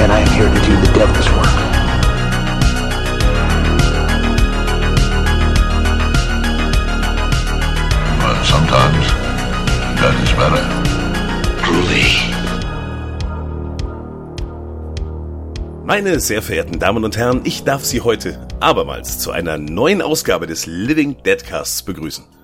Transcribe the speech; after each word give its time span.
And 0.00 0.12
I 0.12 0.20
am 0.20 0.28
here 0.28 0.48
to 0.48 0.60
do 0.66 0.76
the 0.80 0.92
devil's 0.92 1.28
work. 1.32 1.58
But 8.22 8.44
sometimes 8.44 9.06
that 10.00 10.14
is 10.22 10.32
better. 10.40 10.62
Truly. 11.64 12.28
Meine 15.84 16.20
sehr 16.20 16.42
verehrten 16.42 16.78
Damen 16.78 17.04
und 17.04 17.16
Herren, 17.16 17.40
ich 17.44 17.64
darf 17.64 17.84
Sie 17.84 18.00
heute 18.00 18.46
abermals 18.60 19.18
zu 19.18 19.32
einer 19.32 19.58
neuen 19.58 20.02
Ausgabe 20.02 20.46
des 20.46 20.66
Living 20.66 21.22
Deadcasts 21.24 21.82
begrüßen. 21.82 22.37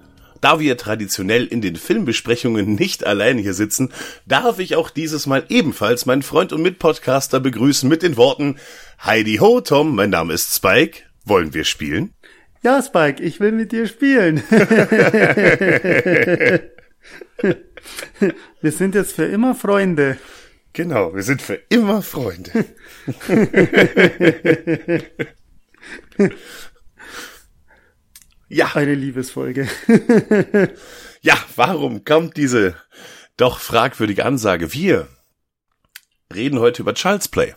Da 0.44 0.60
wir 0.60 0.76
traditionell 0.76 1.46
in 1.46 1.62
den 1.62 1.74
Filmbesprechungen 1.74 2.74
nicht 2.74 3.06
allein 3.06 3.38
hier 3.38 3.54
sitzen, 3.54 3.94
darf 4.26 4.58
ich 4.58 4.76
auch 4.76 4.90
dieses 4.90 5.24
Mal 5.24 5.46
ebenfalls 5.48 6.04
meinen 6.04 6.20
Freund 6.20 6.52
und 6.52 6.60
Mitpodcaster 6.60 7.40
begrüßen 7.40 7.88
mit 7.88 8.02
den 8.02 8.18
Worten 8.18 8.56
Heidi 9.02 9.36
Ho, 9.36 9.62
Tom, 9.62 9.96
mein 9.96 10.10
Name 10.10 10.34
ist 10.34 10.54
Spike. 10.54 11.01
Wollen 11.24 11.54
wir 11.54 11.64
spielen? 11.64 12.12
Ja, 12.62 12.82
Spike, 12.82 13.23
ich 13.23 13.40
will 13.40 13.52
mit 13.52 13.73
dir 13.73 13.86
spielen. 13.86 14.42
Wir 18.60 18.73
sind 18.73 18.95
jetzt 18.95 19.12
für 19.12 19.24
immer 19.24 19.54
Freunde. 19.54 20.18
Genau, 20.74 21.14
wir 21.14 21.23
sind 21.23 21.40
für 21.40 21.58
immer 21.70 22.02
Freunde. 22.02 22.66
ja, 28.55 28.71
Eine 28.74 28.95
Liebesfolge. 28.95 29.69
ja, 31.23 31.37
warum 31.57 32.05
kommt 32.05 32.37
diese 32.37 32.77
doch 33.37 33.59
fragwürdige 33.59 34.24
Ansage? 34.24 34.73
Wir 34.73 35.09
reden 36.33 36.60
heute 36.60 36.82
über 36.82 36.95
Child's 36.95 37.27
Play. 37.27 37.55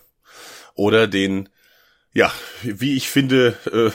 Oder 0.74 1.06
den, 1.06 1.50
ja, 2.14 2.32
wie 2.64 2.98
ich 2.98 3.10
finde, 3.10 3.56
äh, 3.72 3.92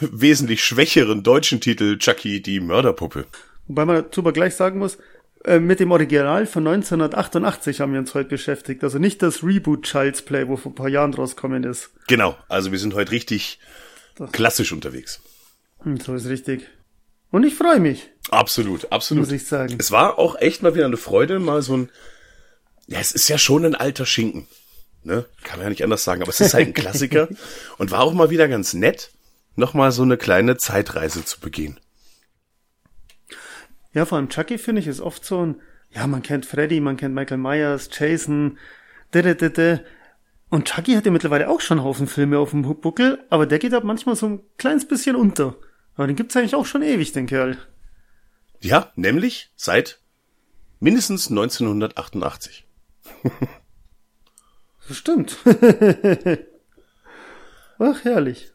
wesentlich 0.00 0.64
schwächeren 0.64 1.22
deutschen 1.22 1.60
Titel 1.60 1.98
Chucky, 1.98 2.40
die 2.40 2.60
Mörderpuppe. 2.60 3.26
Wobei 3.66 3.84
man 3.84 3.96
dazu 3.96 4.22
aber 4.22 4.32
gleich 4.32 4.54
sagen 4.54 4.78
muss, 4.78 4.96
äh, 5.44 5.58
mit 5.58 5.78
dem 5.78 5.90
Original 5.92 6.46
von 6.46 6.66
1988 6.66 7.80
haben 7.80 7.92
wir 7.92 8.00
uns 8.00 8.14
heute 8.14 8.30
beschäftigt. 8.30 8.82
Also 8.82 8.98
nicht 8.98 9.20
das 9.20 9.42
Reboot 9.42 9.82
Child's 9.82 10.22
Play, 10.22 10.48
wo 10.48 10.56
vor 10.56 10.72
ein 10.72 10.74
paar 10.74 10.88
Jahren 10.88 11.12
rausgekommen 11.12 11.64
ist. 11.64 11.90
Genau, 12.08 12.34
also 12.48 12.72
wir 12.72 12.78
sind 12.78 12.94
heute 12.94 13.12
richtig 13.12 13.58
klassisch 14.32 14.72
unterwegs. 14.72 15.20
Hm, 15.84 16.00
so 16.00 16.14
ist 16.14 16.26
richtig. 16.26 16.68
Und 17.30 17.44
ich 17.44 17.54
freue 17.54 17.80
mich, 17.80 18.10
Absolut, 18.30 18.90
absolut. 18.90 19.24
muss 19.24 19.32
ich 19.32 19.46
sagen. 19.46 19.76
Es 19.78 19.90
war 19.90 20.18
auch 20.18 20.36
echt 20.36 20.62
mal 20.62 20.74
wieder 20.74 20.86
eine 20.86 20.96
Freude, 20.96 21.38
mal 21.38 21.62
so 21.62 21.76
ein, 21.76 21.90
ja, 22.86 22.98
es 22.98 23.12
ist 23.12 23.28
ja 23.28 23.38
schon 23.38 23.64
ein 23.64 23.74
alter 23.74 24.06
Schinken, 24.06 24.46
ne? 25.02 25.26
Kann 25.42 25.58
man 25.58 25.64
ja 25.64 25.70
nicht 25.70 25.84
anders 25.84 26.04
sagen, 26.04 26.22
aber 26.22 26.30
es 26.30 26.40
ist 26.40 26.54
halt 26.54 26.68
ein 26.68 26.74
Klassiker 26.74 27.28
und 27.78 27.90
war 27.90 28.00
auch 28.00 28.14
mal 28.14 28.30
wieder 28.30 28.48
ganz 28.48 28.72
nett, 28.74 29.10
nochmal 29.56 29.92
so 29.92 30.02
eine 30.02 30.16
kleine 30.16 30.56
Zeitreise 30.56 31.24
zu 31.24 31.40
begehen. 31.40 31.78
Ja, 33.92 34.06
vor 34.06 34.18
allem 34.18 34.28
Chucky 34.28 34.58
finde 34.58 34.80
ich 34.80 34.88
ist 34.88 35.00
oft 35.00 35.24
so 35.24 35.44
ein, 35.44 35.60
ja, 35.90 36.06
man 36.06 36.22
kennt 36.22 36.46
Freddy, 36.46 36.80
man 36.80 36.96
kennt 36.96 37.14
Michael 37.14 37.38
Myers, 37.38 37.90
Jason, 37.92 38.58
didididi. 39.14 39.80
Und 40.48 40.66
Chucky 40.66 40.94
hat 40.94 41.06
ja 41.06 41.12
mittlerweile 41.12 41.48
auch 41.48 41.60
schon 41.60 41.78
einen 41.78 41.86
Haufen 41.86 42.06
Filme 42.06 42.38
auf 42.38 42.50
dem 42.50 42.62
Buckel, 42.62 43.24
aber 43.28 43.46
der 43.46 43.58
geht 43.58 43.72
halt 43.72 43.84
manchmal 43.84 44.16
so 44.16 44.26
ein 44.26 44.40
kleines 44.56 44.86
bisschen 44.88 45.14
unter. 45.14 45.56
Aber 45.96 46.06
den 46.06 46.16
gibt's 46.16 46.36
eigentlich 46.36 46.54
auch 46.54 46.66
schon 46.66 46.82
ewig, 46.82 47.12
den 47.12 47.26
Kerl. 47.26 47.58
Ja, 48.60 48.92
nämlich 48.96 49.50
seit 49.56 50.00
mindestens 50.80 51.30
1988. 51.30 52.66
Das 54.86 54.98
stimmt. 54.98 55.38
Ach, 57.78 58.04
herrlich. 58.04 58.52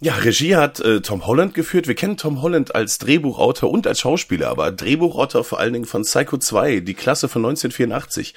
Ja, 0.00 0.16
Regie 0.16 0.56
hat 0.56 0.80
äh, 0.80 1.00
Tom 1.00 1.26
Holland 1.26 1.54
geführt. 1.54 1.88
Wir 1.88 1.94
kennen 1.94 2.16
Tom 2.16 2.42
Holland 2.42 2.74
als 2.74 2.98
Drehbuchautor 2.98 3.70
und 3.70 3.86
als 3.86 4.00
Schauspieler, 4.00 4.50
aber 4.50 4.72
Drehbuchautor 4.72 5.44
vor 5.44 5.60
allen 5.60 5.72
Dingen 5.72 5.86
von 5.86 6.02
Psycho 6.02 6.36
2, 6.36 6.80
die 6.80 6.94
Klasse 6.94 7.28
von 7.28 7.44
1984. 7.44 8.34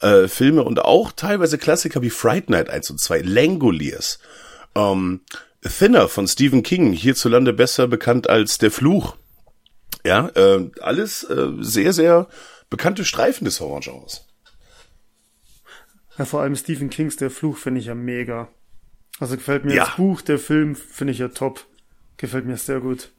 Äh, 0.00 0.28
Filme 0.28 0.62
und 0.62 0.84
auch 0.84 1.10
teilweise 1.10 1.58
Klassiker 1.58 2.02
wie 2.02 2.10
Fright 2.10 2.50
Night 2.50 2.70
1 2.70 2.90
und 2.90 3.00
2, 3.00 3.22
Langoliers. 3.22 4.20
Ähm, 4.76 5.22
Thinner 5.62 6.08
von 6.08 6.26
Stephen 6.26 6.62
King, 6.62 6.92
hierzulande 6.92 7.52
besser 7.52 7.86
bekannt 7.86 8.28
als 8.28 8.58
Der 8.58 8.70
Fluch. 8.70 9.16
Ja, 10.04 10.28
äh, 10.34 10.70
alles 10.80 11.24
äh, 11.24 11.48
sehr, 11.60 11.92
sehr 11.92 12.28
bekannte 12.70 13.04
Streifen 13.04 13.44
des 13.44 13.60
Horrorgenres. 13.60 14.26
Ja, 16.16 16.24
vor 16.24 16.40
allem 16.42 16.56
Stephen 16.56 16.90
Kings 16.90 17.16
Der 17.16 17.30
Fluch 17.30 17.58
finde 17.58 17.80
ich 17.80 17.86
ja 17.86 17.94
mega. 17.94 18.48
Also 19.18 19.36
gefällt 19.36 19.64
mir 19.64 19.74
Ja. 19.74 19.84
das 19.86 19.96
Buch, 19.96 20.22
der 20.22 20.38
Film 20.38 20.74
finde 20.76 21.12
ich 21.12 21.18
ja 21.18 21.28
top. 21.28 21.66
Gefällt 22.16 22.46
mir 22.46 22.56
sehr 22.56 22.80
gut. 22.80 23.10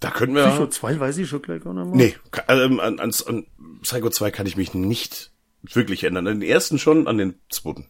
Da 0.00 0.10
können 0.10 0.34
wir... 0.34 0.46
Psycho 0.48 0.66
2 0.66 1.00
weiß 1.00 1.16
ich 1.18 1.28
schon 1.28 1.40
gleich 1.40 1.64
auch 1.64 1.72
noch 1.72 1.86
mal. 1.86 1.96
Nee, 1.96 2.16
ähm, 2.48 2.80
an, 2.80 2.98
an, 3.00 3.10
an 3.26 3.46
Psycho 3.82 4.10
2 4.10 4.30
kann 4.30 4.46
ich 4.46 4.56
mich 4.56 4.74
nicht 4.74 5.30
wirklich 5.62 6.04
ändern. 6.04 6.26
An 6.26 6.40
den 6.40 6.48
ersten 6.48 6.78
schon, 6.78 7.06
an 7.06 7.16
den 7.16 7.38
zweiten. 7.48 7.86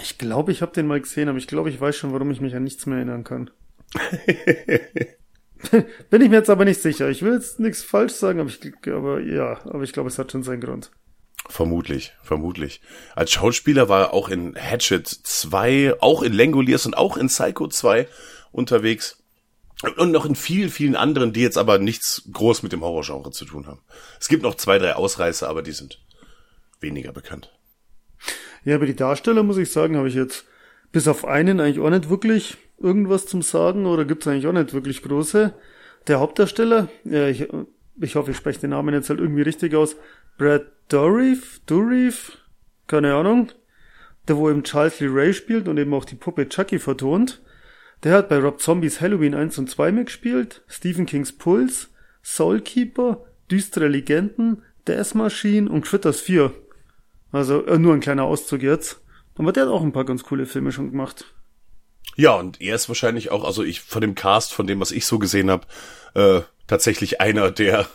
Ich 0.00 0.18
glaube, 0.18 0.52
ich 0.52 0.62
habe 0.62 0.72
den 0.72 0.86
mal 0.86 1.00
gesehen, 1.00 1.28
aber 1.28 1.38
ich 1.38 1.46
glaube, 1.46 1.70
ich 1.70 1.80
weiß 1.80 1.96
schon, 1.96 2.12
warum 2.12 2.30
ich 2.30 2.40
mich 2.40 2.54
an 2.54 2.64
nichts 2.64 2.86
mehr 2.86 2.96
erinnern 2.96 3.24
kann. 3.24 3.50
Bin 6.10 6.20
ich 6.20 6.28
mir 6.28 6.36
jetzt 6.36 6.50
aber 6.50 6.64
nicht 6.64 6.82
sicher. 6.82 7.08
Ich 7.08 7.22
will 7.22 7.34
jetzt 7.34 7.60
nichts 7.60 7.82
falsch 7.82 8.12
sagen, 8.12 8.40
aber, 8.40 8.48
ich, 8.48 8.60
aber 8.88 9.20
ja, 9.20 9.60
aber 9.64 9.82
ich 9.82 9.92
glaube, 9.92 10.08
es 10.08 10.18
hat 10.18 10.32
schon 10.32 10.42
seinen 10.42 10.60
Grund. 10.60 10.90
Vermutlich, 11.48 12.14
vermutlich. 12.22 12.80
Als 13.14 13.32
Schauspieler 13.32 13.88
war 13.88 14.00
er 14.00 14.12
auch 14.14 14.28
in 14.28 14.54
Hatchet 14.56 15.06
2, 15.06 16.00
auch 16.00 16.22
in 16.22 16.32
Langoliers 16.32 16.86
und 16.86 16.96
auch 16.96 17.16
in 17.16 17.28
Psycho 17.28 17.68
2 17.68 18.08
unterwegs. 18.50 19.22
Und 19.96 20.12
noch 20.12 20.24
in 20.24 20.34
vielen, 20.34 20.70
vielen 20.70 20.96
anderen, 20.96 21.32
die 21.34 21.42
jetzt 21.42 21.58
aber 21.58 21.78
nichts 21.78 22.22
groß 22.32 22.62
mit 22.62 22.72
dem 22.72 22.82
Horrorgenre 22.82 23.30
zu 23.32 23.44
tun 23.44 23.66
haben. 23.66 23.82
Es 24.18 24.28
gibt 24.28 24.42
noch 24.42 24.54
zwei, 24.54 24.78
drei 24.78 24.94
Ausreißer, 24.94 25.48
aber 25.48 25.62
die 25.62 25.72
sind 25.72 26.00
weniger 26.80 27.12
bekannt. 27.12 27.52
Ja, 28.64 28.76
aber 28.76 28.86
die 28.86 28.96
Darsteller, 28.96 29.42
muss 29.42 29.58
ich 29.58 29.70
sagen, 29.70 29.96
habe 29.96 30.08
ich 30.08 30.14
jetzt 30.14 30.46
bis 30.92 31.08
auf 31.08 31.24
einen 31.24 31.60
eigentlich 31.60 31.80
auch 31.80 31.90
nicht 31.90 32.08
wirklich 32.08 32.56
irgendwas 32.78 33.26
zum 33.26 33.42
Sagen 33.42 33.86
oder 33.86 34.04
gibt's 34.04 34.26
eigentlich 34.26 34.46
auch 34.46 34.52
nicht 34.52 34.72
wirklich 34.72 35.02
große. 35.02 35.52
Der 36.06 36.20
Hauptdarsteller, 36.20 36.88
ja, 37.04 37.28
ich, 37.28 37.48
ich 38.00 38.16
hoffe, 38.16 38.30
ich 38.30 38.36
spreche 38.36 38.60
den 38.60 38.70
Namen 38.70 38.94
jetzt 38.94 39.10
halt 39.10 39.20
irgendwie 39.20 39.42
richtig 39.42 39.74
aus, 39.74 39.96
Brad 40.38 40.66
Dourif, 40.88 41.60
Dourif, 41.66 42.38
keine 42.86 43.14
Ahnung, 43.14 43.50
der 44.28 44.36
wo 44.36 44.50
eben 44.50 44.64
Charles 44.64 45.00
Lee 45.00 45.08
Ray 45.10 45.32
spielt 45.32 45.68
und 45.68 45.78
eben 45.78 45.94
auch 45.94 46.04
die 46.04 46.16
Puppe 46.16 46.48
Chucky 46.48 46.78
vertont. 46.78 47.42
Der 48.02 48.12
hat 48.12 48.28
bei 48.28 48.38
Rob 48.38 48.60
Zombies 48.60 49.00
Halloween 49.00 49.34
1 49.34 49.58
und 49.58 49.70
2 49.70 49.92
mitgespielt, 49.92 50.62
Stephen 50.68 51.06
Kings 51.06 51.32
Puls, 51.32 51.90
Soulkeeper, 52.22 53.24
Düstere 53.50 53.88
Legenden, 53.88 54.62
Death 54.86 55.14
Machine 55.14 55.70
und 55.70 55.84
Critters 55.84 56.20
4. 56.20 56.52
Also 57.34 57.66
äh, 57.66 57.78
nur 57.78 57.92
ein 57.94 58.00
kleiner 58.00 58.22
Auszug 58.22 58.62
jetzt. 58.62 59.00
Aber 59.36 59.52
der 59.52 59.64
hat 59.64 59.70
auch 59.70 59.82
ein 59.82 59.92
paar 59.92 60.04
ganz 60.04 60.22
coole 60.22 60.46
Filme 60.46 60.70
schon 60.70 60.92
gemacht. 60.92 61.34
Ja, 62.16 62.34
und 62.34 62.60
er 62.60 62.76
ist 62.76 62.86
wahrscheinlich 62.88 63.32
auch, 63.32 63.42
also 63.42 63.64
ich 63.64 63.80
von 63.80 64.00
dem 64.00 64.14
Cast, 64.14 64.54
von 64.54 64.68
dem, 64.68 64.78
was 64.78 64.92
ich 64.92 65.04
so 65.04 65.18
gesehen 65.18 65.50
habe, 65.50 65.66
äh, 66.14 66.42
tatsächlich 66.68 67.20
einer 67.20 67.50
der 67.50 67.88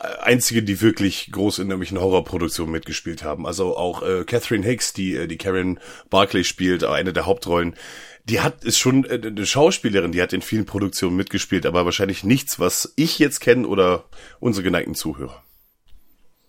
äh, 0.00 0.22
einzigen, 0.22 0.66
die 0.66 0.80
wirklich 0.80 1.30
groß 1.30 1.60
in 1.60 1.68
irgendwelchen 1.68 2.00
Horrorproduktionen 2.00 2.72
mitgespielt 2.72 3.22
haben. 3.22 3.46
Also 3.46 3.76
auch 3.76 4.02
äh, 4.02 4.24
Catherine 4.24 4.66
Hicks, 4.66 4.92
die 4.92 5.14
äh, 5.14 5.28
die 5.28 5.38
Karen 5.38 5.78
Barclay 6.10 6.42
spielt, 6.42 6.82
äh, 6.82 6.88
eine 6.88 7.12
der 7.12 7.26
Hauptrollen. 7.26 7.76
Die 8.24 8.40
hat 8.40 8.64
ist 8.64 8.78
schon 8.78 9.04
äh, 9.04 9.20
eine 9.24 9.46
Schauspielerin, 9.46 10.10
die 10.10 10.20
hat 10.20 10.32
in 10.32 10.42
vielen 10.42 10.66
Produktionen 10.66 11.14
mitgespielt, 11.14 11.64
aber 11.64 11.84
wahrscheinlich 11.84 12.24
nichts, 12.24 12.58
was 12.58 12.92
ich 12.96 13.20
jetzt 13.20 13.38
kenne 13.38 13.68
oder 13.68 14.06
unsere 14.40 14.64
geneigten 14.64 14.96
Zuhörer. 14.96 15.44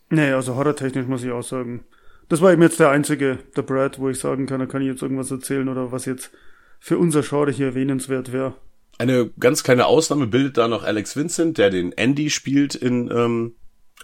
Nee, 0.09 0.31
also 0.31 0.55
horrortechnisch 0.55 1.05
muss 1.05 1.23
ich 1.23 1.31
auch 1.31 1.43
sagen. 1.43 1.85
Das 2.29 2.41
war 2.41 2.51
eben 2.53 2.61
jetzt 2.61 2.79
der 2.79 2.89
einzige, 2.89 3.39
der 3.55 3.61
Brad, 3.61 3.99
wo 3.99 4.09
ich 4.09 4.19
sagen 4.19 4.45
kann, 4.45 4.59
da 4.59 4.65
kann 4.65 4.81
ich 4.81 4.87
jetzt 4.87 5.01
irgendwas 5.01 5.31
erzählen 5.31 5.67
oder 5.67 5.91
was 5.91 6.05
jetzt 6.05 6.31
für 6.79 6.97
unser 6.97 7.21
Genre 7.21 7.51
hier 7.51 7.67
erwähnenswert 7.67 8.31
wäre. 8.31 8.55
Eine 8.97 9.29
ganz 9.39 9.63
kleine 9.63 9.85
Ausnahme 9.85 10.27
bildet 10.27 10.57
da 10.57 10.67
noch 10.67 10.83
Alex 10.83 11.15
Vincent, 11.15 11.57
der 11.57 11.69
den 11.69 11.91
Andy 11.91 12.29
spielt 12.29 12.75
in 12.75 13.09
ähm, 13.11 13.55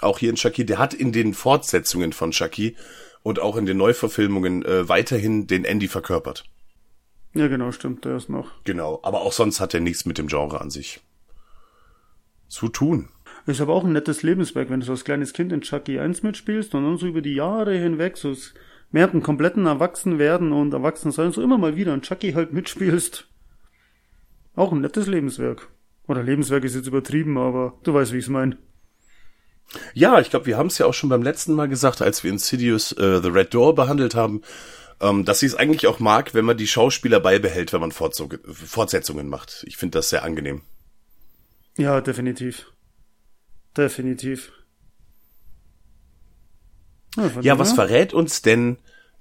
Auch 0.01 0.19
hier 0.19 0.29
in 0.29 0.35
Chucky, 0.35 0.65
der 0.65 0.77
hat 0.77 0.93
in 0.93 1.11
den 1.11 1.33
Fortsetzungen 1.33 2.13
von 2.13 2.31
Chucky 2.31 2.75
und 3.23 3.39
auch 3.39 3.57
in 3.57 3.65
den 3.65 3.77
Neuverfilmungen 3.77 4.63
äh, 4.65 4.87
weiterhin 4.89 5.47
den 5.47 5.65
Andy 5.65 5.87
verkörpert. 5.87 6.45
Ja, 7.33 7.47
genau, 7.47 7.71
stimmt, 7.71 8.05
der 8.05 8.17
ist 8.17 8.29
noch. 8.29 8.47
Genau, 8.63 8.99
aber 9.03 9.21
auch 9.21 9.33
sonst 9.33 9.59
hat 9.59 9.73
er 9.73 9.79
nichts 9.79 10.05
mit 10.05 10.17
dem 10.17 10.27
Genre 10.27 10.61
an 10.61 10.69
sich 10.69 11.01
zu 12.47 12.69
tun. 12.69 13.09
Ist 13.47 13.61
aber 13.61 13.73
auch 13.73 13.85
ein 13.85 13.93
nettes 13.93 14.23
Lebenswerk, 14.23 14.69
wenn 14.69 14.81
du 14.81 14.85
so 14.85 14.91
als 14.91 15.05
kleines 15.05 15.31
Kind 15.31 15.53
in 15.53 15.61
Chucky 15.61 15.99
1 15.99 16.21
mitspielst 16.21 16.75
und 16.75 16.83
dann 16.83 16.97
so 16.97 17.07
über 17.07 17.21
die 17.21 17.33
Jahre 17.33 17.77
hinweg 17.77 18.17
so 18.17 18.35
mehr 18.91 19.09
einen 19.09 19.23
kompletten 19.23 19.65
Erwachsenwerden 19.65 20.51
und 20.51 20.73
Erwachsensein 20.73 21.31
so 21.31 21.41
immer 21.41 21.57
mal 21.57 21.77
wieder 21.77 21.93
in 21.93 22.01
Chucky 22.01 22.33
halt 22.33 22.51
mitspielst. 22.51 23.25
Auch 24.55 24.73
ein 24.73 24.81
nettes 24.81 25.07
Lebenswerk. 25.07 25.69
Oder 26.07 26.23
Lebenswerk 26.23 26.65
ist 26.65 26.75
jetzt 26.75 26.87
übertrieben, 26.87 27.37
aber 27.37 27.79
du 27.83 27.93
weißt, 27.93 28.11
wie 28.11 28.17
ich's 28.17 28.27
mein. 28.27 28.57
Ja, 29.93 30.19
ich 30.19 30.29
glaube, 30.29 30.45
wir 30.45 30.57
haben 30.57 30.67
es 30.67 30.77
ja 30.77 30.85
auch 30.85 30.93
schon 30.93 31.09
beim 31.09 31.23
letzten 31.23 31.53
Mal 31.53 31.69
gesagt, 31.69 32.01
als 32.01 32.25
wir 32.25 32.31
Insidious 32.31 32.91
äh, 32.93 33.21
The 33.21 33.29
Red 33.29 33.53
Door 33.53 33.75
behandelt 33.75 34.13
haben, 34.13 34.41
ähm, 34.99 35.23
dass 35.23 35.39
sie 35.39 35.45
es 35.45 35.55
eigentlich 35.55 35.87
auch 35.87 35.99
mag, 35.99 36.33
wenn 36.33 36.45
man 36.45 36.57
die 36.57 36.67
Schauspieler 36.67 37.21
beibehält, 37.21 37.71
wenn 37.71 37.81
man 37.81 37.93
Fortzug 37.93 38.39
Fortsetzungen 38.45 39.29
macht. 39.29 39.63
Ich 39.67 39.77
finde 39.77 39.99
das 39.99 40.09
sehr 40.09 40.23
angenehm. 40.23 40.63
Ja, 41.77 42.01
definitiv. 42.01 42.71
Definitiv. 43.77 44.51
Ja, 47.15 47.29
dem 47.29 47.59
was 47.59 47.73
verrät 47.73 48.13
uns 48.13 48.41
denn 48.41 48.77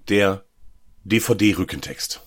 der 0.08 0.44
DVD-Rückentext? 1.05 2.23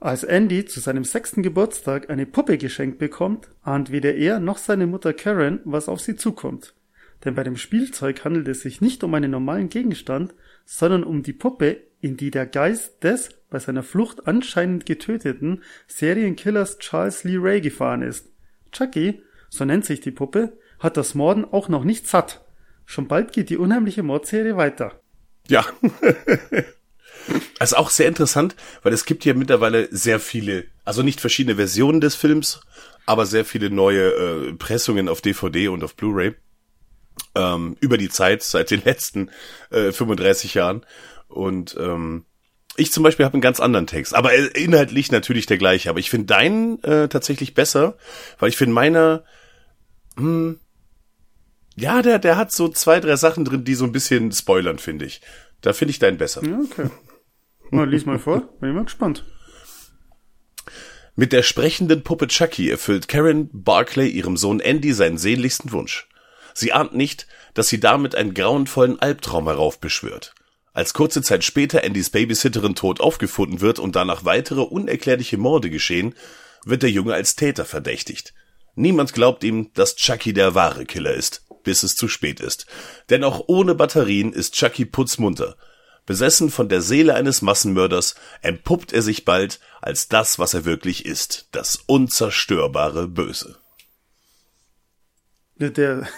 Als 0.00 0.24
Andy 0.24 0.64
zu 0.64 0.80
seinem 0.80 1.04
sechsten 1.04 1.42
Geburtstag 1.42 2.10
eine 2.10 2.26
Puppe 2.26 2.58
geschenkt 2.58 2.98
bekommt, 2.98 3.48
ahnt 3.62 3.92
weder 3.92 4.14
er 4.14 4.40
noch 4.40 4.58
seine 4.58 4.86
Mutter 4.86 5.12
Karen, 5.12 5.60
was 5.64 5.88
auf 5.88 6.00
sie 6.00 6.16
zukommt. 6.16 6.74
Denn 7.24 7.36
bei 7.36 7.44
dem 7.44 7.56
Spielzeug 7.56 8.24
handelt 8.24 8.48
es 8.48 8.62
sich 8.62 8.80
nicht 8.80 9.04
um 9.04 9.14
einen 9.14 9.30
normalen 9.30 9.68
Gegenstand, 9.68 10.34
sondern 10.64 11.04
um 11.04 11.22
die 11.22 11.32
Puppe, 11.32 11.82
in 12.00 12.16
die 12.16 12.32
der 12.32 12.46
Geist 12.46 13.04
des 13.04 13.28
bei 13.48 13.60
seiner 13.60 13.84
Flucht 13.84 14.26
anscheinend 14.26 14.86
getöteten 14.86 15.62
Serienkillers 15.86 16.78
Charles 16.78 17.22
Lee 17.22 17.36
Ray 17.38 17.60
gefahren 17.60 18.02
ist. 18.02 18.28
Chucky, 18.72 19.22
so 19.52 19.66
nennt 19.66 19.84
sich 19.84 20.00
die 20.00 20.10
Puppe, 20.10 20.56
hat 20.78 20.96
das 20.96 21.14
Morden 21.14 21.44
auch 21.44 21.68
noch 21.68 21.84
nicht 21.84 22.08
satt. 22.08 22.42
Schon 22.86 23.06
bald 23.06 23.34
geht 23.34 23.50
die 23.50 23.58
unheimliche 23.58 24.02
Mordserie 24.02 24.56
weiter. 24.56 25.00
Ja. 25.48 25.64
Also 27.60 27.76
auch 27.76 27.90
sehr 27.90 28.08
interessant, 28.08 28.56
weil 28.82 28.92
es 28.92 29.04
gibt 29.04 29.24
ja 29.24 29.32
mittlerweile 29.32 29.86
sehr 29.94 30.18
viele, 30.18 30.64
also 30.84 31.04
nicht 31.04 31.20
verschiedene 31.20 31.54
Versionen 31.54 32.00
des 32.00 32.16
Films, 32.16 32.62
aber 33.06 33.26
sehr 33.26 33.44
viele 33.44 33.70
neue 33.70 34.08
äh, 34.08 34.52
Pressungen 34.54 35.08
auf 35.08 35.20
DVD 35.20 35.68
und 35.68 35.84
auf 35.84 35.94
Blu-ray 35.94 36.34
ähm, 37.36 37.76
über 37.78 37.96
die 37.96 38.08
Zeit 38.08 38.42
seit 38.42 38.72
den 38.72 38.82
letzten 38.82 39.30
äh, 39.70 39.92
35 39.92 40.54
Jahren. 40.54 40.84
Und 41.28 41.76
ähm, 41.78 42.24
ich 42.76 42.90
zum 42.90 43.04
Beispiel 43.04 43.24
habe 43.24 43.34
einen 43.34 43.42
ganz 43.42 43.60
anderen 43.60 43.86
Text, 43.86 44.16
aber 44.16 44.34
äh, 44.34 44.46
inhaltlich 44.60 45.12
natürlich 45.12 45.46
der 45.46 45.58
gleiche. 45.58 45.90
Aber 45.90 46.00
ich 46.00 46.10
finde 46.10 46.26
deinen 46.26 46.82
äh, 46.82 47.06
tatsächlich 47.06 47.54
besser, 47.54 47.96
weil 48.40 48.48
ich 48.48 48.56
finde 48.56 48.74
meiner, 48.74 49.22
hm, 50.16 50.58
ja, 51.76 52.02
der, 52.02 52.18
der 52.18 52.36
hat 52.36 52.52
so 52.52 52.68
zwei, 52.68 53.00
drei 53.00 53.16
Sachen 53.16 53.44
drin, 53.44 53.64
die 53.64 53.74
so 53.74 53.84
ein 53.84 53.92
bisschen 53.92 54.30
spoilern, 54.32 54.78
finde 54.78 55.06
ich. 55.06 55.20
Da 55.62 55.72
finde 55.72 55.90
ich 55.90 55.98
deinen 55.98 56.18
besser. 56.18 56.44
Ja, 56.44 56.58
okay. 56.58 56.90
Mal, 57.70 57.88
lies 57.88 58.04
mal 58.04 58.18
vor, 58.18 58.40
bin 58.60 58.70
ich 58.70 58.74
mal 58.74 58.84
gespannt. 58.84 59.24
Mit 61.14 61.32
der 61.32 61.42
sprechenden 61.42 62.02
Puppe 62.02 62.26
Chucky 62.26 62.70
erfüllt 62.70 63.08
Karen 63.08 63.48
Barclay 63.52 64.08
ihrem 64.08 64.36
Sohn 64.36 64.60
Andy 64.60 64.92
seinen 64.92 65.18
sehnlichsten 65.18 65.72
Wunsch. 65.72 66.08
Sie 66.54 66.72
ahnt 66.72 66.94
nicht, 66.94 67.26
dass 67.54 67.68
sie 67.68 67.80
damit 67.80 68.14
einen 68.14 68.34
grauenvollen 68.34 68.98
Albtraum 69.00 69.46
heraufbeschwört. 69.46 70.34
Als 70.74 70.94
kurze 70.94 71.22
Zeit 71.22 71.44
später 71.44 71.84
Andys 71.84 72.10
Babysitterin 72.10 72.74
tot 72.74 73.00
aufgefunden 73.00 73.60
wird 73.60 73.78
und 73.78 73.94
danach 73.94 74.24
weitere 74.24 74.62
unerklärliche 74.62 75.36
Morde 75.36 75.68
geschehen, 75.68 76.14
wird 76.64 76.82
der 76.82 76.90
Junge 76.90 77.14
als 77.14 77.36
Täter 77.36 77.64
verdächtigt. 77.64 78.32
Niemand 78.74 79.12
glaubt 79.12 79.44
ihm, 79.44 79.72
dass 79.74 79.96
Chucky 79.96 80.32
der 80.32 80.54
wahre 80.54 80.86
Killer 80.86 81.14
ist, 81.14 81.44
bis 81.62 81.82
es 81.82 81.94
zu 81.94 82.08
spät 82.08 82.40
ist. 82.40 82.66
Denn 83.10 83.24
auch 83.24 83.44
ohne 83.46 83.74
Batterien 83.74 84.32
ist 84.32 84.54
Chucky 84.54 84.84
putzmunter. 84.84 85.56
Besessen 86.06 86.50
von 86.50 86.68
der 86.68 86.80
Seele 86.80 87.14
eines 87.14 87.42
Massenmörders 87.42 88.16
entpuppt 88.40 88.92
er 88.92 89.02
sich 89.02 89.24
bald 89.24 89.60
als 89.80 90.08
das, 90.08 90.38
was 90.38 90.52
er 90.54 90.64
wirklich 90.64 91.06
ist, 91.06 91.48
das 91.52 91.76
unzerstörbare 91.86 93.06
Böse. 93.06 93.58
Der, 95.56 96.08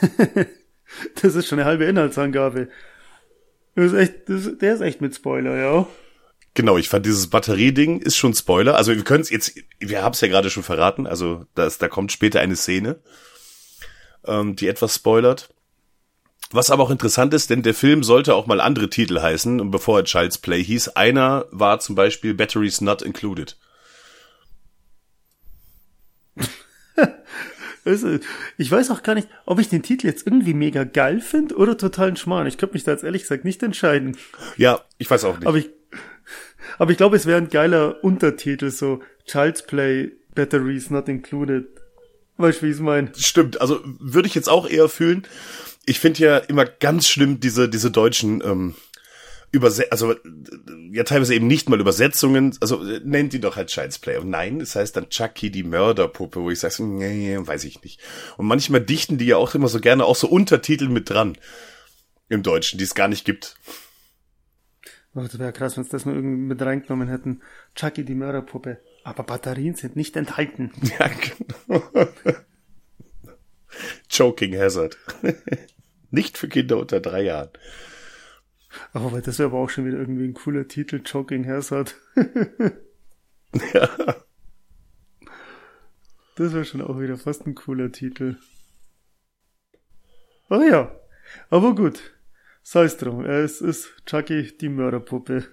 das 1.22 1.34
ist 1.34 1.48
schon 1.48 1.58
eine 1.58 1.68
halbe 1.68 1.84
Inhaltsangabe. 1.84 2.68
Das 3.74 3.92
ist 3.92 3.94
echt, 3.94 4.28
das, 4.28 4.56
der 4.58 4.74
ist 4.74 4.80
echt 4.80 5.00
mit 5.02 5.14
Spoiler, 5.14 5.56
ja. 5.56 5.86
Genau, 6.54 6.78
ich 6.78 6.88
fand 6.88 7.04
dieses 7.04 7.26
Batterieding 7.26 8.00
ist 8.00 8.16
schon 8.16 8.32
Spoiler. 8.32 8.76
Also 8.76 8.94
wir 8.94 9.02
können 9.02 9.22
es 9.22 9.30
jetzt, 9.30 9.54
wir 9.80 10.02
haben 10.02 10.12
es 10.12 10.20
ja 10.20 10.28
gerade 10.28 10.50
schon 10.50 10.62
verraten. 10.62 11.06
Also 11.06 11.46
das, 11.56 11.78
da 11.78 11.88
kommt 11.88 12.12
später 12.12 12.40
eine 12.40 12.54
Szene, 12.54 13.00
ähm, 14.24 14.54
die 14.54 14.68
etwas 14.68 14.94
spoilert. 14.94 15.52
Was 16.52 16.70
aber 16.70 16.84
auch 16.84 16.90
interessant 16.90 17.34
ist, 17.34 17.50
denn 17.50 17.64
der 17.64 17.74
Film 17.74 18.04
sollte 18.04 18.36
auch 18.36 18.46
mal 18.46 18.60
andere 18.60 18.88
Titel 18.88 19.20
heißen, 19.20 19.60
und 19.60 19.72
bevor 19.72 19.98
er 19.98 20.04
Child's 20.04 20.38
Play 20.38 20.62
hieß. 20.62 20.90
Einer 20.90 21.46
war 21.50 21.80
zum 21.80 21.96
Beispiel 21.96 22.34
Batteries 22.34 22.80
Not 22.80 23.02
Included. 23.02 23.56
Also, 27.86 28.18
ich 28.56 28.70
weiß 28.70 28.90
auch 28.90 29.02
gar 29.02 29.14
nicht, 29.14 29.28
ob 29.44 29.58
ich 29.58 29.68
den 29.68 29.82
Titel 29.82 30.06
jetzt 30.06 30.26
irgendwie 30.26 30.54
mega 30.54 30.84
geil 30.84 31.20
finde 31.20 31.54
oder 31.56 31.76
totalen 31.76 32.16
Schmarrn. 32.16 32.46
Ich 32.46 32.56
könnte 32.56 32.72
mich 32.72 32.84
da 32.84 32.92
jetzt 32.92 33.04
ehrlich 33.04 33.20
gesagt 33.20 33.44
nicht 33.44 33.62
entscheiden. 33.62 34.16
Ja, 34.56 34.80
ich 34.96 35.10
weiß 35.10 35.24
auch 35.24 35.36
nicht. 35.38 35.46
Aber 35.46 35.58
ich, 35.58 35.68
aber 36.78 36.90
ich 36.90 36.96
glaube, 36.96 37.16
es 37.16 37.26
wäre 37.26 37.38
ein 37.38 37.48
geiler 37.48 38.02
Untertitel, 38.02 38.70
so 38.70 39.00
Child's 39.26 39.66
Play, 39.66 40.12
Batteries 40.34 40.90
Not 40.90 41.08
Included. 41.08 41.66
Weißt 42.36 42.60
du, 42.60 42.66
wie 42.66 42.70
ich 42.70 42.76
es 42.76 42.80
meine? 42.80 43.12
Stimmt, 43.16 43.60
also 43.60 43.80
würde 44.00 44.28
ich 44.28 44.34
jetzt 44.34 44.48
auch 44.48 44.68
eher 44.68 44.88
fühlen. 44.88 45.26
Ich 45.86 46.00
finde 46.00 46.20
ja 46.20 46.36
immer 46.38 46.64
ganz 46.64 47.08
schlimm 47.08 47.40
diese 47.40 47.68
diese 47.68 47.90
deutschen 47.90 48.42
ähm, 48.44 48.74
Überse 49.52 49.92
also 49.92 50.14
ja 50.90 51.04
teilweise 51.04 51.34
eben 51.34 51.46
nicht 51.46 51.68
mal 51.68 51.78
Übersetzungen, 51.78 52.56
also 52.60 52.84
äh, 52.84 53.00
nennt 53.04 53.32
die 53.32 53.40
doch 53.40 53.56
halt 53.56 53.68
Child's 53.68 54.00
Play. 54.00 54.16
Und 54.16 54.30
nein, 54.30 54.58
das 54.58 54.74
heißt 54.74 54.96
dann 54.96 55.10
Chucky 55.10 55.50
die 55.50 55.62
Mörderpuppe, 55.62 56.42
wo 56.42 56.50
ich 56.50 56.58
sage, 56.58 56.82
nee, 56.82 57.36
weiß 57.38 57.64
ich 57.64 57.82
nicht. 57.82 58.00
Und 58.36 58.46
manchmal 58.46 58.80
dichten 58.80 59.16
die 59.16 59.26
ja 59.26 59.36
auch 59.36 59.54
immer 59.54 59.68
so 59.68 59.78
gerne 59.78 60.04
auch 60.04 60.16
so 60.16 60.26
Untertitel 60.26 60.88
mit 60.88 61.08
dran 61.10 61.38
im 62.28 62.42
Deutschen, 62.42 62.78
die 62.78 62.84
es 62.84 62.96
gar 62.96 63.08
nicht 63.08 63.24
gibt. 63.24 63.56
Oh, 65.14 65.20
das 65.20 65.38
wäre 65.38 65.52
krass, 65.52 65.76
wenn 65.76 65.84
sie 65.84 65.90
das 65.90 66.06
nur 66.06 66.14
irgendwie 66.14 66.36
mit 66.36 66.60
reingenommen 66.60 67.08
hätten. 67.08 67.40
Chucky, 67.74 68.04
die 68.04 68.14
Mörderpuppe. 68.14 68.80
Aber 69.04 69.22
Batterien 69.22 69.74
sind 69.74 69.96
nicht 69.96 70.16
enthalten. 70.16 70.72
Ja, 70.98 71.08
genau. 71.08 72.08
Choking 74.08 74.56
Hazard. 74.56 74.96
nicht 76.10 76.38
für 76.38 76.48
Kinder 76.48 76.78
unter 76.78 77.00
drei 77.00 77.22
Jahren. 77.22 77.50
Oh, 78.92 79.12
weil 79.12 79.22
das 79.22 79.38
wäre 79.38 79.50
aber 79.50 79.58
auch 79.58 79.70
schon 79.70 79.86
wieder 79.86 79.98
irgendwie 79.98 80.24
ein 80.24 80.34
cooler 80.34 80.66
Titel, 80.66 81.00
Choking 81.00 81.46
Hazard. 81.46 81.94
Ja. 83.72 83.88
Das 86.34 86.52
wäre 86.52 86.64
schon 86.64 86.82
auch 86.82 86.98
wieder 86.98 87.16
fast 87.16 87.46
ein 87.46 87.54
cooler 87.54 87.92
Titel. 87.92 88.36
Oh 90.50 90.60
ja, 90.60 90.92
aber 91.50 91.76
gut. 91.76 92.13
Sei 92.66 92.84
es 92.84 92.96
drum, 92.96 93.26
es 93.26 93.60
ist 93.60 93.90
Chucky, 94.06 94.50
die 94.56 94.70
Mörderpuppe. 94.70 95.46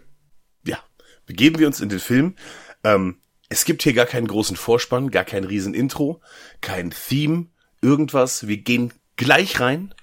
ja, 0.63 0.77
begeben 1.25 1.59
wir 1.59 1.67
uns 1.67 1.81
in 1.81 1.89
den 1.89 1.99
Film. 1.99 2.35
Ähm, 2.85 3.17
es 3.49 3.65
gibt 3.65 3.83
hier 3.83 3.91
gar 3.91 4.05
keinen 4.05 4.27
großen 4.27 4.55
Vorspann, 4.55 5.11
gar 5.11 5.25
kein 5.25 5.43
riesen 5.43 5.73
Intro, 5.73 6.21
kein 6.61 6.91
Theme, 6.91 7.47
irgendwas. 7.81 8.47
Wir 8.47 8.55
gehen 8.55 8.93
gleich 9.17 9.59
rein 9.59 9.93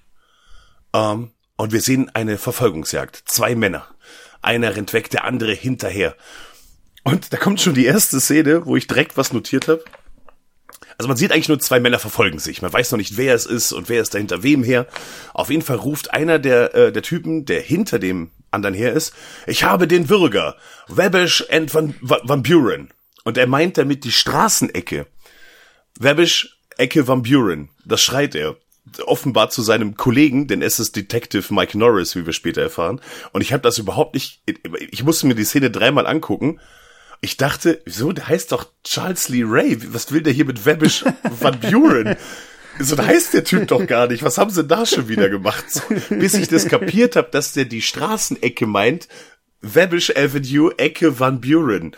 ähm, 0.93 1.31
und 1.57 1.73
wir 1.73 1.81
sehen 1.81 2.11
eine 2.15 2.37
Verfolgungsjagd. 2.37 3.23
Zwei 3.25 3.55
Männer. 3.55 3.87
Einer 4.43 4.77
rennt 4.77 4.93
weg, 4.93 5.09
der 5.09 5.25
andere 5.25 5.55
hinterher. 5.55 6.15
Und 7.05 7.33
da 7.33 7.39
kommt 7.39 7.63
schon 7.63 7.73
die 7.73 7.87
erste 7.87 8.21
Szene, 8.21 8.67
wo 8.67 8.77
ich 8.77 8.87
direkt 8.87 9.17
was 9.17 9.33
notiert 9.33 9.67
habe. 9.67 9.83
Also 10.99 11.07
man 11.07 11.17
sieht 11.17 11.31
eigentlich 11.31 11.49
nur 11.49 11.61
zwei 11.61 11.79
Männer 11.79 12.01
verfolgen 12.01 12.41
sich. 12.41 12.61
Man 12.61 12.73
weiß 12.73 12.91
noch 12.91 12.99
nicht, 12.99 13.17
wer 13.17 13.33
es 13.33 13.47
ist 13.47 13.73
und 13.73 13.89
wer 13.89 14.03
ist 14.03 14.15
da 14.15 14.19
hinter 14.19 14.43
wem 14.43 14.65
her. 14.65 14.89
Auf 15.33 15.49
jeden 15.49 15.63
Fall 15.63 15.77
ruft 15.77 16.13
einer 16.13 16.41
der, 16.41 16.75
äh, 16.75 16.93
der 16.93 17.03
Typen, 17.03 17.45
der 17.45 17.61
hinter 17.61 18.01
dem 18.01 18.33
anderen 18.51 18.75
her 18.75 18.93
ist, 18.93 19.15
ich 19.47 19.63
habe 19.63 19.87
den 19.87 20.09
Würger, 20.09 20.57
Webbish 20.89 21.45
and 21.51 21.73
Van, 21.73 21.95
Van 22.01 22.43
Buren. 22.43 22.89
Und 23.23 23.39
er 23.39 23.47
meint 23.47 23.79
damit 23.79 24.03
die 24.03 24.13
Straßenecke. 24.13 25.07
Webbish, 26.01 26.59
Ecke 26.77 27.07
Van 27.07 27.23
Buren. 27.23 27.69
Das 27.85 28.03
schreit 28.03 28.35
er. 28.35 28.57
Offenbar 29.05 29.51
zu 29.51 29.63
seinem 29.63 29.97
Kollegen, 29.97 30.49
denn 30.49 30.63
es 30.63 30.81
ist 30.81 30.97
Detective 30.97 31.53
Mike 31.55 31.79
Norris, 31.79 32.17
wie 32.17 32.27
wir 32.27 32.33
später 32.33 32.63
erfahren. 32.63 33.01
Und 33.33 33.43
ich 33.43 33.53
habe 33.53 33.63
das 33.63 33.79
überhaupt 33.79 34.15
nicht, 34.15 34.43
ich 34.91 35.05
musste 35.05 35.27
mir 35.27 35.35
die 35.35 35.45
Szene 35.45 35.71
dreimal 35.71 36.07
angucken. 36.07 36.59
Ich 37.21 37.37
dachte, 37.37 37.83
wieso, 37.85 38.13
der 38.13 38.29
heißt 38.29 38.53
doch 38.53 38.67
Charles 38.85 39.29
Lee 39.29 39.43
Ray. 39.45 39.77
Was 39.93 40.13
will 40.13 40.23
der 40.23 40.33
hier 40.33 40.45
mit 40.45 40.65
Webbish 40.65 41.05
Van 41.41 41.59
Buren? 41.61 42.17
so 42.81 42.97
heißt 42.97 43.35
der 43.35 43.43
Typ 43.45 43.67
doch 43.69 43.85
gar 43.87 44.07
nicht. 44.07 44.23
Was 44.23 44.39
haben 44.39 44.51
sie 44.51 44.63
da 44.65 44.87
schon 44.87 45.09
wieder 45.09 45.29
gemacht? 45.29 45.65
So, 45.69 45.83
bis 46.11 46.35
ich 46.35 46.47
das 46.49 46.67
kapiert 46.69 47.17
habe, 47.17 47.29
dass 47.33 47.53
der 47.53 47.65
die 47.65 47.83
Straßenecke 47.83 48.67
meint, 48.67 49.09
Wabish 49.63 50.11
Avenue, 50.17 50.73
Ecke 50.79 51.19
Van 51.19 51.41
Buren. 51.41 51.97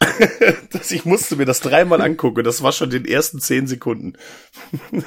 das, 0.70 0.90
ich 0.90 1.06
musste 1.06 1.36
mir 1.36 1.46
das 1.46 1.60
dreimal 1.60 2.02
angucken. 2.02 2.44
Das 2.44 2.62
war 2.62 2.72
schon 2.72 2.90
den 2.90 3.06
ersten 3.06 3.40
zehn 3.40 3.66
Sekunden. 3.66 4.12
ich 4.92 5.02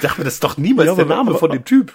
dachte 0.00 0.20
mir, 0.20 0.24
das 0.24 0.34
ist 0.34 0.44
doch 0.44 0.56
niemals 0.56 0.88
Ja, 0.88 0.94
der 0.94 1.06
Name 1.06 1.30
aber- 1.30 1.38
von 1.38 1.50
dem 1.50 1.64
Typ. 1.64 1.92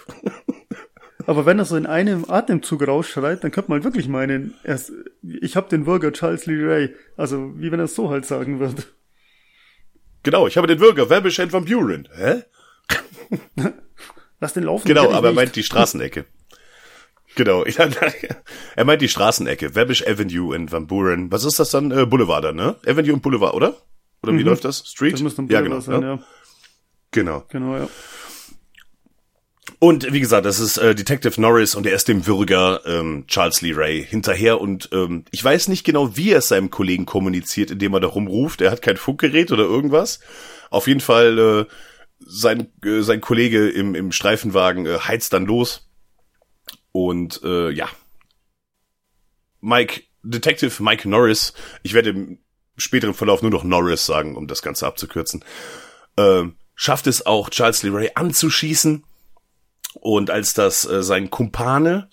Aber 1.27 1.46
wenn 1.46 1.60
er 1.60 1.65
so 1.65 1.75
in 1.75 1.86
einem 1.86 2.24
Atemzug 2.29 2.88
rausschreit, 2.88 3.43
dann 3.43 3.51
könnte 3.51 3.69
man 3.69 3.84
wirklich 3.84 4.07
meinen, 4.07 4.55
er 4.63 4.75
ist, 4.75 4.93
ich 5.22 5.57
hab 5.57 5.67
den 5.67 5.84
Bürger 5.84 6.13
Charles 6.13 6.46
Lee 6.46 6.63
Ray. 6.63 6.96
Also, 7.17 7.51
wie 7.57 7.69
wenn 7.69 7.79
er 7.79 7.86
es 7.86 7.96
so 7.96 8.10
halt 8.10 8.25
sagen 8.25 8.62
wird. 8.62 8.88
Genau, 10.24 10.48
ich 10.48 10.55
habe 10.55 10.67
den 10.67 10.79
Bürger, 10.79 11.10
Wabish 11.10 11.41
and 11.41 11.51
Van 11.51 11.65
Buren. 11.65 12.07
Hä? 12.15 12.43
Lass 14.39 14.53
den 14.53 14.63
laufen. 14.63 14.88
Genau, 14.88 15.12
aber 15.12 15.27
er 15.27 15.31
nicht. 15.31 15.36
meint 15.36 15.55
die 15.57 15.63
Straßenecke. 15.63 16.25
genau. 17.36 17.65
Er 18.75 18.86
meint 18.86 19.01
die 19.01 19.10
Straßenecke. 19.10 19.75
Wabish 19.75 20.07
Avenue 20.07 20.55
in 20.55 20.72
Van 20.72 20.88
Buren. 20.88 21.29
Was 21.29 21.43
ist 21.43 21.60
das 21.60 21.72
dann? 21.72 21.91
Äh, 21.91 22.05
Boulevard 22.05 22.46
dann, 22.46 22.55
ne? 22.55 22.77
Avenue 22.86 23.13
und 23.13 23.22
Boulevard, 23.22 23.53
oder? 23.53 23.75
Oder 24.24 24.34
wie 24.34 24.43
läuft 24.43 24.63
das? 24.63 24.88
Street? 24.88 25.13
Das 25.13 25.22
ja, 25.22 25.27
Boulevard 25.27 25.63
genau. 25.65 25.79
sein, 25.81 26.01
ja. 26.01 26.15
ja. 26.15 26.24
Genau. 27.12 27.43
Genau, 27.50 27.77
ja. 27.77 27.89
Und 29.79 30.12
wie 30.12 30.19
gesagt, 30.19 30.46
das 30.46 30.60
ist 30.60 30.77
äh, 30.77 30.96
Detective 30.96 31.39
Norris 31.39 31.75
und 31.75 31.86
er 31.86 31.93
ist 31.93 32.07
dem 32.07 32.25
Würger 32.25 32.81
ähm, 32.86 33.25
Charles 33.27 33.62
Lee 33.62 33.74
Ray 33.75 34.03
hinterher 34.03 34.60
und 34.60 34.89
ähm, 34.91 35.25
ich 35.29 35.43
weiß 35.43 35.67
nicht 35.67 35.84
genau, 35.84 36.17
wie 36.17 36.31
er 36.31 36.39
es 36.39 36.48
seinem 36.48 36.72
Kollegen 36.72 37.05
kommuniziert, 37.05 37.69
indem 37.69 37.93
er 37.93 38.00
da 38.00 38.07
rumruft. 38.07 38.62
Er 38.62 38.72
hat 38.72 38.81
kein 38.81 38.98
Funkgerät 38.98 39.51
oder 39.51 39.63
irgendwas. 39.63 40.19
Auf 40.72 40.88
jeden 40.88 41.00
Fall 41.00 41.38
äh, 41.38 41.65
sein 42.19 42.72
äh, 42.84 43.01
sein 43.01 43.22
Kollege 43.22 43.69
im 43.69 43.93
im 43.93 44.12
Streifenwagen 44.12 44.88
äh, 44.88 44.98
heizt 44.98 45.34
dann 45.34 45.46
los 45.46 45.88
und 46.91 47.41
äh, 47.43 47.69
ja, 47.69 47.88
Mike 49.62 50.01
Detective 50.24 50.81
Mike 50.81 51.07
Norris. 51.07 51.53
Ich 51.84 51.93
werde 51.93 52.10
im 52.10 52.39
späteren 52.77 53.13
Verlauf 53.13 53.43
nur 53.43 53.51
noch 53.51 53.63
Norris 53.63 54.07
sagen, 54.07 54.36
um 54.36 54.48
das 54.48 54.63
Ganze 54.63 54.88
abzukürzen. 54.88 55.46
ähm, 56.17 56.55
schafft 56.74 57.07
es 57.07 57.25
auch 57.25 57.50
Charles 57.50 57.84
Lee 57.84 57.91
Ray 57.91 58.12
anzuschießen. 58.15 59.03
Und 60.00 60.30
als 60.30 60.54
das 60.54 60.86
äh, 60.89 61.04
sein 61.04 61.30
Kumpane 61.30 62.10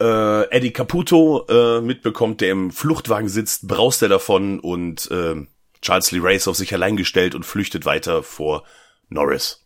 äh, 0.00 0.50
Eddie 0.50 0.72
Caputo 0.72 1.46
äh, 1.48 1.80
mitbekommt, 1.80 2.40
der 2.40 2.52
im 2.52 2.70
Fluchtwagen 2.70 3.28
sitzt, 3.28 3.68
braust 3.68 4.02
er 4.02 4.08
davon 4.08 4.60
und 4.60 5.10
äh, 5.10 5.46
Charles 5.80 6.10
Lee 6.10 6.34
ist 6.34 6.48
auf 6.48 6.56
sich 6.56 6.72
allein 6.74 6.96
gestellt 6.96 7.34
und 7.34 7.44
flüchtet 7.44 7.84
weiter 7.86 8.22
vor 8.22 8.64
Norris. 9.08 9.64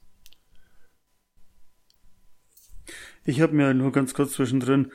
Ich 3.25 3.41
habe 3.41 3.55
mir 3.55 3.75
nur 3.75 3.93
ganz 3.93 4.15
kurz 4.15 4.33
zwischendrin, 4.33 4.93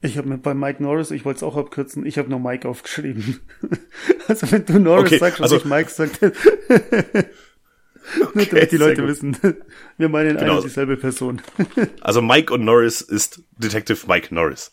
ich 0.00 0.18
habe 0.18 0.28
mir 0.28 0.38
bei 0.38 0.54
Mike 0.54 0.82
Norris, 0.82 1.10
ich 1.10 1.24
wollte 1.24 1.38
es 1.38 1.42
auch 1.42 1.56
abkürzen, 1.56 2.06
ich 2.06 2.18
habe 2.18 2.28
nur 2.28 2.38
Mike 2.38 2.68
aufgeschrieben. 2.68 3.40
also 4.28 4.50
wenn 4.52 4.64
du 4.66 4.78
Norris 4.78 5.06
Okay, 5.12 5.18
sagst 5.18 5.38
und 5.40 5.44
also- 5.44 5.56
ich 5.56 5.64
Mike 5.64 5.90
sagt, 8.04 8.34
nur 8.34 8.44
damit 8.44 8.72
die 8.72 8.76
Leute 8.76 9.06
wissen, 9.06 9.36
wir 9.98 10.08
meinen 10.08 10.36
eine 10.36 10.40
Genau. 10.40 10.56
und 10.56 10.64
dieselbe 10.64 10.96
Person. 10.96 11.42
Also 12.00 12.20
Mike 12.22 12.52
und 12.52 12.64
Norris 12.64 13.00
ist 13.00 13.42
Detective 13.56 14.06
Mike 14.06 14.34
Norris. 14.34 14.72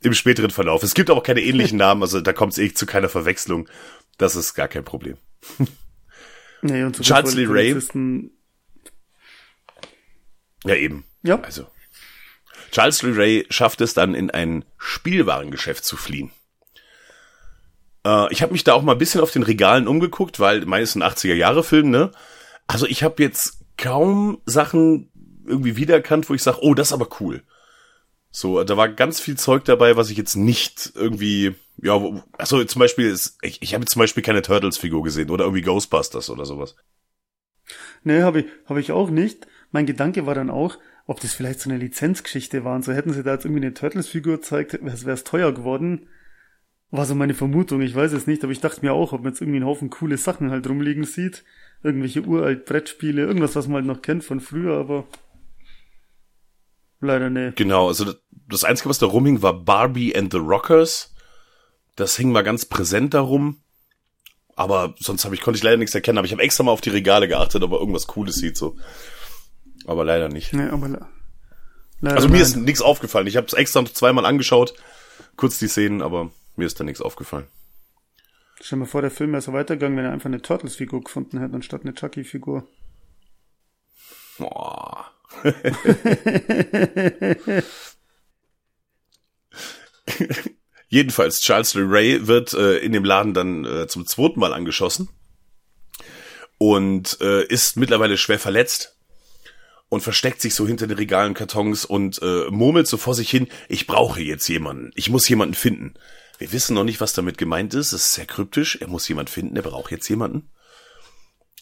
Im 0.00 0.14
späteren 0.14 0.50
Verlauf. 0.50 0.82
Es 0.82 0.94
gibt 0.94 1.10
auch 1.10 1.22
keine 1.22 1.42
ähnlichen 1.42 1.78
Namen, 1.78 2.02
also 2.02 2.20
da 2.20 2.32
kommt 2.32 2.52
es 2.52 2.58
eh 2.58 2.72
zu 2.72 2.86
keiner 2.86 3.08
Verwechslung. 3.08 3.68
Das 4.18 4.36
ist 4.36 4.54
gar 4.54 4.68
kein 4.68 4.84
Problem. 4.84 5.16
nee, 6.62 6.82
und 6.82 6.96
so 6.96 7.02
Charles 7.02 7.34
Lee 7.34 7.46
Ray. 7.48 7.76
Ja, 10.64 10.74
eben. 10.74 11.04
Ja. 11.22 11.40
Also. 11.40 11.66
Charles 12.72 13.02
Lee 13.02 13.12
Ray 13.14 13.46
schafft 13.50 13.80
es 13.80 13.94
dann 13.94 14.14
in 14.14 14.30
ein 14.30 14.64
Spielwarengeschäft 14.78 15.84
zu 15.84 15.96
fliehen. 15.96 16.30
Äh, 18.06 18.32
ich 18.32 18.42
habe 18.42 18.52
mich 18.52 18.64
da 18.64 18.74
auch 18.74 18.82
mal 18.82 18.92
ein 18.92 18.98
bisschen 18.98 19.20
auf 19.20 19.30
den 19.30 19.42
Regalen 19.42 19.86
umgeguckt, 19.88 20.40
weil 20.40 20.64
meines 20.66 20.90
ist 20.90 20.96
ein 20.96 21.02
80er 21.02 21.34
Jahre 21.34 21.62
Film, 21.62 21.90
ne? 21.90 22.12
Also 22.66 22.86
ich 22.86 23.02
habe 23.02 23.22
jetzt 23.22 23.58
kaum 23.76 24.40
Sachen 24.46 25.10
irgendwie 25.46 25.76
wiedererkannt, 25.76 26.28
wo 26.28 26.34
ich 26.34 26.42
sage, 26.42 26.58
oh, 26.62 26.74
das 26.74 26.88
ist 26.88 26.92
aber 26.92 27.08
cool. 27.20 27.42
So, 28.30 28.64
da 28.64 28.76
war 28.76 28.88
ganz 28.88 29.20
viel 29.20 29.36
Zeug 29.36 29.64
dabei, 29.64 29.96
was 29.96 30.08
ich 30.08 30.16
jetzt 30.16 30.36
nicht 30.36 30.92
irgendwie, 30.94 31.54
ja, 31.82 32.00
also 32.38 32.64
zum 32.64 32.80
Beispiel 32.80 33.08
ist, 33.08 33.36
ich, 33.42 33.60
ich 33.60 33.74
habe 33.74 33.84
zum 33.84 34.00
Beispiel 34.00 34.22
keine 34.22 34.40
Turtles-Figur 34.40 35.02
gesehen 35.02 35.28
oder 35.28 35.44
irgendwie 35.44 35.62
Ghostbusters 35.62 36.30
oder 36.30 36.46
sowas. 36.46 36.74
Nee, 38.04 38.22
habe 38.22 38.40
ich, 38.40 38.46
hab 38.66 38.78
ich 38.78 38.90
auch 38.90 39.10
nicht. 39.10 39.46
Mein 39.70 39.84
Gedanke 39.84 40.24
war 40.26 40.34
dann 40.34 40.48
auch, 40.48 40.78
ob 41.06 41.20
das 41.20 41.34
vielleicht 41.34 41.60
so 41.60 41.68
eine 41.68 41.78
Lizenzgeschichte 41.78 42.64
war 42.64 42.74
und 42.74 42.84
so 42.84 42.92
hätten 42.92 43.12
sie 43.12 43.22
da 43.22 43.34
jetzt 43.34 43.44
irgendwie 43.44 43.64
eine 43.64 43.74
Turtles-Figur 43.74 44.36
gezeigt, 44.36 44.78
wäre 44.82 45.12
es 45.12 45.24
teuer 45.24 45.52
geworden. 45.52 46.08
War 46.90 47.04
so 47.04 47.14
meine 47.14 47.34
Vermutung, 47.34 47.82
ich 47.82 47.94
weiß 47.94 48.12
es 48.12 48.26
nicht, 48.26 48.42
aber 48.44 48.52
ich 48.52 48.60
dachte 48.60 48.80
mir 48.82 48.92
auch, 48.92 49.12
ob 49.12 49.22
man 49.22 49.32
jetzt 49.32 49.40
irgendwie 49.40 49.58
einen 49.58 49.66
Haufen 49.66 49.90
coole 49.90 50.16
Sachen 50.16 50.50
halt 50.50 50.66
rumliegen 50.68 51.04
sieht. 51.04 51.44
Irgendwelche 51.82 52.22
uralt 52.22 52.64
Brettspiele, 52.66 53.22
irgendwas, 53.22 53.56
was 53.56 53.66
man 53.66 53.76
halt 53.76 53.86
noch 53.86 54.02
kennt 54.02 54.22
von 54.24 54.40
früher, 54.40 54.78
aber 54.78 55.04
leider 57.00 57.28
nee. 57.30 57.52
Genau, 57.56 57.88
also 57.88 58.12
das- 58.48 58.64
Einzige, 58.64 58.88
was 58.88 58.98
da 58.98 59.06
rumhing, 59.06 59.42
war 59.42 59.54
Barbie 59.54 60.14
and 60.16 60.32
the 60.32 60.38
Rockers. 60.38 61.12
Das 61.96 62.16
hing 62.16 62.30
mal 62.32 62.42
ganz 62.42 62.64
präsent 62.66 63.14
darum. 63.14 63.58
Aber 64.54 64.94
sonst 64.98 65.24
habe 65.24 65.34
ich, 65.34 65.40
konnte 65.40 65.56
ich 65.56 65.62
leider 65.62 65.78
nichts 65.78 65.94
erkennen. 65.94 66.18
Aber 66.18 66.26
ich 66.26 66.32
habe 66.32 66.42
extra 66.42 66.62
mal 66.62 66.70
auf 66.72 66.80
die 66.82 66.90
Regale 66.90 67.26
geachtet, 67.26 67.62
ob 67.62 67.72
er 67.72 67.78
irgendwas 67.80 68.06
Cooles 68.06 68.36
sieht, 68.36 68.56
so. 68.56 68.76
Aber 69.86 70.04
leider 70.04 70.28
nicht. 70.28 70.52
Nee, 70.52 70.68
aber 70.68 70.88
le 70.88 71.06
leider 72.00 72.16
Also 72.16 72.28
mir 72.28 72.34
nein. 72.34 72.42
ist 72.42 72.56
nichts 72.56 72.82
aufgefallen. 72.82 73.26
Ich 73.26 73.36
habe 73.36 73.46
es 73.46 73.54
extra 73.54 73.80
noch 73.82 73.92
zweimal 73.92 74.26
angeschaut, 74.26 74.74
kurz 75.36 75.58
die 75.58 75.68
Szenen, 75.68 76.02
aber 76.02 76.30
mir 76.56 76.66
ist 76.66 76.78
da 76.78 76.84
nichts 76.84 77.00
aufgefallen. 77.00 77.46
Stell 78.64 78.76
dir 78.76 78.84
mal 78.84 78.86
vor, 78.86 79.02
der 79.02 79.10
Film 79.10 79.32
wäre 79.32 79.42
so 79.42 79.52
weitergegangen, 79.52 79.98
wenn 79.98 80.04
er 80.04 80.12
einfach 80.12 80.26
eine 80.26 80.40
Turtles-Figur 80.40 81.02
gefunden 81.02 81.40
hätte, 81.40 81.56
anstatt 81.56 81.82
eine 81.82 81.94
Chucky-Figur. 81.94 82.64
Boah. 84.38 85.10
Jedenfalls, 90.88 91.40
Charles 91.40 91.74
Lee 91.74 91.82
Ray 91.84 92.28
wird 92.28 92.54
äh, 92.54 92.78
in 92.78 92.92
dem 92.92 93.04
Laden 93.04 93.34
dann 93.34 93.64
äh, 93.64 93.88
zum 93.88 94.06
zweiten 94.06 94.38
Mal 94.38 94.52
angeschossen 94.52 95.08
und 96.58 97.20
äh, 97.20 97.44
ist 97.44 97.76
mittlerweile 97.76 98.16
schwer 98.16 98.38
verletzt 98.38 98.96
und 99.88 100.02
versteckt 100.02 100.40
sich 100.40 100.54
so 100.54 100.68
hinter 100.68 100.86
den 100.86 100.98
Regalen, 100.98 101.34
Kartons 101.34 101.84
und 101.84 102.22
äh, 102.22 102.44
murmelt 102.50 102.86
so 102.86 102.96
vor 102.96 103.16
sich 103.16 103.28
hin, 103.28 103.48
ich 103.68 103.88
brauche 103.88 104.20
jetzt 104.20 104.46
jemanden, 104.46 104.92
ich 104.94 105.10
muss 105.10 105.28
jemanden 105.28 105.54
finden. 105.54 105.94
Wir 106.38 106.52
wissen 106.52 106.74
noch 106.74 106.84
nicht, 106.84 107.00
was 107.00 107.12
damit 107.12 107.38
gemeint 107.38 107.74
ist, 107.74 107.92
es 107.92 108.06
ist 108.06 108.14
sehr 108.14 108.26
kryptisch, 108.26 108.76
er 108.80 108.88
muss 108.88 109.08
jemanden 109.08 109.30
finden, 109.30 109.56
er 109.56 109.62
braucht 109.62 109.90
jetzt 109.90 110.08
jemanden. 110.08 110.50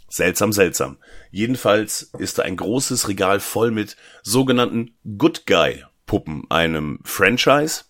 Seltsam, 0.09 0.53
seltsam. 0.53 0.99
Jedenfalls 1.31 2.11
ist 2.19 2.39
da 2.39 2.43
ein 2.43 2.57
großes 2.57 3.09
Regal 3.09 3.39
voll 3.39 3.71
mit 3.71 3.97
sogenannten 4.23 4.97
Good 5.19 5.47
Guy 5.47 5.85
Puppen, 6.07 6.45
einem 6.51 6.99
Franchise 7.05 7.85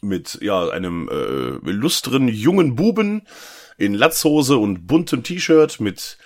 mit 0.00 0.38
ja 0.42 0.68
einem 0.68 1.08
äh, 1.08 1.68
illustren 1.68 2.26
jungen 2.26 2.74
Buben 2.74 3.22
in 3.78 3.94
Latzhose 3.94 4.56
und 4.56 4.86
buntem 4.86 5.22
T-Shirt 5.22 5.78
mit 5.78 6.18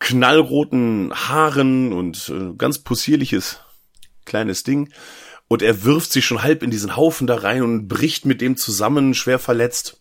knallroten 0.00 1.12
Haaren 1.14 1.92
und 1.92 2.32
äh, 2.34 2.54
ganz 2.56 2.78
possierliches 2.78 3.60
kleines 4.24 4.64
Ding. 4.64 4.92
Und 5.52 5.62
er 5.62 5.82
wirft 5.82 6.12
sich 6.12 6.24
schon 6.24 6.44
halb 6.44 6.62
in 6.62 6.70
diesen 6.70 6.96
Haufen 6.96 7.26
da 7.26 7.34
rein 7.34 7.64
und 7.64 7.88
bricht 7.88 8.24
mit 8.24 8.40
dem 8.40 8.56
zusammen, 8.56 9.14
schwer 9.14 9.40
verletzt. 9.40 10.00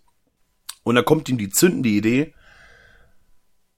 Und 0.83 0.93
dann 0.93 1.05
kommt 1.05 1.27
ihm 1.27 1.39
die 1.39 1.49
zündende 1.49 1.89
Idee, 1.89 2.35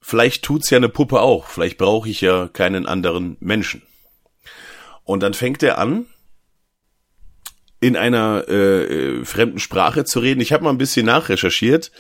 vielleicht 0.01 0.43
tut's 0.43 0.69
ja 0.69 0.75
eine 0.75 0.89
Puppe 0.89 1.21
auch, 1.21 1.47
vielleicht 1.47 1.77
brauche 1.77 2.09
ich 2.09 2.19
ja 2.19 2.49
keinen 2.49 2.87
anderen 2.87 3.37
Menschen. 3.39 3.83
Und 5.05 5.23
dann 5.23 5.33
fängt 5.33 5.63
er 5.63 5.77
an, 5.77 6.07
in 7.79 7.95
einer 7.95 8.49
äh, 8.49 9.19
äh, 9.19 9.23
fremden 9.23 9.59
Sprache 9.59 10.03
zu 10.03 10.19
reden. 10.19 10.41
Ich 10.41 10.51
habe 10.51 10.65
mal 10.65 10.71
ein 10.71 10.77
bisschen 10.77 11.05
nachrecherchiert. 11.05 11.93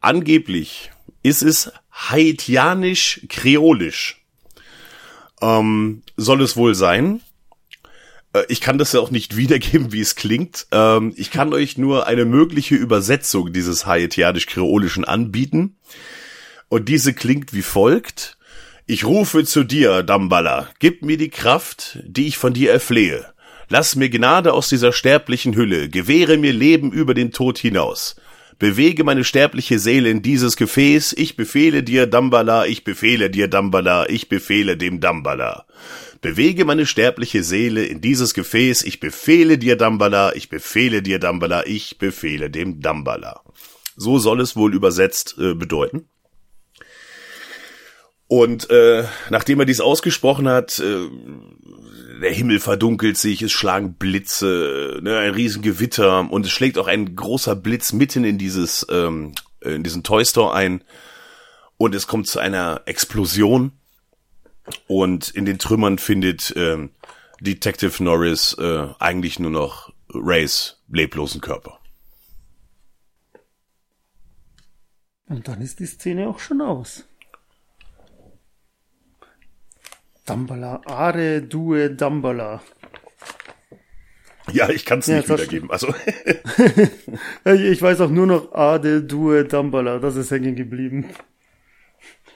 Angeblich 0.00 0.92
ist 1.22 1.42
es 1.42 1.70
haitianisch-kreolisch. 1.92 4.24
Ähm, 5.42 6.04
soll 6.16 6.40
es 6.40 6.56
wohl 6.56 6.74
sein. 6.74 7.20
Äh, 8.32 8.44
Ich 8.48 8.60
kann 8.60 8.78
das 8.78 8.92
ja 8.92 9.00
auch 9.00 9.10
nicht 9.10 9.36
wiedergeben, 9.36 9.92
wie 9.92 10.00
es 10.00 10.16
klingt. 10.16 10.66
Ähm, 10.72 11.12
ich 11.16 11.30
kann 11.30 11.52
euch 11.52 11.78
nur 11.78 12.06
eine 12.06 12.24
mögliche 12.24 12.74
Übersetzung 12.74 13.52
dieses 13.52 13.86
haitianisch-kreolischen 13.86 15.04
anbieten. 15.04 15.76
Und 16.68 16.88
diese 16.88 17.14
klingt 17.14 17.52
wie 17.52 17.62
folgt. 17.62 18.36
Ich 18.86 19.04
rufe 19.04 19.44
zu 19.44 19.64
dir, 19.64 20.02
Damballa, 20.02 20.68
gib 20.80 21.02
mir 21.04 21.16
die 21.16 21.30
Kraft, 21.30 21.98
die 22.04 22.26
ich 22.26 22.38
von 22.38 22.52
dir 22.52 22.72
erflehe. 22.72 23.26
Lass 23.68 23.94
mir 23.94 24.10
Gnade 24.10 24.52
aus 24.52 24.68
dieser 24.68 24.92
sterblichen 24.92 25.54
Hülle, 25.54 25.88
gewähre 25.88 26.36
mir 26.38 26.52
Leben 26.52 26.90
über 26.90 27.14
den 27.14 27.30
Tod 27.30 27.56
hinaus. 27.58 28.16
Bewege 28.60 29.04
meine 29.04 29.24
sterbliche 29.24 29.78
Seele 29.78 30.10
in 30.10 30.20
dieses 30.20 30.54
Gefäß, 30.54 31.14
ich 31.16 31.34
befehle 31.34 31.82
dir, 31.82 32.06
Dambala, 32.06 32.66
ich 32.66 32.84
befehle 32.84 33.30
dir, 33.30 33.48
Dambala, 33.48 34.06
ich 34.10 34.28
befehle 34.28 34.76
dem 34.76 35.00
Dambala. 35.00 35.64
Bewege 36.20 36.66
meine 36.66 36.84
sterbliche 36.84 37.42
Seele 37.42 37.86
in 37.86 38.02
dieses 38.02 38.34
Gefäß, 38.34 38.82
ich 38.82 39.00
befehle 39.00 39.56
dir, 39.56 39.76
Dambala, 39.76 40.34
ich 40.34 40.50
befehle 40.50 41.00
dir, 41.00 41.18
Dambala, 41.18 41.64
ich 41.66 41.96
befehle 41.96 42.50
dem 42.50 42.82
Dambala. 42.82 43.40
So 43.96 44.18
soll 44.18 44.42
es 44.42 44.56
wohl 44.56 44.74
übersetzt 44.74 45.36
äh, 45.38 45.54
bedeuten. 45.54 46.10
Und 48.26 48.68
äh, 48.68 49.04
nachdem 49.30 49.60
er 49.60 49.66
dies 49.66 49.80
ausgesprochen 49.80 50.46
hat, 50.50 50.78
äh, 50.80 51.08
der 52.20 52.32
Himmel 52.32 52.60
verdunkelt 52.60 53.16
sich, 53.16 53.42
es 53.42 53.52
schlagen 53.52 53.94
Blitze, 53.94 55.00
ne, 55.02 55.18
ein 55.18 55.34
Riesengewitter 55.34 56.30
und 56.30 56.46
es 56.46 56.52
schlägt 56.52 56.78
auch 56.78 56.86
ein 56.86 57.16
großer 57.16 57.56
Blitz 57.56 57.92
mitten 57.92 58.24
in 58.24 58.38
dieses 58.38 58.86
ähm, 58.90 59.32
in 59.60 59.82
diesen 59.82 60.02
Toy 60.02 60.24
Store 60.24 60.54
ein 60.54 60.84
und 61.76 61.94
es 61.94 62.06
kommt 62.06 62.26
zu 62.26 62.38
einer 62.38 62.82
Explosion 62.86 63.72
und 64.86 65.30
in 65.30 65.44
den 65.44 65.58
Trümmern 65.58 65.98
findet 65.98 66.52
ähm, 66.56 66.90
Detective 67.40 68.02
Norris 68.02 68.54
äh, 68.58 68.88
eigentlich 68.98 69.38
nur 69.38 69.50
noch 69.50 69.92
Rays 70.12 70.82
leblosen 70.88 71.40
Körper. 71.40 71.78
Und 75.28 75.46
dann 75.46 75.62
ist 75.62 75.78
die 75.78 75.86
Szene 75.86 76.28
auch 76.28 76.40
schon 76.40 76.60
aus. 76.60 77.04
Dambala, 80.30 80.80
Are, 80.86 81.42
Due, 81.42 81.90
Dambala. 81.90 82.62
Ja, 84.52 84.68
ich 84.68 84.84
kann 84.84 85.00
es 85.00 85.06
Ja, 85.06 85.16
nicht 85.18 85.28
wiedergeben. 85.28 85.70
Also 85.70 85.92
Ich 87.44 87.82
weiß 87.82 88.00
auch 88.00 88.10
nur 88.10 88.26
noch 88.26 88.52
Ade, 88.52 89.02
Due, 89.02 89.44
Dambala. 89.44 89.98
Das 89.98 90.16
ist 90.16 90.30
hängen 90.30 90.56
geblieben. 90.56 91.06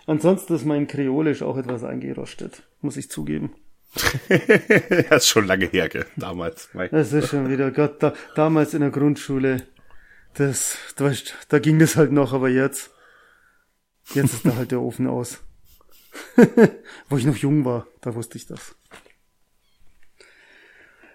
Ansonsten 0.06 0.54
ist 0.54 0.64
mein 0.64 0.86
Kreolisch 0.86 1.42
auch 1.42 1.56
etwas 1.56 1.82
eingerostet, 1.84 2.62
muss 2.82 2.96
ich 2.96 3.10
zugeben. 3.10 3.54
das 5.08 5.24
ist 5.24 5.28
schon 5.28 5.46
lange 5.46 5.66
her, 5.66 5.88
gell, 5.88 6.04
damals. 6.16 6.68
Mein- 6.72 6.90
Das 6.90 7.12
ist 7.12 7.28
schon 7.30 7.48
wieder, 7.48 7.70
Gott, 7.70 8.02
da, 8.02 8.12
damals 8.34 8.74
in 8.74 8.80
der 8.80 8.90
Grundschule, 8.90 9.62
das, 10.34 10.76
da, 10.96 11.04
weißt, 11.04 11.46
da 11.48 11.58
ging 11.60 11.78
das 11.78 11.96
halt 11.96 12.10
noch, 12.10 12.32
aber 12.32 12.48
jetzt, 12.48 12.90
jetzt 14.14 14.34
ist 14.34 14.44
da 14.46 14.56
halt 14.56 14.72
der 14.72 14.82
Ofen 14.82 15.06
aus. 15.06 15.43
Wo 17.09 17.16
ich 17.16 17.25
noch 17.25 17.37
jung 17.37 17.64
war, 17.64 17.87
da 18.00 18.14
wusste 18.14 18.38
ich 18.38 18.47
das. 18.47 18.75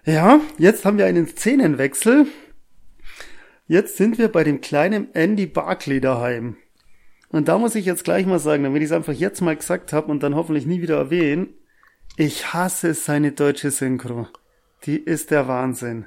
Ja, 0.04 0.40
jetzt 0.58 0.84
haben 0.84 0.98
wir 0.98 1.06
einen 1.06 1.26
Szenenwechsel. 1.26 2.26
Jetzt 3.66 3.96
sind 3.96 4.18
wir 4.18 4.28
bei 4.28 4.44
dem 4.44 4.60
kleinen 4.60 5.14
Andy 5.14 5.46
Barclay 5.46 6.00
daheim. 6.00 6.56
Und 7.28 7.48
da 7.48 7.58
muss 7.58 7.76
ich 7.76 7.84
jetzt 7.84 8.02
gleich 8.02 8.26
mal 8.26 8.40
sagen, 8.40 8.64
damit 8.64 8.82
ich 8.82 8.86
es 8.86 8.92
einfach 8.92 9.12
jetzt 9.12 9.40
mal 9.40 9.56
gesagt 9.56 9.92
habe 9.92 10.10
und 10.10 10.22
dann 10.22 10.34
hoffentlich 10.34 10.66
nie 10.66 10.82
wieder 10.82 10.96
erwähnen, 10.96 11.54
ich 12.16 12.52
hasse 12.52 12.94
seine 12.94 13.32
deutsche 13.32 13.70
Synchro. 13.70 14.26
Die 14.84 14.98
ist 14.98 15.30
der 15.30 15.46
Wahnsinn. 15.46 16.06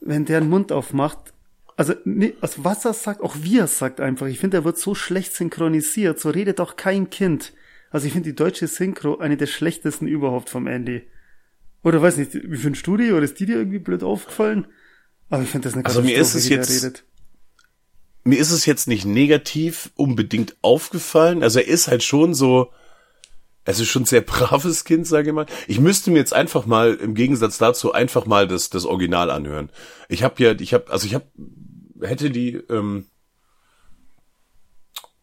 Wenn 0.00 0.26
der 0.26 0.40
den 0.40 0.50
Mund 0.50 0.70
aufmacht, 0.70 1.32
also, 1.76 1.94
nee, 2.04 2.34
also 2.40 2.64
was 2.64 2.84
er 2.84 2.92
sagt, 2.92 3.20
auch 3.20 3.36
wie 3.40 3.58
er 3.58 3.68
sagt 3.68 4.00
einfach. 4.00 4.26
Ich 4.26 4.40
finde, 4.40 4.58
er 4.58 4.64
wird 4.64 4.78
so 4.78 4.96
schlecht 4.96 5.32
synchronisiert. 5.32 6.18
So 6.18 6.30
redet 6.30 6.60
auch 6.60 6.76
kein 6.76 7.08
Kind. 7.08 7.52
Also 7.90 8.06
ich 8.06 8.12
finde 8.12 8.28
die 8.30 8.36
deutsche 8.36 8.66
Synchro 8.66 9.18
eine 9.18 9.36
der 9.36 9.46
schlechtesten 9.46 10.06
überhaupt 10.06 10.50
vom 10.50 10.66
Andy. 10.66 11.02
Oder 11.82 12.02
weiß 12.02 12.16
nicht, 12.16 12.34
wie 12.34 12.56
für 12.56 12.68
ein 12.68 12.74
Studio, 12.74 13.16
oder 13.16 13.24
ist 13.24 13.38
die 13.40 13.46
dir 13.46 13.56
irgendwie 13.56 13.78
blöd 13.78 14.02
aufgefallen? 14.02 14.66
Aber 15.30 15.42
ich 15.42 15.48
finde 15.48 15.68
das 15.68 15.74
eine 15.74 15.84
Also 15.86 16.02
mir 16.02 16.16
ist 16.18 16.34
es 16.34 16.48
jetzt- 16.48 17.04
mir 18.24 18.38
ist 18.38 18.50
es 18.50 18.66
jetzt 18.66 18.88
nicht 18.88 19.06
negativ 19.06 19.90
unbedingt 19.94 20.56
aufgefallen. 20.60 21.42
Also 21.42 21.60
er 21.60 21.68
ist 21.68 21.88
halt 21.88 22.02
schon 22.02 22.34
so, 22.34 22.70
es 23.64 23.80
ist 23.80 23.88
schon 23.88 24.02
ein 24.02 24.06
sehr 24.06 24.20
braves 24.32 24.84
Kind, 24.84 25.06
sage 25.06 25.28
ich 25.28 25.34
mal. 25.34 25.46
Ich 25.66 25.80
müsste 25.80 26.10
mir 26.10 26.18
jetzt 26.18 26.34
einfach 26.34 26.66
mal 26.66 26.94
im 26.94 27.14
Gegensatz 27.14 27.56
dazu 27.58 27.92
einfach 27.92 28.26
mal 28.26 28.46
das 28.48 28.68
das 28.70 28.84
Original 28.84 29.30
anhören. 29.30 29.70
Ich 30.08 30.22
habe 30.24 30.42
ja, 30.42 30.52
ich 30.52 30.74
habe, 30.74 30.90
also 30.90 31.06
ich 31.06 31.14
habe 31.14 31.26
hätte 32.02 32.30
die 32.30 32.54
ähm, 32.68 33.06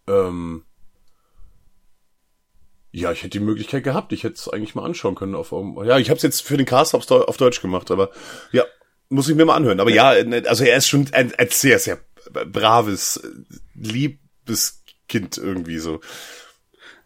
ähm, 0.08 0.64
ja, 3.00 3.12
ich 3.12 3.20
hätte 3.20 3.38
die 3.38 3.40
Möglichkeit 3.40 3.84
gehabt. 3.84 4.14
Ich 4.14 4.24
hätte 4.24 4.36
es 4.36 4.48
eigentlich 4.48 4.76
mal 4.76 4.86
anschauen 4.86 5.16
können. 5.16 5.36
Auf, 5.36 5.52
um, 5.52 5.84
ja, 5.86 5.98
ich 5.98 6.10
habe 6.10 6.18
es 6.18 6.24
jetzt 6.24 6.42
für 6.42 6.58
den 6.58 6.66
Cast 6.66 6.96
auf, 6.96 7.06
Deu- 7.06 7.24
auf 7.26 7.38
Deutsch 7.38 7.62
gemacht, 7.62 7.92
aber 7.92 8.10
ja, 8.52 8.64
muss 9.10 9.28
ich 9.30 9.36
mir 9.36 9.46
mal 9.46 9.56
anhören. 9.56 9.80
Aber 9.80 9.92
ja, 9.92 10.10
also 10.48 10.64
er 10.64 10.78
ist 10.78 10.88
schon 10.88 11.08
ein, 11.12 11.34
ein 11.38 11.50
sehr, 11.50 11.80
sehr 11.80 12.00
braves, 12.32 13.22
liebes 13.74 14.84
Kind 15.08 15.38
irgendwie 15.38 15.78
so. 15.78 16.00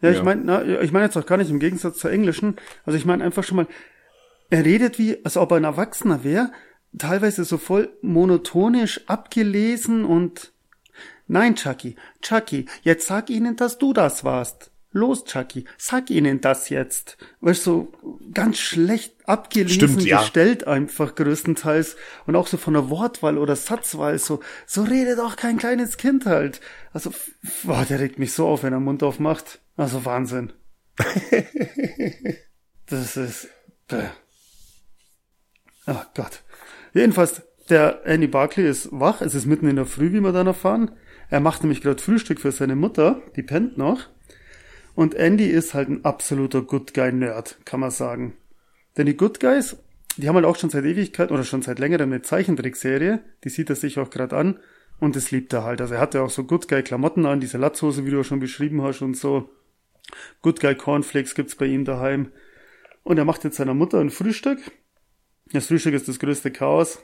Ja, 0.00 0.10
ich 0.10 0.16
Ja. 0.18 0.22
meine, 0.22 0.80
ich 0.80 0.92
meine 0.92 1.04
jetzt 1.06 1.16
auch 1.16 1.26
gar 1.26 1.36
nicht 1.36 1.50
im 1.50 1.58
Gegensatz 1.60 1.98
zur 1.98 2.10
englischen. 2.10 2.56
Also 2.86 2.96
ich 2.96 3.04
meine 3.04 3.22
einfach 3.24 3.44
schon 3.44 3.56
mal, 3.56 3.66
er 4.48 4.64
redet 4.64 4.98
wie, 4.98 5.22
als 5.24 5.36
ob 5.36 5.50
er 5.50 5.58
ein 5.58 5.64
Erwachsener 5.64 6.24
wäre, 6.24 6.52
teilweise 6.96 7.44
so 7.44 7.58
voll 7.58 7.90
monotonisch 8.02 9.02
abgelesen 9.06 10.04
und 10.04 10.52
Nein, 11.32 11.54
Chucky, 11.54 11.94
Chucky, 12.22 12.66
jetzt 12.82 13.06
sag 13.06 13.30
ihnen, 13.30 13.54
dass 13.54 13.78
du 13.78 13.92
das 13.92 14.24
warst. 14.24 14.69
Los, 14.92 15.24
Chucky, 15.24 15.66
sag 15.78 16.10
ihnen 16.10 16.40
das 16.40 16.68
jetzt. 16.68 17.16
Du, 17.40 17.52
so 17.54 17.92
ganz 18.34 18.58
schlecht 18.58 19.14
abgelesen 19.28 19.88
Stimmt, 19.88 20.02
ja. 20.04 20.20
gestellt 20.20 20.66
einfach 20.66 21.14
größtenteils 21.14 21.96
und 22.26 22.34
auch 22.34 22.48
so 22.48 22.56
von 22.56 22.74
der 22.74 22.90
Wortwahl 22.90 23.38
oder 23.38 23.54
Satzwahl 23.54 24.18
so, 24.18 24.40
so 24.66 24.82
redet 24.82 25.20
auch 25.20 25.36
kein 25.36 25.58
kleines 25.58 25.96
Kind 25.96 26.26
halt. 26.26 26.60
Also, 26.92 27.12
boah, 27.62 27.84
der 27.88 28.00
regt 28.00 28.18
mich 28.18 28.32
so 28.32 28.48
auf, 28.48 28.64
wenn 28.64 28.72
er 28.72 28.80
Mund 28.80 29.04
aufmacht. 29.04 29.60
Also 29.76 30.04
Wahnsinn. 30.04 30.52
das 32.86 33.16
ist, 33.16 33.48
bäh. 33.86 34.08
Oh 35.86 36.02
Gott. 36.14 36.42
Jedenfalls, 36.92 37.42
der 37.68 38.04
Andy 38.04 38.26
Barkley 38.26 38.68
ist 38.68 38.88
wach. 38.90 39.20
Es 39.22 39.36
ist 39.36 39.46
mitten 39.46 39.68
in 39.68 39.76
der 39.76 39.86
Früh, 39.86 40.12
wie 40.12 40.20
wir 40.20 40.32
dann 40.32 40.48
erfahren. 40.48 40.90
Er 41.28 41.38
macht 41.38 41.62
nämlich 41.62 41.80
gerade 41.80 42.02
Frühstück 42.02 42.40
für 42.40 42.50
seine 42.50 42.74
Mutter. 42.74 43.22
Die 43.36 43.44
pennt 43.44 43.78
noch. 43.78 44.08
Und 45.00 45.14
Andy 45.14 45.46
ist 45.46 45.72
halt 45.72 45.88
ein 45.88 46.04
absoluter 46.04 46.60
Good 46.60 46.92
Guy 46.92 47.10
Nerd, 47.10 47.56
kann 47.64 47.80
man 47.80 47.90
sagen. 47.90 48.36
Denn 48.98 49.06
die 49.06 49.16
Good 49.16 49.40
Guys, 49.40 49.78
die 50.18 50.28
haben 50.28 50.34
halt 50.34 50.44
auch 50.44 50.56
schon 50.56 50.68
seit 50.68 50.84
Ewigkeit 50.84 51.30
oder 51.30 51.42
schon 51.42 51.62
seit 51.62 51.78
längerem 51.78 52.12
eine 52.12 52.20
Zeichentrickserie. 52.20 53.20
Die 53.42 53.48
sieht 53.48 53.70
er 53.70 53.76
sich 53.76 53.98
auch 53.98 54.10
gerade 54.10 54.36
an. 54.36 54.58
Und 54.98 55.16
das 55.16 55.30
liebt 55.30 55.54
er 55.54 55.64
halt. 55.64 55.80
Also 55.80 55.94
er 55.94 56.00
hatte 56.00 56.20
auch 56.20 56.28
so 56.28 56.44
Good 56.44 56.68
Guy 56.68 56.82
Klamotten 56.82 57.24
an, 57.24 57.40
diese 57.40 57.56
Latzhose, 57.56 58.04
wie 58.04 58.10
du 58.10 58.22
schon 58.24 58.40
beschrieben 58.40 58.82
hast 58.82 59.00
und 59.00 59.16
so. 59.16 59.48
Good 60.42 60.60
Guy 60.60 60.74
Cornflakes 60.74 61.34
gibt's 61.34 61.54
bei 61.54 61.64
ihm 61.64 61.86
daheim. 61.86 62.30
Und 63.02 63.16
er 63.16 63.24
macht 63.24 63.42
jetzt 63.44 63.56
seiner 63.56 63.72
Mutter 63.72 64.00
ein 64.00 64.10
Frühstück. 64.10 64.58
Das 65.50 65.68
Frühstück 65.68 65.94
ist 65.94 66.08
das 66.08 66.18
größte 66.18 66.50
Chaos. 66.50 66.98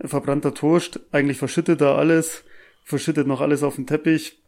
Verbrannter 0.00 0.52
Toast, 0.52 0.98
eigentlich 1.12 1.38
verschüttet 1.38 1.80
er 1.80 1.94
alles, 1.94 2.42
verschüttet 2.82 3.28
noch 3.28 3.40
alles 3.40 3.62
auf 3.62 3.76
den 3.76 3.86
Teppich. 3.86 4.43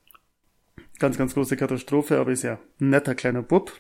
Ganz, 0.99 1.19
ganz 1.19 1.35
große 1.35 1.57
Katastrophe, 1.57 2.19
aber 2.19 2.33
ist 2.33 2.43
ja 2.43 2.59
ein 2.81 2.91
netter 2.91 3.15
kleiner 3.15 3.43
Bub. 3.43 3.73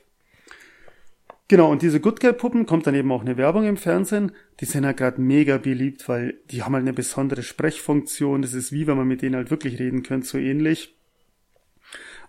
Genau, 1.49 1.71
und 1.71 1.83
diese 1.83 2.01
Good 2.01 2.21
Guy 2.21 2.33
Puppen 2.33 2.67
kommt 2.67 2.87
dann 2.87 2.97
eben 2.97 3.13
auch 3.13 3.21
eine 3.21 3.37
Werbung 3.37 3.65
im 3.67 3.77
Fernsehen. 3.77 4.33
Die 4.61 4.65
sind 4.65 4.83
ja 4.83 4.93
gerade 4.93 5.21
mega 5.21 5.59
beliebt, 5.59 6.09
weil 6.09 6.41
die 6.51 6.63
haben 6.63 6.75
halt 6.75 6.83
eine 6.83 6.93
besondere 6.93 7.45
Sprechfunktion. 7.45 8.43
Das 8.43 8.53
ist 8.53 8.73
wie 8.73 8.87
wenn 8.87 8.97
man 8.97 9.07
mit 9.07 9.23
denen 9.23 9.37
halt 9.37 9.51
wirklich 9.51 9.79
reden 9.79 10.03
könnte, 10.03 10.27
so 10.27 10.39
ähnlich. 10.39 10.97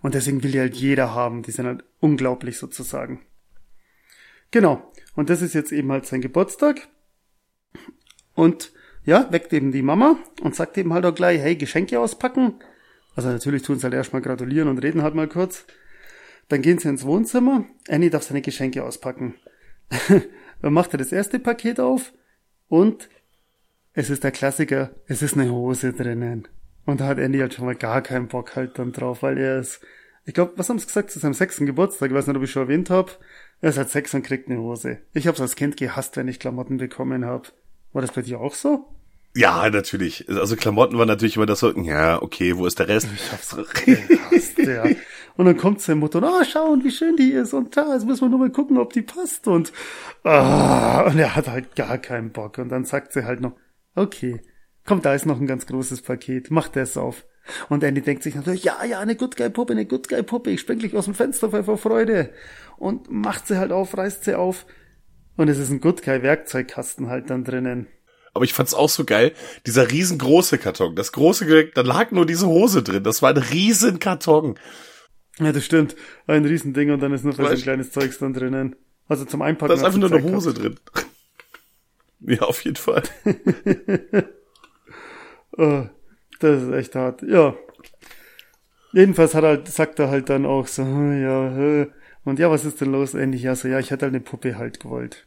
Und 0.02 0.14
deswegen 0.14 0.44
will 0.44 0.52
die 0.52 0.60
halt 0.60 0.76
jeder 0.76 1.14
haben. 1.14 1.42
Die 1.42 1.50
sind 1.50 1.66
halt 1.66 1.82
unglaublich 1.98 2.58
sozusagen. 2.58 3.20
Genau. 4.52 4.92
Und 5.16 5.30
das 5.30 5.42
ist 5.42 5.54
jetzt 5.54 5.72
eben 5.72 5.90
halt 5.90 6.06
sein 6.06 6.20
Geburtstag. 6.20 6.86
Und 8.34 8.72
ja, 9.04 9.32
weckt 9.32 9.52
eben 9.52 9.72
die 9.72 9.82
Mama 9.82 10.16
und 10.42 10.54
sagt 10.54 10.78
eben 10.78 10.92
halt 10.92 11.04
auch 11.04 11.14
gleich, 11.14 11.40
hey, 11.40 11.56
Geschenke 11.56 11.98
auspacken. 11.98 12.54
Also 13.18 13.30
natürlich 13.30 13.62
tun 13.62 13.80
sie 13.80 13.82
halt 13.82 13.94
erstmal 13.94 14.22
gratulieren 14.22 14.68
und 14.68 14.78
reden 14.78 15.02
halt 15.02 15.16
mal 15.16 15.26
kurz. 15.26 15.64
Dann 16.48 16.62
gehen 16.62 16.78
sie 16.78 16.88
ins 16.88 17.04
Wohnzimmer. 17.04 17.64
Annie 17.88 18.10
darf 18.10 18.22
seine 18.22 18.42
Geschenke 18.42 18.84
auspacken. 18.84 19.34
Dann 20.62 20.72
macht 20.72 20.94
er 20.94 20.98
das 20.98 21.10
erste 21.10 21.40
Paket 21.40 21.80
auf 21.80 22.12
und 22.68 23.08
es 23.92 24.08
ist 24.08 24.22
der 24.22 24.30
Klassiker, 24.30 24.92
es 25.08 25.20
ist 25.22 25.36
eine 25.36 25.50
Hose 25.50 25.92
drinnen. 25.92 26.46
Und 26.86 27.00
da 27.00 27.08
hat 27.08 27.18
Andy 27.18 27.40
halt 27.40 27.54
schon 27.54 27.64
mal 27.64 27.74
gar 27.74 28.02
keinen 28.02 28.28
Bock 28.28 28.54
halt 28.54 28.78
dann 28.78 28.92
drauf, 28.92 29.24
weil 29.24 29.36
er 29.36 29.58
ist, 29.58 29.80
ich 30.24 30.32
glaube, 30.32 30.52
was 30.54 30.68
haben 30.68 30.78
sie 30.78 30.86
gesagt, 30.86 31.10
zu 31.10 31.18
seinem 31.18 31.34
sechsten 31.34 31.66
Geburtstag, 31.66 32.10
ich 32.10 32.14
weiß 32.14 32.28
nicht, 32.28 32.36
ob 32.36 32.44
ich 32.44 32.52
schon 32.52 32.62
erwähnt 32.62 32.88
habe, 32.88 33.10
er 33.60 33.70
ist 33.70 33.78
halt 33.78 33.90
sechs 33.90 34.14
und 34.14 34.22
kriegt 34.22 34.48
eine 34.48 34.60
Hose. 34.60 34.98
Ich 35.12 35.26
hab's 35.26 35.40
als 35.40 35.56
Kind 35.56 35.76
gehasst, 35.76 36.16
wenn 36.16 36.28
ich 36.28 36.38
Klamotten 36.38 36.76
bekommen 36.76 37.24
hab. 37.24 37.52
War 37.92 38.00
das 38.00 38.12
bei 38.12 38.22
dir 38.22 38.38
auch 38.38 38.54
so? 38.54 38.86
Ja, 39.34 39.68
natürlich. 39.70 40.28
Also 40.28 40.56
Klamotten 40.56 40.98
war 40.98 41.06
natürlich 41.06 41.36
immer 41.36 41.46
das 41.46 41.60
so, 41.60 41.70
ja, 41.70 42.20
okay, 42.20 42.56
wo 42.56 42.66
ist 42.66 42.78
der 42.78 42.88
Rest? 42.88 43.08
Gehasst, 43.84 44.58
ja. 44.58 44.84
Und 45.36 45.46
dann 45.46 45.56
kommt 45.56 45.80
seine 45.80 46.00
Mutter 46.00 46.18
und, 46.18 46.24
ah, 46.24 46.44
schauen, 46.44 46.82
wie 46.82 46.90
schön 46.90 47.16
die 47.16 47.30
ist 47.30 47.52
und 47.52 47.76
da, 47.76 47.94
jetzt 47.94 48.06
müssen 48.06 48.22
wir 48.22 48.28
nur 48.28 48.40
mal 48.40 48.50
gucken, 48.50 48.78
ob 48.78 48.92
die 48.92 49.02
passt 49.02 49.46
und, 49.46 49.72
ah, 50.24 51.02
und 51.02 51.18
er 51.18 51.36
hat 51.36 51.46
halt 51.46 51.76
gar 51.76 51.98
keinen 51.98 52.32
Bock 52.32 52.58
und 52.58 52.70
dann 52.70 52.84
sagt 52.84 53.12
sie 53.12 53.24
halt 53.24 53.40
noch, 53.40 53.52
okay, 53.94 54.40
Komm, 54.88 55.02
da 55.02 55.12
ist 55.12 55.26
noch 55.26 55.38
ein 55.38 55.46
ganz 55.46 55.66
großes 55.66 56.00
Paket. 56.00 56.50
Mach 56.50 56.68
das 56.68 56.96
auf. 56.96 57.26
Und 57.68 57.84
Andy 57.84 58.00
denkt 58.00 58.22
sich 58.22 58.34
natürlich, 58.34 58.64
ja, 58.64 58.82
ja, 58.86 59.00
eine 59.00 59.16
Good 59.16 59.36
Guy 59.36 59.50
Puppe, 59.50 59.74
eine 59.74 59.84
Good 59.84 60.08
Guy 60.08 60.22
Puppe. 60.22 60.50
Ich 60.50 60.60
spring 60.60 60.78
gleich 60.78 60.94
aus 60.94 61.04
dem 61.04 61.12
Fenster 61.12 61.50
vor 61.62 61.76
Freude. 61.76 62.30
Und 62.78 63.10
macht 63.10 63.46
sie 63.46 63.58
halt 63.58 63.70
auf, 63.70 63.98
reißt 63.98 64.24
sie 64.24 64.34
auf. 64.34 64.64
Und 65.36 65.48
es 65.48 65.58
ist 65.58 65.68
ein 65.68 65.82
Good 65.82 66.02
Guy 66.02 66.22
Werkzeugkasten 66.22 67.08
halt 67.08 67.28
dann 67.28 67.44
drinnen. 67.44 67.86
Aber 68.38 68.44
ich 68.44 68.52
fand's 68.52 68.72
auch 68.72 68.88
so 68.88 69.04
geil, 69.04 69.32
dieser 69.66 69.90
riesengroße 69.90 70.58
Karton, 70.58 70.94
das 70.94 71.10
große 71.10 71.44
Gerät, 71.44 71.76
da 71.76 71.80
lag 71.80 72.12
nur 72.12 72.24
diese 72.24 72.46
Hose 72.46 72.84
drin, 72.84 73.02
das 73.02 73.20
war 73.20 73.30
ein 73.30 73.36
riesen 73.36 73.98
Karton. 73.98 74.56
Ja, 75.40 75.50
das 75.50 75.64
stimmt. 75.64 75.96
Ein 76.28 76.44
Riesending 76.44 76.92
und 76.92 77.00
dann 77.00 77.12
ist 77.12 77.24
noch 77.24 77.34
so 77.34 77.44
ein 77.44 77.58
kleines 77.58 77.90
Zeugs 77.90 78.18
dann 78.18 78.34
drinnen. 78.34 78.76
Also 79.08 79.24
zum 79.24 79.42
Einpacken. 79.42 79.70
Da 79.70 79.74
ist 79.74 79.82
einfach 79.82 79.98
nur 79.98 80.12
eine 80.12 80.22
Hose 80.22 80.54
gehabt. 80.54 80.80
drin. 80.94 81.04
Ja, 82.36 82.42
auf 82.42 82.64
jeden 82.64 82.76
Fall. 82.76 83.02
Oh, 85.56 85.86
das 86.38 86.62
ist 86.62 86.72
echt 86.72 86.94
hart. 86.94 87.22
Ja. 87.22 87.56
Jedenfalls 88.92 89.34
hat 89.34 89.42
er 89.42 89.48
halt, 89.48 89.68
sagt 89.68 89.98
er 89.98 90.08
halt 90.08 90.28
dann 90.30 90.46
auch 90.46 90.68
so, 90.68 90.84
hm, 90.84 91.20
ja, 91.20 91.86
und 92.24 92.38
ja, 92.38 92.50
was 92.50 92.64
ist 92.64 92.80
denn 92.80 92.92
los, 92.92 93.14
Andy? 93.14 93.38
Ja, 93.38 93.56
so, 93.56 93.66
ja, 93.68 93.78
ich 93.78 93.90
hätte 93.90 94.06
halt 94.06 94.14
eine 94.14 94.20
Puppe 94.20 94.58
halt 94.58 94.80
gewollt. 94.80 95.26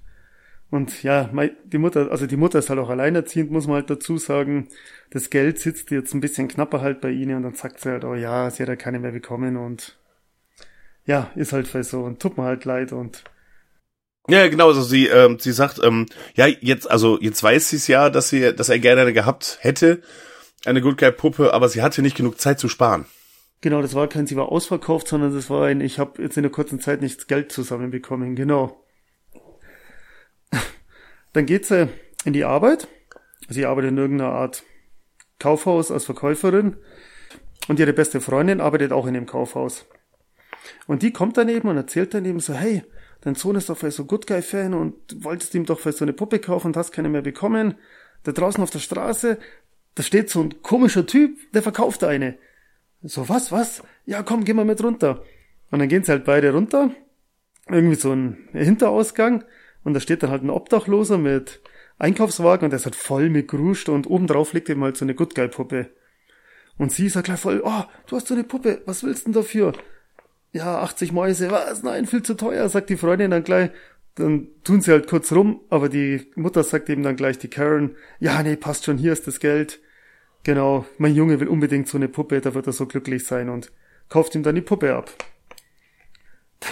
Und 0.72 1.04
ja, 1.04 1.30
mei- 1.34 1.52
die 1.66 1.78
Mutter, 1.78 2.10
also 2.12 2.26
die 2.26 2.38
Mutter 2.38 2.58
ist 2.60 2.70
halt 2.70 2.80
auch 2.80 2.90
alleinerziehend, 2.90 3.52
muss 3.52 3.68
man 3.68 3.76
halt 3.76 3.90
dazu 3.90 4.18
sagen. 4.18 4.70
Das 5.12 5.30
Geld 5.30 5.60
sitzt 5.60 5.92
jetzt 5.92 6.14
ein 6.14 6.22
bisschen 6.22 6.48
knapper 6.48 6.82
halt 6.82 7.02
bei 7.02 7.12
ihnen 7.12 7.36
und 7.36 7.44
dann 7.44 7.56
sagt 7.56 7.82
sie 7.82 7.90
halt, 7.90 8.06
oh 8.06 8.16
ja, 8.16 8.50
sie 8.50 8.64
hat 8.64 8.70
ja 8.70 8.78
keine 8.78 9.00
mehr 9.00 9.12
bekommen 9.12 9.58
und 9.58 10.00
ja, 11.06 11.30
ist 11.36 11.52
halt 11.52 11.68
so 11.86 12.04
und 12.04 12.22
tut 12.22 12.38
mir 12.38 12.44
halt 12.46 12.64
leid 12.66 12.94
und 12.94 13.24
Ja, 14.30 14.48
genau, 14.48 14.68
also 14.70 14.82
sie, 14.82 15.08
ähm, 15.08 15.40
sie 15.40 15.52
sagt, 15.52 15.82
ähm, 15.84 16.06
ja, 16.36 16.48
jetzt, 16.48 16.90
also 16.90 17.20
jetzt 17.20 17.44
weiß 17.44 17.70
sie 17.70 17.76
es 17.76 17.88
ja, 17.88 18.10
dass 18.10 18.30
sie, 18.30 18.54
dass 18.54 18.70
er 18.70 18.80
gerne 18.80 19.02
eine 19.02 19.14
gehabt 19.14 19.58
hätte, 19.62 20.02
eine 20.64 20.82
Good 20.82 21.00
Guy 21.00 21.12
Puppe, 21.12 21.54
aber 21.54 21.68
sie 21.68 21.82
hatte 21.82 22.02
nicht 22.02 22.16
genug 22.16 22.40
Zeit 22.40 22.60
zu 22.60 22.70
sparen. 22.70 23.06
Genau, 23.62 23.82
das 23.82 23.94
war 23.94 24.08
kein, 24.08 24.26
sie 24.26 24.38
war 24.38 24.50
ausverkauft, 24.50 25.08
sondern 25.08 25.34
das 25.34 25.50
war 25.50 25.66
ein, 25.66 25.82
ich 25.82 26.00
habe 26.00 26.22
jetzt 26.22 26.38
in 26.38 26.44
der 26.44 26.52
kurzen 26.52 26.80
Zeit 26.80 27.02
nichts 27.02 27.28
Geld 27.28 27.52
zusammenbekommen, 27.52 28.36
genau. 28.36 28.81
Dann 31.34 31.46
geht 31.46 31.66
sie 31.66 31.90
in 32.26 32.34
die 32.34 32.44
Arbeit. 32.44 32.88
Sie 33.50 33.66
arbeitet 33.66 33.92
in 33.92 33.98
irgendeiner 33.98 34.32
Art 34.32 34.64
Kaufhaus 35.40 35.92
als 35.92 36.06
Verkäuferin. 36.06 36.78
Und 37.68 37.80
ihre 37.80 37.94
beste 37.94 38.22
Freundin 38.22 38.62
arbeitet 38.62 38.92
auch 38.92 39.08
in 39.08 39.14
dem 39.14 39.26
Kaufhaus. 39.26 39.86
Und 40.88 41.02
die 41.02 41.12
kommt 41.12 41.38
daneben 41.38 41.68
und 41.68 41.78
erzählt 41.78 42.14
daneben 42.14 42.40
so, 42.40 42.54
hey, 42.54 42.84
dein 43.22 43.36
Sohn 43.36 43.56
ist 43.56 43.70
doch 43.70 43.78
vielleicht 43.78 43.98
so 43.98 44.06
Good 44.06 44.28
Guy 44.28 44.42
Fan 44.42 44.74
und 44.74 44.96
wolltest 45.24 45.54
ihm 45.56 45.66
doch 45.66 45.80
vielleicht 45.80 46.00
so 46.00 46.06
eine 46.06 46.14
Puppe 46.14 46.40
kaufen 46.40 46.68
und 46.68 46.78
hast 46.78 46.92
keine 46.92 47.10
mehr 47.10 47.22
bekommen. 47.22 47.76
Da 48.24 48.32
draußen 48.32 48.62
auf 48.62 48.70
der 48.70 48.80
Straße, 48.80 49.38
da 49.96 50.04
steht 50.04 50.30
so 50.30 50.42
ein 50.42 50.62
komischer 50.62 51.06
Typ, 51.06 51.38
der 51.54 51.62
verkauft 51.62 52.04
eine. 52.04 52.38
So, 53.04 53.30
was, 53.30 53.52
was? 53.52 53.84
Ja, 54.06 54.22
komm, 54.22 54.44
geh 54.44 54.54
mal 54.54 54.66
mit 54.66 54.84
runter. 54.84 55.24
Und 55.72 55.80
dann 55.80 55.90
gehen 55.90 56.04
sie 56.04 56.12
halt 56.12 56.26
beide 56.26 56.54
runter. 56.54 56.92
Irgendwie 57.68 57.96
so 57.96 58.12
ein 58.12 58.50
Hinterausgang. 58.52 59.44
Und 59.84 59.94
da 59.94 60.00
steht 60.00 60.24
dann 60.24 60.30
halt 60.30 60.44
ein 60.44 60.50
Obdachloser 60.50 61.18
mit 61.18 61.62
Einkaufswagen 61.98 62.66
und 62.66 62.72
der 62.72 62.80
ist 62.80 62.86
halt 62.86 62.96
voll 62.96 63.30
mit 63.30 63.48
Gruscht 63.48 63.90
und 63.90 64.10
obendrauf 64.10 64.54
liegt 64.54 64.70
eben 64.70 64.84
halt 64.84 64.98
so 64.98 65.06
eine 65.06 65.16
Good 65.16 65.36
Guy 65.36 65.48
Puppe. 65.48 65.90
Und 66.78 66.92
sie 66.92 67.10
sagt 67.10 67.26
gleich 67.26 67.40
voll, 67.40 67.62
oh, 67.64 67.84
du 68.08 68.16
hast 68.16 68.28
so 68.28 68.34
eine 68.34 68.44
Puppe, 68.44 68.82
was 68.86 69.04
willst 69.04 69.28
denn 69.28 69.34
dafür? 69.34 69.74
Ja, 70.52 70.82
80 70.82 71.12
Mäuse, 71.12 71.52
was? 71.52 71.84
Nein, 71.84 72.08
viel 72.08 72.24
zu 72.24 72.36
teuer, 72.36 72.68
sagt 72.70 72.90
die 72.90 72.98
Freundin 72.98 73.32
dann 73.32 73.44
gleich. 73.44 73.72
Dann 74.16 74.48
tun 74.64 74.82
sie 74.82 74.92
halt 74.92 75.08
kurz 75.08 75.32
rum, 75.32 75.62
aber 75.70 75.88
die 75.88 76.32
Mutter 76.36 76.64
sagt 76.64 76.90
eben 76.90 77.04
dann 77.04 77.16
gleich, 77.16 77.38
die 77.38 77.50
Karen, 77.50 77.96
ja, 78.20 78.42
nee, 78.44 78.56
passt 78.56 78.86
schon, 78.86 78.98
hier 78.98 79.14
ist 79.14 79.28
das 79.28 79.40
Geld. 79.40 79.80
Genau, 80.44 80.86
mein 80.98 81.16
Junge 81.16 81.40
will 81.40 81.48
unbedingt 81.48 81.88
so 81.88 81.98
eine 81.98 82.08
Puppe, 82.08 82.42
da 82.42 82.54
wird 82.54 82.68
er 82.68 82.74
so 82.74 82.88
glücklich 82.88 83.26
sein 83.26 83.48
und 83.48 83.72
kauft 84.10 84.36
ihm 84.36 84.44
dann 84.44 84.56
die 84.56 84.62
Puppe 84.62 84.96
ab. 84.96 85.12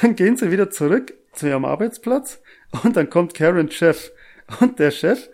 Dann 0.02 0.16
gehen 0.16 0.38
sie 0.38 0.52
wieder 0.52 0.70
zurück 0.70 1.14
zu 1.34 1.48
ihrem 1.48 1.66
Arbeitsplatz 1.66 2.42
und 2.84 2.96
dann 2.96 3.10
kommt 3.10 3.34
Karens 3.34 3.74
Chef. 3.74 4.12
Und 4.60 4.80
der 4.80 4.92
Chef, 4.92 5.30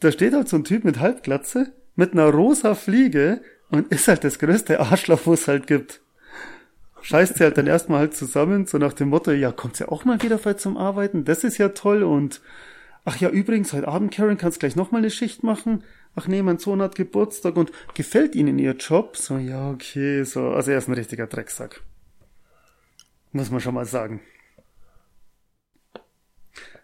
da 0.00 0.10
steht 0.10 0.34
halt 0.34 0.48
so 0.48 0.56
ein 0.56 0.64
Typ 0.64 0.84
mit 0.84 0.98
Halbglatze, 0.98 1.72
mit 1.94 2.12
einer 2.12 2.30
rosa 2.30 2.74
Fliege 2.74 3.40
und 3.70 3.88
ist 3.92 4.08
halt 4.08 4.24
das 4.24 4.38
größte 4.38 4.80
Arschloch, 4.80 5.20
wo 5.24 5.34
es 5.34 5.48
halt 5.48 5.66
gibt. 5.66 6.00
Scheißt 7.02 7.36
sie 7.36 7.44
halt 7.44 7.56
dann 7.56 7.66
erstmal 7.66 8.00
halt 8.00 8.14
zusammen, 8.14 8.66
so 8.66 8.78
nach 8.78 8.92
dem 8.92 9.08
Motto, 9.10 9.30
ja, 9.30 9.52
kommt 9.52 9.76
sie 9.76 9.88
auch 9.88 10.04
mal 10.04 10.20
wieder 10.22 10.58
zum 10.58 10.76
Arbeiten, 10.76 11.24
das 11.24 11.44
ist 11.44 11.58
ja 11.58 11.68
toll 11.68 12.02
und 12.02 12.40
ach 13.04 13.16
ja, 13.18 13.28
übrigens, 13.28 13.72
heute 13.72 13.88
Abend, 13.88 14.12
Karen, 14.12 14.36
kannst 14.36 14.60
gleich 14.60 14.76
nochmal 14.76 15.00
eine 15.00 15.10
Schicht 15.10 15.42
machen. 15.42 15.84
Ach 16.16 16.26
nee, 16.26 16.42
mein 16.42 16.58
Sohn 16.58 16.82
hat 16.82 16.96
Geburtstag 16.96 17.56
und 17.56 17.70
gefällt 17.94 18.34
Ihnen 18.34 18.58
Ihr 18.58 18.72
Job? 18.72 19.16
So, 19.16 19.38
ja, 19.38 19.70
okay, 19.70 20.24
so, 20.24 20.50
also 20.50 20.72
er 20.72 20.78
ist 20.78 20.88
ein 20.88 20.94
richtiger 20.94 21.26
Drecksack. 21.26 21.80
Muss 23.32 23.50
man 23.50 23.60
schon 23.60 23.74
mal 23.74 23.86
sagen. 23.86 24.20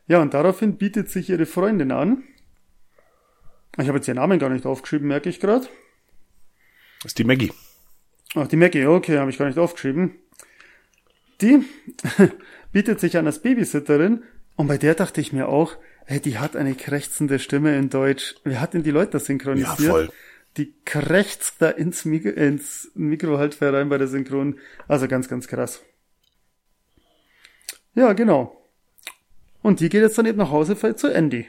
Ja, 0.07 0.21
und 0.21 0.35
daraufhin 0.35 0.77
bietet 0.77 1.11
sich 1.11 1.31
ihre 1.31 1.47
Freundin 1.47 1.91
an. 1.91 2.23
Ich 3.79 3.89
habe 3.89 3.99
jetzt 3.99 4.09
ihren 4.09 4.17
Namen 4.17 4.39
gar 4.39 4.51
nicht 4.51 4.67
aufgeschrieben, 4.67 5.09
merke 5.09 5.29
ich 5.29 5.41
gerade. 5.41 5.67
Das 7.03 7.11
ist 7.11 7.19
die 7.19 7.25
Maggie. 7.25 7.53
Ach, 8.35 8.47
die 8.47 8.57
Maggie, 8.57 8.87
okay, 8.87 9.19
habe 9.19 9.31
ich 9.31 9.39
gar 9.39 9.47
nicht 9.47 9.59
aufgeschrieben. 9.59 10.17
Die 11.41 11.65
bietet 12.73 13.01
sich 13.01 13.17
an 13.17 13.27
als 13.27 13.41
Babysitterin 13.43 14.23
und 14.57 14.69
bei 14.69 14.79
der 14.79 14.95
dachte 14.95 15.21
ich 15.21 15.33
mir 15.33 15.49
auch, 15.49 15.77
hey, 16.07 16.21
die 16.21 16.39
hat 16.39 16.57
eine 16.57 16.75
krächzende 16.75 17.39
Stimme 17.39 17.77
in 17.77 17.91
Deutsch. 17.91 18.37
Wer 18.45 18.61
hat 18.61 18.75
denn 18.75 18.83
die 18.83 18.91
Leute 18.91 19.13
das 19.13 19.27
synchronisiert? 19.27 19.79
Ja, 19.81 19.91
voll. 19.91 20.13
Die 20.57 20.73
krächzt 20.85 21.55
da 21.59 21.71
ins, 21.71 22.05
Mikro, 22.05 22.31
ins 22.31 22.91
Mikro 22.95 23.39
halt 23.39 23.61
rein 23.61 23.89
bei 23.89 23.99
der 23.99 24.07
Synchron. 24.07 24.59
Also 24.87 25.09
ganz, 25.09 25.29
ganz 25.29 25.49
krass. 25.49 25.83
Ja, 27.95 28.13
genau. 28.13 28.64
Und 29.65 29.81
die 29.81 29.89
geht 29.89 30.03
jetzt 30.03 30.19
dann 30.19 30.27
eben 30.27 30.37
nach 30.37 30.51
Hause 30.51 30.77
zu 30.95 31.09
Andy. 31.09 31.49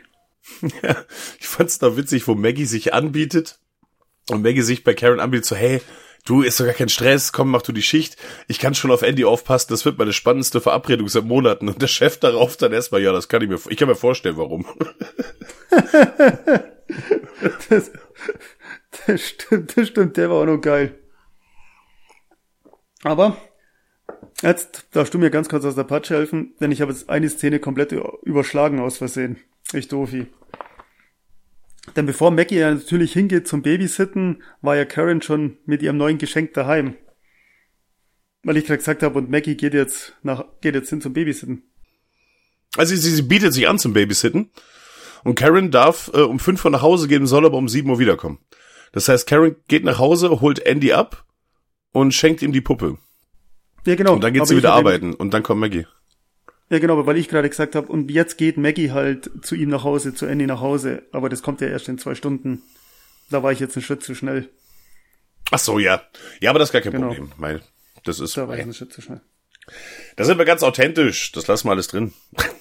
Ja, 0.82 0.96
ich 1.38 1.48
fand's 1.48 1.80
da 1.80 1.98
witzig, 1.98 2.28
wo 2.30 2.34
Maggie 2.34 2.66
sich 2.66 2.94
anbietet 2.94 3.60
und 4.30 4.42
Maggie 4.42 4.62
sich 4.62 4.86
bei 4.86 4.94
Karen 4.94 5.20
anbietet, 5.20 5.46
so, 5.46 5.56
hey, 5.56 5.82
du, 6.24 6.42
ist 6.42 6.60
doch 6.60 6.66
gar 6.66 6.76
kein 6.76 6.88
Stress, 6.88 7.34
komm, 7.34 7.50
mach 7.50 7.64
du 7.64 7.74
die 7.74 7.82
Schicht. 7.82 8.16
Ich 8.48 8.60
kann 8.60 8.74
schon 8.74 8.92
auf 8.92 9.02
Andy 9.02 9.26
aufpassen, 9.26 9.68
das 9.72 9.84
wird 9.84 9.98
meine 9.98 10.14
spannendste 10.14 10.62
Verabredung 10.62 11.10
seit 11.10 11.26
Monaten. 11.26 11.68
Und 11.68 11.82
der 11.82 11.88
Chef 11.88 12.18
darauf 12.18 12.56
dann 12.56 12.72
erstmal, 12.72 13.02
ja, 13.02 13.12
das 13.12 13.28
kann 13.28 13.42
ich 13.42 13.50
mir, 13.50 13.60
ich 13.68 13.76
kann 13.76 13.90
mir 13.90 13.96
vorstellen, 13.96 14.38
warum. 14.38 14.66
Das, 17.70 17.92
das 19.08 19.22
stimmt, 19.22 19.76
das 19.76 19.88
stimmt, 19.90 20.16
der 20.16 20.30
war 20.30 20.38
auch 20.38 20.46
noch 20.46 20.62
geil. 20.62 20.98
Aber 23.04 23.36
jetzt 24.42 24.88
darfst 24.92 25.14
du 25.14 25.18
mir 25.18 25.30
ganz 25.30 25.50
kurz 25.50 25.66
aus 25.66 25.76
der 25.76 25.84
Patsche 25.84 26.16
helfen, 26.16 26.54
denn 26.60 26.72
ich 26.72 26.82
habe 26.82 26.92
jetzt 26.92 27.10
eine 27.10 27.30
Szene 27.30 27.60
komplett 27.60 27.94
überschlagen 28.24 28.80
aus 28.80 28.98
Versehen. 28.98 29.38
Ich 29.74 29.88
doofi. 29.88 30.28
Denn 31.96 32.06
bevor 32.06 32.32
Maggie 32.32 32.58
ja 32.58 32.74
natürlich 32.74 33.14
hingeht 33.14 33.48
zum 33.48 33.62
Babysitten, 33.62 34.44
war 34.62 34.76
ja 34.76 34.86
Karen 34.86 35.22
schon 35.22 35.58
mit 35.66 35.82
ihrem 35.82 35.98
neuen 35.98 36.18
Geschenk 36.18 36.54
daheim. 36.54 36.96
Weil 38.44 38.58
ich 38.58 38.66
gerade 38.66 38.80
gesagt 38.80 39.04
habe, 39.04 39.18
und 39.18 39.30
Maggie 39.30 39.56
geht 39.56 39.74
jetzt 39.74 40.16
nach, 40.24 40.46
geht 40.62 40.76
jetzt 40.76 40.90
hin 40.90 41.02
zum 41.02 41.14
Babysitten. 41.14 41.64
Also 42.78 42.96
sie, 42.96 43.10
sie 43.10 43.22
bietet 43.22 43.54
sich 43.54 43.68
an 43.68 43.80
zum 43.80 43.94
Babysitten 43.94 44.52
und 45.24 45.36
Karen 45.36 45.72
darf 45.72 46.12
äh, 46.14 46.22
um 46.22 46.40
5 46.40 46.66
Uhr 46.66 46.72
nach 46.72 46.82
Hause 46.82 47.08
gehen, 47.08 47.26
soll 47.26 47.46
aber 47.46 47.58
um 47.58 47.70
7 47.70 47.90
Uhr 47.90 48.00
wiederkommen. 48.00 48.40
Das 48.92 49.08
heißt, 49.08 49.28
Karen 49.28 49.56
geht 49.68 49.84
nach 49.84 50.00
Hause, 50.00 50.42
holt 50.42 50.60
Andy 50.60 50.94
ab 50.94 51.26
und 51.92 52.14
schenkt 52.14 52.42
ihm 52.42 52.52
die 52.52 52.62
Puppe. 52.62 52.98
Ja, 53.86 53.96
genau. 53.96 54.14
Und 54.14 54.24
dann 54.24 54.34
geht 54.34 54.42
Aber 54.42 54.48
sie 54.48 54.58
wieder 54.58 54.74
arbeiten 54.74 55.14
und 55.14 55.34
dann 55.34 55.44
kommt 55.44 55.62
Maggie. 55.62 55.86
Ja, 56.70 56.80
genau, 56.80 56.94
aber 56.94 57.06
weil 57.06 57.18
ich 57.18 57.28
gerade 57.30 57.50
gesagt 57.50 57.76
habe, 57.76 57.88
und 57.88 58.10
jetzt 58.10 58.38
geht 58.38 58.58
Maggie 58.58 58.92
halt 58.92 59.30
zu 59.44 59.54
ihm 59.56 59.70
nach 59.70 59.84
Hause, 59.84 60.16
zu 60.16 60.26
Andy 60.26 60.48
nach 60.48 60.62
Hause, 60.62 61.04
aber 61.12 61.30
das 61.30 61.44
kommt 61.44 61.62
ja 61.62 61.68
erst 61.68 61.88
in 61.90 62.00
zwei 62.00 62.16
Stunden. 62.16 62.64
Da 63.30 63.44
war 63.44 63.52
ich 63.52 63.60
jetzt 63.60 63.76
einen 63.76 63.84
Schritt 63.84 64.04
zu 64.04 64.16
schnell. 64.16 64.50
Ach 65.52 65.60
so, 65.60 65.78
ja. 65.78 66.02
Ja, 66.40 66.50
aber 66.50 66.58
das 66.60 66.70
ist 66.70 66.74
gar 66.74 66.82
kein 66.82 66.92
Genau. 66.94 67.08
Problem. 67.10 67.32
Weil 67.38 67.62
das 68.04 68.20
ist, 68.20 68.36
Da 68.36 68.48
war 68.48 68.56
ich 68.56 68.64
einen 68.64 68.74
Schritt 68.74 68.92
zu 68.94 69.02
schnell. 69.02 69.22
da 70.16 70.24
sind 70.24 70.38
wir 70.40 70.46
ganz 70.46 70.64
authentisch. 70.64 71.32
Das 71.34 71.46
lassen 71.48 71.68
wir 71.68 71.72
alles 71.72 71.88
drin. 71.88 72.14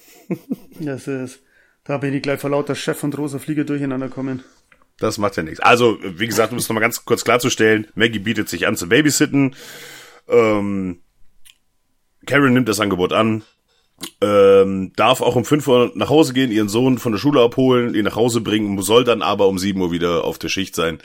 Das 0.79 1.07
ist, 1.07 1.39
da 1.83 1.99
bin 1.99 2.13
ich 2.13 2.23
gleich 2.23 2.39
vor 2.39 2.49
lauter 2.49 2.73
Chef 2.75 3.03
und 3.03 3.15
rosa 3.17 3.37
Fliege 3.39 3.63
durcheinander 3.63 4.09
kommen. 4.09 4.43
Das 4.97 5.17
macht 5.19 5.37
ja 5.37 5.43
nichts. 5.43 5.59
Also, 5.59 5.99
wie 6.01 6.25
gesagt, 6.25 6.51
um 6.51 6.57
es 6.57 6.67
nochmal 6.67 6.81
ganz 6.81 7.05
kurz 7.05 7.23
klarzustellen, 7.23 7.87
Maggie 7.95 8.19
bietet 8.19 8.49
sich 8.49 8.65
an 8.65 8.75
zu 8.75 8.89
babysitten. 8.89 9.55
Ähm, 10.27 11.01
Karen 12.25 12.53
nimmt 12.53 12.69
das 12.69 12.79
Angebot 12.79 13.13
an. 13.13 13.43
Ähm, 14.19 14.91
darf 14.95 15.21
auch 15.21 15.35
um 15.35 15.45
5 15.45 15.67
Uhr 15.67 15.91
nach 15.95 16.09
Hause 16.09 16.33
gehen, 16.33 16.51
ihren 16.51 16.67
Sohn 16.67 16.97
von 16.97 17.13
der 17.13 17.19
Schule 17.19 17.41
abholen, 17.41 17.95
ihn 17.95 18.03
nach 18.03 18.17
Hause 18.17 18.41
bringen, 18.41 18.81
soll 18.81 19.05
dann 19.05 19.21
aber 19.21 19.47
um 19.47 19.57
7 19.57 19.79
Uhr 19.79 19.91
wieder 19.91 20.25
auf 20.25 20.37
der 20.37 20.49
Schicht 20.49 20.75
sein. 20.75 20.99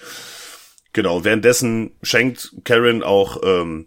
Genau, 0.92 1.22
währenddessen 1.22 1.92
schenkt 2.02 2.52
Karen 2.64 3.04
auch 3.04 3.42
ähm, 3.44 3.86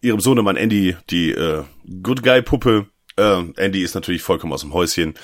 ihrem 0.00 0.20
Sohnemann 0.20 0.56
Andy 0.56 0.96
die 1.10 1.32
äh, 1.32 1.64
Good 2.02 2.22
Guy 2.22 2.40
Puppe. 2.42 2.86
Äh, 3.16 3.42
Andy 3.56 3.82
ist 3.82 3.96
natürlich 3.96 4.22
vollkommen 4.22 4.52
aus 4.52 4.60
dem 4.60 4.72
Häuschen. 4.74 5.14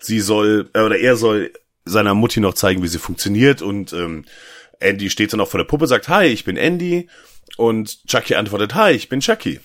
Sie 0.00 0.18
soll, 0.18 0.68
äh, 0.74 0.80
oder 0.80 0.98
er 0.98 1.16
soll 1.16 1.52
seiner 1.84 2.14
Mutti 2.14 2.40
noch 2.40 2.54
zeigen, 2.54 2.82
wie 2.82 2.88
sie 2.88 2.98
funktioniert 2.98 3.62
und 3.62 3.92
ähm, 3.92 4.24
Andy 4.80 5.08
steht 5.08 5.32
dann 5.32 5.40
auch 5.40 5.48
vor 5.48 5.58
der 5.58 5.64
Puppe, 5.64 5.86
sagt, 5.86 6.08
hi, 6.08 6.26
ich 6.26 6.44
bin 6.44 6.56
Andy. 6.56 7.08
Und 7.56 8.06
Chucky 8.06 8.34
antwortet, 8.34 8.74
hi, 8.74 8.90
ich 8.90 9.08
bin 9.08 9.20
Chucky. 9.20 9.60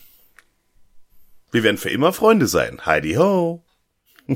Wir 1.52 1.64
werden 1.64 1.78
für 1.78 1.90
immer 1.90 2.14
Freunde 2.14 2.48
sein. 2.48 2.86
Heidi 2.86 3.14
ho. 3.14 3.64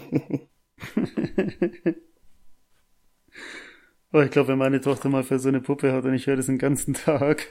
Oh, 4.15 4.21
ich 4.21 4.31
glaube, 4.31 4.47
wenn 4.47 4.57
meine 4.57 4.79
Tochter 4.79 5.09
mal 5.09 5.25
für 5.25 5.39
so 5.39 5.49
eine 5.49 5.59
Puppe 5.59 5.91
hat 5.91 6.05
und 6.05 6.13
ich 6.13 6.25
höre 6.25 6.37
das 6.37 6.45
den 6.45 6.57
ganzen 6.57 6.93
Tag. 6.93 7.47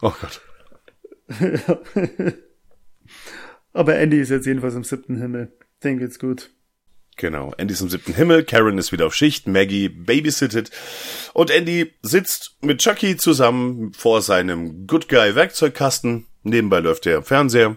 Oh 0.00 0.12
Gott. 0.20 0.40
Aber 3.72 3.96
Andy 3.96 4.20
ist 4.20 4.28
jetzt 4.28 4.46
jedenfalls 4.46 4.76
im 4.76 4.84
siebten 4.84 5.16
Himmel. 5.16 5.52
Den 5.82 5.98
geht's 5.98 6.20
gut. 6.20 6.50
Genau. 7.16 7.52
Andy 7.58 7.74
ist 7.74 7.80
im 7.80 7.88
siebten 7.88 8.14
Himmel, 8.14 8.44
Karen 8.44 8.78
ist 8.78 8.92
wieder 8.92 9.06
auf 9.06 9.16
Schicht, 9.16 9.48
Maggie 9.48 9.88
babysittet 9.88 10.70
und 11.34 11.50
Andy 11.50 11.92
sitzt 12.02 12.56
mit 12.62 12.78
Chucky 12.78 13.16
zusammen 13.16 13.92
vor 13.94 14.22
seinem 14.22 14.86
Good 14.86 15.08
Guy 15.08 15.34
Werkzeugkasten. 15.34 16.26
Nebenbei 16.44 16.78
läuft 16.78 17.04
der 17.04 17.24
Fernseher 17.24 17.76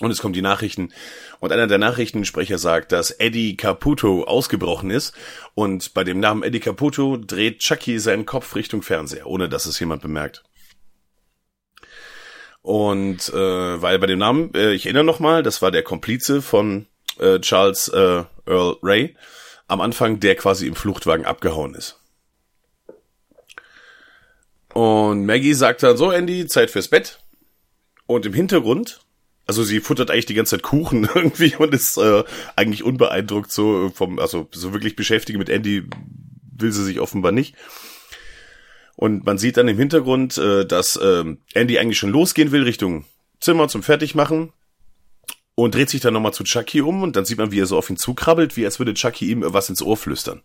und 0.00 0.10
es 0.10 0.20
kommen 0.20 0.34
die 0.34 0.42
Nachrichten. 0.42 0.92
Und 1.40 1.52
einer 1.52 1.66
der 1.66 1.78
Nachrichtensprecher 1.78 2.58
sagt, 2.58 2.92
dass 2.92 3.10
Eddie 3.10 3.56
Caputo 3.56 4.24
ausgebrochen 4.24 4.90
ist. 4.90 5.14
Und 5.54 5.94
bei 5.94 6.04
dem 6.04 6.20
Namen 6.20 6.42
Eddie 6.42 6.60
Caputo 6.60 7.16
dreht 7.16 7.60
Chucky 7.60 7.98
seinen 7.98 8.26
Kopf 8.26 8.54
Richtung 8.54 8.82
Fernseher, 8.82 9.26
ohne 9.26 9.48
dass 9.48 9.64
es 9.64 9.80
jemand 9.80 10.02
bemerkt. 10.02 10.44
Und 12.60 13.28
äh, 13.30 13.80
weil 13.82 13.98
bei 13.98 14.06
dem 14.06 14.18
Namen, 14.18 14.52
äh, 14.54 14.72
ich 14.72 14.86
erinnere 14.86 15.04
noch 15.04 15.20
mal, 15.20 15.42
das 15.42 15.62
war 15.62 15.70
der 15.70 15.82
Komplize 15.82 16.42
von 16.42 16.86
äh, 17.18 17.38
Charles 17.38 17.88
äh, 17.88 18.24
Earl 18.46 18.76
Ray 18.82 19.16
am 19.68 19.80
Anfang, 19.80 20.20
der 20.20 20.34
quasi 20.34 20.66
im 20.66 20.74
Fluchtwagen 20.74 21.24
abgehauen 21.24 21.74
ist. 21.74 21.98
Und 24.74 25.24
Maggie 25.24 25.54
sagt 25.54 25.82
dann 25.82 25.96
so, 25.96 26.10
Andy, 26.10 26.46
Zeit 26.48 26.70
fürs 26.70 26.88
Bett. 26.88 27.20
Und 28.06 28.26
im 28.26 28.34
Hintergrund 28.34 29.00
also 29.46 29.62
sie 29.62 29.80
futtert 29.80 30.10
eigentlich 30.10 30.26
die 30.26 30.34
ganze 30.34 30.56
Zeit 30.56 30.62
Kuchen 30.62 31.08
irgendwie 31.14 31.54
und 31.56 31.72
ist 31.72 31.96
äh, 31.96 32.24
eigentlich 32.56 32.82
unbeeindruckt 32.82 33.50
so 33.50 33.90
vom, 33.94 34.18
also 34.18 34.48
so 34.52 34.72
wirklich 34.72 34.96
beschäftigt 34.96 35.38
mit 35.38 35.48
Andy 35.48 35.84
will 36.58 36.72
sie 36.72 36.84
sich 36.84 37.00
offenbar 37.00 37.32
nicht. 37.32 37.54
Und 38.96 39.26
man 39.26 39.36
sieht 39.36 39.58
dann 39.58 39.68
im 39.68 39.76
Hintergrund, 39.76 40.38
äh, 40.38 40.64
dass 40.64 40.96
äh, 40.96 41.24
Andy 41.54 41.78
eigentlich 41.78 41.98
schon 41.98 42.10
losgehen 42.10 42.50
will 42.50 42.62
Richtung 42.62 43.04
Zimmer 43.40 43.68
zum 43.68 43.82
Fertigmachen 43.82 44.52
und 45.54 45.74
dreht 45.74 45.90
sich 45.90 46.00
dann 46.00 46.14
nochmal 46.14 46.32
zu 46.32 46.44
Chucky 46.44 46.80
um 46.80 47.02
und 47.02 47.14
dann 47.14 47.24
sieht 47.24 47.38
man, 47.38 47.52
wie 47.52 47.60
er 47.60 47.66
so 47.66 47.76
auf 47.76 47.90
ihn 47.90 47.96
zukrabbelt, 47.96 48.56
wie 48.56 48.64
als 48.64 48.78
würde 48.78 48.94
Chucky 48.94 49.30
ihm 49.30 49.42
was 49.44 49.68
ins 49.68 49.82
Ohr 49.82 49.96
flüstern. 49.96 50.42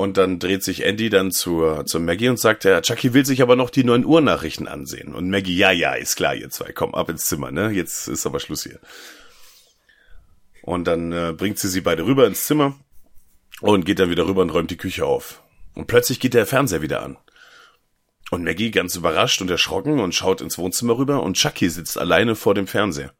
Und 0.00 0.16
dann 0.16 0.38
dreht 0.38 0.64
sich 0.64 0.86
Andy 0.86 1.10
dann 1.10 1.30
zur, 1.30 1.84
zur 1.84 2.00
Maggie 2.00 2.30
und 2.30 2.40
sagt, 2.40 2.64
ja, 2.64 2.80
Chucky 2.80 3.12
will 3.12 3.26
sich 3.26 3.42
aber 3.42 3.54
noch 3.54 3.68
die 3.68 3.84
9 3.84 4.06
Uhr 4.06 4.22
Nachrichten 4.22 4.66
ansehen. 4.66 5.14
Und 5.14 5.28
Maggie, 5.28 5.54
ja, 5.54 5.72
ja, 5.72 5.92
ist 5.92 6.16
klar, 6.16 6.34
ihr 6.34 6.48
zwei, 6.48 6.72
komm 6.72 6.94
ab 6.94 7.10
ins 7.10 7.26
Zimmer, 7.26 7.50
ne? 7.50 7.68
Jetzt 7.70 8.08
ist 8.08 8.24
aber 8.24 8.40
Schluss 8.40 8.62
hier. 8.62 8.80
Und 10.62 10.86
dann 10.86 11.12
äh, 11.12 11.34
bringt 11.36 11.58
sie 11.58 11.68
sie 11.68 11.82
beide 11.82 12.06
rüber 12.06 12.26
ins 12.26 12.44
Zimmer 12.44 12.78
und 13.60 13.84
geht 13.84 13.98
dann 13.98 14.08
wieder 14.08 14.26
rüber 14.26 14.40
und 14.40 14.48
räumt 14.48 14.70
die 14.70 14.78
Küche 14.78 15.04
auf. 15.04 15.42
Und 15.74 15.86
plötzlich 15.86 16.18
geht 16.18 16.32
der 16.32 16.46
Fernseher 16.46 16.80
wieder 16.80 17.02
an. 17.02 17.18
Und 18.30 18.42
Maggie 18.42 18.70
ganz 18.70 18.96
überrascht 18.96 19.42
und 19.42 19.50
erschrocken 19.50 20.00
und 20.00 20.14
schaut 20.14 20.40
ins 20.40 20.56
Wohnzimmer 20.56 20.96
rüber 20.96 21.22
und 21.22 21.36
Chucky 21.36 21.68
sitzt 21.68 21.98
alleine 21.98 22.36
vor 22.36 22.54
dem 22.54 22.66
Fernseher. 22.66 23.12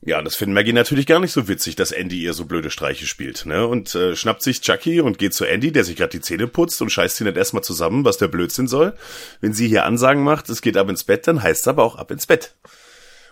Ja, 0.00 0.22
das 0.22 0.36
finden 0.36 0.54
Maggie 0.54 0.72
natürlich 0.72 1.06
gar 1.06 1.18
nicht 1.18 1.32
so 1.32 1.48
witzig, 1.48 1.74
dass 1.74 1.90
Andy 1.90 2.22
ihr 2.22 2.32
so 2.32 2.44
blöde 2.44 2.70
Streiche 2.70 3.06
spielt, 3.06 3.46
ne? 3.46 3.66
Und 3.66 3.94
äh, 3.96 4.14
schnappt 4.14 4.42
sich 4.42 4.60
Chucky 4.60 5.00
und 5.00 5.18
geht 5.18 5.34
zu 5.34 5.44
Andy, 5.44 5.72
der 5.72 5.82
sich 5.82 5.96
gerade 5.96 6.10
die 6.10 6.20
Zähne 6.20 6.46
putzt 6.46 6.80
und 6.80 6.90
scheißt 6.90 7.20
ihn 7.20 7.24
dann 7.24 7.34
erstmal 7.36 7.64
zusammen, 7.64 8.04
was 8.04 8.16
der 8.16 8.28
Blödsinn 8.28 8.68
soll. 8.68 8.96
Wenn 9.40 9.54
sie 9.54 9.66
hier 9.66 9.84
Ansagen 9.84 10.22
macht, 10.22 10.48
es 10.50 10.62
geht 10.62 10.76
ab 10.76 10.88
ins 10.88 11.02
Bett, 11.02 11.26
dann 11.26 11.42
heißt 11.42 11.62
es 11.62 11.68
aber 11.68 11.82
auch 11.82 11.96
ab 11.96 12.12
ins 12.12 12.26
Bett. 12.26 12.54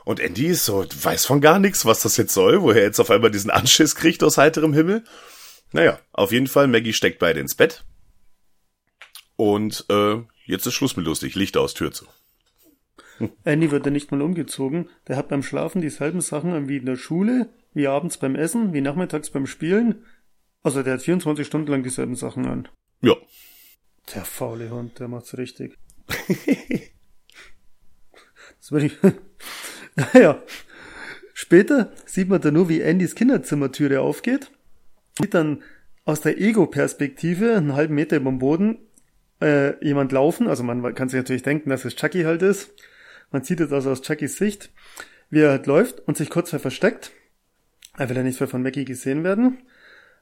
Und 0.05 0.19
Andy 0.19 0.47
ist 0.47 0.65
so, 0.65 0.85
weiß 0.85 1.25
von 1.25 1.41
gar 1.41 1.61
nichts, 1.61 1.85
was 1.85 2.01
das 2.01 2.17
jetzt 2.17 2.35
soll, 2.35 2.63
woher 2.63 2.83
jetzt 2.83 3.01
auf 3.01 3.11
einmal 3.11 3.31
diesen 3.31 3.51
Anschiss 3.51 3.95
kriegt 3.95 4.25
aus 4.25 4.37
heiterem 4.37 4.73
Himmel. 4.73 5.05
Naja, 5.73 6.01
auf 6.13 6.33
jeden 6.33 6.47
Fall, 6.47 6.67
Maggie 6.67 6.93
steckt 6.93 7.21
beide 7.21 7.41
ins 7.41 7.55
Bett. 7.55 7.85
Und 9.37 9.85
äh, 9.89 10.17
jetzt 10.47 10.67
ist 10.67 10.75
Schluss 10.75 10.97
mit 10.97 11.07
lustig, 11.07 11.35
Licht 11.37 11.57
aus, 11.57 11.75
Tür 11.75 11.93
zu. 11.93 12.07
Andy 13.45 13.71
wird 13.71 13.87
ja 13.87 13.93
nicht 13.93 14.11
mal 14.11 14.23
umgezogen. 14.23 14.89
Der 15.09 15.17
hat 15.17 15.29
beim 15.29 15.43
Schlafen 15.43 15.81
dieselben 15.81 16.21
Sachen 16.21 16.69
wie 16.69 16.77
in 16.79 16.87
der 16.87 16.97
Schule, 16.97 17.49
wie 17.75 17.87
abends 17.87 18.19
beim 18.19 18.35
Essen, 18.37 18.73
wie 18.73 18.81
nachmittags 18.81 19.31
beim 19.31 19.47
Spielen. 19.47 20.05
Also 20.63 20.83
der 20.83 20.95
hat 20.95 21.03
24 21.03 21.47
Stunden 21.47 21.71
lang 21.71 21.83
dieselben 21.83 22.17
Sachen 22.17 22.47
an. 22.47 22.69
Ja. 23.01 23.15
Der 24.15 24.25
faule 24.25 24.71
Hund, 24.71 24.99
der 24.99 25.09
macht's 25.09 25.37
richtig. 25.37 25.79
das 28.59 28.73
würde 28.73 28.87
ich. 28.87 28.99
naja. 30.15 30.43
Später 31.35 31.93
sieht 32.07 32.29
man 32.29 32.41
dann 32.41 32.55
nur, 32.55 32.69
wie 32.69 32.83
Andys 32.83 33.15
Kinderzimmertüre 33.15 34.01
aufgeht. 34.01 34.51
Sieht 35.19 35.35
dann 35.35 35.63
aus 36.05 36.23
der 36.23 36.41
Ego-Perspektive, 36.41 37.57
einen 37.57 37.75
halben 37.75 37.95
Meter 37.95 38.17
über 38.17 38.31
dem 38.31 38.39
Boden, 38.39 38.79
äh, 39.43 39.85
jemand 39.85 40.13
laufen. 40.13 40.49
Also 40.49 40.63
man 40.63 40.95
kann 40.95 41.09
sich 41.09 41.19
natürlich 41.19 41.43
denken, 41.43 41.69
dass 41.69 41.85
es 41.85 41.97
Chucky 41.97 42.23
halt 42.23 42.43
ist. 42.43 42.73
Man 43.31 43.43
sieht 43.43 43.61
es 43.61 43.73
also 43.73 43.91
aus 43.91 44.03
Chuckys 44.03 44.37
Sicht, 44.37 44.71
wie 45.31 45.41
er 45.41 45.51
halt 45.51 45.67
läuft 45.67 46.01
und 46.01 46.17
sich 46.17 46.31
kurz 46.31 46.51
versteckt. 46.51 47.13
Er 47.97 48.09
will 48.09 48.17
ja 48.17 48.23
nicht 48.23 48.41
mehr 48.41 48.49
von 48.49 48.63
Maggie 48.63 48.85
gesehen 48.85 49.25
werden. 49.25 49.59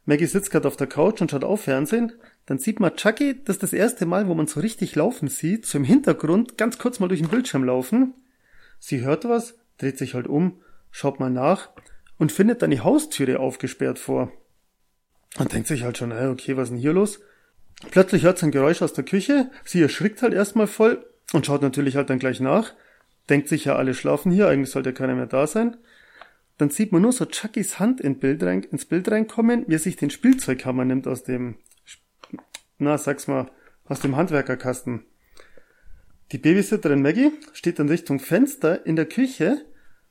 Maggie 0.06 0.26
sitzt 0.26 0.50
gerade 0.50 0.68
auf 0.68 0.76
der 0.76 0.86
Couch 0.86 1.20
und 1.20 1.30
schaut 1.30 1.44
auf 1.44 1.62
Fernsehen. 1.62 2.12
Dann 2.46 2.58
sieht 2.58 2.78
man 2.78 2.94
Chucky, 2.96 3.42
das 3.44 3.56
ist 3.56 3.62
das 3.62 3.72
erste 3.72 4.06
Mal, 4.06 4.28
wo 4.28 4.34
man 4.34 4.46
so 4.46 4.60
richtig 4.60 4.94
laufen 4.94 5.28
sieht, 5.28 5.66
so 5.66 5.78
im 5.78 5.84
Hintergrund 5.84 6.58
ganz 6.58 6.78
kurz 6.78 7.00
mal 7.00 7.08
durch 7.08 7.20
den 7.20 7.30
Bildschirm 7.30 7.64
laufen. 7.64 8.14
Sie 8.78 9.00
hört 9.00 9.24
was, 9.24 9.54
dreht 9.78 9.98
sich 9.98 10.14
halt 10.14 10.26
um, 10.26 10.60
schaut 10.90 11.20
mal 11.20 11.30
nach 11.30 11.70
und 12.18 12.32
findet 12.32 12.62
dann 12.62 12.70
die 12.70 12.80
Haustüre 12.80 13.40
aufgesperrt 13.40 13.98
vor. 13.98 14.30
Und 15.38 15.52
denkt 15.52 15.68
sich 15.68 15.82
halt 15.82 15.98
schon, 15.98 16.12
okay, 16.12 16.56
was 16.56 16.64
ist 16.64 16.70
denn 16.70 16.78
hier 16.78 16.92
los? 16.92 17.20
Plötzlich 17.90 18.22
hört 18.22 18.38
sie 18.38 18.46
ein 18.46 18.52
Geräusch 18.52 18.82
aus 18.82 18.92
der 18.92 19.04
Küche, 19.04 19.50
sie 19.64 19.82
erschrickt 19.82 20.22
halt 20.22 20.32
erstmal 20.32 20.66
voll 20.66 21.04
und 21.32 21.46
schaut 21.46 21.62
natürlich 21.62 21.96
halt 21.96 22.10
dann 22.10 22.18
gleich 22.18 22.40
nach 22.40 22.74
denkt 23.28 23.48
sich 23.48 23.64
ja, 23.66 23.76
alle 23.76 23.94
schlafen 23.94 24.30
hier, 24.30 24.48
eigentlich 24.48 24.70
sollte 24.70 24.92
keiner 24.92 25.14
mehr 25.14 25.26
da 25.26 25.46
sein. 25.46 25.76
Dann 26.58 26.70
sieht 26.70 26.92
man 26.92 27.02
nur 27.02 27.12
so 27.12 27.24
Chuckys 27.24 27.78
Hand 27.78 28.00
in 28.00 28.18
Bild 28.18 28.42
rein, 28.42 28.62
ins 28.62 28.84
Bild 28.84 29.10
reinkommen, 29.10 29.64
wie 29.66 29.74
er 29.74 29.78
sich 29.78 29.96
den 29.96 30.10
Spielzeughammer 30.10 30.84
nimmt 30.84 31.08
aus 31.08 31.24
dem, 31.24 31.56
na, 32.78 32.96
sag's 32.96 33.26
mal, 33.26 33.50
aus 33.86 34.00
dem 34.00 34.16
Handwerkerkasten. 34.16 35.04
Die 36.32 36.38
Babysitterin 36.38 37.02
Maggie 37.02 37.32
steht 37.52 37.78
dann 37.78 37.88
Richtung 37.88 38.20
Fenster 38.20 38.86
in 38.86 38.96
der 38.96 39.06
Küche, 39.06 39.64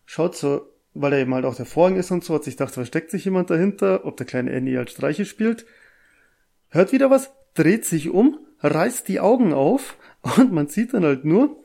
schaut 0.05 0.35
so, 0.35 0.69
weil 0.93 1.13
er 1.13 1.19
eben 1.19 1.33
halt 1.33 1.45
auch 1.45 1.55
der 1.55 1.65
Vorhang 1.65 1.95
ist 1.95 2.11
und 2.11 2.23
so, 2.23 2.35
hat 2.35 2.43
sich 2.43 2.57
gedacht, 2.57 2.73
versteckt 2.73 3.09
sich 3.09 3.25
jemand 3.25 3.49
dahinter, 3.49 4.05
ob 4.05 4.17
der 4.17 4.25
kleine 4.25 4.51
Andy 4.51 4.73
halt 4.73 4.91
Streiche 4.91 5.25
spielt. 5.25 5.65
Hört 6.69 6.91
wieder 6.91 7.09
was, 7.09 7.31
dreht 7.53 7.85
sich 7.85 8.09
um, 8.09 8.39
reißt 8.59 9.07
die 9.07 9.19
Augen 9.19 9.53
auf 9.53 9.97
und 10.37 10.51
man 10.51 10.67
sieht 10.67 10.93
dann 10.93 11.03
halt 11.03 11.25
nur, 11.25 11.62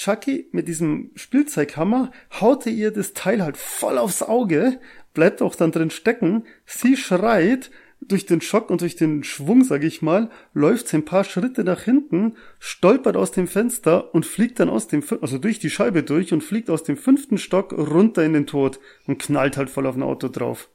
Chucky 0.00 0.48
mit 0.52 0.66
diesem 0.66 1.10
Spielzeughammer 1.14 2.10
haute 2.40 2.70
ihr 2.70 2.90
das 2.90 3.12
Teil 3.12 3.42
halt 3.42 3.58
voll 3.58 3.98
aufs 3.98 4.22
Auge, 4.22 4.80
bleibt 5.12 5.42
auch 5.42 5.54
dann 5.54 5.72
drin 5.72 5.90
stecken, 5.90 6.44
sie 6.64 6.96
schreit, 6.96 7.70
durch 8.00 8.24
den 8.24 8.40
Schock 8.40 8.70
und 8.70 8.80
durch 8.80 8.96
den 8.96 9.24
Schwung, 9.24 9.62
sag 9.62 9.84
ich 9.84 10.00
mal, 10.00 10.30
läuft 10.54 10.88
sie 10.88 10.96
ein 10.96 11.04
paar 11.04 11.24
Schritte 11.24 11.64
nach 11.64 11.82
hinten, 11.82 12.36
stolpert 12.58 13.14
aus 13.14 13.30
dem 13.30 13.46
Fenster 13.46 14.14
und 14.14 14.24
fliegt 14.24 14.58
dann 14.58 14.70
aus 14.70 14.88
dem, 14.88 15.04
also 15.20 15.36
durch 15.36 15.58
die 15.58 15.68
Scheibe 15.68 16.02
durch 16.02 16.32
und 16.32 16.42
fliegt 16.42 16.70
aus 16.70 16.82
dem 16.82 16.96
fünften 16.96 17.36
Stock 17.36 17.74
runter 17.74 18.24
in 18.24 18.32
den 18.32 18.46
Tod 18.46 18.80
und 19.06 19.18
knallt 19.18 19.58
halt 19.58 19.68
voll 19.68 19.86
auf 19.86 19.96
ein 19.96 20.02
Auto 20.02 20.28
drauf. 20.28 20.70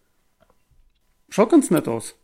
Schaut 1.30 1.50
ganz 1.50 1.72
nett 1.72 1.88
aus. 1.88 2.16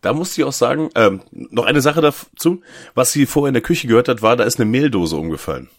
Da 0.00 0.12
muss 0.12 0.38
ich 0.38 0.44
auch 0.44 0.52
sagen, 0.52 0.90
ähm, 0.94 1.22
noch 1.32 1.64
eine 1.64 1.80
Sache 1.80 2.00
dazu, 2.00 2.62
was 2.94 3.10
sie 3.10 3.26
vorher 3.26 3.48
in 3.48 3.54
der 3.54 3.62
Küche 3.64 3.88
gehört 3.88 4.08
hat, 4.08 4.22
war, 4.22 4.36
da 4.36 4.44
ist 4.44 4.60
eine 4.60 4.70
Mehldose 4.70 5.16
umgefallen. 5.16 5.70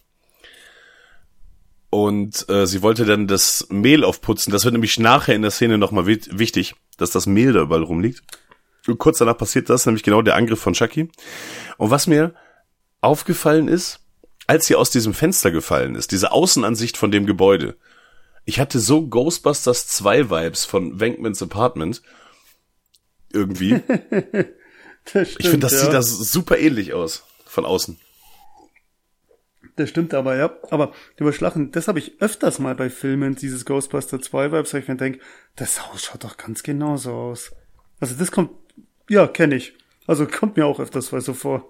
Und 1.96 2.46
äh, 2.50 2.66
sie 2.66 2.82
wollte 2.82 3.06
dann 3.06 3.26
das 3.26 3.68
Mehl 3.70 4.04
aufputzen. 4.04 4.52
Das 4.52 4.66
wird 4.66 4.74
nämlich 4.74 4.98
nachher 4.98 5.34
in 5.34 5.40
der 5.40 5.50
Szene 5.50 5.78
nochmal 5.78 6.06
wichtig, 6.06 6.74
dass 6.98 7.10
das 7.10 7.24
Mehl 7.24 7.54
da 7.54 7.62
überall 7.62 7.84
rumliegt. 7.84 8.20
Und 8.86 8.98
kurz 8.98 9.16
danach 9.16 9.38
passiert 9.38 9.70
das, 9.70 9.86
nämlich 9.86 10.02
genau 10.02 10.20
der 10.20 10.36
Angriff 10.36 10.60
von 10.60 10.74
Chucky. 10.74 11.08
Und 11.78 11.90
was 11.90 12.06
mir 12.06 12.34
aufgefallen 13.00 13.66
ist, 13.66 14.00
als 14.46 14.66
sie 14.66 14.74
aus 14.74 14.90
diesem 14.90 15.14
Fenster 15.14 15.50
gefallen 15.50 15.94
ist, 15.94 16.12
diese 16.12 16.32
Außenansicht 16.32 16.98
von 16.98 17.10
dem 17.10 17.24
Gebäude, 17.24 17.78
ich 18.44 18.60
hatte 18.60 18.78
so 18.78 19.06
Ghostbusters 19.06 19.86
2 19.86 20.28
Vibes 20.28 20.66
von 20.66 21.00
Venkmans 21.00 21.40
Apartment. 21.40 22.02
Irgendwie. 23.32 23.72
ich 25.14 25.48
finde, 25.48 25.60
das 25.60 25.72
ja. 25.72 25.78
sieht 25.78 25.94
da 25.94 26.02
super 26.02 26.58
ähnlich 26.58 26.92
aus. 26.92 27.24
Von 27.46 27.64
außen. 27.64 27.98
Das 29.76 29.90
stimmt 29.90 30.14
aber, 30.14 30.36
ja. 30.36 30.56
Aber 30.70 30.92
Überschlachen, 31.16 31.70
das 31.70 31.86
habe 31.86 31.98
ich 31.98 32.20
öfters 32.20 32.58
mal 32.58 32.74
bei 32.74 32.90
Filmen, 32.90 33.36
dieses 33.36 33.64
Ghostbuster 33.66 34.20
2 34.20 34.52
Vibes, 34.52 34.72
weil 34.72 34.80
ich 34.80 34.88
mir 34.88 34.96
denke, 34.96 35.20
das 35.54 35.86
Haus 35.86 36.04
schaut 36.04 36.24
doch 36.24 36.36
ganz 36.36 36.62
genauso 36.62 37.12
aus. 37.12 37.52
Also 38.00 38.14
das 38.18 38.32
kommt, 38.32 38.50
ja, 39.08 39.26
kenne 39.26 39.56
ich. 39.56 39.74
Also 40.06 40.26
kommt 40.26 40.56
mir 40.56 40.66
auch 40.66 40.80
öfters 40.80 41.12
mal 41.12 41.20
so 41.20 41.34
vor. 41.34 41.68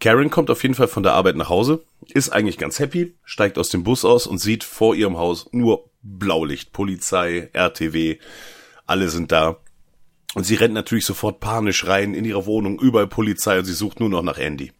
Karen 0.00 0.30
kommt 0.30 0.50
auf 0.50 0.62
jeden 0.62 0.74
Fall 0.74 0.88
von 0.88 1.02
der 1.02 1.12
Arbeit 1.12 1.36
nach 1.36 1.50
Hause, 1.50 1.84
ist 2.14 2.30
eigentlich 2.30 2.56
ganz 2.56 2.78
happy, 2.78 3.14
steigt 3.24 3.58
aus 3.58 3.68
dem 3.68 3.84
Bus 3.84 4.04
aus 4.04 4.26
und 4.26 4.38
sieht 4.38 4.64
vor 4.64 4.94
ihrem 4.94 5.18
Haus 5.18 5.48
nur 5.52 5.90
Blaulicht, 6.02 6.72
Polizei, 6.72 7.50
RTW, 7.52 8.18
alle 8.86 9.10
sind 9.10 9.30
da. 9.30 9.58
Und 10.34 10.44
sie 10.44 10.54
rennt 10.54 10.72
natürlich 10.72 11.04
sofort 11.04 11.40
panisch 11.40 11.86
rein 11.86 12.14
in 12.14 12.24
ihre 12.24 12.46
Wohnung, 12.46 12.80
überall 12.80 13.08
Polizei 13.08 13.58
und 13.58 13.66
sie 13.66 13.74
sucht 13.74 14.00
nur 14.00 14.08
noch 14.08 14.22
nach 14.22 14.38
Andy. 14.38 14.72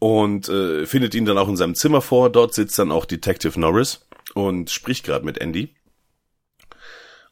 Und 0.00 0.48
äh, 0.48 0.86
findet 0.86 1.14
ihn 1.14 1.26
dann 1.26 1.38
auch 1.38 1.48
in 1.48 1.56
seinem 1.56 1.76
Zimmer 1.76 2.00
vor. 2.00 2.30
Dort 2.30 2.54
sitzt 2.54 2.78
dann 2.78 2.90
auch 2.90 3.04
Detective 3.04 3.60
Norris 3.60 4.06
und 4.34 4.70
spricht 4.70 5.04
gerade 5.04 5.24
mit 5.24 5.38
Andy. 5.38 5.74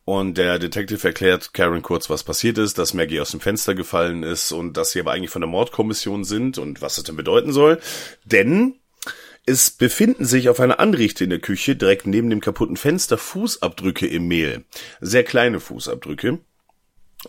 Und 0.05 0.39
der 0.39 0.59
Detective 0.59 1.07
erklärt 1.07 1.53
Karen 1.53 1.83
kurz, 1.83 2.09
was 2.09 2.25
passiert 2.25 2.57
ist, 2.57 2.79
dass 2.79 2.95
Maggie 2.95 3.21
aus 3.21 3.33
dem 3.33 3.41
Fenster 3.41 3.75
gefallen 3.75 4.23
ist 4.23 4.53
und 4.53 4.79
dass 4.79 4.93
sie 4.93 5.01
aber 5.01 5.13
eigentlich 5.13 5.31
von 5.31 5.43
der 5.43 5.51
Mordkommission 5.51 6.25
sind 6.25 6.57
und 6.57 6.81
was 6.81 6.95
das 6.95 7.05
denn 7.05 7.17
bedeuten 7.17 7.53
soll. 7.53 7.79
Denn 8.25 8.77
es 9.45 9.71
befinden 9.71 10.25
sich 10.25 10.49
auf 10.49 10.61
einer 10.61 10.81
Anrichte 10.81 11.25
in 11.25 11.31
der 11.31 11.41
Küche 11.41 11.77
direkt 11.77 12.07
neben 12.07 12.31
dem 12.31 12.41
kaputten 12.41 12.77
Fenster 12.77 13.19
Fußabdrücke 13.19 14.07
im 14.07 14.29
Mehl. 14.29 14.65
Sehr 15.03 15.25
kleine 15.25 15.61
Fußabdrücke. 15.61 16.39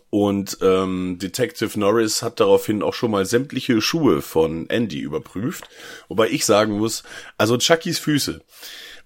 Und 0.09 0.57
ähm, 0.61 1.17
Detective 1.21 1.79
Norris 1.79 2.21
hat 2.21 2.39
daraufhin 2.39 2.81
auch 2.83 2.93
schon 2.93 3.11
mal 3.11 3.25
sämtliche 3.25 3.81
Schuhe 3.81 4.21
von 4.21 4.69
Andy 4.69 4.99
überprüft. 4.99 5.69
Wobei 6.07 6.29
ich 6.29 6.45
sagen 6.45 6.73
muss, 6.77 7.03
also 7.37 7.57
Chuckys 7.57 7.99
Füße 7.99 8.41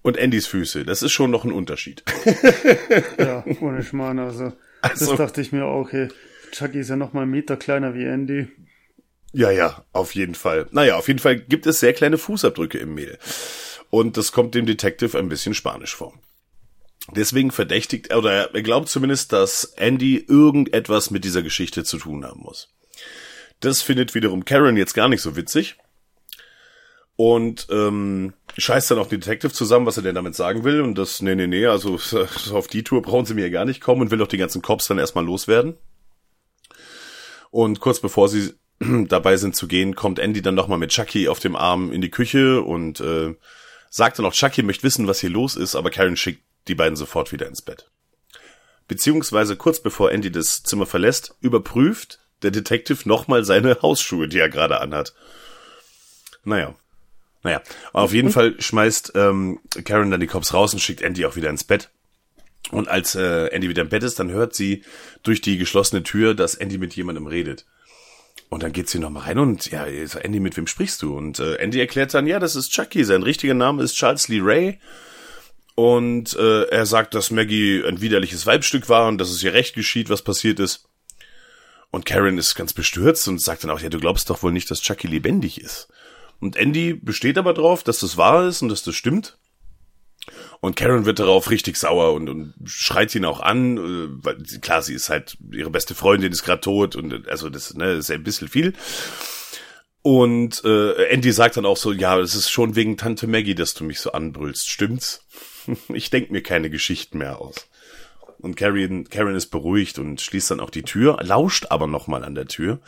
und 0.02 0.18
Andys 0.18 0.46
Füße. 0.46 0.84
Das 0.84 1.02
ist 1.02 1.12
schon 1.12 1.30
noch 1.30 1.44
ein 1.44 1.52
Unterschied. 1.52 2.02
Ja, 3.18 3.44
ohne 3.60 3.82
Schmarrn. 3.82 4.18
Also, 4.18 4.52
Also- 4.82 5.06
das 5.10 5.16
dachte 5.18 5.40
ich 5.40 5.52
mir 5.52 5.64
auch. 5.64 5.90
Hey, 5.92 6.08
Chucky 6.52 6.80
ist 6.80 6.90
ja 6.90 6.96
noch 6.96 7.12
mal 7.12 7.22
einen 7.22 7.30
Meter 7.30 7.56
kleiner 7.56 7.94
wie 7.94 8.04
Andy. 8.04 8.48
Ja, 9.32 9.50
ja, 9.50 9.84
auf 9.92 10.14
jeden 10.14 10.34
Fall. 10.36 10.66
Naja, 10.70 10.96
auf 10.96 11.08
jeden 11.08 11.18
Fall 11.18 11.36
gibt 11.40 11.66
es 11.66 11.80
sehr 11.80 11.92
kleine 11.92 12.18
Fußabdrücke 12.18 12.78
im 12.78 12.94
Mehl. 12.94 13.18
Und 13.90 14.16
das 14.16 14.30
kommt 14.32 14.54
dem 14.54 14.64
Detective 14.66 15.18
ein 15.18 15.28
bisschen 15.28 15.54
spanisch 15.54 15.94
vor. 15.96 16.14
Deswegen 17.12 17.50
verdächtigt, 17.50 18.14
oder 18.14 18.54
er 18.54 18.62
glaubt 18.62 18.88
zumindest, 18.88 19.32
dass 19.32 19.64
Andy 19.76 20.16
irgendetwas 20.16 21.10
mit 21.10 21.24
dieser 21.24 21.42
Geschichte 21.42 21.84
zu 21.84 21.98
tun 21.98 22.24
haben 22.24 22.40
muss. 22.40 22.70
Das 23.60 23.82
findet 23.82 24.14
wiederum 24.14 24.44
Karen 24.44 24.76
jetzt 24.76 24.94
gar 24.94 25.08
nicht 25.08 25.20
so 25.20 25.36
witzig. 25.36 25.76
Und 27.16 27.68
ähm, 27.70 28.32
scheißt 28.58 28.90
dann 28.90 28.98
auch 28.98 29.06
den 29.06 29.20
Detective 29.20 29.52
zusammen, 29.52 29.86
was 29.86 29.96
er 29.96 30.02
denn 30.02 30.16
damit 30.16 30.34
sagen 30.34 30.64
will. 30.64 30.80
Und 30.80 30.96
das, 30.96 31.22
nee, 31.22 31.34
nee, 31.34 31.46
nee, 31.46 31.66
also 31.66 31.96
so 31.98 32.26
auf 32.52 32.66
die 32.66 32.82
Tour 32.82 33.02
brauchen 33.02 33.26
sie 33.26 33.34
mir 33.34 33.50
gar 33.50 33.64
nicht 33.64 33.80
kommen 33.80 34.02
und 34.02 34.10
will 34.10 34.18
doch 34.18 34.26
die 34.26 34.38
ganzen 34.38 34.62
Cops 34.62 34.88
dann 34.88 34.98
erstmal 34.98 35.24
loswerden. 35.24 35.76
Und 37.50 37.80
kurz 37.80 38.00
bevor 38.00 38.28
sie 38.28 38.54
dabei 38.80 39.36
sind 39.36 39.54
zu 39.54 39.68
gehen, 39.68 39.94
kommt 39.94 40.18
Andy 40.18 40.42
dann 40.42 40.56
nochmal 40.56 40.78
mit 40.78 40.90
Chucky 40.90 41.28
auf 41.28 41.38
dem 41.38 41.54
Arm 41.54 41.92
in 41.92 42.00
die 42.00 42.10
Küche 42.10 42.62
und 42.62 42.98
äh, 43.00 43.34
sagt 43.90 44.18
dann 44.18 44.26
auch, 44.26 44.32
Chucky 44.32 44.62
möchte 44.62 44.82
wissen, 44.82 45.06
was 45.06 45.20
hier 45.20 45.30
los 45.30 45.54
ist, 45.54 45.76
aber 45.76 45.90
Karen 45.90 46.16
schickt 46.16 46.42
die 46.68 46.74
beiden 46.74 46.96
sofort 46.96 47.32
wieder 47.32 47.46
ins 47.46 47.62
Bett. 47.62 47.90
Beziehungsweise 48.88 49.56
kurz 49.56 49.80
bevor 49.80 50.12
Andy 50.12 50.30
das 50.30 50.62
Zimmer 50.62 50.86
verlässt, 50.86 51.34
überprüft 51.40 52.20
der 52.42 52.50
Detective 52.50 53.08
nochmal 53.08 53.44
seine 53.44 53.80
Hausschuhe, 53.82 54.28
die 54.28 54.38
er 54.38 54.48
gerade 54.48 54.80
anhat. 54.80 55.14
Naja. 56.44 56.74
Naja, 57.42 57.62
auf 57.92 58.14
jeden 58.14 58.30
Fall 58.30 58.58
schmeißt 58.58 59.12
ähm, 59.16 59.60
Karen 59.84 60.10
dann 60.10 60.20
die 60.20 60.26
Cops 60.26 60.54
raus 60.54 60.72
und 60.72 60.80
schickt 60.80 61.02
Andy 61.02 61.26
auch 61.26 61.36
wieder 61.36 61.50
ins 61.50 61.64
Bett. 61.64 61.90
Und 62.70 62.88
als 62.88 63.14
äh, 63.14 63.48
Andy 63.48 63.68
wieder 63.68 63.82
im 63.82 63.90
Bett 63.90 64.02
ist, 64.02 64.18
dann 64.18 64.30
hört 64.30 64.54
sie 64.54 64.82
durch 65.22 65.42
die 65.42 65.58
geschlossene 65.58 66.02
Tür, 66.02 66.34
dass 66.34 66.54
Andy 66.54 66.78
mit 66.78 66.96
jemandem 66.96 67.26
redet. 67.26 67.66
Und 68.48 68.62
dann 68.62 68.72
geht 68.72 68.88
sie 68.88 68.98
nochmal 68.98 69.24
rein 69.24 69.38
und 69.38 69.70
ja, 69.70 69.84
Andy, 69.84 70.40
mit 70.40 70.56
wem 70.56 70.66
sprichst 70.66 71.02
du? 71.02 71.16
Und 71.16 71.38
äh, 71.38 71.56
Andy 71.56 71.80
erklärt 71.80 72.14
dann, 72.14 72.26
ja, 72.26 72.38
das 72.38 72.56
ist 72.56 72.72
Chucky, 72.72 73.04
sein 73.04 73.22
richtiger 73.22 73.54
Name 73.54 73.82
ist 73.82 73.94
Charles 73.94 74.28
Lee 74.28 74.40
Ray. 74.42 74.78
Und 75.74 76.36
äh, 76.36 76.64
er 76.64 76.86
sagt, 76.86 77.14
dass 77.14 77.30
Maggie 77.30 77.82
ein 77.84 78.00
widerliches 78.00 78.46
Weibstück 78.46 78.88
war 78.88 79.08
und 79.08 79.18
dass 79.18 79.30
es 79.30 79.42
ihr 79.42 79.52
recht 79.52 79.74
geschieht, 79.74 80.08
was 80.08 80.22
passiert 80.22 80.60
ist. 80.60 80.88
Und 81.90 82.06
Karen 82.06 82.38
ist 82.38 82.54
ganz 82.54 82.72
bestürzt 82.72 83.26
und 83.28 83.40
sagt 83.40 83.64
dann 83.64 83.70
auch, 83.70 83.80
ja, 83.80 83.88
du 83.88 83.98
glaubst 83.98 84.30
doch 84.30 84.42
wohl 84.42 84.52
nicht, 84.52 84.70
dass 84.70 84.80
Chucky 84.80 85.06
lebendig 85.06 85.60
ist. 85.60 85.88
Und 86.40 86.56
Andy 86.56 86.94
besteht 86.94 87.38
aber 87.38 87.54
drauf, 87.54 87.82
dass 87.82 88.00
das 88.00 88.16
wahr 88.16 88.46
ist 88.46 88.62
und 88.62 88.68
dass 88.68 88.82
das 88.82 88.94
stimmt. 88.94 89.38
Und 90.60 90.76
Karen 90.76 91.04
wird 91.04 91.18
darauf 91.18 91.50
richtig 91.50 91.76
sauer 91.76 92.14
und, 92.14 92.28
und 92.28 92.54
schreit 92.64 93.14
ihn 93.14 93.24
auch 93.24 93.40
an, 93.40 93.76
äh, 93.76 94.24
weil 94.24 94.36
klar, 94.60 94.82
sie 94.82 94.94
ist 94.94 95.10
halt 95.10 95.36
ihre 95.52 95.70
beste 95.70 95.94
Freundin, 95.94 96.32
ist 96.32 96.44
gerade 96.44 96.62
tot 96.62 96.96
und 96.96 97.28
also 97.28 97.50
das 97.50 97.74
ne, 97.74 97.92
ist 97.92 98.10
ein 98.10 98.22
bisschen 98.22 98.48
viel. 98.48 98.72
Und 100.02 100.64
äh, 100.64 101.06
Andy 101.08 101.32
sagt 101.32 101.56
dann 101.56 101.66
auch 101.66 101.76
so, 101.76 101.92
ja, 101.92 102.18
es 102.18 102.34
ist 102.34 102.50
schon 102.50 102.76
wegen 102.76 102.96
Tante 102.96 103.26
Maggie, 103.26 103.54
dass 103.54 103.74
du 103.74 103.84
mich 103.84 104.00
so 104.00 104.12
anbrüllst, 104.12 104.68
stimmt's? 104.68 105.24
ich 105.88 106.10
denk 106.10 106.30
mir 106.30 106.42
keine 106.42 106.70
Geschichten 106.70 107.18
mehr 107.18 107.40
aus. 107.40 107.68
Und 108.38 108.56
Karen, 108.56 109.08
Karen 109.08 109.34
ist 109.34 109.46
beruhigt 109.46 109.98
und 109.98 110.20
schließt 110.20 110.50
dann 110.50 110.60
auch 110.60 110.70
die 110.70 110.82
Tür, 110.82 111.18
lauscht 111.22 111.66
aber 111.70 111.86
nochmal 111.86 112.24
an 112.24 112.34
der 112.34 112.46
Tür. 112.46 112.80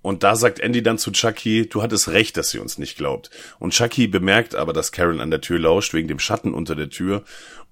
Und 0.00 0.22
da 0.22 0.36
sagt 0.36 0.60
Andy 0.60 0.82
dann 0.82 0.96
zu 0.96 1.10
Chucky, 1.10 1.68
du 1.68 1.82
hattest 1.82 2.08
recht, 2.08 2.36
dass 2.36 2.50
sie 2.50 2.58
uns 2.58 2.78
nicht 2.78 2.96
glaubt. 2.96 3.30
Und 3.58 3.74
Chucky 3.74 4.06
bemerkt 4.06 4.54
aber, 4.54 4.72
dass 4.72 4.92
Karen 4.92 5.20
an 5.20 5.30
der 5.30 5.40
Tür 5.40 5.58
lauscht, 5.58 5.92
wegen 5.92 6.08
dem 6.08 6.18
Schatten 6.18 6.54
unter 6.54 6.76
der 6.76 6.88
Tür, 6.88 7.24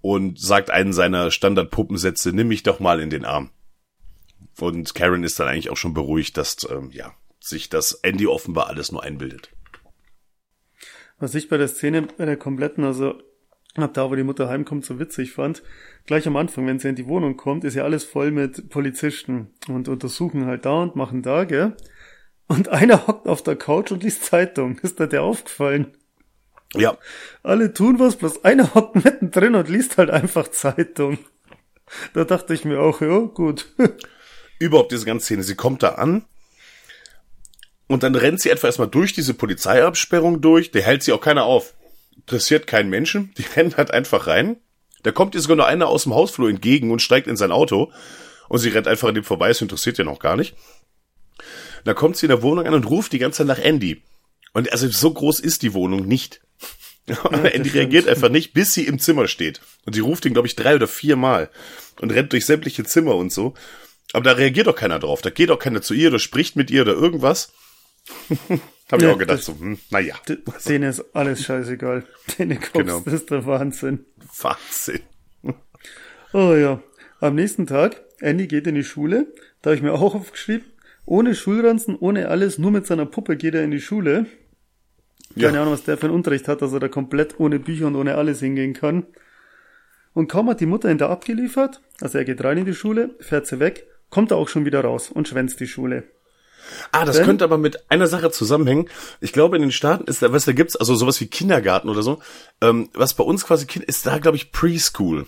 und 0.02 0.38
sagt 0.38 0.70
einen 0.70 0.92
seiner 0.92 1.30
Standardpuppensätze, 1.30 2.32
nimm 2.32 2.48
mich 2.48 2.62
doch 2.62 2.80
mal 2.80 3.00
in 3.00 3.11
den 3.11 3.24
Arm. 3.24 3.50
Und 4.59 4.94
Karen 4.94 5.24
ist 5.24 5.38
dann 5.38 5.48
eigentlich 5.48 5.70
auch 5.70 5.76
schon 5.76 5.94
beruhigt, 5.94 6.37
dass, 6.37 6.56
ähm, 6.68 6.90
ja, 6.92 7.14
sich 7.40 7.68
das 7.68 7.92
Andy 7.92 8.26
offenbar 8.26 8.66
alles 8.66 8.90
nur 8.92 9.02
einbildet. 9.02 9.50
Was 11.18 11.35
ich 11.35 11.48
bei 11.48 11.56
der 11.56 11.68
Szene, 11.68 12.02
bei 12.02 12.26
der 12.26 12.37
kompletten, 12.37 12.85
also 12.85 13.18
ab 13.82 13.94
da, 13.94 14.10
wo 14.10 14.14
die 14.14 14.22
Mutter 14.22 14.48
heimkommt, 14.48 14.84
so 14.84 14.98
witzig 14.98 15.32
fand, 15.32 15.62
gleich 16.06 16.26
am 16.26 16.36
Anfang, 16.36 16.66
wenn 16.66 16.78
sie 16.78 16.88
in 16.88 16.94
die 16.94 17.06
Wohnung 17.06 17.36
kommt, 17.36 17.64
ist 17.64 17.74
ja 17.74 17.84
alles 17.84 18.04
voll 18.04 18.30
mit 18.30 18.70
Polizisten 18.70 19.50
und 19.68 19.88
untersuchen 19.88 20.46
halt 20.46 20.64
da 20.64 20.82
und 20.82 20.96
machen 20.96 21.22
da, 21.22 21.44
gell? 21.44 21.76
Und 22.46 22.68
einer 22.70 23.06
hockt 23.06 23.28
auf 23.28 23.42
der 23.42 23.56
Couch 23.56 23.90
und 23.92 24.02
liest 24.02 24.24
Zeitung. 24.24 24.78
Ist 24.78 25.00
dir 25.00 25.08
der 25.08 25.22
aufgefallen? 25.22 25.96
Ja, 26.74 26.98
Alle 27.42 27.72
tun 27.72 27.98
was, 27.98 28.16
bloß 28.16 28.44
einer 28.44 28.74
hockt 28.74 29.04
mittendrin 29.04 29.54
und 29.54 29.68
liest 29.68 29.98
halt 29.98 30.10
einfach 30.10 30.48
Zeitung. 30.48 31.18
Da 32.12 32.24
dachte 32.24 32.54
ich 32.54 32.64
mir 32.64 32.80
auch, 32.80 33.00
ja, 33.00 33.20
gut. 33.20 33.72
überhaupt 34.58 34.92
diese 34.92 35.06
ganze 35.06 35.26
Szene. 35.26 35.42
Sie 35.42 35.54
kommt 35.54 35.82
da 35.82 35.90
an 35.90 36.24
und 37.86 38.02
dann 38.02 38.14
rennt 38.14 38.40
sie 38.40 38.50
etwa 38.50 38.66
erstmal 38.66 38.88
durch 38.88 39.12
diese 39.12 39.34
Polizeiabsperrung 39.34 40.40
durch. 40.40 40.70
Der 40.70 40.82
hält 40.82 41.02
sie 41.02 41.12
auch 41.12 41.20
keiner 41.20 41.44
auf. 41.44 41.74
Interessiert 42.16 42.66
keinen 42.66 42.90
Menschen. 42.90 43.33
Die 43.38 43.44
rennt 43.57 43.76
halt 43.76 43.90
einfach 43.90 44.26
rein. 44.26 44.57
Da 45.02 45.12
kommt 45.12 45.35
ihr 45.35 45.40
sogar 45.40 45.57
noch 45.57 45.66
einer 45.66 45.88
aus 45.88 46.05
dem 46.05 46.14
Hausflur 46.14 46.50
entgegen 46.50 46.90
und 46.90 47.02
steigt 47.02 47.26
in 47.26 47.37
sein 47.37 47.52
Auto. 47.52 47.92
Und 48.48 48.59
sie 48.59 48.68
rennt 48.68 48.88
einfach 48.88 49.09
an 49.09 49.14
dem 49.14 49.24
vorbei. 49.24 49.50
Es 49.50 49.62
interessiert 49.62 49.98
ja 49.98 50.05
noch 50.05 50.18
gar 50.18 50.37
nicht. 50.37 50.55
Da 51.85 51.94
kommt 51.94 52.16
sie 52.16 52.26
in 52.26 52.31
der 52.31 52.42
Wohnung 52.42 52.66
an 52.66 52.74
und 52.74 52.88
ruft 52.90 53.12
die 53.12 53.18
ganze 53.18 53.38
Zeit 53.38 53.46
nach 53.46 53.64
Andy. 53.64 54.02
Und 54.52 54.72
also 54.72 54.88
so 54.88 55.12
groß 55.12 55.40
ist 55.40 55.62
die 55.62 55.74
Wohnung 55.74 56.07
nicht. 56.07 56.40
Aber 57.22 57.55
Andy 57.55 57.70
reagiert 57.70 58.09
einfach 58.09 58.31
nicht, 58.31 58.52
bis 58.52 58.74
sie 58.74 58.87
im 58.87 58.98
Zimmer 58.98 59.29
steht. 59.29 59.61
Und 59.85 59.92
sie 59.92 60.00
ruft 60.00 60.24
ihn, 60.24 60.33
glaube 60.33 60.48
ich, 60.48 60.57
drei 60.57 60.74
oder 60.74 60.88
vier 60.88 61.16
Mal. 61.16 61.50
Und 62.00 62.11
rennt 62.12 62.33
durch 62.33 62.46
sämtliche 62.46 62.85
Zimmer 62.85 63.14
und 63.14 63.33
so. 63.33 63.55
Aber 64.12 64.24
da 64.24 64.33
reagiert 64.33 64.66
doch 64.66 64.74
keiner 64.74 64.98
drauf. 64.98 65.22
Da 65.22 65.31
geht 65.31 65.50
auch 65.50 65.59
keiner 65.59 65.83
zu 65.83 65.94
ihr 65.94 66.09
oder 66.09 66.18
spricht 66.18 66.57
mit 66.57 66.70
ihr 66.70 66.83
oder 66.83 66.94
irgendwas. 66.94 67.52
Hab 68.90 68.99
ich 69.01 69.03
Ja, 69.03 69.12
auch 69.12 69.19
gedacht, 69.19 69.38
das- 69.38 69.47
so, 69.47 69.59
hm, 69.59 69.79
naja, 69.90 70.14
Denen 70.69 70.90
ist 70.90 71.05
alles 71.14 71.45
scheißegal. 71.45 72.05
Denen 72.38 72.59
Genau. 72.73 73.01
das 73.01 73.14
ist 73.14 73.31
der 73.31 73.45
Wahnsinn. 73.47 74.05
Wahnsinn. 74.40 75.01
Oh 76.33 76.55
ja. 76.55 76.81
Am 77.21 77.35
nächsten 77.35 77.66
Tag, 77.66 78.03
Andy 78.21 78.47
geht 78.47 78.66
in 78.66 78.75
die 78.75 78.85
Schule. 78.85 79.33
Da 79.62 79.71
habe 79.71 79.77
ich 79.77 79.83
mir 79.83 79.92
auch 79.92 80.14
aufgeschrieben. 80.14 80.66
Ohne 81.05 81.35
Schulranzen, 81.35 81.97
ohne 81.97 82.29
alles, 82.29 82.59
nur 82.59 82.71
mit 82.73 82.87
seiner 82.87 83.07
Puppe 83.07 83.37
geht 83.37 83.55
er 83.55 83.62
in 83.64 83.71
die 83.71 83.81
Schule. 83.81 84.27
Keine 85.35 85.55
Ja. 85.55 85.61
Ahnung, 85.62 85.73
was 85.75 85.85
der 85.85 85.96
für 85.98 86.07
einen 86.07 86.15
Unterricht 86.15 86.48
hat, 86.48 86.63
dass 86.63 86.73
er 86.73 86.81
da 86.81 86.88
komplett 86.88 87.38
ohne 87.40 87.59
Bücher 87.59 87.87
und 87.87 87.96
ohne 87.96 88.17
alles 88.17 88.40
hingehen 88.40 88.73
kann. 88.75 89.07
Und 90.15 90.29
kaum 90.29 90.48
hat 90.48 90.61
die 90.61 90.67
Mutter 90.67 90.90
ihn 90.90 90.98
da 90.98 91.09
abgeliefert, 91.11 91.83
also 92.00 92.17
er 92.19 92.25
geht 92.25 92.42
rein 92.42 92.57
in 92.59 92.65
die 92.65 92.75
Schule, 92.75 93.15
fährt 93.21 93.46
sie 93.46 93.61
weg, 93.61 93.87
kommt 94.09 94.31
er 94.31 94.38
auch 94.38 94.48
schon 94.48 94.65
wieder 94.65 94.81
raus 94.81 95.11
und 95.11 95.29
schwänzt 95.29 95.61
die 95.61 95.67
Schule. 95.67 96.04
Ah, 96.92 97.04
das 97.04 97.17
Denn- 97.17 97.27
könnte 97.27 97.44
aber 97.44 97.58
mit 97.58 97.90
einer 97.90 98.06
Sache 98.06 98.31
zusammenhängen. 98.31 98.88
Ich 99.21 99.33
glaube, 99.33 99.56
in 99.56 99.62
den 99.62 99.73
Staaten 99.73 100.04
ist 100.04 100.23
da, 100.23 100.33
was 100.33 100.44
da 100.44 100.52
gibt's, 100.52 100.77
also 100.77 100.94
sowas 100.94 101.21
wie 101.21 101.27
Kindergarten 101.27 101.88
oder 101.88 102.02
so. 102.02 102.21
Ähm, 102.60 102.88
was 102.94 103.14
bei 103.14 103.25
uns 103.25 103.44
quasi 103.44 103.67
Kind 103.67 103.85
ist, 103.85 104.06
da 104.06 104.19
glaube 104.19 104.37
ich 104.37 104.52
Preschool. 104.52 105.27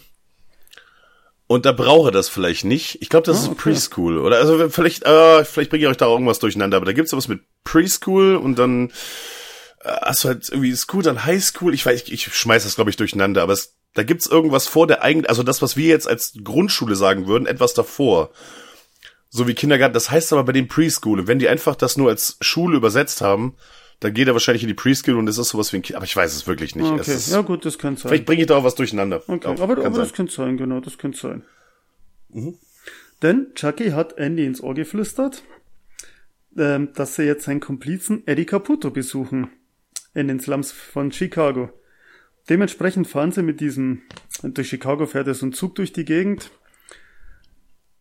Und 1.47 1.65
da 1.65 1.73
brauche 1.73 2.11
das 2.11 2.29
vielleicht 2.29 2.65
nicht. 2.65 2.99
Ich 3.01 3.09
glaube, 3.09 3.25
das 3.27 3.43
ist 3.43 3.57
Preschool. 3.57 4.19
Oder 4.19 4.37
also 4.37 4.69
vielleicht, 4.69 5.05
äh, 5.05 5.45
vielleicht 5.45 5.71
bringe 5.71 5.85
ich 5.85 5.89
euch 5.89 5.97
da 5.97 6.07
irgendwas 6.07 6.41
durcheinander, 6.41 6.77
aber 6.77 6.87
da 6.87 6.93
gibt's 6.93 7.11
sowas 7.11 7.27
mit 7.29 7.41
Preschool 7.65 8.37
und 8.37 8.59
dann 8.59 8.91
äh, 9.81 9.91
hast 10.03 10.25
du 10.25 10.29
halt 10.29 10.49
irgendwie 10.51 10.77
School, 10.77 11.03
dann 11.03 11.25
Highschool. 11.25 11.73
Ich 11.73 11.87
weiß, 11.87 12.03
ich, 12.03 12.13
ich 12.13 12.35
schmeiß 12.35 12.65
das, 12.65 12.75
glaube 12.75 12.91
ich, 12.91 12.97
durcheinander, 12.97 13.43
aber 13.43 13.55
es, 13.55 13.77
da 13.95 14.03
gibt's 14.03 14.27
irgendwas 14.27 14.67
vor 14.67 14.87
der 14.87 15.03
eigenen, 15.03 15.27
also 15.27 15.43
das, 15.43 15.63
was 15.63 15.77
wir 15.77 15.89
jetzt 15.89 16.07
als 16.07 16.35
Grundschule 16.45 16.97
sagen 16.97 17.27
würden, 17.27 17.47
etwas 17.47 17.73
davor. 17.73 18.31
So 19.31 19.47
wie 19.47 19.55
Kindergarten, 19.55 19.95
das 19.95 20.11
heißt 20.11 20.33
aber 20.33 20.45
bei 20.45 20.53
den 20.53 20.69
Preschool. 20.69 21.27
Wenn 21.27 21.39
die 21.39 21.49
einfach 21.49 21.77
das 21.77 21.97
nur 21.97 22.09
als 22.09 22.39
Schule 22.41 22.77
übersetzt 22.77 23.21
haben, 23.21 23.57
dann 24.01 24.15
geht 24.15 24.29
er 24.29 24.33
wahrscheinlich 24.35 24.63
in 24.63 24.69
die 24.69 24.75
Preschool 24.75 25.17
und 25.17 25.27
das 25.27 25.39
ist 25.39 25.49
sowas 25.49 25.73
wie 25.73 25.77
ein 25.79 25.83
Kind. 25.83 25.97
Aber 25.97 26.05
ich 26.07 26.17
weiß 26.17 26.35
es 26.35 26.47
wirklich 26.47 26.77
nicht. 26.77 26.87
Es 26.87 27.01
Okay, 27.01 27.15
ist, 27.15 27.31
ja 27.31 27.41
gut, 27.43 27.65
das 27.65 27.79
könnte 27.79 28.01
sein. 28.01 28.11
Vielleicht 28.11 28.27
bringe 28.27 28.43
ich 28.43 28.47
da 28.47 28.57
auch 28.57 28.65
was 28.65 28.75
durcheinander. 28.75 29.23
Okay, 29.27 29.47
Auch, 29.49 29.61
aber, 29.61 29.85
aber 29.85 29.99
das 29.99 30.13
könnte 30.13 30.33
sein, 30.33 30.57
genau, 30.57 30.81
das 30.81 30.99
könnte 30.99 31.19
sein. 31.19 31.43
Mhm. 32.31 32.55
Denn 33.23 33.49
Chucky 33.55 33.91
hat 33.91 34.17
Andy 34.17 34.47
ins 34.47 34.63
Ohr 34.63 34.75
geflüstert, 34.75 35.43
ähm, 36.57 36.91
dass 36.95 37.17
sie 37.17 37.25
jetzt 37.25 37.45
seinen 37.45 37.61
Komplizen 37.61 38.27
Eddie 38.27 38.47
Caputo 38.47 38.91
besuchen 38.91 39.51
in 40.15 40.29
den 40.29 40.41
Slums 40.41 40.71
von 40.73 41.11
Chicago. 41.13 41.71
Dementsprechend 42.49 43.09
fahren 43.09 43.33
sie 43.33 43.43
mit 43.43 43.61
diesem, 43.61 44.03
durch 44.43 44.69
Chicago 44.69 45.07
fährt 45.07 45.27
er 45.27 45.35
so 45.35 45.47
ein 45.47 45.53
Zug 45.53 45.75
durch 45.75 45.93
die 45.93 46.05
Gegend. 46.05 46.51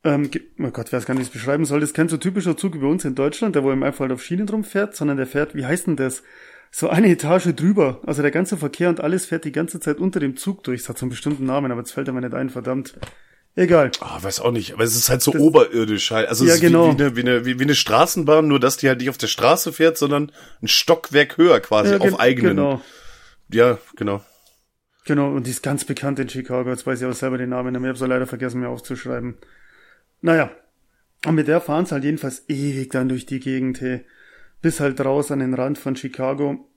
Ähm, 0.08 0.30
oh 0.60 0.70
Gott, 0.72 0.92
wer 0.92 1.00
es 1.00 1.06
gar 1.06 1.16
nicht 1.16 1.34
beschreiben 1.34 1.66
soll, 1.66 1.82
das 1.82 1.90
ist 1.90 1.96
kein 1.96 2.08
so 2.08 2.16
typischer 2.16 2.56
Zug 2.56 2.76
wie 2.76 2.80
bei 2.80 2.88
uns 2.88 3.04
in 3.04 3.14
Deutschland, 3.14 3.56
der 3.56 3.64
wo 3.64 3.74
ihm 3.74 3.84
einfach 3.84 4.02
halt 4.02 4.14
auf 4.14 4.24
Schienen 4.24 4.48
drum 4.48 4.64
fährt, 4.64 4.96
sondern 4.96 5.18
der 5.18 5.28
fährt, 5.28 5.54
wie 5.54 5.66
heißt 5.66 5.88
denn 5.88 5.98
das? 5.98 6.24
So 6.72 6.90
eine 6.90 7.10
Etage 7.10 7.54
drüber. 7.54 8.02
Also 8.06 8.22
der 8.22 8.32
ganze 8.32 8.56
Verkehr 8.56 8.88
und 8.88 9.02
alles 9.02 9.26
fährt 9.26 9.44
die 9.44 9.52
ganze 9.52 9.82
Zeit 9.82 9.98
unter 9.98 10.22
dem 10.22 10.38
Zug 10.38 10.64
durch. 10.64 10.82
Es 10.82 10.90
hat 10.90 10.98
so 10.98 11.06
einen 11.06 11.10
bestimmten 11.10 11.46
Namen, 11.46 11.72
aber 11.72 11.82
jetzt 11.82 11.92
fällt 11.92 12.08
er 12.08 12.14
mir 12.14 12.22
nicht 12.22 12.34
ein, 12.34 12.50
verdammt. 12.50 12.98
Egal. 13.56 13.92
Ah, 14.00 14.20
weiß 14.22 14.40
auch 14.40 14.52
nicht, 14.52 14.74
aber 14.74 14.84
es 14.84 14.96
ist 14.96 15.10
halt 15.10 15.22
so 15.22 15.34
oberirdisch 15.34 16.12
halt. 16.12 16.30
Also 16.30 16.46
Ja, 16.46 16.52
es 16.52 16.56
ist 16.58 16.62
genau. 16.62 16.94
wie, 16.94 17.00
wie, 17.00 17.02
eine, 17.02 17.16
wie, 17.16 17.22
eine, 17.22 17.46
wie, 17.46 17.60
wie 17.60 17.64
eine 17.64 17.76
Straßenbahn, 17.76 18.48
nur 18.48 18.60
dass 18.60 18.78
die 18.78 18.88
halt 18.88 19.00
nicht 19.00 19.10
auf 19.10 19.18
der 19.18 19.28
Straße 19.28 19.74
fährt, 19.74 19.98
sondern 19.98 20.32
ein 20.62 20.68
Stockwerk 20.68 21.38
höher 21.38 21.60
quasi 21.60 21.92
Ja, 21.92 22.00
auf 22.00 22.20
eigenen. 22.20 22.56
Genau. 22.56 22.82
Ja, 23.50 23.80
genau. 23.96 24.24
Genau, 25.06 25.32
und 25.32 25.48
die 25.48 25.52
ist 25.52 25.64
ganz 25.64 25.86
bekannt 25.86 26.20
in 26.20 26.30
Chicago. 26.30 26.70
Jetzt 26.70 26.86
weiß 26.86 27.02
ich 27.02 27.08
auch 27.08 27.14
selber 27.14 27.38
den 27.38 27.50
Namen, 27.50 27.76
aber 27.76 27.86
ich 27.86 27.90
habe 27.90 27.98
so 27.98 28.06
leider 28.06 28.28
vergessen, 28.28 28.60
mir 28.60 28.70
aufzuschreiben. 28.70 29.38
Naja, 30.22 30.52
und 31.26 31.36
mit 31.36 31.48
der 31.48 31.62
fahren 31.62 31.86
sie 31.86 31.94
halt 31.94 32.04
jedenfalls 32.04 32.46
ewig 32.48 32.90
dann 32.90 33.10
durch 33.10 33.26
die 33.26 33.40
Gegend, 33.40 33.82
hey, 33.82 34.02
bis 34.62 34.80
halt 34.80 35.00
raus 35.04 35.32
an 35.32 35.40
den 35.40 35.54
Rand 35.54 35.78
von 35.78 35.96
Chicago. 35.96 36.70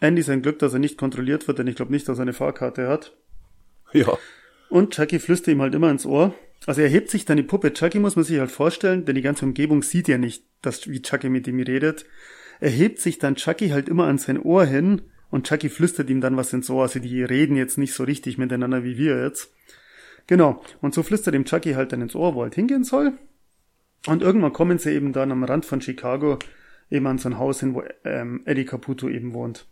Andy 0.00 0.22
sein 0.22 0.42
Glück, 0.42 0.58
dass 0.58 0.72
er 0.72 0.78
nicht 0.78 0.98
kontrolliert 0.98 1.48
wird, 1.48 1.58
denn 1.58 1.66
ich 1.66 1.76
glaube 1.76 1.92
nicht, 1.92 2.08
dass 2.08 2.18
er 2.18 2.22
eine 2.22 2.32
Fahrkarte 2.32 2.88
hat. 2.88 3.16
Ja. 3.92 4.16
Und 4.68 4.94
Chucky 4.94 5.18
flüstert 5.18 5.54
ihm 5.54 5.62
halt 5.62 5.74
immer 5.74 5.90
ins 5.90 6.06
Ohr. 6.06 6.34
Also 6.66 6.82
er 6.82 6.88
hebt 6.88 7.10
sich 7.10 7.24
dann 7.24 7.36
die 7.36 7.42
Puppe. 7.42 7.72
Chucky 7.72 7.98
muss 7.98 8.16
man 8.16 8.24
sich 8.24 8.38
halt 8.38 8.50
vorstellen, 8.50 9.04
denn 9.04 9.14
die 9.14 9.22
ganze 9.22 9.44
Umgebung 9.44 9.82
sieht 9.82 10.08
ja 10.08 10.18
nicht, 10.18 10.44
dass, 10.62 10.88
wie 10.88 11.02
Chucky 11.02 11.28
mit 11.28 11.46
ihm 11.46 11.60
redet. 11.60 12.04
Er 12.60 12.70
hebt 12.70 13.00
sich 13.00 13.18
dann 13.18 13.36
Chucky 13.36 13.70
halt 13.70 13.88
immer 13.88 14.06
an 14.06 14.18
sein 14.18 14.40
Ohr 14.40 14.64
hin 14.64 15.02
und 15.30 15.46
Chucky 15.46 15.68
flüstert 15.68 16.10
ihm 16.10 16.20
dann 16.20 16.36
was 16.36 16.52
ins 16.52 16.68
Ohr. 16.70 16.82
Also 16.82 16.98
die 16.98 17.22
reden 17.22 17.56
jetzt 17.56 17.78
nicht 17.78 17.94
so 17.94 18.04
richtig 18.04 18.38
miteinander 18.38 18.84
wie 18.84 18.98
wir 18.98 19.22
jetzt. 19.22 19.52
Genau. 20.28 20.62
Und 20.80 20.94
so 20.94 21.02
flüstert 21.02 21.34
ihm 21.34 21.44
Chucky 21.44 21.72
halt 21.72 21.92
dann 21.92 22.02
ins 22.02 22.14
Ohr, 22.14 22.36
wo 22.36 22.40
er 22.40 22.44
halt 22.44 22.54
hingehen 22.54 22.84
soll. 22.84 23.14
Und 24.06 24.22
irgendwann 24.22 24.52
kommen 24.52 24.78
sie 24.78 24.92
eben 24.92 25.12
dann 25.12 25.32
am 25.32 25.42
Rand 25.42 25.66
von 25.66 25.80
Chicago 25.80 26.38
eben 26.90 27.06
an 27.06 27.18
so 27.18 27.28
ein 27.28 27.38
Haus 27.38 27.60
hin, 27.60 27.74
wo 27.74 27.82
ähm, 28.04 28.42
Eddie 28.44 28.64
Caputo 28.64 29.08
eben 29.08 29.34
wohnt. 29.34 29.66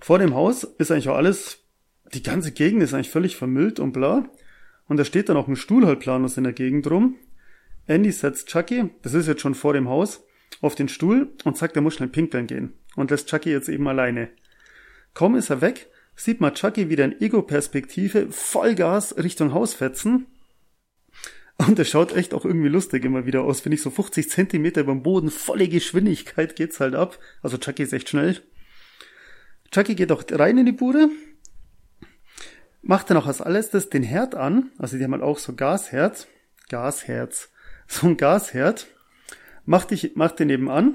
Vor 0.00 0.18
dem 0.18 0.34
Haus 0.34 0.64
ist 0.64 0.90
eigentlich 0.90 1.08
auch 1.08 1.16
alles, 1.16 1.64
die 2.12 2.22
ganze 2.22 2.50
Gegend 2.52 2.82
ist 2.82 2.92
eigentlich 2.92 3.10
völlig 3.10 3.36
vermüllt 3.36 3.78
und 3.78 3.92
bla. 3.92 4.28
Und 4.88 4.96
da 4.96 5.04
steht 5.04 5.28
dann 5.28 5.36
auch 5.36 5.46
ein 5.46 5.56
Stuhl 5.56 5.86
halt 5.86 6.00
planlos 6.00 6.36
in 6.36 6.44
der 6.44 6.52
Gegend 6.52 6.90
rum. 6.90 7.16
Andy 7.86 8.10
setzt 8.10 8.48
Chucky, 8.48 8.90
das 9.02 9.14
ist 9.14 9.28
jetzt 9.28 9.42
schon 9.42 9.54
vor 9.54 9.72
dem 9.72 9.88
Haus, 9.88 10.24
auf 10.60 10.74
den 10.74 10.88
Stuhl 10.88 11.32
und 11.44 11.56
sagt, 11.56 11.76
er 11.76 11.82
muss 11.82 11.94
schnell 11.94 12.08
pinkeln 12.08 12.46
gehen. 12.46 12.74
Und 12.96 13.10
lässt 13.10 13.28
Chucky 13.28 13.50
jetzt 13.50 13.68
eben 13.68 13.86
alleine. 13.86 14.30
Kaum 15.14 15.36
ist 15.36 15.50
er 15.50 15.60
weg, 15.60 15.88
sieht 16.20 16.40
man 16.40 16.54
Chucky 16.54 16.90
wieder 16.90 17.04
in 17.04 17.20
Ego-Perspektive 17.20 18.30
Vollgas 18.30 19.16
Richtung 19.16 19.54
Haus 19.54 19.74
fetzen. 19.74 20.26
Und 21.56 21.78
das 21.78 21.88
schaut 21.88 22.14
echt 22.14 22.34
auch 22.34 22.44
irgendwie 22.44 22.68
lustig 22.68 23.04
immer 23.04 23.26
wieder 23.26 23.42
aus. 23.42 23.60
Finde 23.60 23.76
ich 23.76 23.82
so 23.82 23.90
50 23.90 24.28
Zentimeter 24.28 24.84
beim 24.84 25.02
Boden, 25.02 25.30
volle 25.30 25.68
Geschwindigkeit 25.68 26.56
geht's 26.56 26.80
halt 26.80 26.94
ab. 26.94 27.18
Also 27.42 27.58
Chucky 27.58 27.82
ist 27.82 27.92
echt 27.92 28.08
schnell. 28.08 28.40
Chucky 29.70 29.94
geht 29.94 30.12
auch 30.12 30.24
rein 30.30 30.58
in 30.58 30.66
die 30.66 30.72
Bude, 30.72 31.10
macht 32.82 33.10
dann 33.10 33.16
auch 33.16 33.26
als 33.26 33.40
alles 33.40 33.70
das 33.70 33.88
den 33.88 34.02
Herd 34.02 34.34
an. 34.34 34.70
Also 34.78 34.96
die 34.96 35.04
haben 35.04 35.12
halt 35.12 35.22
auch 35.22 35.38
so 35.38 35.54
Gasherd. 35.54 36.26
Gasherz. 36.68 37.50
So 37.86 38.06
ein 38.06 38.16
Gasherd. 38.16 38.86
Macht, 39.64 39.90
dich, 39.90 40.16
macht 40.16 40.38
den 40.38 40.50
eben 40.50 40.70
an. 40.70 40.94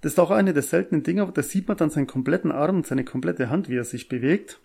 Das 0.00 0.12
ist 0.12 0.18
auch 0.18 0.30
eine 0.30 0.52
der 0.52 0.62
seltenen 0.62 1.02
Dinge, 1.02 1.30
da 1.32 1.42
sieht 1.42 1.68
man 1.68 1.76
dann 1.76 1.90
seinen 1.90 2.06
kompletten 2.06 2.52
Arm 2.52 2.76
und 2.76 2.86
seine 2.86 3.04
komplette 3.04 3.50
Hand, 3.50 3.68
wie 3.68 3.76
er 3.76 3.84
sich 3.84 4.08
bewegt. 4.08 4.60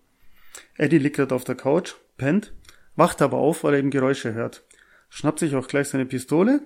Eddie 0.75 0.97
liegt 0.97 1.15
gerade 1.15 1.33
auf 1.33 1.43
der 1.43 1.55
Couch, 1.55 1.93
pennt, 2.17 2.53
wacht 2.95 3.21
aber 3.21 3.37
auf, 3.37 3.63
weil 3.63 3.73
er 3.73 3.79
eben 3.79 3.89
Geräusche 3.89 4.33
hört. 4.33 4.63
Schnappt 5.09 5.39
sich 5.39 5.55
auch 5.55 5.67
gleich 5.67 5.89
seine 5.89 6.05
Pistole 6.05 6.61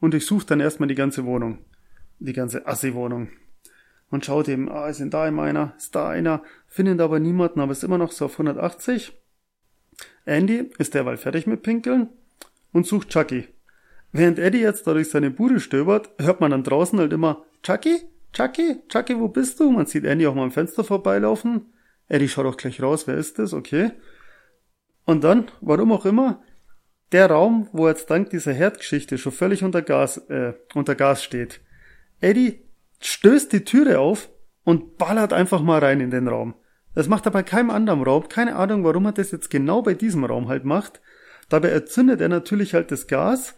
und 0.00 0.12
durchsucht 0.12 0.50
dann 0.50 0.60
erstmal 0.60 0.88
die 0.88 0.94
ganze 0.94 1.24
Wohnung. 1.24 1.58
Die 2.18 2.32
ganze 2.32 2.66
Assi-Wohnung. 2.66 3.28
Und 4.10 4.24
schaut 4.24 4.48
eben, 4.48 4.70
ah, 4.70 4.88
ist 4.88 5.00
denn 5.00 5.10
da 5.10 5.26
immer 5.26 5.42
einer, 5.42 5.74
ist 5.76 5.94
da 5.94 6.08
einer, 6.08 6.42
findet 6.66 7.00
aber 7.00 7.18
niemanden, 7.18 7.60
aber 7.60 7.72
ist 7.72 7.84
immer 7.84 7.98
noch 7.98 8.12
so 8.12 8.26
auf 8.26 8.32
180. 8.32 9.12
Andy 10.24 10.70
ist 10.78 10.94
derweil 10.94 11.16
fertig 11.16 11.46
mit 11.46 11.62
Pinkeln 11.62 12.08
und 12.72 12.86
sucht 12.86 13.10
Chucky. 13.10 13.48
Während 14.12 14.38
Eddie 14.38 14.60
jetzt 14.60 14.86
da 14.86 14.92
durch 14.92 15.10
seine 15.10 15.30
Bude 15.30 15.58
stöbert, 15.58 16.10
hört 16.18 16.40
man 16.40 16.52
dann 16.52 16.62
draußen 16.62 16.98
halt 16.98 17.12
immer, 17.12 17.44
Chucky? 17.64 18.02
Chucky? 18.32 18.82
Chucky, 18.88 19.18
wo 19.18 19.28
bist 19.28 19.58
du? 19.58 19.70
Man 19.70 19.86
sieht 19.86 20.04
Andy 20.04 20.26
auch 20.26 20.34
mal 20.34 20.44
am 20.44 20.52
Fenster 20.52 20.84
vorbeilaufen. 20.84 21.72
Eddie 22.08 22.28
schaut 22.28 22.46
auch 22.46 22.58
gleich 22.58 22.82
raus, 22.82 23.06
wer 23.06 23.16
ist 23.16 23.38
das? 23.38 23.54
Okay. 23.54 23.92
Und 25.06 25.24
dann, 25.24 25.50
warum 25.62 25.92
auch 25.92 26.04
immer, 26.04 26.42
der 27.12 27.30
Raum, 27.30 27.68
wo 27.72 27.88
jetzt 27.88 28.10
dank 28.10 28.30
dieser 28.30 28.52
Herdgeschichte 28.52 29.16
schon 29.16 29.32
völlig 29.32 29.64
unter 29.64 29.80
Gas, 29.80 30.18
äh, 30.28 30.52
unter 30.74 30.94
Gas 30.94 31.24
steht. 31.24 31.60
Eddie 32.20 32.62
stößt 33.00 33.52
die 33.52 33.64
Türe 33.64 33.98
auf 33.98 34.28
und 34.64 34.98
ballert 34.98 35.32
einfach 35.32 35.62
mal 35.62 35.78
rein 35.78 36.00
in 36.00 36.10
den 36.10 36.28
Raum. 36.28 36.54
Das 36.94 37.08
macht 37.08 37.24
er 37.26 37.32
bei 37.32 37.42
keinem 37.42 37.70
anderen 37.70 38.02
Raum. 38.02 38.28
Keine 38.28 38.56
Ahnung, 38.56 38.84
warum 38.84 39.06
er 39.06 39.12
das 39.12 39.30
jetzt 39.30 39.48
genau 39.48 39.80
bei 39.80 39.94
diesem 39.94 40.24
Raum 40.24 40.48
halt 40.48 40.64
macht. 40.64 41.00
Dabei 41.48 41.70
erzündet 41.70 42.20
er 42.20 42.28
natürlich 42.28 42.74
halt 42.74 42.90
das 42.90 43.06
Gas 43.06 43.54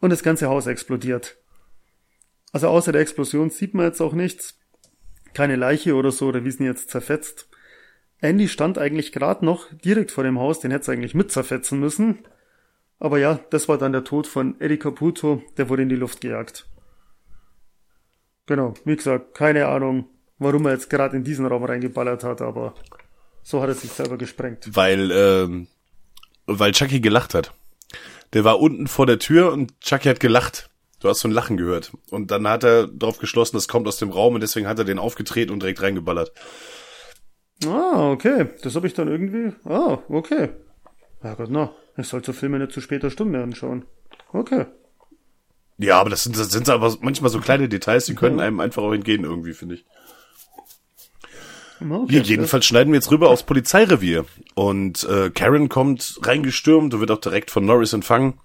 und 0.00 0.10
das 0.10 0.22
ganze 0.22 0.48
Haus 0.48 0.66
explodiert. 0.66 1.38
Also 2.52 2.68
außer 2.68 2.92
der 2.92 3.00
Explosion 3.00 3.50
sieht 3.50 3.74
man 3.74 3.86
jetzt 3.86 4.00
auch 4.00 4.12
nichts. 4.12 4.58
Keine 5.34 5.56
Leiche 5.56 5.94
oder 5.94 6.10
so, 6.10 6.28
oder 6.28 6.44
wie 6.44 6.50
sind 6.50 6.66
jetzt 6.66 6.90
zerfetzt. 6.90 7.48
Andy 8.20 8.48
stand 8.48 8.78
eigentlich 8.78 9.12
gerade 9.12 9.44
noch 9.44 9.66
direkt 9.72 10.10
vor 10.10 10.24
dem 10.24 10.38
Haus, 10.38 10.60
den 10.60 10.70
hätte 10.70 10.82
es 10.82 10.88
eigentlich 10.88 11.14
mit 11.14 11.30
zerfetzen 11.30 11.78
müssen. 11.78 12.26
Aber 12.98 13.18
ja, 13.18 13.40
das 13.50 13.68
war 13.68 13.76
dann 13.76 13.92
der 13.92 14.04
Tod 14.04 14.26
von 14.26 14.58
Eddie 14.60 14.78
Caputo, 14.78 15.42
der 15.58 15.68
wurde 15.68 15.82
in 15.82 15.90
die 15.90 15.96
Luft 15.96 16.22
gejagt. 16.22 16.66
Genau, 18.46 18.74
wie 18.84 18.96
gesagt, 18.96 19.34
keine 19.34 19.66
Ahnung, 19.66 20.08
warum 20.38 20.66
er 20.66 20.72
jetzt 20.72 20.88
gerade 20.88 21.16
in 21.16 21.24
diesen 21.24 21.46
Raum 21.46 21.64
reingeballert 21.64 22.24
hat, 22.24 22.40
aber 22.40 22.74
so 23.42 23.60
hat 23.60 23.68
er 23.68 23.74
sich 23.74 23.90
selber 23.90 24.16
gesprengt. 24.16 24.70
Weil, 24.72 25.10
ähm, 25.10 25.66
weil 26.46 26.72
Chucky 26.72 27.00
gelacht 27.00 27.34
hat. 27.34 27.52
Der 28.32 28.44
war 28.44 28.60
unten 28.60 28.86
vor 28.86 29.06
der 29.06 29.18
Tür 29.18 29.52
und 29.52 29.78
Chucky 29.80 30.08
hat 30.08 30.20
gelacht. 30.20 30.70
Du 31.00 31.08
hast 31.08 31.20
so 31.20 31.28
ein 31.28 31.32
Lachen 31.32 31.56
gehört. 31.56 31.92
Und 32.10 32.30
dann 32.30 32.48
hat 32.48 32.64
er 32.64 32.86
darauf 32.86 33.18
geschlossen, 33.18 33.56
das 33.56 33.68
kommt 33.68 33.86
aus 33.86 33.98
dem 33.98 34.10
Raum 34.10 34.34
und 34.34 34.40
deswegen 34.40 34.66
hat 34.66 34.78
er 34.78 34.84
den 34.84 34.98
aufgetreten 34.98 35.52
und 35.52 35.60
direkt 35.60 35.82
reingeballert. 35.82 36.32
Ah, 37.64 38.10
okay. 38.10 38.48
Das 38.62 38.74
habe 38.74 38.86
ich 38.86 38.94
dann 38.94 39.08
irgendwie. 39.08 39.54
Ah, 39.64 39.98
okay. 40.08 40.50
Ja 41.22 41.34
Gott, 41.34 41.48
na. 41.50 41.72
Ich 41.96 42.08
soll 42.08 42.22
so 42.24 42.32
Filme 42.32 42.58
nicht 42.58 42.72
zu 42.72 42.80
später 42.80 43.10
Stunde 43.10 43.42
anschauen. 43.42 43.86
Okay. 44.32 44.66
Ja, 45.78 46.00
aber 46.00 46.10
das 46.10 46.24
sind, 46.24 46.38
das 46.38 46.50
sind 46.50 46.68
aber 46.68 46.94
manchmal 47.00 47.30
so 47.30 47.40
kleine 47.40 47.68
Details, 47.68 48.06
die 48.06 48.14
können 48.14 48.40
einem 48.40 48.60
einfach 48.60 48.82
auch 48.82 48.92
entgehen 48.92 49.24
irgendwie, 49.24 49.52
finde 49.52 49.76
ich. 49.76 49.84
okay. 51.80 52.06
Hier, 52.08 52.22
jedenfalls 52.22 52.64
schneiden 52.64 52.92
wir 52.92 52.98
jetzt 52.98 53.10
rüber 53.10 53.28
aufs 53.28 53.42
Polizeirevier. 53.42 54.24
Und 54.54 55.04
äh, 55.04 55.30
Karen 55.30 55.68
kommt 55.68 56.18
reingestürmt 56.22 56.94
und 56.94 57.00
wird 57.00 57.10
auch 57.10 57.20
direkt 57.20 57.50
von 57.50 57.66
Norris 57.66 57.92
empfangen. 57.92 58.40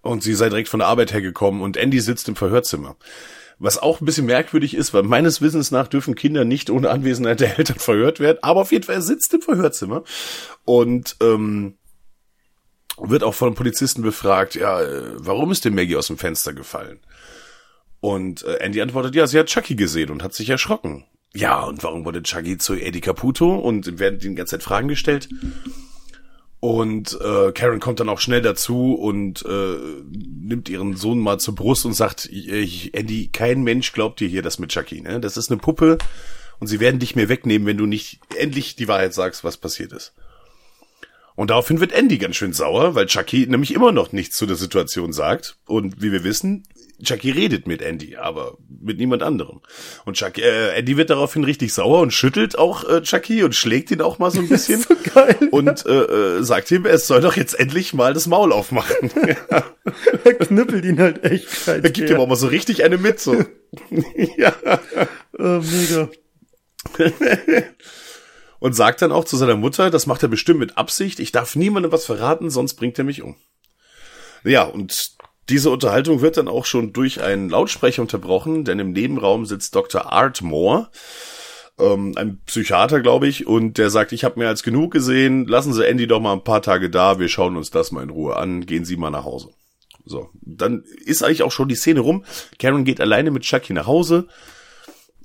Und 0.00 0.22
sie 0.22 0.34
sei 0.34 0.48
direkt 0.48 0.68
von 0.68 0.80
der 0.80 0.88
Arbeit 0.88 1.12
hergekommen 1.12 1.60
und 1.60 1.76
Andy 1.76 2.00
sitzt 2.00 2.28
im 2.28 2.36
Verhörzimmer. 2.36 2.96
Was 3.58 3.78
auch 3.78 4.00
ein 4.00 4.04
bisschen 4.04 4.26
merkwürdig 4.26 4.74
ist, 4.74 4.94
weil 4.94 5.02
meines 5.02 5.40
Wissens 5.40 5.72
nach 5.72 5.88
dürfen 5.88 6.14
Kinder 6.14 6.44
nicht 6.44 6.70
ohne 6.70 6.90
Anwesenheit 6.90 7.40
der 7.40 7.58
Eltern 7.58 7.78
verhört 7.78 8.20
werden. 8.20 8.38
Aber 8.42 8.60
auf 8.60 8.70
jeden 8.70 8.84
Fall, 8.84 8.96
er 8.96 9.02
sitzt 9.02 9.34
im 9.34 9.42
Verhörzimmer 9.42 10.04
und 10.64 11.16
ähm, 11.20 11.74
wird 13.00 13.24
auch 13.24 13.34
von 13.34 13.54
Polizisten 13.54 14.02
befragt, 14.02 14.54
ja, 14.54 14.80
äh, 14.80 15.12
warum 15.14 15.50
ist 15.50 15.64
denn 15.64 15.74
Maggie 15.74 15.96
aus 15.96 16.06
dem 16.06 16.18
Fenster 16.18 16.52
gefallen? 16.52 17.00
Und 18.00 18.44
äh, 18.44 18.58
Andy 18.58 18.80
antwortet, 18.80 19.14
ja, 19.14 19.26
sie 19.26 19.38
hat 19.38 19.46
Chucky 19.46 19.74
gesehen 19.74 20.10
und 20.10 20.22
hat 20.22 20.34
sich 20.34 20.48
erschrocken. 20.48 21.04
Ja, 21.34 21.62
und 21.64 21.82
warum 21.82 22.04
wurde 22.04 22.22
Chucky 22.22 22.58
zu 22.58 22.74
Eddie 22.74 23.00
Caputo? 23.00 23.56
Und 23.56 23.98
werden 23.98 24.18
die 24.18 24.34
ganze 24.34 24.52
Zeit 24.52 24.62
Fragen 24.62 24.88
gestellt. 24.88 25.28
Und 26.60 27.16
äh, 27.20 27.52
Karen 27.52 27.78
kommt 27.78 28.00
dann 28.00 28.08
auch 28.08 28.18
schnell 28.18 28.42
dazu 28.42 28.94
und 28.94 29.44
äh, 29.46 29.76
nimmt 30.10 30.68
ihren 30.68 30.96
Sohn 30.96 31.20
mal 31.20 31.38
zur 31.38 31.54
Brust 31.54 31.86
und 31.86 31.94
sagt, 31.94 32.26
ich, 32.26 32.94
Andy, 32.94 33.28
kein 33.28 33.62
Mensch 33.62 33.92
glaubt 33.92 34.18
dir 34.18 34.26
hier 34.26 34.42
das 34.42 34.58
mit 34.58 34.70
Chucky, 34.70 35.00
ne? 35.00 35.20
Das 35.20 35.36
ist 35.36 35.52
eine 35.52 35.60
Puppe 35.60 35.98
und 36.58 36.66
sie 36.66 36.80
werden 36.80 36.98
dich 36.98 37.14
mir 37.14 37.28
wegnehmen, 37.28 37.66
wenn 37.66 37.76
du 37.76 37.86
nicht 37.86 38.20
endlich 38.36 38.74
die 38.74 38.88
Wahrheit 38.88 39.14
sagst, 39.14 39.44
was 39.44 39.56
passiert 39.56 39.92
ist. 39.92 40.14
Und 41.36 41.50
daraufhin 41.50 41.78
wird 41.78 41.92
Andy 41.92 42.18
ganz 42.18 42.34
schön 42.34 42.52
sauer, 42.52 42.96
weil 42.96 43.06
Chucky 43.06 43.46
nämlich 43.46 43.72
immer 43.72 43.92
noch 43.92 44.10
nichts 44.10 44.36
zu 44.36 44.44
der 44.44 44.56
Situation 44.56 45.12
sagt. 45.12 45.56
Und 45.66 46.02
wie 46.02 46.10
wir 46.10 46.24
wissen, 46.24 46.64
Chucky 47.02 47.30
redet 47.30 47.66
mit 47.66 47.80
Andy, 47.80 48.16
aber 48.16 48.58
mit 48.68 48.98
niemand 48.98 49.22
anderem. 49.22 49.60
Und 50.04 50.16
Chucky, 50.16 50.40
äh, 50.40 50.76
Andy 50.76 50.96
wird 50.96 51.10
daraufhin 51.10 51.44
richtig 51.44 51.72
sauer 51.72 52.00
und 52.00 52.12
schüttelt 52.12 52.58
auch 52.58 52.88
äh, 52.88 53.02
Chucky 53.02 53.44
und 53.44 53.54
schlägt 53.54 53.90
ihn 53.90 54.02
auch 54.02 54.18
mal 54.18 54.30
so 54.30 54.40
ein 54.40 54.48
bisschen. 54.48 54.82
so 54.82 54.94
geil. 55.14 55.36
Und 55.50 55.86
äh, 55.86 56.38
äh, 56.38 56.42
sagt 56.42 56.70
ihm, 56.70 56.86
es 56.86 57.06
soll 57.06 57.20
doch 57.20 57.36
jetzt 57.36 57.58
endlich 57.58 57.94
mal 57.94 58.14
das 58.14 58.26
Maul 58.26 58.52
aufmachen. 58.52 59.10
Er 60.24 60.34
knüppelt 60.34 60.84
ihn 60.84 61.00
halt 61.00 61.24
echt. 61.24 61.66
er 61.66 61.80
gibt 61.80 62.10
ihm 62.10 62.18
auch 62.18 62.26
mal 62.26 62.36
so 62.36 62.46
richtig 62.46 62.84
eine 62.84 62.98
mit, 62.98 63.20
so. 63.20 63.42
ja. 64.36 64.54
Oh, 65.38 65.60
mega. 65.62 66.10
Und 68.58 68.74
sagt 68.74 69.00
dann 69.00 69.12
auch 69.12 69.24
zu 69.24 69.38
seiner 69.38 69.56
Mutter, 69.56 69.90
das 69.90 70.06
macht 70.06 70.22
er 70.22 70.28
bestimmt 70.28 70.60
mit 70.60 70.76
Absicht, 70.76 71.20
ich 71.20 71.32
darf 71.32 71.56
niemandem 71.56 71.90
was 71.90 72.04
verraten, 72.04 72.50
sonst 72.50 72.74
bringt 72.74 72.98
er 72.98 73.04
mich 73.04 73.22
um. 73.22 73.36
Ja, 74.44 74.64
und 74.64 75.17
diese 75.48 75.70
Unterhaltung 75.70 76.20
wird 76.20 76.36
dann 76.36 76.48
auch 76.48 76.66
schon 76.66 76.92
durch 76.92 77.22
einen 77.22 77.48
Lautsprecher 77.48 78.02
unterbrochen, 78.02 78.64
denn 78.64 78.78
im 78.78 78.92
Nebenraum 78.92 79.46
sitzt 79.46 79.74
Dr. 79.74 80.12
Art 80.12 80.42
Moore, 80.42 80.88
ähm, 81.78 82.14
ein 82.16 82.40
Psychiater, 82.46 83.00
glaube 83.00 83.28
ich, 83.28 83.46
und 83.46 83.78
der 83.78 83.90
sagt, 83.90 84.12
ich 84.12 84.24
habe 84.24 84.38
mehr 84.38 84.48
als 84.48 84.62
genug 84.62 84.92
gesehen, 84.92 85.46
lassen 85.46 85.72
Sie 85.72 85.86
Andy 85.86 86.06
doch 86.06 86.20
mal 86.20 86.32
ein 86.32 86.44
paar 86.44 86.62
Tage 86.62 86.90
da, 86.90 87.18
wir 87.18 87.28
schauen 87.28 87.56
uns 87.56 87.70
das 87.70 87.92
mal 87.92 88.02
in 88.02 88.10
Ruhe 88.10 88.36
an, 88.36 88.66
gehen 88.66 88.84
Sie 88.84 88.96
mal 88.96 89.10
nach 89.10 89.24
Hause. 89.24 89.50
So, 90.04 90.30
dann 90.40 90.84
ist 91.04 91.22
eigentlich 91.22 91.42
auch 91.42 91.52
schon 91.52 91.68
die 91.68 91.74
Szene 91.74 92.00
rum. 92.00 92.24
Karen 92.58 92.84
geht 92.84 93.00
alleine 93.00 93.30
mit 93.30 93.42
Chucky 93.42 93.74
nach 93.74 93.86
Hause, 93.86 94.26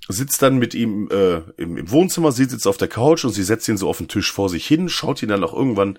sitzt 0.10 0.42
dann 0.42 0.58
mit 0.58 0.74
ihm 0.74 1.10
äh, 1.10 1.38
im, 1.58 1.78
im 1.78 1.90
Wohnzimmer, 1.90 2.32
sie 2.32 2.46
sitzt 2.46 2.68
auf 2.68 2.78
der 2.78 2.90
Couch 2.90 3.24
und 3.24 3.32
sie 3.32 3.44
setzt 3.44 3.68
ihn 3.70 3.78
so 3.78 3.88
auf 3.88 3.98
den 3.98 4.10
Tisch 4.10 4.32
vor 4.32 4.50
sich 4.50 4.68
hin, 4.68 4.90
schaut 4.90 5.24
ihn 5.24 5.30
dann 5.30 5.44
auch 5.44 5.54
irgendwann, 5.54 5.98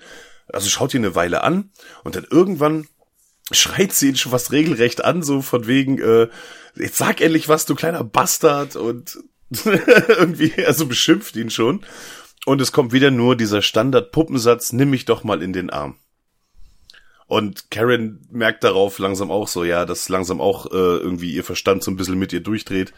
also 0.53 0.69
schaut 0.69 0.93
ihn 0.93 1.05
eine 1.05 1.15
Weile 1.15 1.43
an 1.43 1.71
und 2.05 2.15
dann 2.15 2.27
irgendwann 2.31 2.87
schreit 3.51 3.93
sie 3.93 4.09
ihn 4.09 4.17
schon 4.17 4.33
fast 4.33 4.53
regelrecht 4.53 5.05
an, 5.05 5.23
so 5.23 5.43
von 5.43 5.67
wegen, 5.67 5.99
äh, 5.99 6.29
jetzt 6.77 6.97
sag 6.97 7.21
endlich 7.21 7.49
was, 7.49 7.67
du 7.67 7.75
kleiner 7.75 8.05
Bastard 8.05 8.77
und 8.77 9.19
irgendwie, 9.65 10.53
also 10.65 10.87
beschimpft 10.87 11.37
ihn 11.37 11.51
schon. 11.51 11.85
Und 12.47 12.61
es 12.61 12.73
kommt 12.73 12.93
wieder 12.93 13.11
nur 13.11 13.37
dieser 13.37 13.63
Standard-Puppensatz, 13.63 14.73
nimm 14.73 14.91
mich 14.91 15.05
doch 15.05 15.25
mal 15.25 15.43
in 15.43 15.53
den 15.53 15.71
Arm. 15.71 15.97
Und 17.27 17.71
Karen 17.71 18.27
merkt 18.31 18.65
darauf 18.65 18.99
langsam 18.99 19.31
auch 19.31 19.49
so, 19.49 19.65
ja, 19.65 19.87
dass 19.87 20.11
langsam 20.11 20.41
auch 20.41 20.67
äh, 20.67 20.99
irgendwie 20.99 21.33
ihr 21.33 21.45
Verstand 21.45 21.83
so 21.83 21.91
ein 21.91 21.97
bisschen 21.97 22.19
mit 22.19 22.33
ihr 22.35 22.41
durchdreht. 22.41 22.93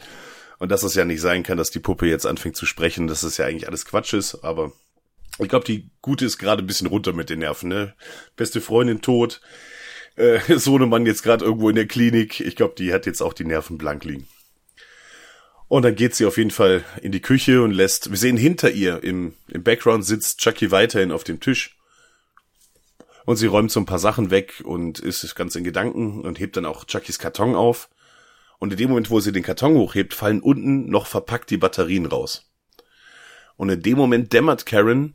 Und 0.58 0.72
dass 0.72 0.82
es 0.82 0.94
ja 0.94 1.04
nicht 1.04 1.20
sein 1.20 1.42
kann, 1.42 1.58
dass 1.58 1.70
die 1.70 1.78
Puppe 1.78 2.06
jetzt 2.06 2.26
anfängt 2.26 2.56
zu 2.56 2.66
sprechen, 2.66 3.06
dass 3.06 3.22
es 3.22 3.36
ja 3.36 3.46
eigentlich 3.46 3.68
alles 3.68 3.84
Quatsch 3.84 4.14
ist, 4.14 4.42
aber 4.42 4.72
ich 5.38 5.48
glaube, 5.48 5.66
die 5.66 5.90
Gute 6.00 6.24
ist 6.24 6.38
gerade 6.38 6.62
ein 6.62 6.66
bisschen 6.66 6.86
runter 6.86 7.12
mit 7.12 7.28
den 7.28 7.40
Nerven, 7.40 7.68
ne? 7.68 7.94
Beste 8.36 8.60
Freundin 8.60 9.02
tot, 9.02 9.40
äh, 10.16 10.40
Sohnemann 10.58 11.06
jetzt 11.06 11.22
gerade 11.22 11.44
irgendwo 11.44 11.68
in 11.68 11.76
der 11.76 11.86
Klinik. 11.86 12.40
Ich 12.40 12.56
glaube, 12.56 12.74
die 12.76 12.92
hat 12.92 13.06
jetzt 13.06 13.22
auch 13.22 13.32
die 13.32 13.44
Nerven 13.44 13.78
blank 13.78 14.04
liegen. 14.04 14.26
Und 15.68 15.82
dann 15.82 15.96
geht 15.96 16.14
sie 16.14 16.26
auf 16.26 16.36
jeden 16.36 16.52
Fall 16.52 16.84
in 17.02 17.12
die 17.12 17.20
Küche 17.20 17.62
und 17.62 17.72
lässt, 17.72 18.10
wir 18.10 18.16
sehen 18.16 18.36
hinter 18.36 18.70
ihr 18.70 19.02
im, 19.02 19.34
im 19.48 19.64
Background 19.64 20.04
sitzt 20.04 20.38
Chucky 20.38 20.70
weiterhin 20.70 21.10
auf 21.10 21.24
dem 21.24 21.40
Tisch. 21.40 21.76
Und 23.24 23.36
sie 23.36 23.46
räumt 23.46 23.72
so 23.72 23.80
ein 23.80 23.86
paar 23.86 23.98
Sachen 23.98 24.30
weg 24.30 24.62
und 24.64 25.00
ist 25.00 25.34
ganz 25.34 25.56
in 25.56 25.64
Gedanken 25.64 26.20
und 26.20 26.38
hebt 26.38 26.56
dann 26.56 26.64
auch 26.64 26.84
Chuckys 26.84 27.18
Karton 27.18 27.56
auf. 27.56 27.88
Und 28.58 28.72
in 28.72 28.78
dem 28.78 28.90
Moment, 28.90 29.10
wo 29.10 29.18
sie 29.18 29.32
den 29.32 29.42
Karton 29.42 29.74
hochhebt, 29.74 30.14
fallen 30.14 30.40
unten 30.40 30.88
noch 30.88 31.06
verpackt 31.06 31.50
die 31.50 31.56
Batterien 31.56 32.06
raus. 32.06 32.48
Und 33.56 33.68
in 33.68 33.82
dem 33.82 33.96
Moment 33.96 34.32
dämmert 34.32 34.64
Karen, 34.64 35.14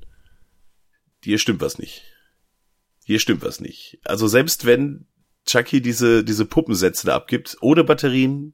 hier 1.24 1.38
stimmt 1.38 1.62
was 1.62 1.80
nicht. 1.80 2.04
Hier 3.12 3.20
stimmt 3.20 3.44
was 3.44 3.60
nicht. 3.60 4.00
Also 4.06 4.30
selbst 4.30 4.66
wenn 4.66 5.06
Chucky 5.46 5.82
diese, 5.82 6.24
diese 6.24 6.46
Puppensätze 6.46 7.14
abgibt, 7.14 7.58
ohne 7.60 7.84
Batterien, 7.84 8.54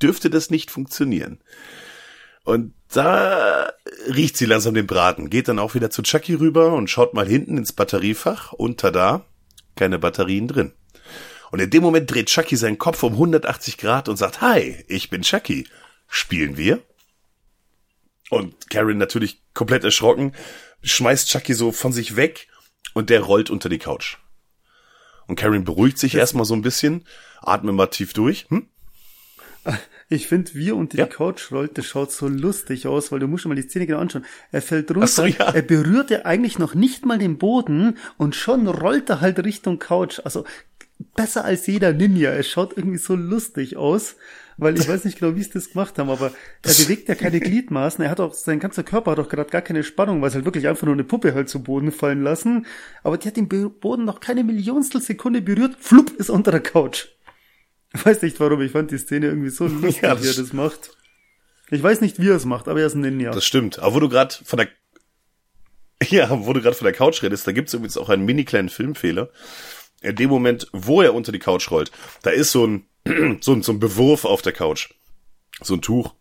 dürfte 0.00 0.30
das 0.30 0.50
nicht 0.50 0.70
funktionieren. 0.70 1.40
Und 2.44 2.74
da 2.92 3.72
riecht 4.06 4.36
sie 4.36 4.46
langsam 4.46 4.74
den 4.74 4.86
Braten, 4.86 5.30
geht 5.30 5.48
dann 5.48 5.58
auch 5.58 5.74
wieder 5.74 5.90
zu 5.90 6.02
Chucky 6.02 6.34
rüber 6.34 6.74
und 6.74 6.88
schaut 6.88 7.12
mal 7.12 7.26
hinten 7.26 7.58
ins 7.58 7.72
Batteriefach 7.72 8.52
und 8.52 8.78
tada, 8.78 9.24
keine 9.74 9.98
Batterien 9.98 10.46
drin. 10.46 10.74
Und 11.50 11.58
in 11.58 11.70
dem 11.70 11.82
Moment 11.82 12.08
dreht 12.08 12.28
Chucky 12.28 12.54
seinen 12.54 12.78
Kopf 12.78 13.02
um 13.02 13.14
180 13.14 13.78
Grad 13.78 14.08
und 14.08 14.16
sagt, 14.16 14.40
Hi, 14.42 14.76
ich 14.86 15.10
bin 15.10 15.22
Chucky. 15.22 15.66
Spielen 16.06 16.56
wir? 16.56 16.84
Und 18.30 18.70
Karen 18.70 18.98
natürlich 18.98 19.42
komplett 19.54 19.82
erschrocken, 19.82 20.36
schmeißt 20.84 21.28
Chucky 21.28 21.54
so 21.54 21.72
von 21.72 21.92
sich 21.92 22.14
weg 22.14 22.46
und 22.94 23.10
der 23.10 23.20
rollt 23.20 23.50
unter 23.50 23.68
die 23.68 23.78
Couch. 23.78 24.18
Und 25.26 25.36
Karen 25.36 25.64
beruhigt 25.64 25.98
sich 25.98 26.14
erstmal 26.14 26.44
so 26.46 26.54
ein 26.54 26.62
bisschen, 26.62 27.04
atmet 27.42 27.74
mal 27.74 27.86
tief 27.88 28.12
durch. 28.12 28.46
Hm? 28.48 28.66
Ich 30.08 30.26
finde, 30.26 30.54
wie 30.54 30.70
unter 30.70 30.96
Ja. 30.96 31.04
die 31.04 31.12
Couch 31.12 31.52
rollt, 31.52 31.76
das 31.76 31.84
schaut 31.84 32.10
so 32.10 32.28
lustig 32.28 32.86
aus, 32.86 33.12
weil 33.12 33.18
du 33.20 33.26
musst 33.28 33.44
dir 33.44 33.50
mal 33.50 33.54
die 33.54 33.62
Szene 33.68 33.86
genau 33.86 33.98
anschauen. 33.98 34.24
Er 34.50 34.62
fällt 34.62 34.90
runter, 34.90 35.06
so, 35.06 35.26
ja. 35.26 35.50
er 35.50 35.60
berührt 35.60 36.10
ja 36.10 36.24
eigentlich 36.24 36.58
noch 36.58 36.74
nicht 36.74 37.04
mal 37.04 37.18
den 37.18 37.36
Boden 37.36 37.98
und 38.16 38.34
schon 38.34 38.66
rollt 38.66 39.10
er 39.10 39.20
halt 39.20 39.38
Richtung 39.44 39.78
Couch. 39.78 40.20
Also 40.24 40.44
besser 41.14 41.44
als 41.44 41.66
jeder 41.66 41.92
Ninja. 41.92 42.30
Es 42.32 42.48
schaut 42.48 42.74
irgendwie 42.76 42.96
so 42.98 43.14
lustig 43.14 43.76
aus, 43.76 44.16
weil 44.58 44.76
ich 44.76 44.88
weiß 44.88 45.04
nicht 45.04 45.18
genau, 45.18 45.36
wie 45.36 45.42
sie 45.42 45.50
das 45.50 45.70
gemacht 45.70 45.98
haben, 45.98 46.10
aber 46.10 46.32
er 46.62 46.74
bewegt 46.74 47.08
ja 47.08 47.14
keine 47.14 47.40
Gliedmaßen. 47.40 48.04
Er 48.04 48.10
hat 48.10 48.20
auch, 48.20 48.34
sein 48.34 48.58
ganzer 48.58 48.82
Körper 48.82 49.12
hat 49.12 49.20
auch 49.20 49.28
gerade 49.28 49.50
gar 49.50 49.62
keine 49.62 49.84
Spannung, 49.84 50.20
weil 50.20 50.28
es 50.28 50.34
halt 50.34 50.44
wirklich 50.44 50.66
einfach 50.66 50.84
nur 50.84 50.94
eine 50.94 51.04
Puppe 51.04 51.32
halt 51.32 51.48
zu 51.48 51.62
Boden 51.62 51.92
fallen 51.92 52.22
lassen. 52.22 52.66
Aber 53.04 53.16
die 53.16 53.28
hat 53.28 53.36
den 53.36 53.48
Boden 53.48 54.04
noch 54.04 54.20
keine 54.20 54.42
Millionstel 54.42 55.00
Sekunde 55.00 55.40
berührt. 55.40 55.76
Flupp 55.78 56.10
ist 56.10 56.28
unter 56.28 56.50
der 56.50 56.60
Couch. 56.60 57.06
Ich 57.94 58.04
weiß 58.04 58.20
nicht 58.22 58.38
warum, 58.40 58.60
ich 58.60 58.72
fand 58.72 58.90
die 58.90 58.98
Szene 58.98 59.26
irgendwie 59.26 59.50
so 59.50 59.66
lustig, 59.68 60.02
Ja, 60.02 60.20
wie 60.20 60.26
er 60.26 60.34
das 60.34 60.52
macht. 60.52 60.96
Ich 61.70 61.82
weiß 61.82 62.00
nicht, 62.00 62.20
wie 62.20 62.28
er 62.28 62.36
es 62.36 62.44
macht, 62.44 62.66
aber 62.66 62.80
er 62.80 62.86
ist 62.86 62.94
ein 62.94 63.02
Ninja. 63.02 63.30
Das 63.30 63.44
stimmt. 63.44 63.78
Aber 63.78 63.94
wo 63.94 64.00
du 64.00 64.08
gerade 64.08 64.34
von 64.44 64.56
der 64.56 64.68
ja, 66.08 66.28
wo 66.46 66.52
du 66.52 66.60
gerade 66.60 66.76
von 66.76 66.84
der 66.84 66.94
Couch 66.94 67.22
redest, 67.22 67.46
da 67.46 67.52
gibt's 67.52 67.74
übrigens 67.74 67.96
auch 67.96 68.08
einen 68.08 68.24
mini 68.24 68.44
kleinen 68.44 68.68
Filmfehler. 68.68 69.30
In 70.00 70.14
dem 70.14 70.30
Moment, 70.30 70.68
wo 70.72 71.02
er 71.02 71.14
unter 71.14 71.32
die 71.32 71.40
Couch 71.40 71.70
rollt, 71.70 71.90
da 72.22 72.30
ist 72.30 72.52
so 72.52 72.66
ein 72.66 72.86
so 73.40 73.52
ein, 73.52 73.62
so 73.62 73.72
ein 73.72 73.80
Bewurf 73.80 74.24
auf 74.24 74.42
der 74.42 74.52
Couch, 74.52 74.90
so 75.60 75.74
ein 75.74 75.82
Tuch. 75.82 76.14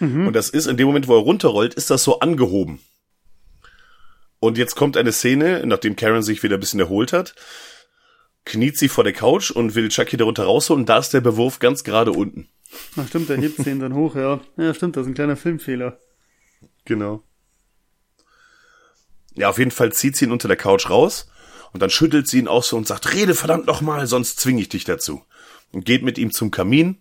Und 0.00 0.32
das 0.32 0.48
ist 0.48 0.66
in 0.66 0.78
dem 0.78 0.86
Moment, 0.86 1.08
wo 1.08 1.14
er 1.14 1.22
runterrollt, 1.22 1.74
ist 1.74 1.90
das 1.90 2.02
so 2.02 2.20
angehoben. 2.20 2.80
Und 4.38 4.56
jetzt 4.56 4.74
kommt 4.74 4.96
eine 4.96 5.12
Szene, 5.12 5.62
nachdem 5.66 5.94
Karen 5.94 6.22
sich 6.22 6.42
wieder 6.42 6.56
ein 6.56 6.60
bisschen 6.60 6.80
erholt 6.80 7.12
hat, 7.12 7.34
kniet 8.46 8.78
sie 8.78 8.88
vor 8.88 9.04
der 9.04 9.12
Couch 9.12 9.50
und 9.50 9.74
will 9.74 9.90
Chucky 9.90 10.16
darunter 10.16 10.44
rausholen. 10.44 10.86
Da 10.86 10.98
ist 10.98 11.12
der 11.12 11.20
Bewurf 11.20 11.58
ganz 11.58 11.84
gerade 11.84 12.12
unten. 12.12 12.48
Ach 12.96 13.06
stimmt, 13.08 13.28
er 13.28 13.36
hebt 13.36 13.62
sie 13.62 13.70
ihn 13.70 13.80
dann 13.80 13.94
hoch, 13.94 14.16
ja. 14.16 14.40
Ja, 14.56 14.72
stimmt, 14.72 14.96
das 14.96 15.02
ist 15.02 15.08
ein 15.08 15.14
kleiner 15.14 15.36
Filmfehler. 15.36 16.00
Genau. 16.86 17.22
Ja, 19.34 19.50
auf 19.50 19.58
jeden 19.58 19.70
Fall 19.70 19.92
zieht 19.92 20.16
sie 20.16 20.24
ihn 20.24 20.32
unter 20.32 20.48
der 20.48 20.56
Couch 20.56 20.88
raus 20.88 21.30
und 21.72 21.82
dann 21.82 21.90
schüttelt 21.90 22.26
sie 22.26 22.38
ihn 22.38 22.48
auch 22.48 22.64
so 22.64 22.78
und 22.78 22.86
sagt, 22.86 23.12
rede 23.12 23.34
verdammt 23.34 23.66
noch 23.66 23.82
mal, 23.82 24.06
sonst 24.06 24.40
zwinge 24.40 24.62
ich 24.62 24.70
dich 24.70 24.84
dazu. 24.84 25.22
Und 25.72 25.84
geht 25.84 26.02
mit 26.02 26.18
ihm 26.18 26.32
zum 26.32 26.50
Kamin 26.50 26.98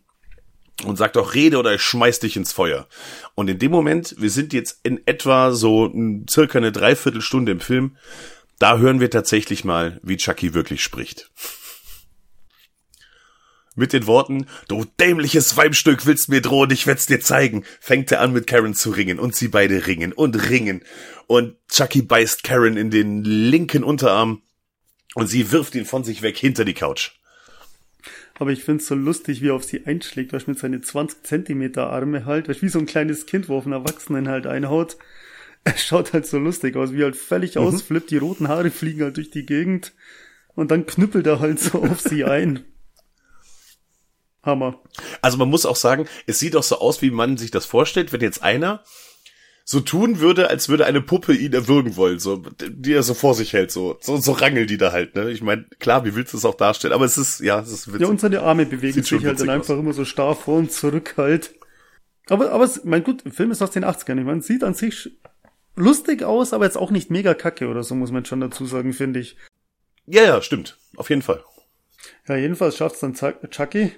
und 0.86 0.97
sagt 0.97 1.17
auch, 1.17 1.34
rede 1.34 1.57
oder 1.57 1.74
ich 1.74 1.82
schmeiß 1.82 2.20
dich 2.20 2.36
ins 2.36 2.53
Feuer. 2.53 2.88
Und 3.36 3.49
in 3.49 3.59
dem 3.59 3.72
Moment, 3.72 4.15
wir 4.17 4.30
sind 4.30 4.53
jetzt 4.53 4.80
in 4.84 5.05
etwa 5.05 5.51
so 5.51 5.93
circa 6.30 6.59
eine 6.59 6.72
Dreiviertelstunde 6.72 7.51
im 7.51 7.59
Film, 7.59 7.97
da 8.59 8.78
hören 8.78 8.99
wir 8.99 9.09
tatsächlich 9.09 9.63
mal, 9.63 9.99
wie 10.03 10.17
Chucky 10.17 10.53
wirklich 10.53 10.84
spricht. 10.84 11.32
Mit 13.76 13.93
den 13.93 14.07
Worten, 14.07 14.47
du 14.67 14.86
dämliches 14.99 15.55
Weibstück 15.55 16.05
willst 16.05 16.28
mir 16.28 16.41
drohen, 16.41 16.72
ich 16.72 16.86
werd's 16.86 17.05
dir 17.05 17.22
zeigen, 17.22 17.63
fängt 17.80 18.11
er 18.11 18.20
an 18.20 18.34
mit 18.34 18.45
Karen 18.45 18.74
zu 18.74 18.89
ringen 18.89 19.20
und 19.20 19.36
sie 19.36 19.47
beide 19.47 19.88
ringen 19.88 20.11
und 20.11 20.49
ringen. 20.49 20.84
Und 21.28 21.55
Chucky 21.70 22.01
beißt 22.01 22.43
Karen 22.43 22.76
in 22.76 22.91
den 22.91 23.24
linken 23.24 23.86
Unterarm 23.86 24.41
und 25.15 25.28
sie 25.28 25.51
wirft 25.51 25.76
ihn 25.76 25.86
von 25.86 26.03
sich 26.03 26.22
weg 26.22 26.38
hinter 26.38 26.65
die 26.65 26.74
Couch. 26.74 27.11
Aber 28.40 28.52
ich 28.52 28.64
find's 28.64 28.88
so 28.88 28.96
lustig, 28.96 29.42
wie 29.42 29.50
er 29.50 29.54
auf 29.54 29.66
sie 29.66 29.86
einschlägt, 29.86 30.32
weißt 30.32 30.48
du, 30.48 30.52
mit 30.52 30.60
seinen 30.60 30.82
20 30.82 31.24
Zentimeter 31.24 31.90
Arme 31.90 32.26
halt, 32.26 32.48
weißt 32.48 32.62
du, 32.62 32.66
wie 32.66 32.70
so 32.70 32.80
ein 32.80 32.86
kleines 32.86 33.26
Kind, 33.26 33.50
wo 33.50 33.58
auf 33.58 33.66
einen 33.66 33.74
Erwachsenen 33.74 34.28
halt 34.28 34.48
einhaut. 34.48 34.98
Er 35.66 35.78
schaut 35.78 36.14
halt 36.14 36.26
so 36.26 36.40
lustig 36.40 36.78
aus, 36.78 36.94
wie 36.94 37.02
er 37.02 37.08
halt 37.08 37.18
völlig 37.18 37.58
ausflippt, 37.58 38.12
die 38.12 38.18
roten 38.18 38.48
Haare 38.48 38.72
fliegen 38.72 39.04
halt 39.04 39.18
durch 39.18 39.30
die 39.30 39.46
Gegend 39.46 39.92
und 40.56 40.72
dann 40.72 40.86
knüppelt 40.86 41.28
er 41.28 41.42
halt 41.42 41.60
so 41.60 41.84
auf 41.84 42.00
sie 42.00 42.24
ein. 42.24 42.64
Hammer. 44.42 44.82
Also 45.22 45.38
man 45.38 45.50
muss 45.50 45.66
auch 45.66 45.76
sagen, 45.76 46.08
es 46.28 46.40
sieht 46.40 46.56
auch 46.56 46.64
so 46.64 46.80
aus, 46.80 47.02
wie 47.02 47.12
man 47.12 47.36
sich 47.36 47.52
das 47.52 47.66
vorstellt, 47.66 48.14
wenn 48.14 48.22
jetzt 48.22 48.42
einer 48.42 48.86
so 49.72 49.82
tun 49.82 50.20
würde, 50.20 50.49
als 50.49 50.67
würde 50.67 50.88
eine 50.88 50.99
Puppe 50.99 51.32
ihn 51.32 51.53
erwürgen 51.53 51.95
wollen, 51.95 52.17
so, 52.17 52.38
die 52.70 52.91
er 52.91 53.03
so 53.03 53.13
vor 53.13 53.36
sich 53.36 53.53
hält, 53.53 53.70
so, 53.70 53.97
so, 54.01 54.17
so 54.17 54.32
rangeln 54.32 54.65
die 54.65 54.78
da 54.78 54.91
halt, 54.91 55.13
ne? 55.13 55.30
Ich 55.30 55.43
meine, 55.43 55.65
klar, 55.78 56.03
wie 56.05 56.15
willst 56.15 56.34
du 56.34 56.38
es 56.38 56.45
auch 56.45 56.55
darstellen, 56.55 56.91
aber 56.91 57.05
es 57.05 57.20
ist, 57.20 57.39
ja, 57.41 57.59
es 57.59 57.72
ist 57.72 57.88
witzig. 57.89 58.01
Ja, 58.01 58.07
und 58.07 58.20
seine 58.20 58.41
Arme 58.41 58.65
bewegen 58.65 58.93
Sieht 58.93 59.05
sich 59.05 59.24
halt 59.24 59.39
dann 59.39 59.49
einfach 59.51 59.76
aus. 59.76 59.80
immer 59.80 59.93
so 59.93 60.05
starr 60.05 60.36
vor 60.36 60.57
und 60.57 60.72
zurück 60.72 61.13
halt. 61.17 61.53
Aber, 62.30 62.49
aber, 62.51 62.63
es- 62.63 62.84
mein 62.84 63.03
gut, 63.03 63.24
der 63.26 63.32
Film 63.32 63.51
ist 63.51 63.61
aus 63.61 63.70
den 63.70 63.86
80ern. 63.86 64.17
Ich 64.17 64.26
meine, 64.26 64.41
sieht 64.41 64.63
an 64.63 64.74
sich 64.74 65.11
lustig 65.76 66.24
aus, 66.24 66.51
aber 66.51 66.65
jetzt 66.65 66.78
auch 66.78 66.89
nicht 66.89 67.11
mega 67.11 67.36
kacke 67.36 67.67
oder 67.67 67.84
so, 67.84 67.93
muss 67.93 68.11
man 68.11 68.26
schon 68.26 68.39
dazu 68.39 68.65
sagen, 68.65 68.91
finde 68.93 69.20
ich. 69.20 69.38
Ja, 70.07 70.24
ja, 70.24 70.41
stimmt. 70.41 70.80
Auf 70.95 71.11
jeden 71.11 71.22
Fall. 71.22 71.43
Ja, 72.28 72.36
jedenfalls 72.38 72.76
schafft's 72.76 73.01
dann 73.01 73.13
Chucky 73.13 73.91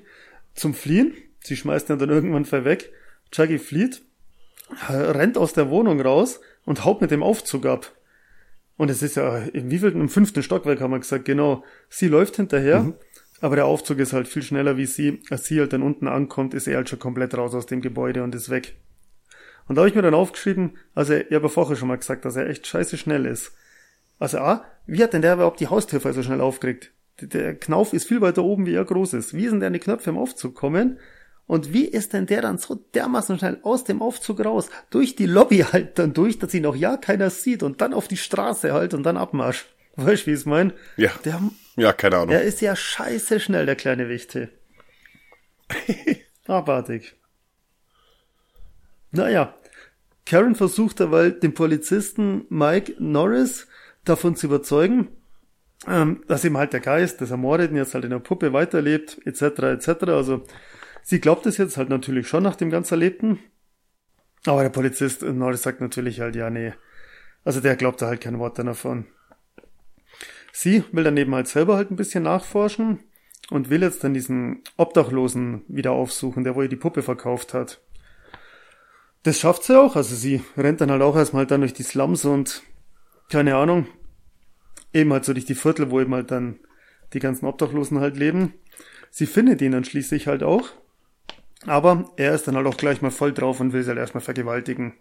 zum 0.54 0.74
Fliehen. 0.74 1.14
Sie 1.40 1.56
schmeißt 1.56 1.90
ihn 1.90 1.98
dann 1.98 2.10
irgendwann 2.10 2.46
weg. 2.66 2.92
Chucky 3.32 3.58
flieht, 3.58 4.02
rennt 4.90 5.38
aus 5.38 5.54
der 5.54 5.70
Wohnung 5.70 6.02
raus 6.02 6.40
und 6.66 6.86
haut 6.86 7.02
mit 7.02 7.12
dem 7.12 7.24
Aufzug 7.24 7.66
ab. 7.66 7.92
Und 8.78 8.90
es 8.90 9.02
ist 9.04 9.16
ja, 9.16 9.38
im 9.38 9.70
wievielten, 9.70 10.02
im 10.02 10.10
fünften 10.10 10.42
Stockwerk 10.44 10.82
haben 10.82 10.92
wir 10.92 11.00
gesagt, 11.00 11.26
genau. 11.26 11.64
Sie 11.90 12.08
läuft 12.08 12.38
hinterher, 12.38 12.94
aber 13.42 13.56
der 13.56 13.66
Aufzug 13.66 14.00
ist 14.00 14.14
halt 14.14 14.28
viel 14.28 14.42
schneller 14.44 14.78
wie 14.78 14.86
sie. 14.88 15.22
Als 15.30 15.46
sie 15.46 15.60
halt 15.60 15.74
dann 15.74 15.84
unten 15.84 16.08
ankommt, 16.08 16.54
ist 16.54 16.68
er 16.68 16.78
halt 16.78 16.90
schon 16.90 17.00
komplett 17.00 17.36
raus 17.36 17.54
aus 17.54 17.66
dem 17.68 17.82
Gebäude 17.82 18.24
und 18.24 18.34
ist 18.34 18.50
weg. 18.50 18.76
Und 19.68 19.76
da 19.76 19.82
habe 19.82 19.90
ich 19.90 19.96
mir 19.96 20.02
dann 20.02 20.16
aufgeschrieben, 20.16 20.78
also 20.96 21.14
ich 21.14 21.26
habe 21.32 21.46
ja 21.46 21.50
vorher 21.50 21.76
schon 21.76 21.88
mal 21.88 21.98
gesagt, 21.98 22.26
dass 22.26 22.36
er 22.36 22.50
echt 22.50 22.66
scheiße 22.66 22.98
schnell 22.98 23.26
ist. 23.26 23.54
Also 24.20 24.40
A, 24.40 24.66
wie 24.88 25.02
hat 25.04 25.14
denn 25.14 25.22
der 25.22 25.36
überhaupt 25.36 25.60
die 25.60 25.68
Haustür 25.68 26.00
so 26.14 26.24
schnell 26.24 26.42
aufgeregt? 26.42 26.92
Der- 27.22 27.28
Der 27.28 27.56
Knauf 27.56 27.94
ist 27.94 28.08
viel 28.08 28.22
weiter 28.22 28.44
oben, 28.44 28.66
wie 28.66 28.74
er 28.74 28.86
groß 28.86 29.14
ist. 29.14 29.34
Wie 29.36 29.48
sind 29.48 29.60
denn 29.60 29.74
die 29.74 29.80
Knöpfe 29.80 30.10
im 30.10 30.18
Aufzug 30.18 30.56
kommen? 30.56 30.98
Und 31.52 31.74
wie 31.74 31.84
ist 31.84 32.14
denn 32.14 32.28
der 32.28 32.42
dann 32.42 32.58
so 32.60 32.76
dermaßen 32.76 33.38
schnell 33.38 33.60
aus 33.64 33.84
dem 33.84 34.02
Aufzug 34.02 34.40
raus, 34.40 34.70
durch 34.90 35.18
die 35.18 35.26
Lobby 35.26 35.58
halt 35.58 36.00
dann 36.00 36.14
durch, 36.14 36.40
dass 36.40 36.54
ihn 36.54 36.66
auch 36.66 36.78
ja 36.78 36.96
keiner 36.96 37.30
sieht 37.30 37.62
und 37.62 37.82
dann 37.82 37.94
auf 37.94 38.08
die 38.08 38.16
Straße 38.16 38.72
halt 38.72 38.94
und 38.94 39.04
dann 39.04 39.18
Abmarsch. 39.18 39.66
Weißt 39.98 40.24
du, 40.24 40.28
wie 40.28 40.32
ich 40.32 40.40
es 40.40 40.46
mein? 40.46 40.72
Ja. 40.96 41.12
Der, 41.26 41.42
Ja, 41.76 41.92
keine 41.92 42.20
Ahnung. 42.20 42.34
er 42.34 42.44
ist 42.44 42.62
ja 42.62 42.74
scheiße 42.74 43.42
schnell, 43.42 43.66
der 43.66 43.76
kleine 43.76 44.08
Wichte. 44.08 44.48
Abartig. 46.48 47.16
Naja, 49.12 49.54
Karen 50.26 50.56
versucht 50.56 51.02
derweil 51.02 51.34
den 51.34 51.54
Polizisten 51.54 52.46
Mike 52.48 52.96
Norris 52.98 53.68
davon 54.06 54.38
zu 54.38 54.48
überzeugen, 54.48 55.10
ähm, 55.86 56.24
dass 56.30 56.46
ihm 56.46 56.56
halt 56.58 56.72
der 56.72 56.80
Geist 56.80 57.20
des 57.20 57.32
Ermordeten 57.32 57.76
jetzt 57.76 57.94
halt 57.94 58.06
in 58.06 58.12
der 58.12 58.20
Puppe 58.20 58.54
weiterlebt, 58.54 59.20
etc., 59.26 59.42
etc. 59.64 59.90
Also 60.08 60.46
sie 61.04 61.20
glaubt 61.20 61.46
es 61.46 61.58
jetzt 61.58 61.78
halt 61.78 61.90
natürlich 61.90 62.28
schon 62.28 62.44
nach 62.44 62.56
dem 62.56 62.70
ganz 62.70 62.92
Erlebten. 62.92 63.40
Aber 64.46 64.64
der 64.64 64.70
Polizist 64.70 65.24
äh, 65.24 65.32
Norris 65.32 65.62
sagt 65.62 65.82
natürlich 65.82 66.20
halt, 66.20 66.36
ja, 66.36 66.50
nee. 66.50 66.74
Also 67.44 67.60
der 67.60 67.76
glaubt 67.76 68.02
da 68.02 68.08
halt 68.08 68.22
kein 68.22 68.40
Wort 68.40 68.60
davon. 68.60 69.06
Sie 70.52 70.84
will 70.92 71.04
daneben 71.04 71.34
halt 71.34 71.48
selber 71.48 71.76
halt 71.76 71.92
ein 71.92 71.96
bisschen 71.96 72.24
nachforschen 72.24 73.00
und 73.50 73.70
will 73.70 73.82
jetzt 73.82 74.04
dann 74.04 74.14
diesen 74.14 74.62
Obdachlosen 74.78 75.64
wieder 75.68 75.92
aufsuchen, 75.92 76.44
der 76.44 76.56
wo 76.56 76.62
ihr 76.62 76.70
die 76.70 76.76
Puppe 76.76 77.02
verkauft 77.02 77.54
hat. 77.54 77.82
Das 79.24 79.40
schafft 79.40 79.64
sie 79.64 79.80
auch, 79.80 79.96
also 79.96 80.16
sie 80.16 80.42
rennt 80.58 80.82
dann 80.82 80.92
halt 80.92 81.02
auch 81.02 81.16
erstmal 81.16 81.46
dann 81.46 81.62
durch 81.62 81.74
die 81.74 81.84
Slums 81.84 82.26
und 82.26 82.64
keine 83.30 83.56
Ahnung, 83.56 83.88
eben 84.94 85.14
halt 85.14 85.26
so 85.26 85.34
durch 85.34 85.46
die 85.46 85.56
Viertel, 85.56 85.92
wo 85.92 86.02
eben 86.02 86.14
halt 86.14 86.32
dann 86.32 86.60
die 87.14 87.20
ganzen 87.20 87.46
Obdachlosen 87.46 88.00
halt 88.00 88.18
leben. 88.18 88.54
Sie 89.10 89.26
findet 89.26 89.62
ihn 89.62 89.74
dann 89.74 89.84
schließlich 89.84 90.28
halt 90.28 90.44
auch, 90.44 90.70
aber 91.66 92.12
er 92.18 92.34
ist 92.34 92.48
dann 92.48 92.56
halt 92.56 92.68
auch 92.68 92.78
gleich 92.78 93.02
mal 93.02 93.12
voll 93.12 93.34
drauf 93.34 93.60
und 93.60 93.74
will 93.74 93.84
sie 93.84 93.90
halt 93.90 94.00
erstmal 94.00 94.22
vergewaltigen. 94.22 94.94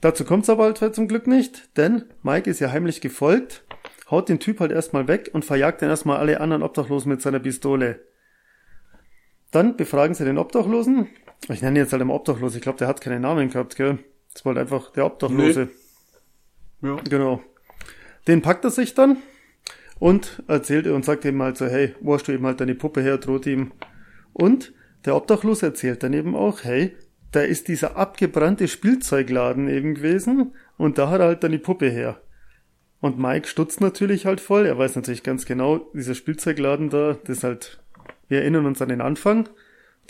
Dazu 0.00 0.24
kommt's 0.24 0.48
aber 0.48 0.64
halt 0.64 0.94
zum 0.94 1.08
Glück 1.08 1.26
nicht, 1.26 1.76
denn 1.76 2.04
Mike 2.22 2.48
ist 2.48 2.60
ja 2.60 2.70
heimlich 2.70 3.00
gefolgt, 3.00 3.64
haut 4.10 4.28
den 4.28 4.40
Typ 4.40 4.60
halt 4.60 4.72
erstmal 4.72 5.08
weg 5.08 5.30
und 5.32 5.44
verjagt 5.44 5.82
dann 5.82 5.90
erstmal 5.90 6.18
alle 6.18 6.40
anderen 6.40 6.62
Obdachlosen 6.62 7.10
mit 7.10 7.20
seiner 7.22 7.38
Pistole. 7.38 8.00
Dann 9.50 9.76
befragen 9.76 10.14
sie 10.14 10.24
den 10.24 10.38
Obdachlosen. 10.38 11.08
Ich 11.48 11.62
nenne 11.62 11.78
ihn 11.78 11.82
jetzt 11.82 11.92
halt 11.92 12.02
immer 12.02 12.14
Obdachlos, 12.14 12.54
ich 12.54 12.62
glaube, 12.62 12.78
der 12.78 12.88
hat 12.88 13.00
keinen 13.00 13.22
Namen 13.22 13.50
gehabt, 13.50 13.76
gell? 13.76 13.98
Das 14.32 14.44
war 14.44 14.54
halt 14.54 14.62
einfach 14.62 14.92
der 14.92 15.06
Obdachlose. 15.06 15.68
Ja. 16.82 16.96
Genau. 17.08 17.42
Den 18.26 18.42
packt 18.42 18.64
er 18.64 18.70
sich 18.70 18.94
dann 18.94 19.18
und 19.98 20.42
erzählt 20.48 20.86
und 20.86 21.04
sagt 21.04 21.24
ihm 21.24 21.42
halt 21.42 21.56
so, 21.56 21.66
hey, 21.66 21.94
wo 22.00 22.14
hast 22.14 22.26
du 22.26 22.32
eben 22.32 22.46
halt 22.46 22.60
deine 22.60 22.74
Puppe 22.74 23.02
her, 23.02 23.18
droht 23.18 23.46
ihm. 23.46 23.72
Und 24.32 24.72
der 25.04 25.16
Obdachlose 25.16 25.66
erzählt 25.66 26.02
dann 26.02 26.12
eben 26.12 26.34
auch, 26.34 26.64
hey, 26.64 26.96
da 27.32 27.40
ist 27.40 27.68
dieser 27.68 27.96
abgebrannte 27.96 28.68
Spielzeugladen 28.68 29.68
eben 29.68 29.94
gewesen 29.94 30.54
und 30.76 30.98
da 30.98 31.10
hat 31.10 31.20
er 31.20 31.26
halt 31.26 31.44
dann 31.44 31.52
die 31.52 31.58
Puppe 31.58 31.88
her. 31.88 32.20
Und 33.00 33.18
Mike 33.18 33.48
stutzt 33.48 33.80
natürlich 33.80 34.26
halt 34.26 34.40
voll, 34.40 34.66
er 34.66 34.76
weiß 34.76 34.96
natürlich 34.96 35.22
ganz 35.22 35.46
genau, 35.46 35.78
dieser 35.94 36.14
Spielzeugladen 36.14 36.90
da, 36.90 37.16
das 37.24 37.38
ist 37.38 37.44
halt, 37.44 37.82
wir 38.28 38.40
erinnern 38.42 38.66
uns 38.66 38.82
an 38.82 38.90
den 38.90 39.00
Anfang, 39.00 39.48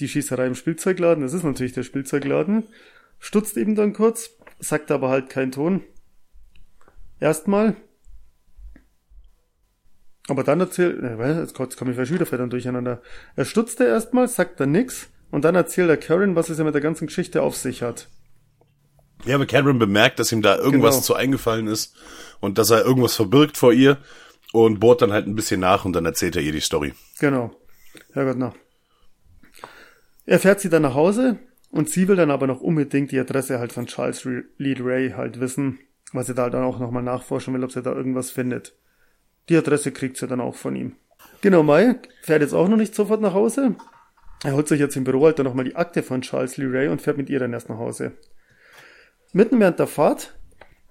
die 0.01 0.09
Schießerei 0.09 0.47
im 0.47 0.55
Spielzeugladen, 0.55 1.23
das 1.23 1.35
ist 1.35 1.45
natürlich 1.45 1.73
der 1.73 1.85
Spielzeugladen, 1.85 2.65
stutzt 3.19 3.57
eben 3.57 3.77
dann 3.77 3.93
kurz, 3.93 4.37
sagt 4.59 4.91
aber 4.91 5.09
halt 5.09 5.29
keinen 5.29 5.53
Ton. 5.53 5.83
Erstmal. 7.21 7.77
Aber 10.31 10.45
dann 10.45 10.61
erzählt, 10.61 11.03
äh, 11.03 11.41
jetzt 11.41 11.55
komme 11.55 11.91
ich 11.91 11.97
vielleicht 11.97 12.13
wieder 12.15 12.25
verdammt 12.25 12.53
durcheinander. 12.53 13.03
Er 13.35 13.45
stutzte 13.45 13.83
erstmal, 13.83 14.29
sagt 14.29 14.61
dann 14.61 14.71
nix 14.71 15.09
und 15.33 15.45
dann 15.45 15.57
erzählt 15.57 15.91
er 15.91 15.97
Karen, 15.97 16.37
was 16.37 16.49
es 16.51 16.59
ja 16.59 16.63
mit 16.63 16.73
der 16.73 16.81
ganzen 16.81 17.09
Geschichte 17.09 17.43
auf 17.43 17.57
sich 17.57 17.83
hat. 17.83 18.09
Ja, 19.25 19.35
aber 19.35 19.47
Cameron 19.47 19.81
bemerkt, 19.81 20.21
dass 20.21 20.31
ihm 20.31 20.41
da 20.41 20.57
irgendwas 20.57 20.95
Genau. 20.95 21.05
zu 21.05 21.15
eingefallen 21.17 21.67
ist 21.67 21.97
und 22.39 22.59
dass 22.59 22.71
er 22.71 22.85
irgendwas 22.85 23.17
verbirgt 23.17 23.57
vor 23.57 23.73
ihr 23.73 23.99
und 24.53 24.79
bohrt 24.79 25.03
dann 25.03 25.11
halt 25.13 25.27
ein 25.27 25.35
bisschen 25.35 25.59
nach 25.59 25.85
und 25.85 25.95
dann 25.95 26.07
erzählt 26.07 26.37
er 26.37 26.43
ihr 26.43 26.53
die 26.53 26.61
Story. 26.61 26.95
Genau. 27.19 27.51
Herrgott, 28.13 28.37
na. 28.39 28.55
Er 30.27 30.39
fährt 30.39 30.61
sie 30.61 30.69
dann 30.69 30.83
nach 30.83 30.95
Hause 30.95 31.41
und 31.71 31.91
sie 31.91 32.07
will 32.07 32.15
dann 32.15 32.31
aber 32.31 32.47
noch 32.47 32.61
unbedingt 32.61 33.11
die 33.11 33.19
Adresse 33.19 33.59
halt 33.59 33.73
von 33.73 33.87
Charles 33.87 34.25
Lee 34.59 34.77
Ray 34.81 35.11
halt 35.17 35.41
wissen, 35.41 35.81
weil 36.13 36.23
sie 36.25 36.35
da 36.35 36.49
dann 36.51 36.63
auch 36.63 36.79
nochmal 36.79 37.03
nachforschen 37.03 37.53
will, 37.53 37.65
ob 37.65 37.73
sie 37.73 37.83
da 37.83 37.93
irgendwas 37.93 38.31
findet. 38.31 38.77
Die 39.49 39.57
Adresse 39.57 39.93
kriegt 39.93 40.17
sie 40.17 40.27
dann 40.27 40.41
auch 40.41 40.55
von 40.55 40.77
ihm. 40.77 40.97
Genau, 41.41 41.63
Mike 41.63 42.09
fährt 42.23 42.43
jetzt 42.43 42.55
auch 42.55 42.69
noch 42.69 42.77
nicht 42.77 42.95
sofort 42.95 43.21
nach 43.21 43.35
Hause. 43.35 43.75
Er 44.45 44.53
holt 44.53 44.69
sich 44.69 44.81
jetzt 44.81 44.97
im 44.97 45.05
Büro 45.05 45.25
halt 45.27 45.39
dann 45.39 45.47
nochmal 45.47 45.65
die 45.65 45.77
Akte 45.77 46.03
von 46.03 46.23
Charles 46.23 46.57
Lee 46.57 46.67
Ray 46.67 46.89
und 46.89 47.03
fährt 47.03 47.17
mit 47.17 47.29
ihr 47.29 47.39
dann 47.39 47.53
erst 47.53 47.69
nach 47.69 47.79
Hause. 47.79 48.13
Mitten 49.33 49.61
während 49.61 49.79
der 49.79 49.87
Fahrt, 49.87 50.35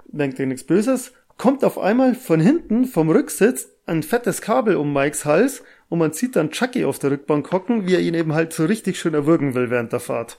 denkt 0.05 0.39
er 0.39 0.45
nichts 0.45 0.63
Böses, 0.63 1.13
kommt 1.37 1.63
auf 1.63 1.77
einmal 1.77 2.15
von 2.15 2.39
hinten 2.39 2.85
vom 2.85 3.09
Rücksitz 3.09 3.69
ein 3.85 4.03
fettes 4.03 4.41
Kabel 4.41 4.75
um 4.75 4.93
Mikes 4.93 5.25
Hals 5.25 5.63
und 5.89 5.99
man 5.99 6.13
sieht 6.13 6.35
dann 6.35 6.51
Chucky 6.51 6.85
auf 6.85 6.99
der 6.99 7.11
Rückbank 7.11 7.51
hocken, 7.51 7.87
wie 7.87 7.95
er 7.95 8.01
ihn 8.01 8.13
eben 8.13 8.33
halt 8.33 8.53
so 8.53 8.65
richtig 8.65 8.99
schön 8.99 9.13
erwürgen 9.13 9.55
will 9.55 9.69
während 9.69 9.91
der 9.91 9.99
Fahrt. 9.99 10.37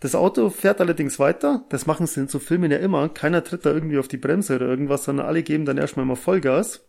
Das 0.00 0.14
Auto 0.14 0.50
fährt 0.50 0.80
allerdings 0.80 1.18
weiter, 1.18 1.64
das 1.68 1.86
machen 1.86 2.06
sie 2.06 2.20
in 2.20 2.28
so 2.28 2.38
Filmen 2.38 2.72
ja 2.72 2.78
immer, 2.78 3.08
keiner 3.08 3.44
tritt 3.44 3.64
da 3.64 3.70
irgendwie 3.70 3.98
auf 3.98 4.08
die 4.08 4.16
Bremse 4.16 4.56
oder 4.56 4.66
irgendwas, 4.66 5.04
sondern 5.04 5.26
alle 5.26 5.42
geben 5.42 5.64
dann 5.64 5.78
erstmal 5.78 6.06
mal 6.06 6.16
Vollgas. 6.16 6.84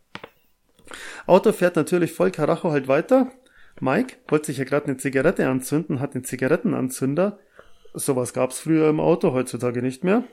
Auto 1.26 1.52
fährt 1.52 1.76
natürlich 1.76 2.14
voll 2.14 2.32
Karacho 2.32 2.72
halt 2.72 2.88
weiter. 2.88 3.32
Mike 3.80 4.18
wollte 4.28 4.48
sich 4.48 4.58
ja 4.58 4.64
gerade 4.64 4.88
eine 4.88 4.98
Zigarette 4.98 5.48
anzünden, 5.48 6.00
hat 6.00 6.14
den 6.14 6.24
Zigarettenanzünder, 6.24 7.40
sowas 7.94 8.34
gab's 8.34 8.60
früher 8.60 8.90
im 8.90 9.00
Auto, 9.00 9.34
heutzutage 9.34 9.82
nicht 9.82 10.04
mehr, 10.04 10.24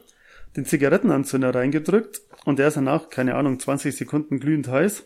den 0.56 0.64
Zigarettenanzünder 0.64 1.54
reingedrückt 1.54 2.20
und 2.44 2.58
der 2.58 2.68
ist 2.68 2.76
danach, 2.76 3.08
keine 3.08 3.34
Ahnung, 3.34 3.58
20 3.58 3.96
Sekunden 3.96 4.40
glühend 4.40 4.68
heiß. 4.68 5.04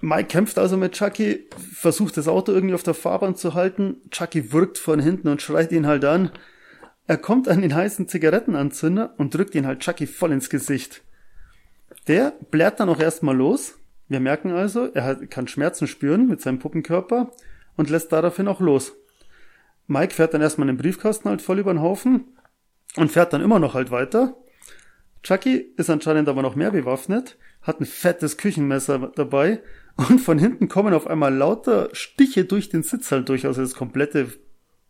Mike 0.00 0.28
kämpft 0.28 0.58
also 0.58 0.76
mit 0.76 0.92
Chucky, 0.92 1.46
versucht 1.74 2.16
das 2.16 2.28
Auto 2.28 2.52
irgendwie 2.52 2.74
auf 2.74 2.82
der 2.82 2.94
Fahrbahn 2.94 3.36
zu 3.36 3.54
halten. 3.54 3.96
Chucky 4.10 4.52
wirkt 4.52 4.78
von 4.78 4.98
hinten 4.98 5.28
und 5.28 5.42
schreit 5.42 5.72
ihn 5.72 5.86
halt 5.86 6.04
an. 6.04 6.30
Er 7.06 7.18
kommt 7.18 7.48
an 7.48 7.60
den 7.60 7.74
heißen 7.74 8.08
Zigarettenanzünder 8.08 9.14
und 9.18 9.34
drückt 9.34 9.54
ihn 9.54 9.66
halt 9.66 9.80
Chucky 9.80 10.06
voll 10.06 10.32
ins 10.32 10.48
Gesicht. 10.48 11.02
Der 12.06 12.34
blärt 12.50 12.80
dann 12.80 12.88
auch 12.88 13.00
erstmal 13.00 13.36
los. 13.36 13.78
Wir 14.08 14.20
merken 14.20 14.52
also, 14.52 14.92
er 14.92 15.26
kann 15.26 15.48
Schmerzen 15.48 15.86
spüren 15.86 16.28
mit 16.28 16.40
seinem 16.40 16.58
Puppenkörper 16.58 17.30
und 17.76 17.90
lässt 17.90 18.12
daraufhin 18.12 18.48
auch 18.48 18.60
los. 18.60 18.94
Mike 19.86 20.14
fährt 20.14 20.34
dann 20.34 20.42
erstmal 20.42 20.66
den 20.66 20.76
Briefkasten 20.76 21.28
halt 21.28 21.42
voll 21.42 21.58
über 21.58 21.72
den 21.72 21.82
Haufen 21.82 22.36
und 22.96 23.10
fährt 23.10 23.32
dann 23.32 23.42
immer 23.42 23.58
noch 23.58 23.74
halt 23.74 23.90
weiter. 23.90 24.36
Chucky 25.22 25.72
ist 25.76 25.90
anscheinend 25.90 26.28
aber 26.28 26.42
noch 26.42 26.54
mehr 26.54 26.70
bewaffnet, 26.70 27.38
hat 27.62 27.80
ein 27.80 27.86
fettes 27.86 28.36
Küchenmesser 28.36 29.12
dabei 29.14 29.62
und 29.96 30.20
von 30.20 30.38
hinten 30.38 30.68
kommen 30.68 30.92
auf 30.92 31.06
einmal 31.06 31.34
lauter 31.34 31.88
Stiche 31.92 32.44
durch 32.44 32.68
den 32.68 32.82
Sitz 32.82 33.10
halt 33.10 33.28
durch, 33.28 33.46
also 33.46 33.62
das 33.62 33.74
komplette 33.74 34.28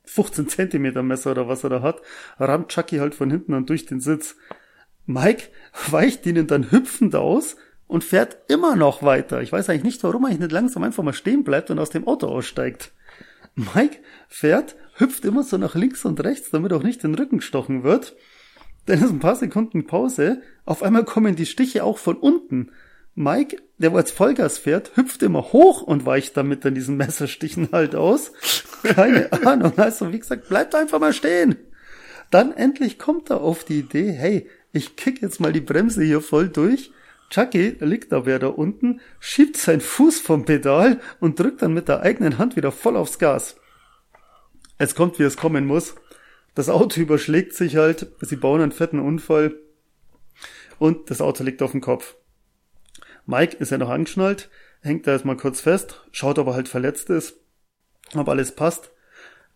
15 0.07 0.49
Zentimeter 0.49 1.03
Messer 1.03 1.31
oder 1.31 1.49
was 1.49 1.65
er 1.65 1.71
da 1.71 1.83
hat, 1.83 2.03
rammt 2.39 2.69
Chucky 2.69 2.99
halt 2.99 3.15
von 3.15 3.31
hinten 3.31 3.53
dann 3.53 3.67
durch 3.67 3.87
den 3.87 4.01
Sitz. 4.01 4.37
Mike 5.07 5.45
weicht 5.91 6.27
ihnen 6.27 6.47
dann 6.47 6.71
hüpfend 6.71 7.15
aus 7.15 7.57
und 7.87 8.05
fährt 8.05 8.39
immer 8.49 8.77
noch 8.77 9.03
weiter. 9.03 9.43
Ich 9.43 9.53
weiß 9.53 9.69
eigentlich 9.69 9.85
nicht, 9.85 10.05
warum 10.05 10.25
er 10.25 10.37
nicht 10.37 10.53
langsam 10.53 10.83
einfach 10.83 11.03
mal 11.03 11.13
stehen 11.13 11.45
bleibt 11.45 11.71
und 11.71 11.79
aus 11.79 11.91
dem 11.91 12.07
Auto 12.07 12.27
aussteigt. 12.29 12.93
Mike 13.55 13.99
fährt, 14.29 14.77
hüpft 14.97 15.25
immer 15.25 15.43
so 15.43 15.59
nach 15.59 15.75
links 15.75 16.05
und 16.05 16.23
rechts, 16.25 16.51
damit 16.51 16.73
auch 16.73 16.83
nicht 16.83 17.03
den 17.03 17.15
Rücken 17.15 17.39
gestochen 17.39 17.85
wird. 17.85 18.17
Dann 18.87 19.03
ist 19.03 19.11
ein 19.11 19.21
paar 19.21 19.37
Sekunden 19.37 19.87
Pause. 19.87 20.43
Auf 20.65 20.83
einmal 20.83 21.05
kommen 21.05 21.37
die 21.37 21.47
Stiche 21.47 21.85
auch 21.85 21.99
von 21.99 22.17
unten. 22.17 22.71
Mike, 23.15 23.59
der 23.79 23.93
wo 23.93 23.99
jetzt 23.99 24.11
Vollgas 24.11 24.59
fährt, 24.59 24.97
hüpft 24.97 25.23
immer 25.23 25.53
hoch 25.53 25.83
und 25.83 26.05
weicht 26.05 26.37
damit 26.37 26.65
dann 26.65 26.75
diesen 26.75 26.97
Messerstichen 26.97 27.69
halt 27.71 27.95
aus. 27.95 28.33
Keine 28.83 29.33
Ahnung. 29.47 29.73
Also, 29.77 30.13
wie 30.13 30.19
gesagt, 30.19 30.49
bleibt 30.49 30.75
einfach 30.75 30.99
mal 30.99 31.13
stehen. 31.13 31.57
Dann 32.31 32.53
endlich 32.53 32.99
kommt 32.99 33.31
er 33.31 33.41
auf 33.41 33.65
die 33.65 33.81
Idee, 33.81 34.11
hey, 34.11 34.49
ich 34.75 34.97
kick 34.97 35.23
jetzt 35.23 35.41
mal 35.41 35.53
die 35.53 35.61
Bremse 35.61 36.03
hier 36.03 36.21
voll 36.21 36.49
durch. 36.49 36.91
Chucky 37.31 37.77
liegt 37.81 38.13
da 38.13 38.27
wer 38.27 38.39
da 38.39 38.49
unten, 38.49 39.01
schiebt 39.21 39.57
seinen 39.57 39.81
Fuß 39.81 40.21
vom 40.21 40.45
Pedal 40.45 41.01
und 41.21 41.39
drückt 41.39 41.63
dann 41.63 41.73
mit 41.73 41.89
der 41.89 42.01
eigenen 42.01 42.39
Hand 42.39 42.57
wieder 42.57 42.73
voll 42.73 42.97
aufs 42.97 43.19
Gas. 43.19 43.57
Es 44.77 44.97
kommt, 44.97 45.19
wie 45.19 45.23
es 45.23 45.37
kommen 45.37 45.67
muss. 45.67 45.95
Das 46.55 46.69
Auto 46.69 47.01
überschlägt 47.01 47.55
sich 47.55 47.77
halt, 47.77 48.09
sie 48.21 48.37
bauen 48.37 48.61
einen 48.61 48.73
fetten 48.73 48.99
Unfall 48.99 49.55
und 50.79 51.09
das 51.09 51.21
Auto 51.21 51.45
liegt 51.45 51.63
auf 51.63 51.71
dem 51.71 51.81
Kopf. 51.81 52.17
Mike 53.27 53.57
ist 53.57 53.71
ja 53.71 53.79
noch 53.79 53.91
angeschnallt, 53.91 54.51
hängt 54.83 55.07
da 55.07 55.13
erstmal 55.13 55.37
kurz 55.37 55.61
fest, 55.61 56.05
schaut, 56.11 56.39
ob 56.39 56.49
er 56.49 56.55
halt 56.55 56.69
verletzt 56.69 57.11
ist, 57.11 57.37
ob 58.15 58.29
alles 58.29 58.55
passt. 58.57 58.91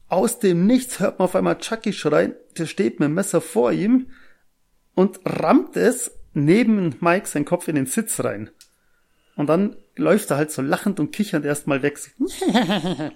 Aus 0.06 0.38
dem 0.38 0.66
Nichts 0.66 1.00
hört 1.00 1.18
man 1.18 1.24
auf 1.24 1.34
einmal 1.34 1.58
Chucky 1.58 1.92
schreien, 1.92 2.34
der 2.56 2.66
steht 2.66 3.00
mit 3.00 3.08
dem 3.08 3.14
Messer 3.14 3.40
vor 3.40 3.72
ihm 3.72 4.06
und 4.98 5.20
rammt 5.24 5.76
es 5.76 6.10
neben 6.34 6.96
Mike 6.98 7.28
seinen 7.28 7.44
Kopf 7.44 7.68
in 7.68 7.76
den 7.76 7.86
Sitz 7.86 8.18
rein. 8.24 8.50
Und 9.36 9.46
dann 9.46 9.76
läuft 9.94 10.32
er 10.32 10.38
halt 10.38 10.50
so 10.50 10.60
lachend 10.60 10.98
und 10.98 11.12
kichernd 11.12 11.44
erstmal 11.44 11.82
weg. 11.82 12.00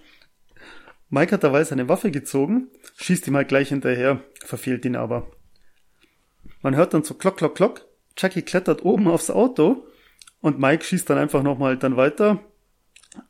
Mike 1.11 1.33
hat 1.33 1.43
dabei 1.43 1.65
seine 1.65 1.89
Waffe 1.89 2.13
gezogen, 2.13 2.69
schießt 2.99 3.27
ihm 3.27 3.35
halt 3.35 3.49
gleich 3.49 3.71
hinterher, 3.71 4.23
verfehlt 4.45 4.85
ihn 4.85 4.95
aber. 4.95 5.27
Man 6.61 6.77
hört 6.77 6.95
dann 6.95 7.03
so 7.03 7.15
klock, 7.15 7.39
klock, 7.39 7.57
klock. 7.57 7.85
Chucky 8.15 8.43
klettert 8.43 8.85
oben 8.85 9.09
aufs 9.09 9.31
Auto 9.31 9.85
und 10.41 10.61
Mike 10.61 10.85
schießt 10.85 11.11
dann 11.11 11.19
einfach 11.19 11.43
nochmal 11.43 11.79
dann 11.79 11.97
weiter. 11.97 12.39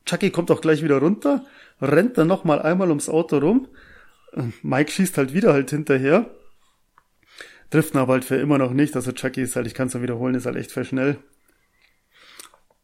Chucky 0.05 0.29
kommt 0.29 0.51
auch 0.51 0.61
gleich 0.61 0.83
wieder 0.83 0.99
runter, 0.99 1.47
rennt 1.81 2.19
dann 2.19 2.29
nochmal 2.29 2.61
einmal 2.61 2.91
ums 2.91 3.09
Auto 3.09 3.39
rum. 3.39 3.69
Mike 4.61 4.91
schießt 4.91 5.17
halt 5.17 5.33
wieder 5.33 5.55
halt 5.55 5.71
hinterher. 5.71 6.29
Trifft 7.73 7.95
ihn 7.95 7.99
aber 8.01 8.12
halt 8.12 8.27
für 8.27 8.37
immer 8.37 8.59
noch 8.59 8.75
nicht. 8.75 8.95
Also 8.97 9.12
Chucky 9.12 9.41
ist 9.41 9.57
halt, 9.57 9.66
ich 9.66 9.73
kann 9.73 9.89
es 9.89 9.95
nur 9.95 10.03
wiederholen, 10.03 10.35
ist 10.35 10.45
halt 10.45 10.57
echt 10.57 10.73
für 10.73 10.85
schnell. 10.85 11.16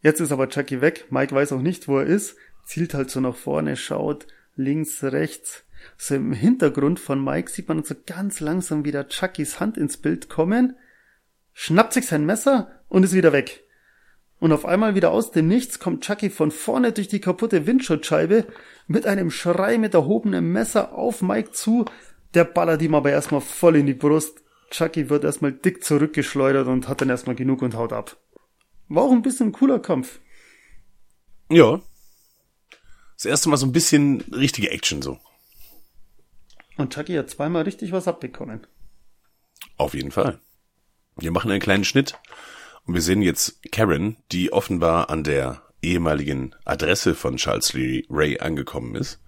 Jetzt 0.01 0.21
ist 0.21 0.33
aber 0.33 0.49
Chucky 0.49 0.81
weg. 0.81 1.09
Mike 1.11 1.35
weiß 1.35 1.53
auch 1.53 1.61
nicht, 1.61 1.89
wo 1.89 1.99
er 1.99 2.07
ist. 2.07 2.37
Zielt 2.65 2.95
halt 2.95 3.11
so 3.11 3.21
nach 3.21 3.37
vorne, 3.37 3.77
schaut 3.77 4.27
links, 4.57 5.05
rechts. 5.05 5.65
So 5.99 6.15
im 6.15 6.33
Hintergrund 6.33 7.01
von 7.01 7.23
Mike 7.23 7.51
sieht 7.51 7.69
man 7.69 7.85
so 7.85 7.95
ganz 8.07 8.41
langsam 8.41 8.87
wieder 8.87 9.09
Chuckys 9.09 9.61
Hand 9.61 9.77
ins 9.77 9.99
Bild 9.99 10.31
kommen, 10.31 10.75
schnappt 11.53 11.93
sich 11.93 12.07
sein 12.07 12.25
Messer 12.25 12.83
und 12.89 13.05
ist 13.05 13.13
wieder 13.13 13.35
weg. 13.35 13.65
Und 14.41 14.53
auf 14.53 14.65
einmal 14.65 14.95
wieder 14.95 15.11
aus 15.11 15.33
dem 15.33 15.49
Nichts 15.49 15.81
kommt 15.81 16.03
Chucky 16.03 16.31
von 16.31 16.51
vorne 16.51 16.93
durch 16.93 17.09
die 17.09 17.21
kaputte 17.21 17.67
Windschutzscheibe 17.67 18.47
mit 18.87 19.07
einem 19.07 19.31
Schrei 19.31 19.77
mit 19.77 19.93
erhobenem 19.93 20.51
Messer 20.51 20.95
auf 20.95 21.21
Mike 21.21 21.51
zu. 21.53 21.85
Der 22.33 22.45
ballert 22.45 22.81
ihm 22.81 22.95
aber 22.95 23.11
erstmal 23.11 23.43
voll 23.43 23.77
in 23.77 23.85
die 23.85 23.95
Brust. 23.95 24.43
Chucky 24.71 25.09
wird 25.09 25.25
erstmal 25.25 25.53
dick 25.53 25.85
zurückgeschleudert 25.85 26.67
und 26.67 26.89
hat 26.89 27.01
dann 27.01 27.11
erstmal 27.11 27.37
genug 27.37 27.63
und 27.63 27.75
haut 27.75 27.93
ab. 27.93 28.17
War 28.89 29.05
auch 29.05 29.13
ein 29.13 29.23
bisschen 29.23 29.49
ein 29.49 29.53
cooler 29.53 29.79
Kampf. 29.79 30.21
Ja. 31.51 31.81
Das 33.17 33.25
erste 33.25 33.49
Mal 33.49 33.57
so 33.57 33.67
ein 33.67 33.73
bisschen 33.73 34.21
richtige 34.33 34.71
Action 34.71 35.03
so. 35.03 35.19
Und 36.77 36.95
Chucky 36.95 37.15
hat 37.15 37.31
zweimal 37.31 37.63
richtig 37.63 37.93
was 37.93 38.07
abbekommen. 38.07 38.67
Auf 39.77 39.95
jeden 39.95 40.13
Fall. 40.13 40.41
Wir 41.17 41.33
machen 41.33 41.51
einen 41.51 41.61
kleinen 41.61 41.85
Schnitt 41.85 42.19
und 42.85 42.95
wir 42.95 43.03
sehen 43.03 43.23
jetzt 43.23 43.61
Karen, 43.73 44.17
die 44.31 44.53
offenbar 44.53 45.11
an 45.11 45.25
der 45.25 45.63
ehemaligen 45.83 46.55
Adresse 46.65 47.15
von 47.15 47.37
Charles 47.37 47.73
Lee 47.73 48.05
Ray 48.09 48.39
angekommen 48.39 48.95
ist. 48.95 49.21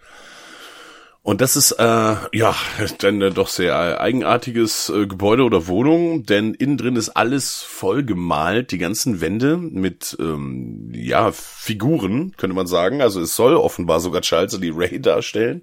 Und 1.31 1.41
das 1.41 1.55
ist 1.55 1.71
äh, 1.79 2.17
ja 2.33 2.57
dann 2.99 3.23
äh, 3.23 3.31
doch 3.31 3.47
sehr 3.47 4.01
eigenartiges 4.01 4.89
äh, 4.89 5.07
Gebäude 5.07 5.45
oder 5.45 5.69
Wohnung, 5.69 6.25
denn 6.25 6.55
innen 6.55 6.77
drin 6.77 6.97
ist 6.97 7.11
alles 7.11 7.63
voll 7.63 8.03
gemalt, 8.03 8.73
die 8.73 8.79
ganzen 8.79 9.21
Wände 9.21 9.57
mit 9.57 10.17
ähm, 10.19 10.91
ja 10.93 11.31
Figuren, 11.31 12.35
könnte 12.37 12.57
man 12.57 12.67
sagen. 12.67 13.01
Also 13.01 13.21
es 13.21 13.37
soll 13.37 13.55
offenbar 13.55 14.01
sogar 14.01 14.23
Charles 14.23 14.59
Lee 14.59 14.73
Ray 14.75 15.01
darstellen 15.01 15.63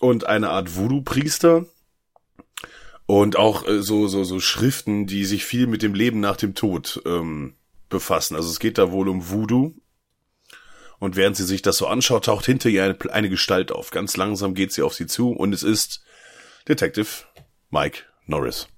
und 0.00 0.24
eine 0.24 0.48
Art 0.48 0.74
Voodoo-Priester 0.74 1.66
und 3.04 3.36
auch 3.36 3.68
äh, 3.68 3.82
so 3.82 4.08
so 4.08 4.24
so 4.24 4.40
Schriften, 4.40 5.06
die 5.06 5.26
sich 5.26 5.44
viel 5.44 5.66
mit 5.66 5.82
dem 5.82 5.92
Leben 5.92 6.20
nach 6.20 6.38
dem 6.38 6.54
Tod 6.54 7.02
ähm, 7.04 7.56
befassen. 7.90 8.36
Also 8.36 8.48
es 8.48 8.58
geht 8.58 8.78
da 8.78 8.90
wohl 8.90 9.10
um 9.10 9.28
Voodoo. 9.28 9.74
Und 10.98 11.16
während 11.16 11.36
sie 11.36 11.44
sich 11.44 11.62
das 11.62 11.76
so 11.76 11.86
anschaut, 11.86 12.26
taucht 12.26 12.46
hinter 12.46 12.68
ihr 12.68 12.84
eine, 12.84 12.96
eine 13.12 13.28
Gestalt 13.28 13.70
auf. 13.70 13.90
Ganz 13.90 14.16
langsam 14.16 14.54
geht 14.54 14.72
sie 14.72 14.82
auf 14.82 14.94
sie 14.94 15.06
zu 15.06 15.30
und 15.30 15.52
es 15.52 15.62
ist 15.62 16.02
Detective 16.68 17.08
Mike 17.70 18.00
Norris. 18.26 18.68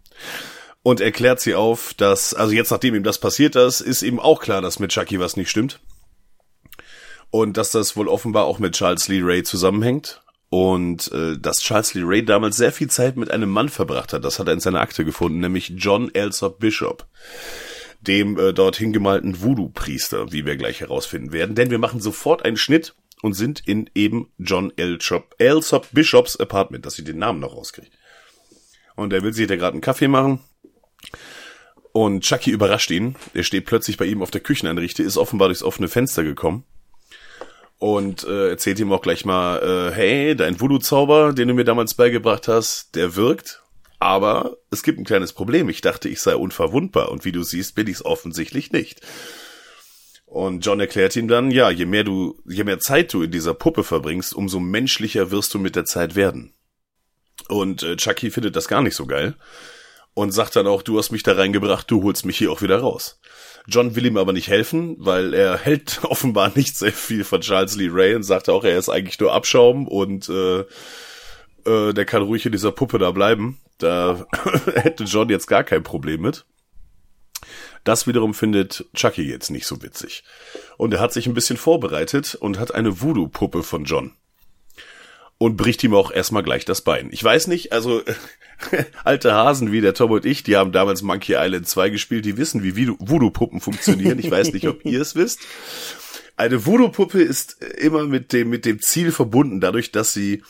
Und 0.82 1.00
er 1.00 1.12
klärt 1.12 1.40
sie 1.40 1.54
auf, 1.54 1.94
dass, 1.94 2.34
also 2.34 2.52
jetzt 2.52 2.70
nachdem 2.70 2.94
ihm 2.94 3.02
das 3.02 3.18
passiert 3.18 3.56
ist, 3.56 3.80
ist 3.80 4.02
ihm 4.02 4.18
auch 4.18 4.40
klar, 4.40 4.62
dass 4.62 4.78
mit 4.78 4.90
Chucky 4.90 5.20
was 5.20 5.36
nicht 5.36 5.50
stimmt. 5.50 5.80
Und 7.30 7.56
dass 7.56 7.72
das 7.72 7.96
wohl 7.96 8.08
offenbar 8.08 8.44
auch 8.44 8.58
mit 8.58 8.74
Charles 8.74 9.08
Lee 9.08 9.20
Ray 9.22 9.42
zusammenhängt. 9.42 10.22
Und 10.50 11.12
äh, 11.12 11.36
dass 11.38 11.60
Charles 11.60 11.92
Lee 11.92 12.04
Ray 12.04 12.24
damals 12.24 12.56
sehr 12.56 12.72
viel 12.72 12.88
Zeit 12.88 13.16
mit 13.16 13.30
einem 13.30 13.50
Mann 13.50 13.68
verbracht 13.68 14.14
hat, 14.14 14.24
das 14.24 14.38
hat 14.38 14.46
er 14.46 14.54
in 14.54 14.60
seiner 14.60 14.80
Akte 14.80 15.04
gefunden, 15.04 15.40
nämlich 15.40 15.74
John 15.76 16.14
Elsop 16.14 16.58
Bishop, 16.58 17.06
dem 18.00 18.38
äh, 18.38 18.52
dorthin 18.52 18.92
gemalten 18.92 19.42
Voodoo-Priester, 19.42 20.32
wie 20.32 20.46
wir 20.46 20.56
gleich 20.56 20.80
herausfinden 20.80 21.32
werden. 21.32 21.54
Denn 21.54 21.70
wir 21.70 21.78
machen 21.78 22.00
sofort 22.00 22.44
einen 22.44 22.56
Schnitt 22.56 22.94
und 23.22 23.34
sind 23.34 23.66
in 23.66 23.90
eben 23.94 24.30
John 24.38 24.72
Elsop, 24.76 25.34
Elsop 25.38 25.88
Bishops 25.92 26.36
Apartment, 26.36 26.86
dass 26.86 26.98
ich 26.98 27.04
den 27.04 27.18
Namen 27.18 27.40
noch 27.40 27.56
rauskriege. 27.56 27.90
Und 28.94 29.12
er 29.12 29.22
will 29.22 29.32
sich 29.32 29.46
da 29.46 29.56
gerade 29.56 29.72
einen 29.72 29.80
Kaffee 29.80 30.08
machen. 30.08 30.40
Und 31.92 32.22
Chucky 32.22 32.50
überrascht 32.50 32.90
ihn. 32.90 33.16
Er 33.34 33.42
steht 33.42 33.66
plötzlich 33.66 33.96
bei 33.96 34.04
ihm 34.04 34.22
auf 34.22 34.30
der 34.30 34.40
Kücheneinrichte, 34.40 35.02
ist 35.02 35.16
offenbar 35.16 35.48
durchs 35.48 35.62
offene 35.62 35.88
Fenster 35.88 36.22
gekommen 36.22 36.64
und 37.78 38.24
äh, 38.24 38.50
erzählt 38.50 38.80
ihm 38.80 38.92
auch 38.92 39.02
gleich 39.02 39.24
mal, 39.24 39.58
äh, 39.62 39.94
hey, 39.94 40.36
dein 40.36 40.60
Voodoo-Zauber, 40.60 41.32
den 41.32 41.48
du 41.48 41.54
mir 41.54 41.64
damals 41.64 41.94
beigebracht 41.94 42.48
hast, 42.48 42.96
der 42.96 43.14
wirkt, 43.16 43.62
aber 43.98 44.56
es 44.70 44.82
gibt 44.82 44.98
ein 44.98 45.04
kleines 45.04 45.32
Problem. 45.32 45.68
Ich 45.68 45.80
dachte, 45.80 46.08
ich 46.08 46.20
sei 46.20 46.36
unverwundbar 46.36 47.10
und 47.10 47.24
wie 47.24 47.32
du 47.32 47.42
siehst, 47.42 47.74
bin 47.74 47.86
ich 47.86 47.96
es 47.96 48.04
offensichtlich 48.04 48.72
nicht. 48.72 49.00
Und 50.26 50.64
John 50.64 50.78
erklärt 50.78 51.16
ihm 51.16 51.26
dann, 51.26 51.50
ja, 51.50 51.70
je 51.70 51.86
mehr 51.86 52.04
du, 52.04 52.38
je 52.46 52.64
mehr 52.64 52.78
Zeit 52.78 53.12
du 53.14 53.22
in 53.22 53.30
dieser 53.30 53.54
Puppe 53.54 53.82
verbringst, 53.82 54.34
umso 54.34 54.60
menschlicher 54.60 55.30
wirst 55.30 55.54
du 55.54 55.58
mit 55.58 55.74
der 55.74 55.86
Zeit 55.86 56.16
werden. 56.16 56.52
Und 57.48 57.82
äh, 57.82 57.96
Chucky 57.96 58.30
findet 58.30 58.54
das 58.54 58.68
gar 58.68 58.82
nicht 58.82 58.94
so 58.94 59.06
geil 59.06 59.36
und 60.14 60.32
sagt 60.32 60.56
dann 60.56 60.66
auch, 60.66 60.82
du 60.82 60.98
hast 60.98 61.12
mich 61.12 61.22
da 61.22 61.32
reingebracht, 61.32 61.90
du 61.90 62.02
holst 62.02 62.26
mich 62.26 62.36
hier 62.36 62.50
auch 62.50 62.60
wieder 62.60 62.80
raus. 62.80 63.20
John 63.68 63.94
will 63.94 64.04
ihm 64.04 64.16
aber 64.16 64.32
nicht 64.32 64.48
helfen, 64.48 64.96
weil 64.98 65.32
er 65.32 65.56
hält 65.56 66.00
offenbar 66.02 66.52
nicht 66.54 66.76
sehr 66.76 66.92
viel 66.92 67.24
von 67.24 67.40
Charles 67.40 67.76
Lee 67.76 67.88
Ray 67.90 68.14
und 68.14 68.24
sagt 68.24 68.48
auch, 68.48 68.64
er 68.64 68.78
ist 68.78 68.88
eigentlich 68.88 69.20
nur 69.20 69.32
Abschaum 69.32 69.86
und 69.86 70.28
äh, 70.28 70.64
äh, 71.64 71.94
der 71.94 72.04
kann 72.04 72.22
ruhig 72.22 72.44
in 72.44 72.52
dieser 72.52 72.72
Puppe 72.72 72.98
da 72.98 73.12
bleiben. 73.12 73.60
Da 73.78 74.26
hätte 74.74 75.04
John 75.04 75.28
jetzt 75.28 75.46
gar 75.46 75.64
kein 75.64 75.82
Problem 75.82 76.20
mit. 76.20 76.44
Das 77.84 78.06
wiederum 78.06 78.34
findet 78.34 78.86
Chucky 78.94 79.22
jetzt 79.22 79.50
nicht 79.50 79.66
so 79.66 79.82
witzig. 79.82 80.24
Und 80.76 80.92
er 80.92 81.00
hat 81.00 81.12
sich 81.12 81.26
ein 81.26 81.34
bisschen 81.34 81.56
vorbereitet 81.56 82.34
und 82.34 82.58
hat 82.58 82.74
eine 82.74 83.00
Voodoo-Puppe 83.00 83.62
von 83.62 83.84
John. 83.84 84.12
Und 85.38 85.56
bricht 85.56 85.84
ihm 85.84 85.94
auch 85.94 86.10
erstmal 86.10 86.42
gleich 86.42 86.64
das 86.64 86.82
Bein. 86.82 87.10
Ich 87.12 87.22
weiß 87.22 87.46
nicht, 87.46 87.72
also 87.72 88.02
alte 89.04 89.32
Hasen 89.32 89.70
wie 89.70 89.80
der 89.80 89.94
Tom 89.94 90.10
und 90.10 90.26
ich, 90.26 90.42
die 90.42 90.56
haben 90.56 90.72
damals 90.72 91.02
Monkey 91.02 91.36
Island 91.38 91.68
2 91.68 91.90
gespielt, 91.90 92.24
die 92.24 92.36
wissen, 92.36 92.64
wie 92.64 92.88
Voodoo-Puppen 92.88 93.60
funktionieren. 93.60 94.18
Ich 94.18 94.30
weiß 94.30 94.52
nicht, 94.52 94.66
ob 94.66 94.84
ihr 94.84 95.00
es 95.00 95.14
wisst. 95.14 95.40
Eine 96.36 96.66
Voodoo-Puppe 96.66 97.22
ist 97.22 97.62
immer 97.62 98.04
mit 98.04 98.32
dem, 98.32 98.50
mit 98.50 98.64
dem 98.64 98.80
Ziel 98.80 99.12
verbunden, 99.12 99.60
dadurch, 99.60 99.92
dass 99.92 100.12
sie 100.12 100.42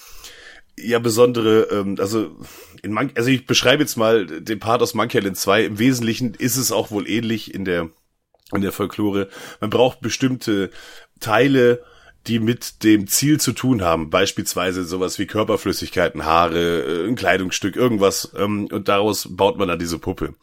ja 0.76 0.98
besondere, 0.98 1.68
ähm, 1.70 1.96
also 1.98 2.36
in 2.82 2.92
Mon 2.92 3.10
also 3.14 3.30
ich 3.30 3.46
beschreibe 3.46 3.82
jetzt 3.82 3.96
mal 3.96 4.26
den 4.26 4.58
Part 4.58 4.82
aus 4.82 4.94
Monkey 4.94 5.18
Island 5.18 5.36
2. 5.36 5.64
Im 5.64 5.78
Wesentlichen 5.78 6.34
ist 6.34 6.56
es 6.56 6.72
auch 6.72 6.90
wohl 6.90 7.08
ähnlich 7.08 7.54
in 7.54 7.64
der, 7.64 7.90
in 8.52 8.60
der 8.60 8.72
Folklore. 8.72 9.28
Man 9.60 9.70
braucht 9.70 10.00
bestimmte 10.00 10.70
Teile, 11.20 11.82
die 12.26 12.40
mit 12.40 12.82
dem 12.84 13.06
Ziel 13.06 13.40
zu 13.40 13.52
tun 13.52 13.82
haben, 13.82 14.10
beispielsweise 14.10 14.84
sowas 14.84 15.18
wie 15.18 15.26
Körperflüssigkeiten, 15.26 16.24
Haare, 16.24 16.82
äh, 16.82 17.08
ein 17.08 17.16
Kleidungsstück, 17.16 17.76
irgendwas, 17.76 18.32
ähm, 18.36 18.68
und 18.70 18.88
daraus 18.88 19.28
baut 19.30 19.58
man 19.58 19.68
dann 19.68 19.78
diese 19.78 19.98
Puppe. 19.98 20.34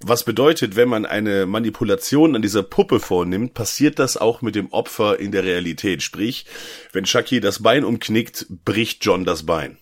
Was 0.00 0.24
bedeutet, 0.24 0.76
wenn 0.76 0.88
man 0.88 1.06
eine 1.06 1.46
Manipulation 1.46 2.36
an 2.36 2.42
dieser 2.42 2.62
Puppe 2.62 3.00
vornimmt, 3.00 3.54
passiert 3.54 3.98
das 3.98 4.16
auch 4.16 4.42
mit 4.42 4.54
dem 4.54 4.70
Opfer 4.72 5.18
in 5.18 5.32
der 5.32 5.42
Realität. 5.42 6.02
Sprich, 6.02 6.44
wenn 6.92 7.04
Chucky 7.04 7.40
das 7.40 7.62
Bein 7.62 7.82
umknickt, 7.82 8.46
bricht 8.64 9.04
John 9.04 9.24
das 9.24 9.46
Bein. 9.46 9.78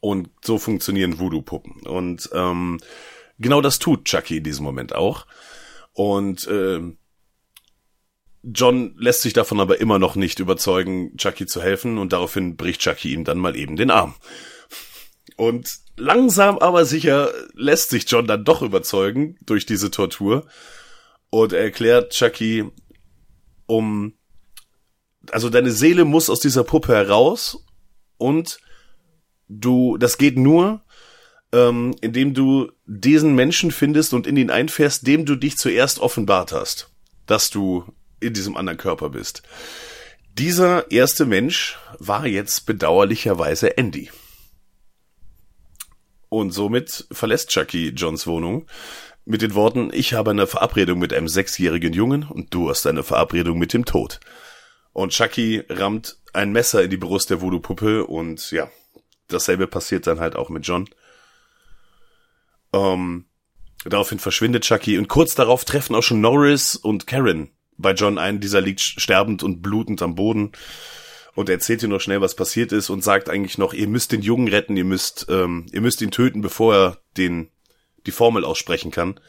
Und 0.00 0.30
so 0.44 0.58
funktionieren 0.58 1.18
Voodoo-Puppen. 1.18 1.86
Und 1.86 2.28
ähm, 2.32 2.78
genau 3.38 3.60
das 3.60 3.78
tut 3.78 4.04
Chucky 4.04 4.38
in 4.38 4.44
diesem 4.44 4.64
Moment 4.64 4.94
auch. 4.94 5.26
Und 5.92 6.48
ähm, 6.50 6.98
John 8.42 8.94
lässt 8.96 9.22
sich 9.22 9.32
davon 9.32 9.60
aber 9.60 9.80
immer 9.80 9.98
noch 9.98 10.14
nicht 10.14 10.38
überzeugen, 10.38 11.16
Chucky 11.16 11.46
zu 11.46 11.62
helfen 11.62 11.98
und 11.98 12.12
daraufhin 12.12 12.56
bricht 12.56 12.80
Chucky 12.80 13.12
ihm 13.12 13.24
dann 13.24 13.38
mal 13.38 13.56
eben 13.56 13.76
den 13.76 13.90
Arm. 13.90 14.14
Und 15.36 15.78
langsam 15.96 16.58
aber 16.58 16.84
sicher 16.84 17.30
lässt 17.54 17.90
sich 17.90 18.08
John 18.08 18.26
dann 18.26 18.44
doch 18.44 18.62
überzeugen 18.62 19.36
durch 19.42 19.66
diese 19.66 19.90
Tortur. 19.90 20.46
Und 21.30 21.52
er 21.52 21.62
erklärt 21.62 22.12
Chucky, 22.12 22.64
um, 23.66 24.14
also 25.30 25.50
deine 25.50 25.72
Seele 25.72 26.04
muss 26.04 26.30
aus 26.30 26.40
dieser 26.40 26.62
Puppe 26.62 26.94
heraus 26.94 27.64
und 28.16 28.60
du, 29.48 29.96
das 29.98 30.18
geht 30.18 30.38
nur, 30.38 30.82
ähm, 31.52 31.94
indem 32.00 32.34
du 32.34 32.70
diesen 32.86 33.34
Menschen 33.34 33.70
findest 33.70 34.14
und 34.14 34.26
in 34.26 34.36
ihn 34.36 34.50
einfährst, 34.50 35.06
dem 35.06 35.24
du 35.24 35.36
dich 35.36 35.56
zuerst 35.56 35.98
offenbart 35.98 36.52
hast, 36.52 36.90
dass 37.26 37.50
du 37.50 37.84
in 38.20 38.32
diesem 38.32 38.56
anderen 38.56 38.78
Körper 38.78 39.10
bist. 39.10 39.42
Dieser 40.38 40.90
erste 40.90 41.24
Mensch 41.24 41.78
war 41.98 42.26
jetzt 42.26 42.66
bedauerlicherweise 42.66 43.76
Andy. 43.78 44.10
Und 46.28 46.50
somit 46.50 47.06
verlässt 47.10 47.50
Chucky 47.50 47.90
Johns 47.90 48.26
Wohnung 48.26 48.66
mit 49.24 49.42
den 49.42 49.54
Worten, 49.54 49.90
ich 49.92 50.14
habe 50.14 50.30
eine 50.30 50.46
Verabredung 50.46 50.98
mit 50.98 51.12
einem 51.12 51.28
sechsjährigen 51.28 51.92
Jungen 51.92 52.24
und 52.24 52.52
du 52.52 52.68
hast 52.68 52.86
eine 52.86 53.02
Verabredung 53.02 53.58
mit 53.58 53.72
dem 53.72 53.84
Tod. 53.84 54.20
Und 54.92 55.12
Chucky 55.12 55.64
rammt 55.68 56.18
ein 56.32 56.52
Messer 56.52 56.82
in 56.82 56.90
die 56.90 56.96
Brust 56.96 57.30
der 57.30 57.40
Voodoo-Puppe 57.40 58.06
und 58.06 58.50
ja, 58.50 58.70
dasselbe 59.28 59.66
passiert 59.66 60.06
dann 60.06 60.20
halt 60.20 60.36
auch 60.36 60.48
mit 60.48 60.66
John. 60.66 60.88
Ähm, 62.72 63.26
daraufhin 63.84 64.18
verschwindet 64.18 64.64
Chucky 64.64 64.98
und 64.98 65.08
kurz 65.08 65.34
darauf 65.34 65.64
treffen 65.64 65.94
auch 65.94 66.02
schon 66.02 66.20
Norris 66.20 66.76
und 66.76 67.06
Karen 67.06 67.50
bei 67.78 67.92
John 67.92 68.18
ein. 68.18 68.40
Dieser 68.40 68.60
liegt 68.60 68.80
sterbend 68.80 69.42
und 69.42 69.62
blutend 69.62 70.02
am 70.02 70.14
Boden 70.14 70.52
und 71.34 71.48
erzählt 71.48 71.82
ihr 71.82 71.88
noch 71.88 72.00
schnell, 72.00 72.20
was 72.20 72.34
passiert 72.34 72.72
ist 72.72 72.90
und 72.90 73.04
sagt 73.04 73.28
eigentlich 73.28 73.58
noch, 73.58 73.74
ihr 73.74 73.88
müsst 73.88 74.12
den 74.12 74.22
Jungen 74.22 74.48
retten, 74.48 74.76
ihr 74.76 74.84
müsst, 74.84 75.26
ähm, 75.28 75.66
ihr 75.72 75.80
müsst 75.80 76.00
ihn 76.00 76.10
töten, 76.10 76.40
bevor 76.40 76.74
er 76.74 76.98
den 77.16 77.50
die 78.06 78.12
Formel 78.12 78.44
aussprechen 78.44 78.90
kann. 78.90 79.20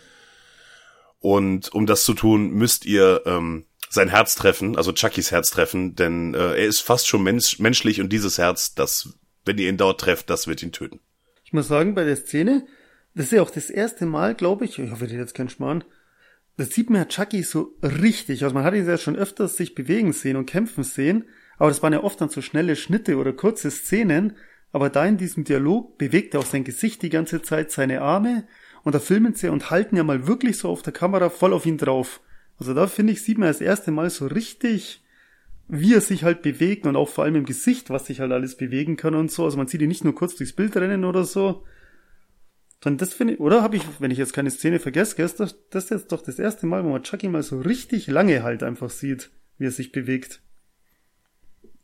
Und 1.19 1.73
um 1.73 1.85
das 1.85 2.03
zu 2.03 2.13
tun, 2.13 2.51
müsst 2.51 2.85
ihr 2.85 3.23
ähm, 3.25 3.65
sein 3.89 4.09
Herz 4.09 4.35
treffen, 4.35 4.77
also 4.77 4.91
Chuckys 4.91 5.31
Herz 5.31 5.49
treffen, 5.49 5.95
denn 5.95 6.33
äh, 6.33 6.55
er 6.55 6.65
ist 6.65 6.81
fast 6.81 7.07
schon 7.07 7.23
mensch 7.23 7.59
menschlich 7.59 7.99
und 8.01 8.09
dieses 8.09 8.37
Herz, 8.37 8.75
das, 8.75 9.17
wenn 9.47 9.57
ihr 9.57 9.69
ihn 9.69 9.77
dort 9.77 10.01
trefft, 10.01 10.29
das 10.29 10.47
wird 10.47 10.61
ihn 10.61 10.71
töten. 10.71 10.99
Ich 11.43 11.53
muss 11.53 11.67
sagen, 11.67 11.95
bei 11.95 12.03
der 12.03 12.17
Szene, 12.17 12.65
das 13.15 13.27
ist 13.27 13.31
ja 13.31 13.41
auch 13.41 13.49
das 13.49 13.69
erste 13.69 14.05
Mal, 14.05 14.35
glaube 14.35 14.65
ich, 14.65 14.77
ich 14.77 14.91
hoffe, 14.91 15.05
ich 15.05 15.13
jetzt 15.13 15.33
keinen 15.33 15.49
Schmarrn, 15.49 15.83
das 16.57 16.71
sieht 16.71 16.89
ja 16.89 17.05
Chucky 17.05 17.43
so 17.43 17.75
richtig. 17.83 18.43
Also 18.43 18.55
man 18.55 18.63
hat 18.63 18.73
ihn 18.73 18.87
ja 18.87 18.97
schon 18.97 19.15
öfters 19.15 19.55
sich 19.55 19.75
bewegen 19.75 20.11
sehen 20.11 20.35
und 20.35 20.47
kämpfen 20.47 20.83
sehen, 20.83 21.25
aber 21.57 21.69
das 21.69 21.81
waren 21.81 21.93
ja 21.93 22.03
oft 22.03 22.19
dann 22.19 22.29
so 22.29 22.41
schnelle 22.41 22.75
Schnitte 22.75 23.17
oder 23.17 23.31
kurze 23.33 23.71
Szenen. 23.71 24.35
Aber 24.71 24.89
da 24.89 25.05
in 25.05 25.17
diesem 25.17 25.43
Dialog 25.43 25.97
bewegt 25.97 26.33
er 26.33 26.41
auch 26.41 26.45
sein 26.45 26.63
Gesicht 26.63 27.01
die 27.01 27.09
ganze 27.09 27.41
Zeit, 27.41 27.71
seine 27.71 28.01
Arme 28.01 28.45
und 28.83 28.93
da 28.93 28.99
filmen 28.99 29.33
sie 29.33 29.49
und 29.49 29.69
halten 29.69 29.95
ja 29.95 30.03
mal 30.03 30.27
wirklich 30.27 30.57
so 30.57 30.69
auf 30.69 30.81
der 30.81 30.93
Kamera 30.93 31.29
voll 31.29 31.53
auf 31.53 31.65
ihn 31.65 31.77
drauf. 31.77 32.21
Also 32.59 32.73
da 32.73 32.87
finde 32.87 33.13
ich, 33.13 33.23
sieht 33.23 33.37
man 33.37 33.47
das 33.47 33.61
erste 33.61 33.91
Mal 33.91 34.09
so 34.09 34.27
richtig, 34.27 35.03
wie 35.67 35.93
er 35.93 36.01
sich 36.01 36.23
halt 36.23 36.41
bewegt 36.41 36.85
und 36.85 36.95
auch 36.95 37.09
vor 37.09 37.23
allem 37.23 37.35
im 37.35 37.45
Gesicht, 37.45 37.89
was 37.89 38.05
sich 38.05 38.19
halt 38.19 38.31
alles 38.31 38.55
bewegen 38.55 38.95
kann 38.95 39.15
und 39.15 39.31
so. 39.31 39.43
Also 39.43 39.57
man 39.57 39.67
sieht 39.67 39.81
ihn 39.81 39.89
nicht 39.89 40.03
nur 40.03 40.15
kurz 40.15 40.35
durchs 40.35 40.53
Bild 40.53 40.75
rennen 40.75 41.03
oder 41.03 41.23
so. 41.25 41.63
Dann 42.79 42.97
das 42.97 43.13
finde 43.13 43.33
ich, 43.33 43.39
oder 43.39 43.63
habe 43.63 43.75
ich, 43.75 43.83
wenn 43.99 44.11
ich 44.11 44.17
jetzt 44.17 44.33
keine 44.33 44.51
Szene 44.51 44.79
vergesse, 44.79 45.15
das, 45.17 45.55
das 45.69 45.85
ist 45.85 45.89
jetzt 45.89 46.11
doch 46.11 46.21
das 46.21 46.39
erste 46.39 46.67
Mal, 46.67 46.83
wo 46.83 46.89
man 46.89 47.03
Chucky 47.03 47.27
mal 47.27 47.43
so 47.43 47.59
richtig 47.59 48.07
lange 48.07 48.43
halt 48.43 48.63
einfach 48.63 48.89
sieht, 48.89 49.31
wie 49.57 49.65
er 49.65 49.71
sich 49.71 49.91
bewegt. 49.91 50.41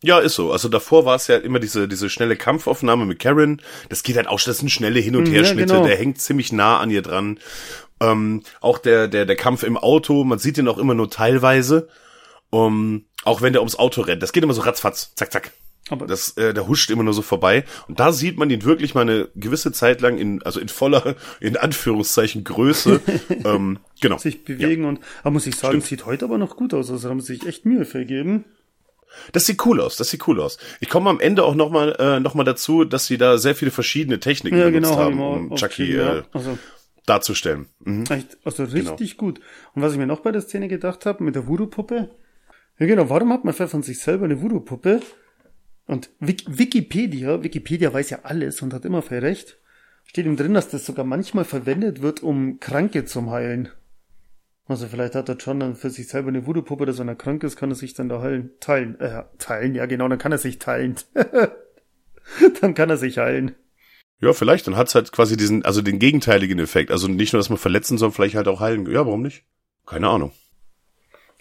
Ja, 0.04 0.20
ist 0.20 0.36
so. 0.36 0.52
Also 0.52 0.68
davor 0.70 1.06
war 1.06 1.16
es 1.16 1.28
ja 1.28 1.38
immer 1.38 1.60
diese, 1.60 1.88
diese 1.88 2.10
schnelle 2.10 2.36
Kampfaufnahme 2.36 3.06
mit 3.06 3.20
Karen. 3.20 3.62
Das 3.90 4.04
geht 4.04 4.18
halt 4.18 4.28
auch, 4.28 4.40
das 4.40 4.58
sind 4.60 4.70
schnelle 4.70 5.00
Hin- 5.00 5.16
und 5.16 5.28
Herschnitte. 5.28 5.74
Ja, 5.74 5.80
genau. 5.80 5.88
Der 5.88 5.98
hängt 5.98 6.20
ziemlich 6.20 6.52
nah 6.52 6.80
an 6.80 6.92
ihr 6.92 7.02
dran. 7.02 7.40
Ähm, 8.02 8.44
auch 8.60 8.80
der, 8.80 9.08
der, 9.08 9.26
der 9.26 9.36
Kampf 9.38 9.64
im 9.64 9.78
Auto, 9.78 10.26
man 10.26 10.40
sieht 10.40 10.58
ihn 10.58 10.68
auch 10.68 10.78
immer 10.78 10.94
nur 10.94 11.10
teilweise. 11.10 11.88
Um, 12.54 13.06
auch 13.24 13.42
wenn 13.42 13.54
der 13.54 13.62
ums 13.64 13.76
Auto 13.76 14.02
rennt. 14.02 14.22
Das 14.22 14.32
geht 14.32 14.44
immer 14.44 14.54
so 14.54 14.62
ratzfatz. 14.62 15.14
Zack, 15.16 15.32
zack. 15.32 15.52
Aber 15.90 16.06
das, 16.06 16.38
äh, 16.38 16.54
der 16.54 16.68
huscht 16.68 16.92
immer 16.92 17.04
nur 17.04 17.14
so 17.14 17.22
vorbei. 17.22 17.66
Und 17.88 18.00
da 18.00 18.14
sieht 18.14 18.38
man 18.38 18.50
ihn 18.50 18.64
wirklich 18.64 18.94
mal 18.94 19.02
eine 19.02 19.28
gewisse 19.36 19.72
Zeit 19.72 20.02
lang 20.02 20.18
in, 20.18 20.42
also 20.44 20.60
in 20.60 20.70
voller, 20.70 21.16
in 21.40 21.58
Anführungszeichen 21.58 22.44
Größe, 22.44 23.02
ähm, 23.44 23.80
genau. 24.00 24.18
Sich 24.20 24.44
bewegen 24.46 24.84
ja. 24.84 24.90
und, 24.90 25.00
aber 25.22 25.32
muss 25.32 25.48
ich 25.48 25.56
sagen, 25.56 25.82
Stimmt. 25.82 25.86
sieht 25.86 26.06
heute 26.06 26.26
aber 26.26 26.38
noch 26.38 26.56
gut 26.56 26.74
aus. 26.74 26.92
Also 26.92 27.10
haben 27.10 27.20
sie 27.20 27.36
sich 27.36 27.48
echt 27.48 27.66
Mühe 27.66 27.86
vergeben. 27.86 28.46
Das 29.32 29.46
sieht 29.46 29.64
cool 29.66 29.82
aus, 29.82 29.96
das 29.96 30.10
sieht 30.10 30.28
cool 30.28 30.40
aus. 30.40 30.58
Ich 30.80 30.90
komme 30.90 31.10
am 31.10 31.20
Ende 31.20 31.44
auch 31.44 31.54
nochmal 31.54 31.96
äh, 32.00 32.20
noch 32.20 32.34
mal 32.34 32.44
dazu, 32.44 32.84
dass 32.84 33.06
sie 33.06 33.18
da 33.18 33.38
sehr 33.38 33.56
viele 33.56 33.72
verschiedene 33.72 34.20
Techniken 34.20 34.58
ja, 34.58 34.70
benutzt 34.70 34.92
genau, 34.92 35.04
haben, 35.04 35.22
um 35.22 35.56
Chucky 35.56 35.96
äh, 35.96 36.24
also, 36.32 36.58
darzustellen. 37.06 37.68
Mhm. 37.80 38.06
Echt, 38.10 38.38
also 38.44 38.66
genau. 38.66 38.92
richtig 38.92 39.18
genau. 39.18 39.32
gut. 39.32 39.42
Und 39.76 39.82
was 39.82 39.94
ich 39.94 40.00
mir 40.00 40.08
noch 40.08 40.22
bei 40.22 40.32
der 40.32 40.42
Szene 40.42 40.68
gedacht 40.68 41.06
habe, 41.06 41.24
mit 41.24 41.36
der 41.36 41.48
Voodoo-Puppe, 41.48 42.10
ja 42.80 42.86
genau, 42.86 43.10
warum 43.10 43.32
hat 43.34 43.44
man 43.46 43.54
von 43.54 43.84
sich 43.84 44.00
selber 44.00 44.26
eine 44.26 44.42
Voodoo-Puppe? 44.42 45.02
Und 45.86 46.10
Wikipedia, 46.20 47.44
Wikipedia 47.44 47.94
weiß 47.94 48.10
ja 48.10 48.20
alles 48.24 48.62
und 48.62 48.74
hat 48.74 48.86
immer 48.86 49.02
viel 49.02 49.20
recht, 49.20 49.60
steht 50.06 50.26
ihm 50.26 50.38
drin, 50.38 50.54
dass 50.54 50.70
das 50.70 50.86
sogar 50.86 51.06
manchmal 51.06 51.46
verwendet 51.46 52.02
wird, 52.02 52.24
um 52.24 52.60
Kranke 52.60 53.06
zu 53.06 53.30
heilen. 53.30 53.70
Also 54.66 54.88
vielleicht 54.88 55.16
hat 55.16 55.28
der 55.28 55.36
John 55.36 55.60
dann 55.60 55.76
für 55.76 55.90
sich 55.90 56.08
selber 56.08 56.30
eine 56.30 56.46
Voodoo-Puppe, 56.48 56.86
dass 56.86 57.00
wenn 57.00 57.10
er 57.10 57.16
krank 57.16 57.44
ist, 57.44 57.58
kann 57.58 57.72
er 57.72 57.76
sich 57.76 57.94
dann 57.94 58.08
da 58.08 58.22
heilen. 58.22 58.52
Teilen. 58.62 59.00
Äh, 59.00 59.24
teilen, 59.38 59.76
ja 59.76 59.86
genau, 59.86 60.08
dann 60.08 60.20
kann 60.20 60.32
er 60.32 60.38
sich 60.38 60.58
teilen. 60.58 60.96
dann 62.62 62.74
kann 62.74 62.90
er 62.90 62.98
sich 62.98 63.18
heilen. 63.18 63.56
Ja, 64.22 64.32
vielleicht, 64.32 64.68
dann 64.68 64.78
hat's 64.78 64.96
halt 64.96 65.12
quasi 65.12 65.36
diesen, 65.36 65.66
also 65.66 65.82
den 65.82 66.00
gegenteiligen 66.00 66.60
Effekt. 66.60 66.92
Also 66.92 67.10
nicht 67.10 67.34
nur, 67.34 67.40
dass 67.40 67.50
man 67.50 67.58
verletzen, 67.58 67.98
sondern 67.98 68.16
vielleicht 68.16 68.36
halt 68.36 68.48
auch 68.48 68.62
heilen. 68.62 68.90
Ja, 68.90 69.06
warum 69.06 69.22
nicht? 69.22 69.44
Keine 69.86 70.08
Ahnung. 70.08 70.32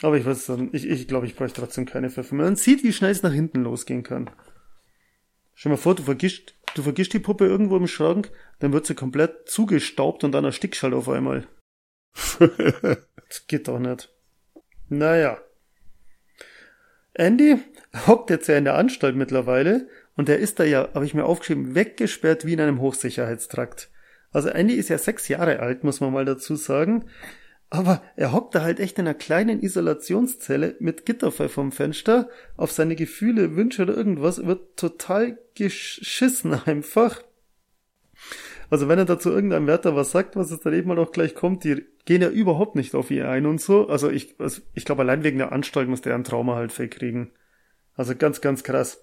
Aber 0.03 0.17
ich 0.17 0.27
weiß 0.27 0.47
dann, 0.47 0.71
ich, 0.73 0.89
ich 0.89 1.07
glaube, 1.07 1.27
ich 1.27 1.37
bräuchte 1.37 1.61
trotzdem 1.61 1.87
keine 1.87 2.11
Pfeffer 2.11 2.35
mehr. 2.35 2.47
Man 2.47 2.57
sieht, 2.57 2.83
wie 2.83 2.93
schnell 2.93 3.13
es 3.13 3.23
nach 3.23 3.33
hinten 3.33 3.63
losgehen 3.63 4.03
kann. 4.03 4.31
Stell 5.55 5.71
dir 5.71 5.77
mal 5.77 5.83
vor, 5.83 5.95
du 5.95 6.03
vergisst, 6.03 6.55
du 6.75 6.83
vergisst 6.83 7.13
die 7.13 7.21
Puppe 7.21 7.47
irgendwo 7.47 7.77
im 7.77 7.87
Schrank, 7.87 8.33
dann 8.59 8.73
wird 8.73 8.85
sie 8.85 8.97
komplett 8.97 9.49
zugestaubt 9.49 10.25
und 10.25 10.33
dann 10.33 10.45
erstickst 10.45 10.83
halt 10.83 10.95
auf 10.95 11.09
einmal. 11.09 11.47
das 12.39 13.47
geht 13.47 13.69
doch 13.69 13.79
nicht. 13.79 14.13
Naja. 14.89 15.39
Andy 17.15 17.59
hockt 18.07 18.31
jetzt 18.31 18.49
ja 18.49 18.57
in 18.57 18.65
der 18.65 18.75
Anstalt 18.75 19.15
mittlerweile 19.15 19.89
und 20.17 20.29
der 20.29 20.39
ist 20.39 20.59
da 20.59 20.65
ja, 20.65 20.89
habe 20.95 21.05
ich 21.05 21.15
mir 21.15 21.25
aufgeschrieben, 21.25 21.75
weggesperrt 21.75 22.45
wie 22.45 22.55
in 22.55 22.61
einem 22.61 22.81
Hochsicherheitstrakt. 22.81 23.91
Also 24.33 24.49
Andy 24.49 24.75
ist 24.75 24.89
ja 24.89 24.99
sechs 24.99 25.29
Jahre 25.29 25.61
alt, 25.61 25.85
muss 25.85 26.01
man 26.01 26.13
mal 26.13 26.25
dazu 26.25 26.57
sagen. 26.57 27.05
Aber 27.73 28.03
er 28.17 28.33
hockt 28.33 28.55
da 28.55 28.61
halt 28.61 28.81
echt 28.81 28.99
in 28.99 29.07
einer 29.07 29.15
kleinen 29.15 29.63
Isolationszelle 29.63 30.77
mit 30.79 31.07
Gitterfall 31.07 31.49
vom 31.49 31.73
Fenster. 31.73 32.29
Auf 32.59 32.71
seine 32.71 32.97
Gefühle, 32.97 33.57
Wünsche 33.57 33.81
oder 33.81 33.97
irgendwas 33.97 34.45
wird 34.45 34.77
total 34.77 35.39
geschissen 35.55 36.53
einfach. 36.67 37.23
Also 38.69 38.89
wenn 38.89 38.99
er 38.99 39.07
dazu 39.07 39.31
irgendein 39.31 39.67
Wärter 39.67 39.97
was 39.97 40.11
sagt, 40.11 40.37
was 40.37 40.51
es 40.51 40.61
dann 40.61 40.75
eben 40.75 40.89
mal 40.89 40.99
auch 40.99 41.13
gleich 41.13 41.35
kommt, 41.35 41.65
die 41.65 41.83
gehen 42.05 42.21
ja 42.21 42.29
überhaupt 42.29 42.77
nicht 42.77 42.95
auf 42.95 43.11
ihn 43.11 43.23
ein 43.23 43.47
und 43.47 43.59
so. 43.59 43.89
Also 43.89 44.11
ich, 44.11 44.39
also 44.39 44.61
ich 44.75 44.85
glaube, 44.85 45.01
allein 45.01 45.25
wegen 45.25 45.39
der 45.39 45.53
Anstalt 45.53 45.89
muss 45.89 46.03
der 46.03 46.15
ein 46.15 46.25
Trauma 46.25 46.57
halt 46.57 46.73
verkriegen. 46.73 47.33
Also 47.95 48.15
ganz, 48.15 48.43
ganz 48.43 48.65
krass. 48.65 49.03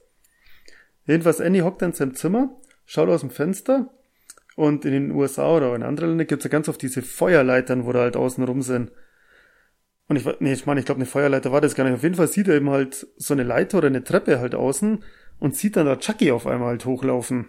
Jedenfalls, 1.08 1.42
Annie 1.42 1.64
hockt 1.64 1.82
in 1.82 1.94
seinem 1.94 2.14
Zimmer, 2.14 2.56
schaut 2.86 3.10
aus 3.10 3.22
dem 3.22 3.32
Fenster 3.32 3.90
und 4.60 4.84
in 4.84 4.92
den 4.92 5.12
USA 5.12 5.56
oder 5.56 5.74
in 5.74 5.84
anderen 5.84 6.10
Ländern 6.10 6.28
gibt's 6.28 6.44
ja 6.44 6.50
ganz 6.50 6.68
oft 6.68 6.82
diese 6.82 7.02
Feuerleitern, 7.02 7.86
wo 7.86 7.94
da 7.94 8.02
halt 8.02 8.18
außen 8.18 8.44
rum 8.44 8.62
sind. 8.62 8.92
Und 10.10 10.18
ich, 10.18 10.28
nee, 10.42 10.52
ich 10.52 10.66
meine, 10.66 10.82
ich 10.82 10.86
glaube, 10.86 10.98
eine 10.98 11.06
Feuerleiter 11.06 11.54
war 11.54 11.62
das 11.62 11.76
gar 11.76 11.86
nicht. 11.86 11.94
Auf 11.94 12.04
jeden 12.04 12.16
Fall 12.16 12.28
sieht 12.28 12.50
er 12.50 12.56
eben 12.56 12.70
halt 12.70 13.08
so 13.16 13.34
eine 13.34 13.44
Leiter 13.44 13.78
oder 13.78 13.88
eine 13.88 14.04
Treppe 14.04 14.42
halt 14.42 14.56
außen 14.56 15.02
und 15.40 15.56
sieht 15.56 15.78
dann 15.78 15.86
da 15.86 15.96
Chucky 15.96 16.32
auf 16.32 16.46
einmal 16.46 16.72
halt 16.72 16.84
hochlaufen 16.84 17.48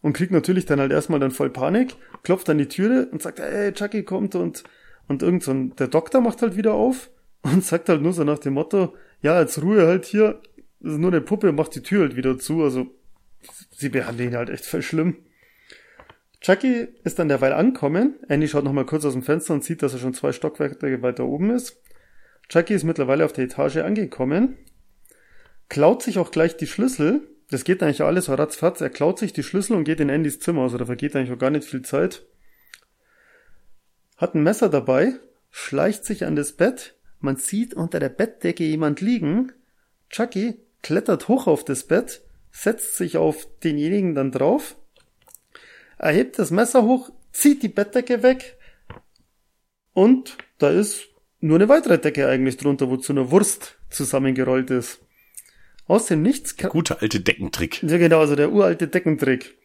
und 0.00 0.14
kriegt 0.14 0.32
natürlich 0.32 0.64
dann 0.64 0.80
halt 0.80 0.90
erstmal 0.90 1.20
dann 1.20 1.32
voll 1.32 1.50
Panik, 1.50 1.96
klopft 2.22 2.48
an 2.48 2.56
die 2.56 2.68
Türe 2.68 3.06
und 3.12 3.20
sagt, 3.20 3.38
ey, 3.38 3.70
Chucky 3.74 4.04
kommt 4.04 4.36
und, 4.36 4.64
und 5.06 5.22
irgend 5.22 5.42
so 5.42 5.50
ein, 5.50 5.76
der 5.76 5.88
Doktor 5.88 6.22
macht 6.22 6.40
halt 6.40 6.56
wieder 6.56 6.72
auf 6.72 7.10
und 7.42 7.62
sagt 7.62 7.90
halt 7.90 8.00
nur 8.00 8.14
so 8.14 8.24
nach 8.24 8.38
dem 8.38 8.54
Motto, 8.54 8.94
ja, 9.20 9.38
jetzt 9.38 9.60
Ruhe 9.60 9.86
halt 9.86 10.06
hier, 10.06 10.40
das 10.80 10.94
ist 10.94 10.98
nur 10.98 11.10
eine 11.10 11.20
Puppe, 11.20 11.52
macht 11.52 11.74
die 11.74 11.82
Tür 11.82 12.04
halt 12.04 12.16
wieder 12.16 12.38
zu, 12.38 12.62
also 12.62 12.86
sie 13.72 13.90
behandeln 13.90 14.30
ihn 14.30 14.36
halt 14.36 14.48
echt 14.48 14.64
voll 14.64 14.80
schlimm. 14.80 15.16
Chucky 16.40 16.88
ist 17.04 17.18
dann 17.18 17.28
derweil 17.28 17.52
ankommen. 17.52 18.14
Andy 18.28 18.48
schaut 18.48 18.64
nochmal 18.64 18.86
kurz 18.86 19.04
aus 19.04 19.14
dem 19.14 19.22
Fenster 19.22 19.54
und 19.54 19.64
sieht, 19.64 19.82
dass 19.82 19.92
er 19.92 19.98
schon 19.98 20.14
zwei 20.14 20.32
Stockwerke 20.32 21.02
weiter 21.02 21.24
oben 21.24 21.50
ist. 21.50 21.82
Chucky 22.48 22.74
ist 22.74 22.84
mittlerweile 22.84 23.24
auf 23.24 23.32
der 23.32 23.44
Etage 23.44 23.78
angekommen, 23.78 24.56
klaut 25.68 26.02
sich 26.02 26.18
auch 26.18 26.30
gleich 26.30 26.56
die 26.56 26.66
Schlüssel 26.66 27.28
das 27.50 27.64
geht 27.64 27.82
eigentlich 27.82 28.02
alles 28.02 28.26
so 28.26 28.34
ratzfatz. 28.34 28.80
Er 28.80 28.90
klaut 28.90 29.18
sich 29.18 29.32
die 29.32 29.42
Schlüssel 29.42 29.76
und 29.76 29.84
geht 29.84 30.00
in 30.00 30.10
Andys 30.10 30.38
Zimmer. 30.38 30.62
Also 30.62 30.76
da 30.76 30.84
vergeht 30.84 31.16
eigentlich 31.16 31.32
auch 31.32 31.38
gar 31.38 31.50
nicht 31.50 31.66
viel 31.66 31.82
Zeit. 31.82 32.26
Hat 34.16 34.34
ein 34.34 34.42
Messer 34.42 34.68
dabei, 34.68 35.14
schleicht 35.50 36.04
sich 36.04 36.24
an 36.26 36.36
das 36.36 36.52
Bett. 36.52 36.96
Man 37.20 37.36
sieht 37.36 37.74
unter 37.74 38.00
der 38.00 38.10
Bettdecke 38.10 38.64
jemand 38.64 39.00
liegen. 39.00 39.52
Chucky 40.10 40.58
klettert 40.82 41.28
hoch 41.28 41.46
auf 41.46 41.64
das 41.64 41.84
Bett, 41.84 42.22
setzt 42.50 42.96
sich 42.96 43.16
auf 43.16 43.48
denjenigen 43.64 44.14
dann 44.14 44.30
drauf, 44.30 44.76
erhebt 45.98 46.38
das 46.38 46.50
Messer 46.50 46.84
hoch, 46.84 47.10
zieht 47.32 47.62
die 47.62 47.68
Bettdecke 47.68 48.22
weg 48.22 48.56
und 49.92 50.38
da 50.58 50.70
ist 50.70 51.08
nur 51.40 51.56
eine 51.56 51.68
weitere 51.68 51.98
Decke 51.98 52.28
eigentlich 52.28 52.56
drunter, 52.56 52.90
wo 52.90 52.96
zu 52.96 53.12
einer 53.12 53.30
Wurst 53.30 53.78
zusammengerollt 53.90 54.70
ist. 54.70 55.00
Aus 55.86 56.06
dem 56.06 56.22
Nichts 56.22 56.56
Guter 56.56 57.00
alte 57.00 57.20
Deckentrick. 57.20 57.82
ja, 57.82 57.96
genau, 57.96 58.20
also 58.20 58.36
der 58.36 58.52
uralte 58.52 58.88
Deckentrick. 58.88 59.56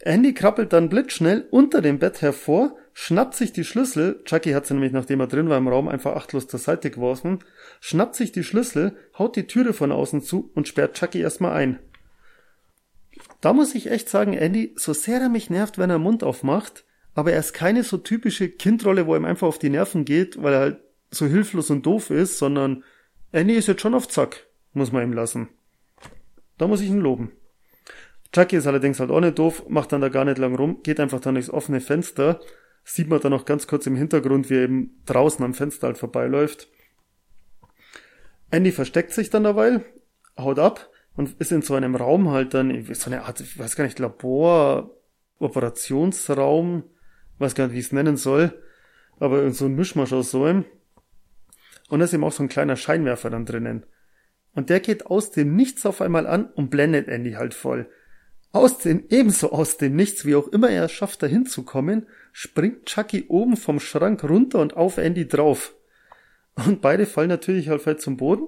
Andy 0.00 0.34
krabbelt 0.34 0.72
dann 0.72 0.88
blitzschnell 0.88 1.46
unter 1.50 1.80
dem 1.80 1.98
Bett 1.98 2.20
hervor, 2.20 2.76
schnappt 2.92 3.34
sich 3.36 3.52
die 3.52 3.64
Schlüssel, 3.64 4.22
Chucky 4.24 4.50
hat 4.50 4.66
sie 4.66 4.74
nämlich, 4.74 4.92
nachdem 4.92 5.20
er 5.20 5.28
drin 5.28 5.48
war 5.48 5.56
im 5.56 5.68
Raum, 5.68 5.88
einfach 5.88 6.16
achtlos 6.16 6.46
zur 6.46 6.60
Seite 6.60 6.90
geworfen, 6.90 7.38
schnappt 7.80 8.16
sich 8.16 8.32
die 8.32 8.44
Schlüssel, 8.44 8.96
haut 9.18 9.36
die 9.36 9.46
Türe 9.46 9.72
von 9.72 9.92
außen 9.92 10.20
zu 10.20 10.50
und 10.54 10.68
sperrt 10.68 10.96
Chucky 10.96 11.20
erstmal 11.20 11.52
ein. 11.52 11.78
Da 13.40 13.52
muss 13.52 13.74
ich 13.74 13.90
echt 13.90 14.08
sagen, 14.08 14.32
Andy, 14.32 14.72
so 14.76 14.92
sehr 14.92 15.20
er 15.20 15.28
mich 15.28 15.50
nervt, 15.50 15.78
wenn 15.78 15.90
er 15.90 15.98
Mund 15.98 16.24
aufmacht, 16.24 16.84
aber 17.14 17.32
er 17.32 17.40
ist 17.40 17.52
keine 17.52 17.84
so 17.84 17.98
typische 17.98 18.48
Kindrolle, 18.48 19.06
wo 19.06 19.14
ihm 19.14 19.24
einfach 19.24 19.46
auf 19.46 19.58
die 19.58 19.70
Nerven 19.70 20.04
geht, 20.04 20.42
weil 20.42 20.54
er 20.54 20.60
halt 20.60 20.80
so 21.10 21.26
hilflos 21.26 21.70
und 21.70 21.84
doof 21.86 22.10
ist, 22.10 22.38
sondern 22.38 22.82
Andy 23.32 23.54
ist 23.54 23.68
jetzt 23.68 23.82
schon 23.82 23.94
auf 23.94 24.08
Zack, 24.08 24.46
muss 24.72 24.92
man 24.92 25.02
ihm 25.04 25.12
lassen. 25.12 25.48
Da 26.58 26.66
muss 26.66 26.80
ich 26.80 26.88
ihn 26.88 27.00
loben. 27.00 27.32
Chucky 28.32 28.56
ist 28.56 28.66
allerdings 28.66 28.98
halt 28.98 29.10
auch 29.10 29.20
nicht 29.20 29.38
doof, 29.38 29.68
macht 29.68 29.92
dann 29.92 30.00
da 30.00 30.08
gar 30.08 30.24
nicht 30.24 30.38
lang 30.38 30.56
rum, 30.56 30.82
geht 30.82 30.98
einfach 30.98 31.20
dann 31.20 31.34
durchs 31.34 31.50
offene 31.50 31.80
Fenster, 31.80 32.40
sieht 32.82 33.08
man 33.08 33.20
dann 33.20 33.30
noch 33.30 33.44
ganz 33.44 33.66
kurz 33.66 33.86
im 33.86 33.96
Hintergrund, 33.96 34.50
wie 34.50 34.54
er 34.54 34.64
eben 34.64 35.02
draußen 35.06 35.44
am 35.44 35.54
Fenster 35.54 35.86
halt 35.88 35.98
vorbeiläuft. 35.98 36.68
Andy 38.50 38.72
versteckt 38.72 39.12
sich 39.12 39.30
dann 39.30 39.44
dabei, 39.44 39.80
haut 40.38 40.58
ab 40.58 40.90
und 41.16 41.40
ist 41.40 41.52
in 41.52 41.62
so 41.62 41.74
einem 41.74 41.94
Raum 41.94 42.30
halt 42.30 42.54
dann, 42.54 42.86
so 42.94 43.10
eine 43.10 43.22
Art, 43.24 43.40
ich 43.40 43.58
weiß 43.58 43.76
gar 43.76 43.84
nicht, 43.84 43.98
Labor, 43.98 44.90
Operationsraum, 45.38 46.84
weiß 47.38 47.54
gar 47.54 47.66
nicht, 47.66 47.74
wie 47.74 47.80
ich 47.80 47.86
es 47.86 47.92
nennen 47.92 48.16
soll, 48.16 48.52
aber 49.18 49.50
so 49.50 49.66
ein 49.66 49.74
Mischmasch 49.74 50.12
aus 50.12 50.30
so 50.30 50.44
einem. 50.44 50.64
Und 51.88 52.00
da 52.00 52.06
ist 52.06 52.14
eben 52.14 52.24
auch 52.24 52.32
so 52.32 52.42
ein 52.42 52.48
kleiner 52.48 52.76
Scheinwerfer 52.76 53.30
dann 53.30 53.46
drinnen. 53.46 53.84
Und 54.54 54.70
der 54.70 54.80
geht 54.80 55.06
aus 55.06 55.30
dem 55.30 55.54
Nichts 55.54 55.84
auf 55.84 56.00
einmal 56.00 56.26
an 56.26 56.46
und 56.46 56.70
blendet 56.70 57.08
Andy 57.08 57.32
halt 57.32 57.54
voll. 57.54 57.88
Aus 58.52 58.78
dem, 58.78 59.04
ebenso 59.08 59.50
aus 59.50 59.78
dem 59.78 59.96
Nichts, 59.96 60.24
wie 60.24 60.36
auch 60.36 60.48
immer 60.48 60.70
er 60.70 60.84
es 60.84 60.92
schafft, 60.92 61.22
da 61.22 61.26
hinzukommen, 61.26 62.06
springt 62.32 62.86
Chucky 62.86 63.26
oben 63.28 63.56
vom 63.56 63.80
Schrank 63.80 64.22
runter 64.24 64.60
und 64.60 64.76
auf 64.76 64.98
Andy 64.98 65.26
drauf. 65.26 65.74
Und 66.54 66.80
beide 66.80 67.04
fallen 67.06 67.28
natürlich 67.28 67.68
halt 67.68 68.00
zum 68.00 68.16
Boden. 68.16 68.46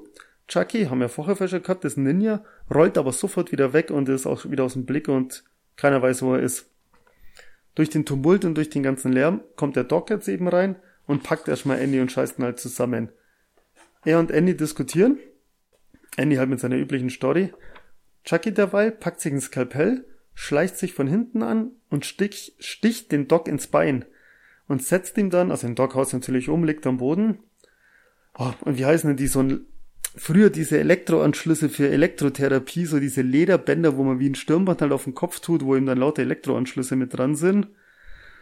Chucky, 0.49 0.86
haben 0.86 1.01
wir 1.01 1.09
vorher 1.09 1.36
fest 1.36 1.53
gehabt, 1.62 1.84
ist 1.84 1.97
ein 1.97 2.05
Ninja, 2.05 2.44
rollt 2.72 2.99
aber 2.99 3.12
sofort 3.12 3.51
wieder 3.53 3.72
weg 3.72 3.90
und 3.90 4.09
ist 4.09 4.26
auch 4.26 4.49
wieder 4.49 4.64
aus 4.64 4.74
dem 4.74 4.86
Blick 4.86 5.09
und 5.09 5.44
keiner 5.76 6.01
weiß, 6.01 6.22
wo 6.22 6.34
er 6.34 6.40
ist. 6.40 6.70
Durch 7.74 7.90
den 7.90 8.07
Tumult 8.07 8.44
und 8.44 8.55
durch 8.55 8.70
den 8.70 8.82
ganzen 8.82 9.12
Lärm 9.12 9.42
kommt 9.57 9.76
der 9.76 9.84
Doc 9.84 10.09
jetzt 10.11 10.28
eben 10.28 10.49
rein 10.49 10.76
und 11.07 11.22
packt 11.22 11.49
erstmal 11.49 11.78
Andy 11.78 12.01
und 12.01 12.11
scheißt 12.11 12.38
ihn 12.38 12.44
halt 12.44 12.59
zusammen. 12.59 13.11
Er 14.05 14.18
und 14.18 14.30
Andy 14.30 14.57
diskutieren. 14.57 15.18
Andy 16.16 16.36
halt 16.36 16.49
mit 16.49 16.61
seiner 16.61 16.76
üblichen 16.76 17.11
Story. 17.11 17.53
Chucky 18.24 18.53
derweil 18.53 18.92
packt 18.92 19.20
sich 19.20 19.32
ein 19.32 19.40
Skalpell, 19.40 20.05
schleicht 20.34 20.78
sich 20.78 20.94
von 20.94 21.07
hinten 21.07 21.42
an 21.42 21.72
und 21.90 22.07
stich, 22.07 22.55
sticht 22.59 23.12
den 23.12 23.28
Doc 23.28 23.47
ins 23.49 23.66
Bein 23.66 24.05
und 24.68 24.82
setzt 24.82 25.18
ihm 25.18 25.30
dann, 25.30 25.51
also 25.51 25.66
den 25.66 25.76
Doc 25.76 25.94
haut 25.94 26.12
natürlich 26.12 26.49
um, 26.49 26.64
liegt 26.64 26.86
am 26.86 26.99
Boden. 26.99 27.38
Oh, 28.38 28.53
und 28.62 28.78
wie 28.78 28.86
heißen 28.86 29.09
denn 29.09 29.16
die 29.16 29.28
so 29.28 29.40
ein, 29.40 29.66
früher 30.17 30.51
diese 30.51 30.79
Elektroanschlüsse 30.79 31.69
für 31.69 31.89
Elektrotherapie, 31.89 32.87
so 32.87 32.99
diese 32.99 33.23
Lederbänder, 33.23 33.97
wo 33.97 34.03
man 34.03 34.19
wie 34.19 34.31
ein 34.31 34.35
Stirnband 34.35 34.83
halt 34.83 34.93
auf 34.93 35.05
den 35.05 35.14
Kopf 35.14 35.41
tut, 35.41 35.64
wo 35.64 35.77
ihm 35.77 35.87
dann 35.87 35.99
lauter 35.99 36.23
Elektroanschlüsse 36.23 36.97
mit 36.97 37.17
dran 37.17 37.37
sind. 37.37 37.69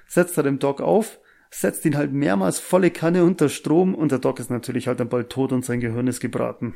Setzt 0.06 0.36
er 0.36 0.44
dem 0.44 0.58
Doc 0.58 0.80
auf, 0.80 1.18
setzt 1.50 1.84
ihn 1.84 1.96
halt 1.96 2.12
mehrmals 2.12 2.60
volle 2.60 2.90
Kanne 2.90 3.24
unter 3.24 3.48
Strom 3.48 3.94
und 3.94 4.12
der 4.12 4.18
Doc 4.18 4.38
ist 4.38 4.50
natürlich 4.50 4.86
halt 4.86 5.00
dann 5.00 5.08
bald 5.08 5.30
tot 5.30 5.52
und 5.52 5.64
sein 5.64 5.80
Gehirn 5.80 6.06
ist 6.06 6.20
gebraten. 6.20 6.74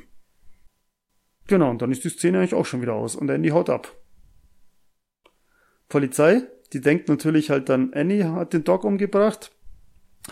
Genau, 1.47 1.71
und 1.71 1.81
dann 1.81 1.93
ist 1.93 2.05
die 2.05 2.11
Szene 2.11 2.39
eigentlich 2.39 2.55
auch 2.55 2.67
schon 2.67 2.83
wieder 2.83 2.95
aus 2.95 3.17
und 3.17 3.31
Andy 3.31 3.51
haut 3.51 3.71
ab. 3.71 3.97
Polizei, 5.89 6.43
die 6.73 6.81
denkt 6.81 7.09
natürlich 7.09 7.51
halt 7.51 7.69
dann, 7.69 7.95
Annie 7.95 8.33
hat 8.33 8.53
den 8.53 8.65
Doc 8.65 8.85
umgebracht, 8.85 9.53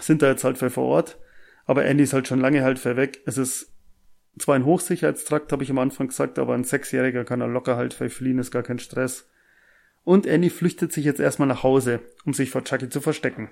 sind 0.00 0.20
da 0.20 0.28
jetzt 0.28 0.44
halt 0.44 0.58
vor 0.58 0.84
Ort, 0.84 1.18
aber 1.64 1.84
Andy 1.84 2.04
ist 2.04 2.12
halt 2.12 2.28
schon 2.28 2.40
lange 2.40 2.62
halt 2.62 2.84
weg. 2.84 3.22
Es 3.24 3.38
ist 3.38 3.75
zwar 4.38 4.54
ein 4.54 4.64
Hochsicherheitstrakt, 4.64 5.52
habe 5.52 5.64
ich 5.64 5.70
am 5.70 5.78
Anfang 5.78 6.08
gesagt, 6.08 6.38
aber 6.38 6.54
ein 6.54 6.64
Sechsjähriger 6.64 7.24
kann 7.24 7.40
er 7.40 7.48
locker 7.48 7.76
halt 7.76 7.94
fliehen, 7.94 8.38
ist 8.38 8.50
gar 8.50 8.62
kein 8.62 8.78
Stress. 8.78 9.28
Und 10.04 10.28
Annie 10.28 10.50
flüchtet 10.50 10.92
sich 10.92 11.04
jetzt 11.04 11.20
erstmal 11.20 11.48
nach 11.48 11.62
Hause, 11.62 12.00
um 12.24 12.32
sich 12.32 12.50
vor 12.50 12.62
Chucky 12.62 12.88
zu 12.88 13.00
verstecken. 13.00 13.50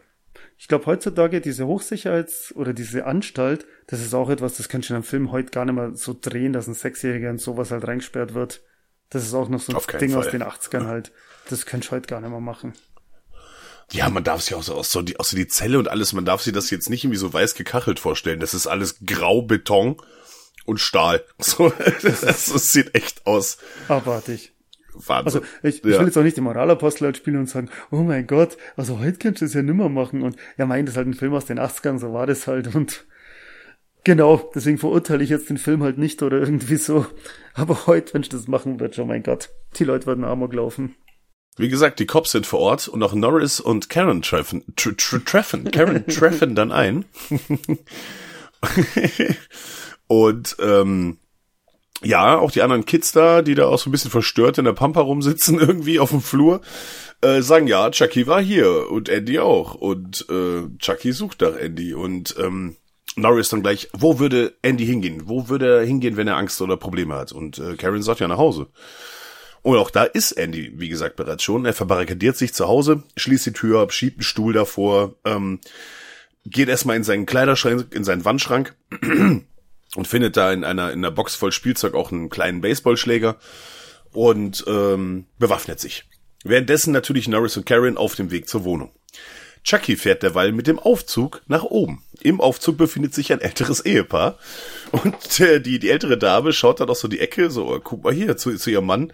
Ich 0.59 0.69
glaube, 0.69 0.87
heutzutage 0.87 1.41
diese 1.41 1.65
Hochsicherheits- 1.65 2.55
oder 2.55 2.73
diese 2.73 3.07
Anstalt, 3.07 3.67
das 3.87 4.01
ist 4.01 4.15
auch 4.15 4.31
etwas, 4.31 4.57
das 4.57 4.69
kannst 4.69 4.89
du 4.89 4.93
in 4.93 4.97
einem 4.97 5.05
Film 5.05 5.33
heute 5.33 5.51
gar 5.51 5.65
nicht 5.65 5.75
mehr 5.75 5.95
so 5.95 6.17
drehen, 6.19 6.53
dass 6.53 6.67
ein 6.67 6.75
Sechsjähriger 6.75 7.31
in 7.31 7.39
sowas 7.39 7.71
halt 7.71 7.87
reingesperrt 7.87 8.35
wird. 8.35 8.63
Das 9.11 9.25
ist 9.25 9.35
auch 9.35 9.49
noch 9.49 9.61
so 9.61 9.73
ein 9.77 9.99
Ding 10.01 10.11
Fall. 10.11 10.21
aus 10.21 10.31
den 10.31 10.43
80ern 10.43 10.87
halt. 10.87 11.13
Das 11.51 11.67
kannst 11.67 11.89
du 11.89 11.93
heute 11.93 12.07
gar 12.07 12.21
nicht 12.21 12.31
mehr 12.31 12.41
machen. 12.41 12.73
Ja, 13.93 14.09
man 14.09 14.25
darf 14.25 14.41
sich 14.41 14.55
auch 14.55 14.63
so, 14.63 14.75
auch 14.75 14.85
so 14.85 15.03
die, 15.03 15.21
auch 15.21 15.25
so 15.25 15.37
die 15.37 15.47
Zelle 15.47 15.79
und 15.79 15.89
alles, 15.89 16.13
man 16.13 16.25
darf 16.25 16.43
sich 16.43 16.53
das 16.53 16.71
jetzt 16.71 16.89
nicht 16.89 17.05
irgendwie 17.05 17.19
so 17.19 17.33
weiß 17.33 17.55
gekachelt 17.55 18.01
vorstellen. 18.01 18.41
Das 18.41 18.55
ist 18.55 18.67
alles 18.67 18.97
grau 19.05 19.43
Beton 19.43 19.97
und 20.65 20.81
Stahl. 20.81 21.23
So, 21.39 21.73
das, 22.03 22.21
das 22.23 22.73
sieht 22.73 22.95
echt 22.95 23.27
aus. 23.27 23.59
Abartig. 23.89 24.53
Wahnsinn. 24.95 25.43
Also 25.43 25.59
ich, 25.65 25.85
ich 25.85 25.91
Ja. 25.93 25.99
will 25.99 26.07
jetzt 26.07 26.17
auch 26.17 26.23
nicht 26.23 26.37
den 26.37 26.45
Moralapostel 26.45 27.07
halt 27.07 27.17
spielen 27.17 27.39
und 27.39 27.49
sagen, 27.49 27.69
oh 27.91 28.03
mein 28.03 28.27
Gott, 28.29 28.57
also 28.77 29.01
heute 29.01 29.19
kannst 29.19 29.41
du 29.41 29.45
das 29.47 29.55
ja 29.55 29.63
nimmer 29.63 29.89
machen. 29.89 30.23
Und 30.23 30.37
ja, 30.57 30.67
mein, 30.67 30.87
das 30.87 30.93
ist 30.93 30.97
halt 30.99 31.09
ein 31.09 31.15
Film 31.15 31.35
aus 31.35 31.47
den 31.47 31.59
80ern, 31.59 31.99
so 31.99 32.13
war 32.13 32.27
das 32.29 32.47
halt. 32.47 32.75
Und 32.77 33.05
genau, 34.05 34.51
deswegen 34.55 34.79
verurteile 34.79 35.25
ich 35.25 35.31
jetzt 35.31 35.51
den 35.51 35.59
Film 35.59 35.83
halt 35.83 35.99
nicht 35.99 36.23
oder 36.23 36.39
irgendwie 36.39 36.77
so. 36.77 37.07
Aber 37.55 37.87
heute, 37.89 38.15
wenn 38.15 38.23
ich 38.23 38.29
das 38.29 38.47
machen 38.47 38.79
würde, 38.79 39.03
oh 39.03 39.05
mein 39.05 39.23
Gott, 39.25 39.51
die 39.77 39.85
Leute 39.85 40.07
würden 40.07 40.25
Amok 40.25 40.55
laufen. 40.55 40.95
Wie 41.57 41.69
gesagt, 41.69 41.99
die 42.01 42.07
Cops 42.07 42.33
sind 42.33 42.47
vor 42.47 42.61
Ort 42.61 42.87
und 42.89 43.03
auch 43.03 43.15
Norris 43.15 43.59
und 43.61 43.89
Karen 43.89 44.23
treffen, 44.23 44.65
tr 44.77 44.97
tr 44.97 45.25
treffen, 45.25 45.71
Karen 45.71 46.07
treffen 46.09 46.55
dann 46.55 46.71
ein. 46.73 47.05
und 50.07 50.57
ähm, 50.61 51.19
ja, 52.03 52.39
auch 52.39 52.51
die 52.51 52.63
anderen 52.63 52.85
Kids 52.85 53.13
da, 53.13 53.43
die 53.43 53.55
da 53.55 53.67
auch 53.67 53.79
so 53.79 53.89
ein 53.89 53.93
bisschen 53.93 54.11
verstört 54.11 54.59
in 54.59 54.65
der 54.65 54.73
Pampa 54.73 55.01
rumsitzen, 55.01 55.59
irgendwie 55.61 55.99
auf 55.99 56.11
dem 56.11 56.21
Flur, 56.21 56.61
äh, 57.23 57.41
sagen, 57.41 57.67
ja, 57.67 57.91
Chucky 57.91 58.27
war 58.27 58.43
hier 58.43 58.91
und 58.91 59.09
Andy 59.09 59.39
auch. 59.39 59.75
Und 59.75 60.27
äh, 60.29 60.69
Chucky 60.79 61.13
sucht 61.13 61.41
nach 61.41 61.57
Andy. 61.57 61.95
Und 61.95 62.35
ähm, 62.39 62.77
Norris 63.17 63.49
dann 63.49 63.63
gleich, 63.63 63.89
wo 63.93 64.19
würde 64.19 64.55
Andy 64.63 64.85
hingehen? 64.85 65.23
Wo 65.27 65.49
würde 65.49 65.79
er 65.79 65.85
hingehen, 65.85 66.17
wenn 66.17 66.29
er 66.29 66.37
Angst 66.37 66.61
oder 66.61 66.77
Probleme 66.77 67.15
hat? 67.15 67.33
Und 67.33 67.59
äh, 67.59 67.77
Karen 67.77 68.03
sagt 68.03 68.21
ja 68.21 68.29
nach 68.29 68.39
Hause. 68.39 68.69
Und 69.63 69.79
auch 69.79 69.91
da 69.91 70.05
ist 70.05 70.33
Andy, 70.33 70.73
wie 70.77 70.91
gesagt, 70.91 71.17
bereits 71.17 71.43
schon. 71.43 71.65
Er 71.65 71.73
verbarrikadiert 71.73 72.37
sich 72.37 72.53
zu 72.53 72.69
Hause, 72.69 73.03
schließt 73.17 73.47
die 73.47 73.53
Tür 73.53 73.81
ab, 73.81 73.95
schiebt 73.95 74.19
einen 74.19 74.25
Stuhl 74.25 74.53
davor, 74.53 75.15
ähm, 75.25 75.61
geht 76.45 76.69
erstmal 76.69 76.97
in 76.97 77.05
seinen 77.05 77.25
Kleiderschrank, 77.25 77.87
in 77.95 78.05
seinen 78.05 78.27
Wandschrank 78.27 78.77
und 79.95 80.09
findet 80.09 80.37
da 80.37 80.53
in 80.53 80.65
einer, 80.65 80.93
in 80.93 80.99
einer 80.99 81.11
Box 81.11 81.35
voll 81.35 81.53
Spielzeug 81.53 81.95
auch 81.95 82.13
einen 82.13 82.31
kleinen 82.31 82.61
Baseballschläger 82.61 83.37
und 84.13 84.65
ähm, 84.67 85.27
bewaffnet 85.39 85.81
sich. 85.81 86.05
Währenddessen 86.45 86.93
natürlich 86.93 87.29
Norris 87.29 87.57
und 87.57 87.67
Karen 87.67 87.97
auf 87.97 88.15
dem 88.15 88.31
Weg 88.31 88.49
zur 88.49 88.65
Wohnung. 88.65 88.93
Chucky 89.65 89.97
fährt 89.97 90.23
derweil 90.23 90.53
mit 90.53 90.67
dem 90.67 90.79
Aufzug 90.79 91.41
nach 91.47 91.65
oben. 91.65 92.03
Im 92.21 92.41
Aufzug 92.41 92.77
befindet 92.77 93.15
sich 93.15 93.33
ein 93.33 93.41
älteres 93.41 93.81
Ehepaar. 93.81 94.39
Und 94.93 95.41
äh, 95.41 95.61
die, 95.61 95.79
die 95.79 95.89
ältere 95.89 96.19
Dame 96.19 96.53
schaut 96.53 96.81
dann 96.81 96.91
aus 96.91 97.01
so 97.01 97.09
die 97.09 97.21
Ecke, 97.21 97.51
so, 97.51 97.67
oh, 97.73 97.81
guck 97.83 98.05
mal 98.05 98.13
hier, 98.13 98.37
zu, 98.37 98.55
zu 98.57 98.71
ihrem 98.71 98.87
Mann. 98.87 99.13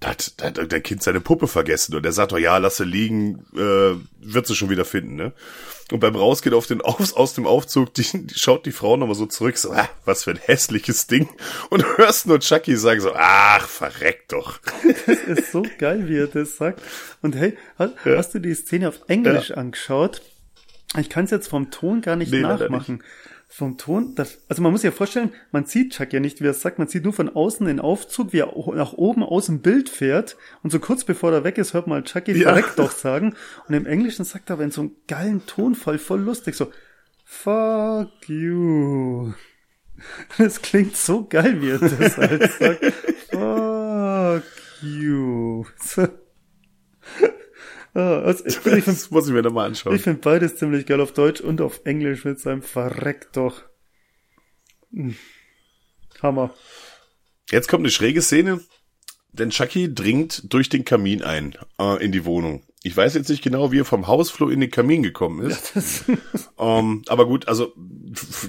Da 0.00 0.10
hat, 0.10 0.32
da 0.38 0.46
hat 0.46 0.72
der 0.72 0.80
Kind 0.80 1.04
seine 1.04 1.20
Puppe 1.20 1.46
vergessen. 1.46 1.94
Und 1.94 2.04
er 2.04 2.12
sagt, 2.12 2.32
oh 2.32 2.36
ja, 2.36 2.58
lass 2.58 2.78
sie 2.78 2.84
liegen, 2.84 3.46
äh, 3.54 3.94
wird 4.20 4.46
sie 4.48 4.56
schon 4.56 4.68
wieder 4.68 4.84
finden, 4.84 5.14
ne? 5.14 5.32
Und 5.92 6.00
beim 6.00 6.16
Rausgehen 6.16 6.54
auf 6.54 6.66
den, 6.66 6.80
aus, 6.80 7.12
aus 7.12 7.34
dem 7.34 7.46
Aufzug, 7.46 7.92
die, 7.94 8.04
die 8.26 8.34
schaut 8.34 8.64
die 8.64 8.72
Frau 8.72 8.96
nochmal 8.96 9.14
so 9.14 9.26
zurück, 9.26 9.58
so, 9.58 9.70
ah, 9.72 9.88
was 10.06 10.24
für 10.24 10.30
ein 10.30 10.40
hässliches 10.42 11.06
Ding. 11.06 11.28
Und 11.68 11.84
hörst 11.98 12.26
nur 12.26 12.40
Chucky 12.40 12.76
sagen 12.76 13.00
so, 13.00 13.12
ach, 13.14 13.68
verreck 13.68 14.28
doch. 14.28 14.60
Das 15.06 15.18
ist 15.18 15.52
so 15.52 15.62
geil, 15.78 16.08
wie 16.08 16.16
er 16.16 16.26
das 16.26 16.56
sagt. 16.56 16.80
Und 17.20 17.36
hey, 17.36 17.56
hast, 17.78 17.92
hast 18.04 18.34
du 18.34 18.38
die 18.38 18.54
Szene 18.54 18.88
auf 18.88 19.00
Englisch 19.08 19.50
angeschaut? 19.50 20.22
Ich 20.98 21.10
kann 21.10 21.24
es 21.24 21.30
jetzt 21.30 21.48
vom 21.48 21.70
Ton 21.70 22.00
gar 22.00 22.16
nicht 22.16 22.32
Nee, 22.32 22.40
nachmachen. 22.40 23.02
Vom 23.56 23.78
Ton, 23.78 24.16
das, 24.16 24.38
also 24.48 24.62
man 24.62 24.72
muss 24.72 24.80
sich 24.80 24.90
ja 24.90 24.96
vorstellen, 24.96 25.32
man 25.52 25.64
sieht 25.64 25.92
Chuck 25.92 26.12
ja 26.12 26.18
nicht, 26.18 26.40
wie 26.40 26.46
er 26.46 26.50
es 26.50 26.60
sagt, 26.60 26.80
man 26.80 26.88
sieht 26.88 27.04
nur 27.04 27.12
von 27.12 27.28
außen 27.28 27.64
den 27.66 27.78
Aufzug, 27.78 28.32
wie 28.32 28.40
er 28.40 28.52
nach 28.74 28.94
oben 28.94 29.22
aus 29.22 29.46
dem 29.46 29.60
Bild 29.60 29.88
fährt 29.88 30.36
und 30.64 30.70
so 30.70 30.80
kurz 30.80 31.04
bevor 31.04 31.32
er 31.32 31.44
weg 31.44 31.56
ist, 31.56 31.72
hört 31.72 31.86
man 31.86 32.02
Chucky 32.04 32.32
Ja. 32.32 32.48
verreckt 32.48 32.76
doch 32.80 32.90
sagen 32.90 33.36
und 33.68 33.74
im 33.74 33.86
Englischen 33.86 34.24
sagt 34.24 34.50
er 34.50 34.54
aber 34.54 34.64
in 34.64 34.72
so 34.72 34.80
einem 34.80 34.96
geilen 35.06 35.46
Tonfall 35.46 35.98
voll 35.98 36.20
lustig, 36.20 36.56
so 36.56 36.72
fuck 37.24 38.28
you. 38.28 39.32
Das 40.36 40.60
klingt 40.60 40.96
so 40.96 41.24
geil, 41.24 41.62
wie 41.62 41.70
er 41.70 41.78
das 41.78 42.16
halt 42.18 42.50
sagt. 42.54 42.84
Fuck 43.30 44.42
you. 44.82 45.64
Ah, 47.94 48.20
also, 48.20 48.44
ich 48.46 48.56
finde 48.56 48.82
Das 48.82 49.10
muss 49.10 49.26
ich 49.26 49.32
mir 49.32 49.42
nochmal 49.42 49.66
anschauen. 49.66 49.94
ich 49.94 50.02
find 50.02 50.20
beides 50.20 50.56
ziemlich 50.56 50.86
geil 50.86 51.00
auf 51.00 51.12
Deutsch 51.12 51.40
und 51.40 51.60
auf 51.60 51.80
Englisch 51.84 52.24
mit 52.24 52.40
seinem 52.40 52.62
Verreck 52.62 53.32
doch. 53.32 53.62
Hm. 54.92 55.16
Hammer. 56.22 56.54
Jetzt 57.50 57.68
kommt 57.68 57.82
eine 57.82 57.90
schräge 57.90 58.22
Szene, 58.22 58.60
denn 59.32 59.50
Chucky 59.50 59.92
dringt 59.92 60.52
durch 60.52 60.68
den 60.68 60.84
Kamin 60.84 61.22
ein 61.22 61.56
äh, 61.78 62.02
in 62.02 62.12
die 62.12 62.24
Wohnung. 62.24 62.64
Ich 62.86 62.94
weiß 62.96 63.14
jetzt 63.14 63.30
nicht 63.30 63.42
genau, 63.42 63.72
wie 63.72 63.80
er 63.80 63.84
vom 63.86 64.06
Hausflur 64.06 64.52
in 64.52 64.60
den 64.60 64.70
Kamin 64.70 65.02
gekommen 65.02 65.40
ist. 65.46 66.04
ähm, 66.58 67.02
aber 67.06 67.26
gut, 67.26 67.48
also 67.48 67.72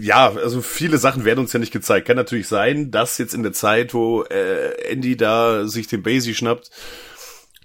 ja, 0.01 0.29
also 0.29 0.61
viele 0.61 0.97
Sachen 0.97 1.23
werden 1.23 1.39
uns 1.39 1.53
ja 1.53 1.59
nicht 1.59 1.71
gezeigt. 1.71 2.07
Kann 2.07 2.17
natürlich 2.17 2.47
sein, 2.47 2.91
dass 2.91 3.17
jetzt 3.17 3.33
in 3.33 3.43
der 3.43 3.53
Zeit, 3.53 3.93
wo 3.93 4.23
äh, 4.23 4.89
Andy 4.89 5.15
da 5.15 5.67
sich 5.67 5.87
den 5.87 6.03
Basie 6.03 6.35
schnappt, 6.35 6.69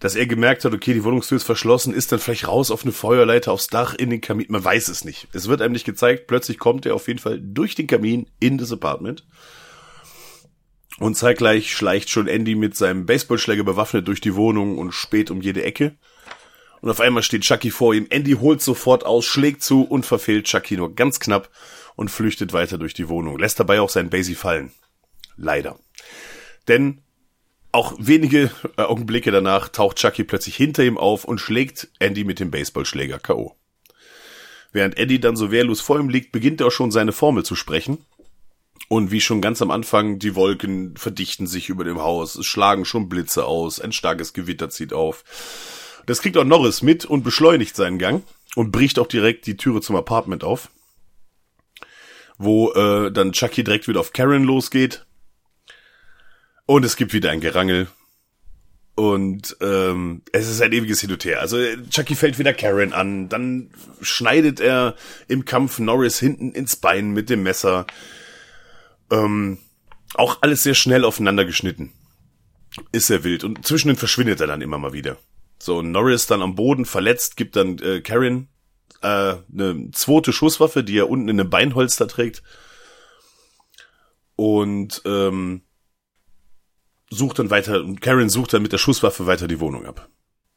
dass 0.01 0.16
er 0.16 0.26
gemerkt 0.26 0.64
hat, 0.64 0.72
okay, 0.72 0.94
die 0.94 1.05
Wohnungstür 1.05 1.36
ist 1.36 1.44
verschlossen, 1.44 1.94
ist 1.94 2.11
dann 2.11 2.18
vielleicht 2.18 2.48
raus 2.48 2.70
auf 2.70 2.82
eine 2.82 2.92
Feuerleiter 2.92 3.53
aufs 3.53 3.68
Dach 3.68 3.94
in 3.94 4.09
den 4.09 4.22
Kamin. 4.22 4.46
Man 4.48 4.64
weiß 4.64 4.88
es 4.88 5.05
nicht. 5.05 5.28
Es 5.34 5.46
wird 5.46 5.61
einem 5.61 5.74
nicht 5.74 5.84
gezeigt. 5.84 6.26
Plötzlich 6.26 6.59
kommt 6.59 6.86
er 6.86 6.94
auf 6.94 7.07
jeden 7.07 7.20
Fall 7.20 7.38
durch 7.40 7.74
den 7.74 7.86
Kamin 7.86 8.26
in 8.40 8.57
das 8.57 8.72
Apartment. 8.72 9.26
Und 10.98 11.16
zeitgleich 11.16 11.74
schleicht 11.74 12.09
schon 12.11 12.28
Andy 12.28 12.55
mit 12.55 12.76
seinem 12.76 13.07
Baseballschläger 13.07 13.62
bewaffnet 13.62 14.09
durch 14.09 14.22
die 14.22 14.34
Wohnung 14.34 14.78
und 14.78 14.92
späht 14.92 15.30
um 15.30 15.42
jede 15.42 15.64
Ecke. 15.64 15.96
Und 16.80 16.88
auf 16.88 17.01
einmal 17.01 17.22
steht 17.22 17.42
Chucky 17.42 17.70
vor 17.70 17.94
ihm. 17.94 18.07
Andy 18.09 18.32
holt 18.32 18.62
sofort 18.62 19.05
aus, 19.05 19.26
schlägt 19.26 19.62
zu 19.62 19.82
und 19.82 20.07
verfehlt 20.07 20.46
Chucky 20.46 20.78
nur 20.78 20.94
ganz 20.94 21.20
knapp 21.20 21.51
und 21.94 22.11
flüchtet 22.11 22.55
weiter 22.55 22.78
durch 22.78 22.94
die 22.94 23.09
Wohnung. 23.11 23.38
Lässt 23.38 23.61
dabei 23.61 23.82
auch 23.82 23.90
seinen 23.90 24.09
Basie 24.09 24.34
fallen. 24.34 24.72
Leider. 25.36 25.78
Denn 26.68 27.03
auch 27.72 27.94
wenige 27.98 28.50
äh, 28.76 28.82
Augenblicke 28.82 29.30
danach 29.30 29.68
taucht 29.68 29.98
Chucky 29.98 30.24
plötzlich 30.24 30.56
hinter 30.56 30.84
ihm 30.84 30.98
auf 30.98 31.24
und 31.24 31.38
schlägt 31.38 31.88
Andy 31.98 32.24
mit 32.24 32.40
dem 32.40 32.50
Baseballschläger 32.50 33.18
K.O. 33.18 33.56
Während 34.72 34.96
Andy 34.98 35.20
dann 35.20 35.36
so 35.36 35.50
wehrlos 35.50 35.80
vor 35.80 35.98
ihm 35.98 36.08
liegt, 36.08 36.32
beginnt 36.32 36.60
er 36.60 36.68
auch 36.68 36.72
schon 36.72 36.90
seine 36.90 37.12
Formel 37.12 37.44
zu 37.44 37.56
sprechen. 37.56 37.98
Und 38.88 39.10
wie 39.12 39.20
schon 39.20 39.40
ganz 39.40 39.62
am 39.62 39.70
Anfang, 39.70 40.18
die 40.18 40.34
Wolken 40.34 40.96
verdichten 40.96 41.46
sich 41.46 41.68
über 41.68 41.84
dem 41.84 42.00
Haus, 42.00 42.34
es 42.34 42.46
schlagen 42.46 42.84
schon 42.84 43.08
Blitze 43.08 43.44
aus, 43.44 43.80
ein 43.80 43.92
starkes 43.92 44.32
Gewitter 44.32 44.68
zieht 44.68 44.92
auf. 44.92 45.22
Das 46.06 46.22
kriegt 46.22 46.36
auch 46.36 46.44
Norris 46.44 46.82
mit 46.82 47.04
und 47.04 47.22
beschleunigt 47.22 47.76
seinen 47.76 47.98
Gang 47.98 48.24
und 48.56 48.72
bricht 48.72 48.98
auch 48.98 49.06
direkt 49.06 49.46
die 49.46 49.56
Türe 49.56 49.80
zum 49.80 49.94
Apartment 49.94 50.42
auf. 50.42 50.70
Wo 52.36 52.72
äh, 52.72 53.12
dann 53.12 53.32
Chucky 53.32 53.62
direkt 53.62 53.86
wieder 53.86 54.00
auf 54.00 54.12
Karen 54.12 54.44
losgeht. 54.44 55.06
Und 56.70 56.84
es 56.84 56.94
gibt 56.94 57.12
wieder 57.12 57.32
ein 57.32 57.40
Gerangel. 57.40 57.88
Und 58.94 59.56
ähm, 59.60 60.22
es 60.30 60.48
ist 60.48 60.62
ein 60.62 60.70
ewiges 60.70 61.00
Hin 61.00 61.10
und 61.10 61.24
Her. 61.24 61.40
Also 61.40 61.56
Chucky 61.90 62.14
fällt 62.14 62.38
wieder 62.38 62.54
Karen 62.54 62.92
an, 62.92 63.28
dann 63.28 63.70
schneidet 64.02 64.60
er 64.60 64.94
im 65.26 65.44
Kampf 65.44 65.80
Norris 65.80 66.20
hinten 66.20 66.52
ins 66.52 66.76
Bein 66.76 67.10
mit 67.10 67.28
dem 67.28 67.42
Messer. 67.42 67.88
Ähm, 69.10 69.58
auch 70.14 70.42
alles 70.42 70.62
sehr 70.62 70.74
schnell 70.74 71.04
aufeinander 71.04 71.44
geschnitten. 71.44 71.92
Ist 72.92 73.08
sehr 73.08 73.24
wild. 73.24 73.42
Und 73.42 73.66
zwischendrin 73.66 73.98
verschwindet 73.98 74.40
er 74.40 74.46
dann 74.46 74.62
immer 74.62 74.78
mal 74.78 74.92
wieder. 74.92 75.16
So, 75.58 75.82
Norris 75.82 76.28
dann 76.28 76.40
am 76.40 76.54
Boden 76.54 76.84
verletzt, 76.84 77.36
gibt 77.36 77.56
dann 77.56 77.80
äh, 77.80 78.00
Karen 78.00 78.46
äh, 79.02 79.34
eine 79.52 79.90
zweite 79.90 80.32
Schusswaffe, 80.32 80.84
die 80.84 80.98
er 80.98 81.10
unten 81.10 81.30
in 81.30 81.40
einem 81.40 81.50
Beinholster 81.50 82.06
trägt. 82.06 82.44
Und 84.36 85.02
ähm, 85.04 85.62
sucht 87.11 87.40
dann 87.40 87.50
weiter, 87.50 87.82
und 87.82 88.00
Karen 88.00 88.30
sucht 88.30 88.54
dann 88.54 88.62
mit 88.62 88.72
der 88.72 88.78
Schusswaffe 88.78 89.26
weiter 89.26 89.48
die 89.48 89.61
Wohnung 89.61 89.84
ab. 89.84 90.08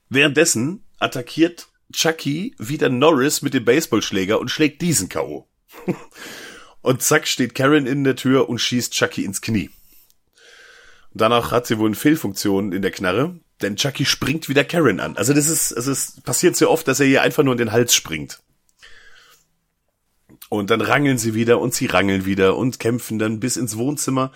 Währenddessen 0.09 0.85
attackiert 0.99 1.67
Chucky 1.91 2.55
wieder 2.57 2.89
Norris 2.89 3.41
mit 3.41 3.53
dem 3.53 3.65
Baseballschläger 3.65 4.39
und 4.39 4.49
schlägt 4.49 4.81
diesen 4.81 5.09
K.O. 5.09 5.47
und 6.81 7.01
zack 7.01 7.27
steht 7.27 7.55
Karen 7.55 7.87
in 7.87 8.03
der 8.03 8.15
Tür 8.15 8.49
und 8.49 8.59
schießt 8.59 8.93
Chucky 8.93 9.25
ins 9.25 9.41
Knie. 9.41 9.69
Danach 11.13 11.51
hat 11.51 11.67
sie 11.67 11.77
wohl 11.77 11.87
eine 11.87 11.95
Fehlfunktion 11.95 12.71
in 12.71 12.81
der 12.81 12.91
Knarre, 12.91 13.39
denn 13.61 13.75
Chucky 13.75 14.05
springt 14.05 14.49
wieder 14.49 14.63
Karen 14.63 14.99
an. 14.99 15.15
Also 15.15 15.33
das 15.33 15.47
ist, 15.47 15.71
es 15.71 15.87
ist, 15.87 16.23
passiert 16.23 16.55
sehr 16.55 16.69
oft, 16.69 16.87
dass 16.87 16.99
er 16.99 17.05
ihr 17.05 17.21
einfach 17.21 17.43
nur 17.43 17.53
in 17.53 17.59
den 17.59 17.71
Hals 17.71 17.93
springt. 17.93 18.41
Und 20.49 20.69
dann 20.69 20.81
rangeln 20.81 21.17
sie 21.17 21.33
wieder 21.33 21.59
und 21.59 21.73
sie 21.73 21.85
rangeln 21.87 22.25
wieder 22.25 22.57
und 22.57 22.79
kämpfen 22.79 23.17
dann 23.19 23.39
bis 23.39 23.57
ins 23.57 23.77
Wohnzimmer, 23.77 24.31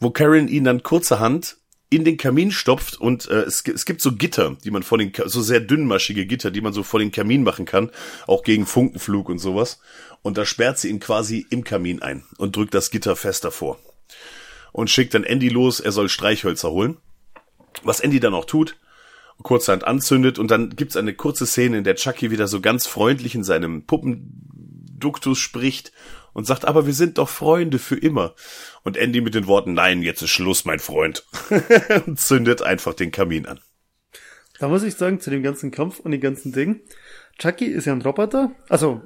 wo 0.00 0.10
Karen 0.10 0.48
ihn 0.48 0.64
dann 0.64 0.82
kurzerhand 0.82 1.56
in 1.88 2.04
den 2.04 2.16
Kamin 2.16 2.50
stopft 2.50 3.00
und 3.00 3.28
äh, 3.30 3.42
es, 3.42 3.62
gibt- 3.62 3.76
es 3.78 3.84
gibt 3.84 4.00
so 4.00 4.12
Gitter, 4.16 4.56
die 4.64 4.70
man 4.72 4.82
vor 4.82 4.98
den, 4.98 5.12
so 5.26 5.40
sehr 5.40 5.60
dünnmaschige 5.60 6.26
Gitter, 6.26 6.50
die 6.50 6.60
man 6.60 6.72
so 6.72 6.82
vor 6.82 6.98
den 7.00 7.12
Kamin 7.12 7.44
machen 7.44 7.64
kann, 7.64 7.90
auch 8.26 8.42
gegen 8.42 8.66
Funkenflug 8.66 9.28
und 9.28 9.38
sowas. 9.38 9.78
Und 10.22 10.36
da 10.36 10.44
sperrt 10.44 10.78
sie 10.78 10.88
ihn 10.90 10.98
quasi 10.98 11.46
im 11.50 11.62
Kamin 11.62 12.02
ein 12.02 12.24
und 12.38 12.56
drückt 12.56 12.74
das 12.74 12.90
Gitter 12.90 13.14
fest 13.14 13.44
davor. 13.44 13.78
Und 14.72 14.90
schickt 14.90 15.14
dann 15.14 15.22
Andy 15.24 15.48
los, 15.48 15.78
er 15.78 15.92
soll 15.92 16.08
Streichhölzer 16.08 16.70
holen. 16.70 16.96
Was 17.84 18.00
Andy 18.00 18.18
dann 18.18 18.34
auch 18.34 18.46
tut, 18.46 18.76
kurzerhand 19.42 19.84
anzündet 19.84 20.38
und 20.40 20.50
dann 20.50 20.70
gibt's 20.76 20.96
eine 20.96 21.14
kurze 21.14 21.46
Szene, 21.46 21.78
in 21.78 21.84
der 21.84 21.94
Chucky 21.94 22.30
wieder 22.32 22.48
so 22.48 22.60
ganz 22.60 22.86
freundlich 22.86 23.34
in 23.34 23.44
seinem 23.44 23.84
Puppenduktus 23.86 25.38
spricht 25.38 25.92
und 26.32 26.46
sagt, 26.46 26.64
aber 26.64 26.86
wir 26.86 26.94
sind 26.94 27.18
doch 27.18 27.28
Freunde 27.28 27.78
für 27.78 27.96
immer. 27.96 28.34
Und 28.86 28.96
Andy 28.96 29.20
mit 29.20 29.34
den 29.34 29.48
Worten, 29.48 29.74
nein, 29.74 30.00
jetzt 30.02 30.22
ist 30.22 30.30
Schluss, 30.30 30.64
mein 30.64 30.78
Freund. 30.78 31.26
und 32.06 32.20
zündet 32.20 32.62
einfach 32.62 32.94
den 32.94 33.10
Kamin 33.10 33.44
an. 33.44 33.58
Da 34.60 34.68
muss 34.68 34.84
ich 34.84 34.94
sagen, 34.94 35.18
zu 35.18 35.28
dem 35.28 35.42
ganzen 35.42 35.72
Kampf 35.72 35.98
und 35.98 36.12
dem 36.12 36.20
ganzen 36.20 36.52
Ding, 36.52 36.80
Chucky 37.36 37.64
ist 37.66 37.86
ja 37.86 37.92
ein 37.92 38.00
Roboter, 38.00 38.52
also 38.68 39.02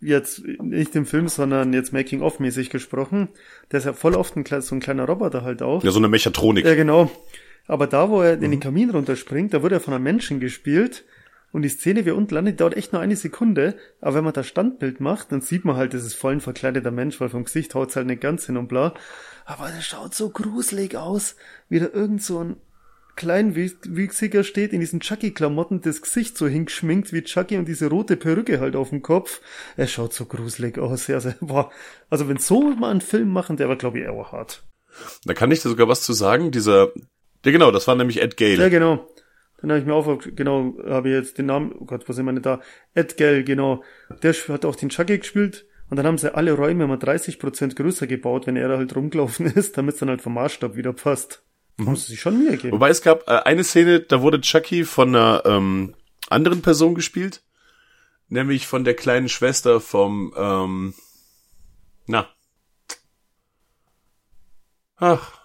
jetzt 0.00 0.42
nicht 0.62 0.96
im 0.96 1.04
Film, 1.04 1.28
sondern 1.28 1.74
jetzt 1.74 1.92
Making-of-mäßig 1.92 2.70
gesprochen, 2.70 3.28
der 3.70 3.80
ist 3.80 3.84
ja 3.84 3.92
voll 3.92 4.14
oft 4.14 4.34
ein, 4.34 4.46
so 4.62 4.74
ein 4.74 4.80
kleiner 4.80 5.04
Roboter 5.04 5.42
halt 5.42 5.60
auch. 5.60 5.84
Ja, 5.84 5.90
so 5.90 5.98
eine 5.98 6.08
Mechatronik. 6.08 6.64
Ja, 6.64 6.74
genau. 6.74 7.10
Aber 7.66 7.86
da, 7.86 8.08
wo 8.08 8.22
er 8.22 8.32
in 8.32 8.38
Mhm. 8.40 8.50
den 8.52 8.60
Kamin 8.60 8.90
runterspringt, 8.90 9.52
da 9.52 9.62
wird 9.62 9.72
er 9.72 9.80
von 9.80 9.92
einem 9.92 10.04
Menschen 10.04 10.40
gespielt. 10.40 11.04
Und 11.52 11.62
die 11.62 11.68
Szene, 11.68 12.04
wie 12.04 12.10
er 12.10 12.16
unten 12.16 12.34
landet, 12.34 12.60
dauert 12.60 12.76
echt 12.76 12.92
nur 12.92 13.02
eine 13.02 13.16
Sekunde. 13.16 13.76
Aber 14.00 14.16
wenn 14.16 14.24
man 14.24 14.32
das 14.32 14.46
Standbild 14.46 15.00
macht, 15.00 15.32
dann 15.32 15.42
sieht 15.42 15.64
man 15.64 15.76
halt, 15.76 15.92
das 15.94 16.04
ist 16.04 16.14
voll 16.14 16.32
ein 16.32 16.40
verkleideter 16.40 16.90
Mensch, 16.90 17.20
weil 17.20 17.28
vom 17.28 17.44
Gesicht 17.44 17.74
haut's 17.74 17.94
halt 17.94 18.06
nicht 18.06 18.22
ganz 18.22 18.46
hin 18.46 18.56
und 18.56 18.68
bla. 18.68 18.94
Aber 19.44 19.68
der 19.68 19.82
schaut 19.82 20.14
so 20.14 20.30
gruselig 20.30 20.96
aus, 20.96 21.36
wie 21.68 21.78
da 21.78 21.88
irgend 21.92 22.22
so 22.22 22.42
ein 22.42 22.56
kleinwüchsiger 23.16 24.42
steht, 24.44 24.72
in 24.72 24.80
diesen 24.80 25.00
Chucky-Klamotten, 25.00 25.82
das 25.82 26.00
Gesicht 26.00 26.38
so 26.38 26.46
hingeschminkt 26.48 27.12
wie 27.12 27.22
Chucky 27.22 27.58
und 27.58 27.66
diese 27.66 27.88
rote 27.88 28.16
Perücke 28.16 28.58
halt 28.60 28.74
auf 28.74 28.88
dem 28.90 29.02
Kopf. 29.02 29.40
Er 29.76 29.86
schaut 29.86 30.14
so 30.14 30.24
gruselig 30.24 30.78
aus. 30.78 31.08
Also, 31.10 31.32
boah. 31.40 31.70
also 32.10 32.28
wenn 32.28 32.38
so 32.38 32.62
mal 32.62 32.90
einen 32.90 33.00
Film 33.00 33.28
machen, 33.28 33.56
der 33.56 33.68
war, 33.68 33.76
glaube 33.76 33.98
ich, 33.98 34.04
eher 34.04 34.32
hart. 34.32 34.64
Da 35.24 35.34
kann 35.34 35.50
ich 35.50 35.60
da 35.62 35.68
sogar 35.68 35.88
was 35.88 36.02
zu 36.02 36.12
sagen. 36.12 36.50
Dieser, 36.50 36.92
ja 37.44 37.52
genau, 37.52 37.70
das 37.70 37.86
war 37.86 37.94
nämlich 37.94 38.20
Ed 38.22 38.40
Ja, 38.40 38.56
Gale. 38.56 38.70
genau. 38.70 39.06
Dann 39.62 39.70
habe 39.70 39.80
ich 39.80 39.86
mir 39.86 39.94
auf, 39.94 40.18
genau, 40.34 40.74
habe 40.84 41.08
ich 41.08 41.14
jetzt 41.14 41.38
den 41.38 41.46
Namen, 41.46 41.72
oh 41.78 41.84
Gott, 41.84 42.08
wo 42.08 42.12
sind 42.12 42.26
meine 42.26 42.40
da? 42.40 42.60
Ed 42.94 43.16
Gell, 43.16 43.44
genau. 43.44 43.84
Der 44.22 44.32
hat 44.32 44.64
auch 44.64 44.74
den 44.74 44.88
Chucky 44.88 45.18
gespielt. 45.18 45.66
Und 45.88 45.96
dann 45.96 46.06
haben 46.06 46.18
sie 46.18 46.34
alle 46.34 46.52
Räume 46.52 46.86
mal 46.86 46.96
30% 46.96 47.76
größer 47.76 48.06
gebaut, 48.08 48.46
wenn 48.46 48.56
er 48.56 48.68
da 48.68 48.78
halt 48.78 48.96
rumgelaufen 48.96 49.46
ist, 49.54 49.78
damit 49.78 49.94
es 49.94 50.00
dann 50.00 50.08
halt 50.08 50.20
vom 50.20 50.34
Maßstab 50.34 50.74
wieder 50.74 50.92
passt. 50.92 51.44
Haben 51.78 51.96
sie 51.96 52.12
sich 52.12 52.20
schon 52.20 52.38
Mühe 52.38 52.52
gegeben. 52.52 52.72
Wobei 52.72 52.90
es 52.90 53.02
gab 53.02 53.28
äh, 53.28 53.42
eine 53.44 53.62
Szene, 53.62 54.00
da 54.00 54.20
wurde 54.20 54.40
Chucky 54.40 54.84
von 54.84 55.10
einer 55.10 55.42
ähm, 55.44 55.94
anderen 56.28 56.60
Person 56.60 56.94
gespielt. 56.94 57.42
Nämlich 58.28 58.66
von 58.66 58.84
der 58.84 58.94
kleinen 58.94 59.28
Schwester 59.28 59.80
vom, 59.80 60.34
ähm, 60.36 60.94
na. 62.06 62.26
Ach. 64.96 65.38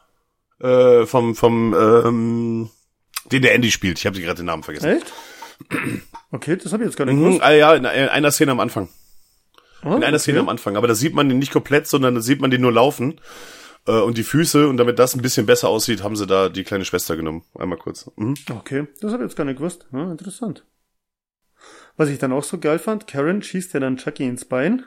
Äh, 0.60 1.06
vom, 1.06 1.36
vom, 1.36 1.76
ähm, 1.76 2.70
den 3.32 3.42
der 3.42 3.54
Andy 3.56 3.72
spielt. 3.72 4.00
Ich 4.00 4.06
habe 4.06 4.20
gerade 4.20 4.38
den 4.38 4.46
Namen 4.46 4.64
vergessen. 4.64 4.98
Echt? 4.98 5.12
Okay, 6.32 6.56
das 6.58 6.72
habe 6.74 6.84
ich 6.84 6.88
jetzt 6.90 6.98
gar 6.98 7.06
nicht 7.06 7.16
Mhm, 7.16 7.24
gewusst. 7.26 7.42
ah, 7.42 7.52
ja, 7.52 7.74
in 7.74 7.86
einer 7.86 8.32
Szene 8.32 8.52
am 8.52 8.60
Anfang. 8.60 8.90
Ah, 9.82 9.96
In 9.96 10.04
einer 10.04 10.20
Szene 10.20 10.40
am 10.40 10.50
Anfang. 10.50 10.76
Aber 10.78 10.88
da 10.88 10.96
sieht 10.96 11.14
man 11.14 11.30
den 11.30 11.40
nicht 11.40 11.52
komplett, 11.52 11.88
sondern 11.88 12.16
da 12.16 12.22
sieht 12.22 12.42
man 12.42 12.52
den 12.52 12.62
nur 12.62 12.72
laufen. 12.72 13.20
Äh, 13.88 13.92
und 14.02 14.18
die 14.18 14.24
Füße. 14.24 14.68
Und 14.68 14.78
damit 14.78 15.00
das 15.00 15.16
ein 15.16 15.22
bisschen 15.22 15.46
besser 15.46 15.70
aussieht, 15.70 16.04
haben 16.04 16.16
sie 16.16 16.28
da 16.28 16.50
die 16.50 16.64
kleine 16.64 16.86
Schwester 16.86 17.16
genommen. 17.16 17.44
Einmal 17.58 17.78
kurz. 17.78 18.10
Mhm. 18.18 18.36
Okay, 18.50 18.88
das 19.02 19.14
habe 19.14 19.24
ich 19.24 19.30
jetzt 19.30 19.38
gar 19.38 19.46
nicht 19.46 19.58
gewusst. 19.58 19.88
Ja, 19.94 20.12
interessant. 20.12 20.66
Was 21.96 22.10
ich 22.10 22.20
dann 22.20 22.32
auch 22.34 22.44
so 22.44 22.60
geil 22.60 22.80
fand, 22.80 23.08
Karen 23.08 23.42
schießt 23.42 23.74
ja 23.74 23.80
dann 23.80 23.98
Chucky 23.98 24.26
ins 24.28 24.46
Bein 24.46 24.84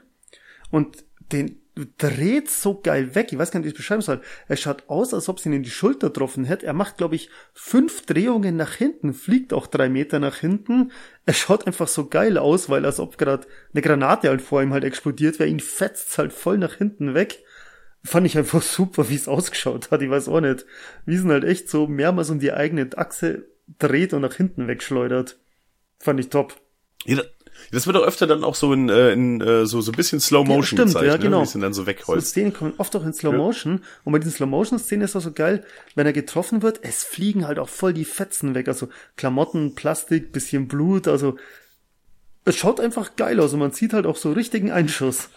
und 0.71 1.05
den 1.33 1.60
dreht 1.99 2.51
so 2.51 2.81
geil 2.81 3.15
weg. 3.15 3.29
Ich 3.33 3.39
weiß 3.39 3.51
gar 3.51 3.61
nicht, 3.61 3.67
wie 3.67 3.69
ich 3.69 3.75
es 3.75 3.79
beschreiben 3.79 4.03
soll. 4.03 4.21
Er 4.49 4.57
schaut 4.57 4.89
aus, 4.89 5.15
als 5.15 5.29
ob 5.29 5.41
sie 5.41 5.49
ihn 5.49 5.55
in 5.55 5.63
die 5.63 5.71
Schulter 5.71 6.09
getroffen 6.09 6.45
hätte. 6.45 6.67
Er 6.67 6.73
macht, 6.73 6.99
glaube 6.99 7.15
ich, 7.15 7.31
fünf 7.53 8.07
Drehungen 8.07 8.57
nach 8.57 8.75
hinten, 8.75 9.15
fliegt 9.15 9.53
auch 9.53 9.67
drei 9.67 9.89
Meter 9.89 10.19
nach 10.19 10.37
hinten. 10.37 10.93
Er 11.27 11.35
schaut 11.35 11.67
einfach 11.67 11.89
so 11.89 12.09
geil 12.09 12.39
aus, 12.39 12.69
weil 12.69 12.85
als 12.85 13.01
ob 13.01 13.19
gerade 13.19 13.47
eine 13.73 13.83
Granate 13.83 14.29
halt 14.29 14.43
vor 14.43 14.63
ihm 14.63 14.73
halt 14.73 14.85
explodiert 14.85 15.39
wäre. 15.39 15.49
Ihn 15.49 15.61
fetzt 15.61 16.17
halt 16.19 16.33
voll 16.33 16.59
nach 16.59 16.75
hinten 16.75 17.15
weg. 17.15 17.45
fand 18.05 18.27
ich 18.27 18.39
einfach 18.39 18.63
super, 18.63 19.09
wie 19.09 19.17
es 19.17 19.29
ausgeschaut 19.29 19.91
hat. 19.91 20.03
Ich 20.03 20.11
weiß 20.11 20.29
auch 20.29 20.41
nicht. 20.41 20.67
Wie 21.07 21.15
es 21.15 21.25
halt 21.25 21.45
echt 21.45 21.69
so 21.69 21.87
mehrmals 21.87 22.31
um 22.31 22.39
die 22.39 22.53
eigene 22.53 22.89
Achse 22.97 23.47
dreht 23.79 24.15
und 24.15 24.23
nach 24.23 24.35
hinten 24.35 24.69
wegschleudert. 24.69 25.39
Fand 25.99 26.19
ich 26.19 26.29
top. 26.29 26.61
Ja, 27.05 27.23
das 27.73 27.87
wird 27.87 27.97
auch 27.97 28.03
öfter 28.03 28.27
dann 28.27 28.45
auch 28.45 28.55
so 28.55 28.73
in, 28.73 28.89
äh, 28.89 29.13
in 29.13 29.41
äh, 29.41 29.67
so 29.67 29.81
so 29.81 29.93
ein 29.93 29.97
bisschen 29.97 30.21
Slow 30.21 30.45
Motion 30.45 30.65
stimmt, 30.65 30.89
gezeigt, 30.89 31.07
ja, 31.07 31.13
ne? 31.15 31.19
genau. 31.19 31.41
wie 31.41 31.45
es 31.45 31.55
ihn 31.55 31.61
dann 31.61 31.73
so 31.73 31.83
So 31.83 31.87
wegholzt. 31.87 32.29
Szenen 32.29 32.53
kommen 32.53 32.75
oft 32.79 32.95
auch 32.97 33.05
in 33.05 33.13
Slow 33.13 33.37
Motion. 33.37 33.83
Und 34.05 34.13
bei 34.13 34.19
diesen 34.19 34.33
Slow 34.33 34.49
Motion 34.49 34.79
Szenen 34.79 35.03
ist 35.03 35.15
das 35.15 35.25
so 35.25 35.33
geil, 35.33 35.65
wenn 35.95 36.07
er 36.07 36.13
getroffen 36.13 36.63
wird, 36.63 36.81
es 36.83 37.05
fliegen 37.05 37.47
halt 37.47 37.59
auch 37.59 37.69
voll 37.69 37.93
die 37.93 38.05
Fetzen 38.05 38.55
weg. 38.55 38.69
Also 38.69 38.89
Klamotten, 39.17 39.75
Plastik, 39.75 40.33
bisschen 40.33 40.69
Blut, 40.69 41.09
also 41.09 41.37
es 42.45 42.57
schaut 42.57 42.81
einfach 42.81 43.17
geil 43.17 43.41
aus 43.41 43.53
und 43.53 43.61
man 43.61 43.73
sieht 43.73 43.93
halt 43.93 44.07
auch 44.07 44.17
so 44.17 44.33
richtigen 44.33 44.71
Einschuss. 44.71 45.29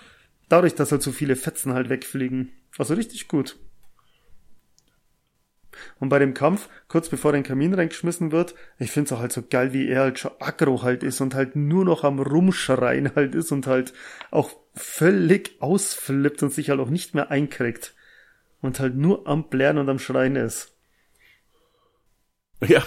Dadurch, 0.49 0.75
dass 0.75 0.91
halt 0.91 1.01
so 1.01 1.11
viele 1.11 1.35
Fetzen 1.35 1.73
halt 1.73 1.89
wegfliegen. 1.89 2.51
Also 2.77 2.93
richtig 2.93 3.27
gut. 3.27 3.57
Und 5.99 6.10
bei 6.10 6.19
dem 6.19 6.34
Kampf, 6.34 6.69
kurz 6.88 7.10
bevor 7.10 7.31
er 7.31 7.38
in 7.38 7.43
den 7.43 7.47
Kamin 7.47 7.73
reingeschmissen 7.73 8.31
wird, 8.31 8.55
ich 8.80 8.91
find's 8.91 9.11
auch 9.11 9.19
halt 9.19 9.31
so 9.31 9.41
geil, 9.41 9.73
wie 9.73 9.88
er 9.88 10.01
halt 10.01 10.19
schon 10.19 10.31
aggro 10.39 10.81
halt 10.84 11.03
ist 11.03 11.22
und 11.22 11.35
halt 11.35 11.55
nur 11.55 11.85
noch 11.85 12.03
am 12.03 12.19
Rumschreien 12.19 13.15
halt 13.15 13.35
ist 13.35 13.51
und 13.51 13.68
halt 13.68 13.93
auch 14.31 14.51
völlig 14.76 15.55
ausflippt 15.60 16.43
und 16.43 16.53
sich 16.53 16.69
halt 16.69 16.80
auch 16.80 16.89
nicht 16.89 17.15
mehr 17.15 17.31
einkriegt. 17.31 17.95
Und 18.61 18.80
halt 18.80 18.95
nur 18.95 19.27
am 19.27 19.49
Blären 19.49 19.77
und 19.77 19.89
am 19.89 19.99
Schreien 19.99 20.35
ist. 20.35 20.76
Ja. 22.65 22.84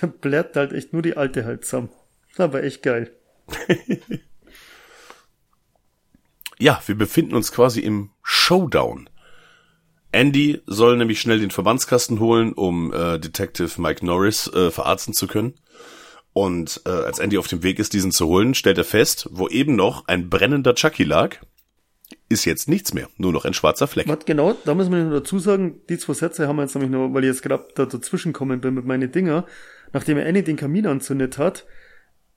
Der 0.00 0.06
blärt 0.20 0.56
halt 0.56 0.72
echt 0.72 0.92
nur 0.92 1.02
die 1.02 1.16
alte 1.16 1.44
halt 1.44 1.64
zusammen. 1.64 1.90
Aber 2.38 2.62
echt 2.62 2.82
geil. 2.82 3.14
Ja, 6.62 6.80
wir 6.86 6.94
befinden 6.94 7.34
uns 7.34 7.50
quasi 7.50 7.80
im 7.80 8.10
Showdown. 8.22 9.10
Andy 10.12 10.60
soll 10.66 10.96
nämlich 10.96 11.20
schnell 11.20 11.40
den 11.40 11.50
Verbandskasten 11.50 12.20
holen, 12.20 12.52
um 12.52 12.92
äh, 12.92 13.18
Detective 13.18 13.80
Mike 13.80 14.04
Norris 14.04 14.46
äh, 14.48 14.70
verarzten 14.70 15.14
zu 15.14 15.26
können. 15.26 15.54
Und 16.34 16.82
äh, 16.86 16.90
als 16.90 17.18
Andy 17.18 17.38
auf 17.38 17.48
dem 17.48 17.62
Weg 17.62 17.78
ist, 17.78 17.92
diesen 17.92 18.12
zu 18.12 18.26
holen, 18.26 18.54
stellt 18.54 18.78
er 18.78 18.84
fest, 18.84 19.28
wo 19.30 19.48
eben 19.48 19.74
noch 19.76 20.06
ein 20.08 20.30
brennender 20.30 20.74
Chucky 20.74 21.04
lag, 21.04 21.36
ist 22.28 22.44
jetzt 22.44 22.68
nichts 22.68 22.94
mehr, 22.94 23.08
nur 23.16 23.32
noch 23.32 23.44
ein 23.44 23.54
schwarzer 23.54 23.86
Fleck. 23.86 24.08
Was 24.08 24.24
genau, 24.24 24.54
da 24.64 24.74
müssen 24.74 24.92
wir 24.92 25.04
nur 25.04 25.20
dazu 25.20 25.38
sagen, 25.38 25.80
die 25.88 25.98
zwei 25.98 26.14
Sätze 26.14 26.48
haben 26.48 26.56
wir 26.56 26.62
jetzt 26.62 26.74
nämlich 26.74 26.90
nur, 26.90 27.12
weil 27.12 27.24
ich 27.24 27.28
jetzt 27.28 27.42
gerade 27.42 27.66
da 27.74 27.86
dazwischen 27.86 28.32
kommen 28.32 28.60
bin 28.60 28.74
mit 28.74 28.84
meinen 28.84 29.12
Dinger. 29.12 29.46
Nachdem 29.92 30.18
er 30.18 30.26
Annie 30.26 30.42
den 30.42 30.56
Kamin 30.56 30.86
anzündet 30.86 31.38
hat, 31.38 31.66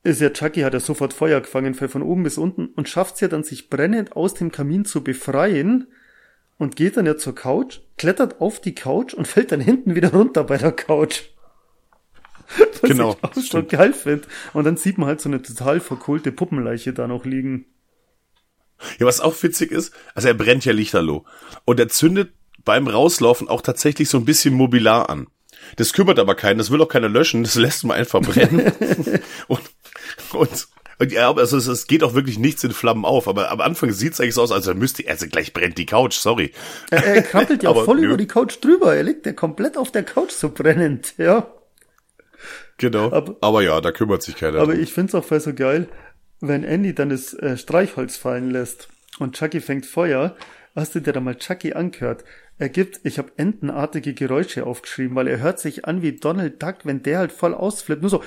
ist 0.03 0.21
ja 0.21 0.29
Chucky, 0.29 0.61
hat 0.61 0.73
er 0.73 0.81
sofort 0.81 1.13
Feuer 1.13 1.41
gefangen, 1.41 1.73
fällt 1.73 1.91
von 1.91 2.03
oben 2.03 2.23
bis 2.23 2.37
unten 2.37 2.67
und 2.67 2.87
schafft 2.89 3.15
es 3.15 3.21
ja 3.21 3.27
dann, 3.27 3.43
sich 3.43 3.69
brennend 3.69 4.15
aus 4.15 4.33
dem 4.33 4.51
Kamin 4.51 4.85
zu 4.85 5.03
befreien 5.03 5.87
und 6.57 6.75
geht 6.75 6.97
dann 6.97 7.05
ja 7.05 7.17
zur 7.17 7.35
Couch, 7.35 7.79
klettert 7.97 8.41
auf 8.41 8.61
die 8.61 8.75
Couch 8.75 9.13
und 9.13 9.27
fällt 9.27 9.51
dann 9.51 9.61
hinten 9.61 9.95
wieder 9.95 10.11
runter 10.11 10.43
bei 10.43 10.57
der 10.57 10.71
Couch. 10.71 11.23
Was 12.81 12.89
Genau, 12.89 13.17
ich 13.21 13.23
auch 13.23 13.41
stimmt. 13.43 13.69
geil 13.69 13.93
finde. 13.93 14.27
Und 14.53 14.65
dann 14.65 14.77
sieht 14.77 14.97
man 14.97 15.07
halt 15.07 15.21
so 15.21 15.29
eine 15.29 15.41
total 15.41 15.79
verkohlte 15.79 16.31
Puppenleiche 16.31 16.93
da 16.93 17.07
noch 17.07 17.25
liegen. 17.25 17.65
Ja, 18.99 19.05
was 19.05 19.21
auch 19.21 19.41
witzig 19.41 19.71
ist, 19.71 19.93
also 20.15 20.27
er 20.27 20.33
brennt 20.33 20.65
ja 20.65 20.73
lichterloh. 20.73 21.23
Und 21.63 21.79
er 21.79 21.87
zündet 21.87 22.33
beim 22.65 22.87
Rauslaufen 22.87 23.47
auch 23.47 23.61
tatsächlich 23.61 24.09
so 24.09 24.17
ein 24.17 24.25
bisschen 24.25 24.53
Mobilar 24.53 25.09
an. 25.09 25.27
Das 25.77 25.93
kümmert 25.93 26.19
aber 26.19 26.35
keinen, 26.35 26.57
das 26.57 26.71
will 26.71 26.81
auch 26.81 26.89
keiner 26.89 27.09
löschen, 27.09 27.43
das 27.43 27.55
lässt 27.55 27.85
man 27.85 27.97
einfach 27.97 28.21
brennen. 28.21 28.71
und, 29.47 29.61
und, 30.33 30.67
und 30.99 31.11
ja, 31.11 31.33
also 31.33 31.57
es, 31.57 31.67
es 31.67 31.87
geht 31.87 32.03
auch 32.03 32.13
wirklich 32.13 32.37
nichts 32.39 32.63
in 32.63 32.71
Flammen 32.71 33.05
auf, 33.05 33.27
aber 33.27 33.51
am 33.51 33.61
Anfang 33.61 33.91
sieht 33.91 34.13
es 34.13 34.21
eigentlich 34.21 34.35
so 34.35 34.41
aus, 34.41 34.51
als 34.51 34.67
er 34.67 34.75
müsste, 34.75 35.07
also 35.09 35.27
gleich 35.27 35.53
brennt 35.53 35.77
die 35.77 35.85
Couch, 35.85 36.13
sorry. 36.15 36.51
Er, 36.91 37.03
er 37.05 37.21
krabbelt 37.21 37.63
ja 37.63 37.73
voll 37.85 37.99
nö. 37.99 38.07
über 38.07 38.17
die 38.17 38.27
Couch 38.27 38.57
drüber. 38.63 38.95
Er 38.95 39.03
liegt 39.03 39.25
ja 39.25 39.33
komplett 39.33 39.77
auf 39.77 39.91
der 39.91 40.03
Couch 40.03 40.31
so 40.31 40.49
brennend, 40.49 41.13
ja. 41.17 41.51
Genau. 42.77 43.11
Aber- 43.11 43.35
Aber, 43.41 43.61
ja, 43.63 43.79
da 43.81 43.91
kümmert 43.91 44.21
sich 44.23 44.35
keiner. 44.35 44.59
Aber 44.59 44.73
drum. 44.73 44.83
ich 44.83 44.93
find's 44.93 45.15
auch 45.15 45.23
voll 45.23 45.39
so 45.39 45.53
geil, 45.53 45.87
wenn 46.41 46.63
Andy 46.63 46.93
dann 46.93 47.09
das 47.09 47.33
äh, 47.33 47.57
Streichholz 47.57 48.17
fallen 48.17 48.51
lässt 48.51 48.89
und 49.19 49.35
Chucky 49.35 49.61
fängt 49.61 49.85
Feuer. 49.85 50.35
Hast 50.75 50.93
du 50.93 50.99
dir 50.99 51.13
da 51.13 51.21
mal 51.21 51.35
Chucky 51.37 51.71
angehört? 51.73 52.25
Er 52.57 52.69
gibt, 52.69 53.01
ich 53.03 53.17
habe 53.17 53.33
entenartige 53.35 54.13
Geräusche 54.13 54.65
aufgeschrieben, 54.65 55.15
weil 55.15 55.27
er 55.27 55.39
hört 55.39 55.59
sich 55.59 55.85
an 55.85 56.01
wie 56.01 56.13
Donald 56.13 56.63
Duck, 56.63 56.77
wenn 56.83 57.03
der 57.03 57.19
halt 57.19 57.33
voll 57.33 57.53
ausflippt. 57.53 58.01
Nur 58.01 58.09
so. 58.09 58.23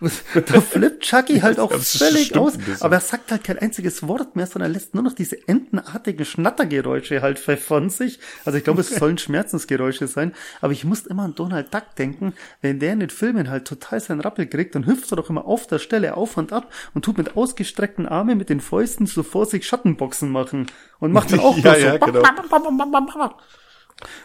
Da 0.34 0.60
flippt 0.60 1.04
Chucky 1.04 1.40
halt 1.40 1.58
auch 1.58 1.72
völlig 1.72 2.26
stimmt 2.26 2.40
aus. 2.40 2.54
Aber 2.80 2.96
er 2.96 3.00
sagt 3.00 3.30
halt 3.30 3.44
kein 3.44 3.58
einziges 3.58 4.06
Wort 4.06 4.36
mehr, 4.36 4.46
sondern 4.46 4.72
lässt 4.72 4.94
nur 4.94 5.02
noch 5.02 5.12
diese 5.12 5.48
entenartigen 5.48 6.24
Schnattergeräusche 6.24 7.22
halt 7.22 7.38
von 7.38 7.90
sich. 7.90 8.18
Also 8.44 8.58
ich 8.58 8.64
glaube, 8.64 8.80
es 8.80 8.90
sollen 8.96 9.18
Schmerzensgeräusche 9.18 10.06
sein. 10.06 10.32
Aber 10.60 10.72
ich 10.72 10.84
musste 10.84 11.08
immer 11.10 11.24
an 11.24 11.34
Donald 11.34 11.72
Duck 11.72 11.94
denken, 11.98 12.34
wenn 12.60 12.78
der 12.78 12.92
in 12.92 13.00
den 13.00 13.10
Filmen 13.10 13.50
halt 13.50 13.66
total 13.66 14.00
seinen 14.00 14.20
Rappel 14.20 14.46
kriegt, 14.46 14.74
dann 14.74 14.86
hüpft 14.86 15.12
er 15.12 15.16
doch 15.16 15.30
immer 15.30 15.46
auf 15.46 15.66
der 15.66 15.78
Stelle 15.78 16.16
auf 16.16 16.36
und 16.36 16.52
ab 16.52 16.72
und 16.94 17.04
tut 17.04 17.18
mit 17.18 17.36
ausgestreckten 17.36 18.06
Armen 18.06 18.38
mit 18.38 18.48
den 18.48 18.60
Fäusten 18.60 19.06
so 19.06 19.22
vor 19.22 19.46
sich 19.46 19.66
Schattenboxen 19.66 20.30
machen. 20.30 20.66
Und 20.98 21.12
macht 21.12 21.32
dann 21.32 21.40
auch 21.40 21.56
Ja, 21.66 21.74
so. 21.74 21.86
ja, 21.86 21.96
genau. 21.96 22.22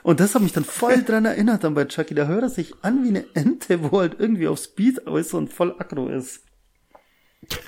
Und 0.04 0.20
das 0.20 0.36
hat 0.36 0.42
mich 0.42 0.52
dann 0.52 0.66
voll 0.66 1.04
dran 1.04 1.26
erinnert 1.26 1.64
dann 1.64 1.74
bei 1.74 1.86
Chucky. 1.86 2.14
Da 2.14 2.28
hört 2.28 2.44
er 2.44 2.50
sich 2.50 2.74
an 2.82 3.04
wie 3.04 3.10
eine 3.10 3.26
Ente, 3.34 3.84
wo 3.84 4.00
halt 4.00 4.16
irgendwie 4.20 4.48
auf 4.48 4.60
Speed 4.60 4.98
ist 5.00 5.34
und 5.34 5.52
voll 5.52 5.76
aggro 5.78 6.10
ist. 6.10 6.44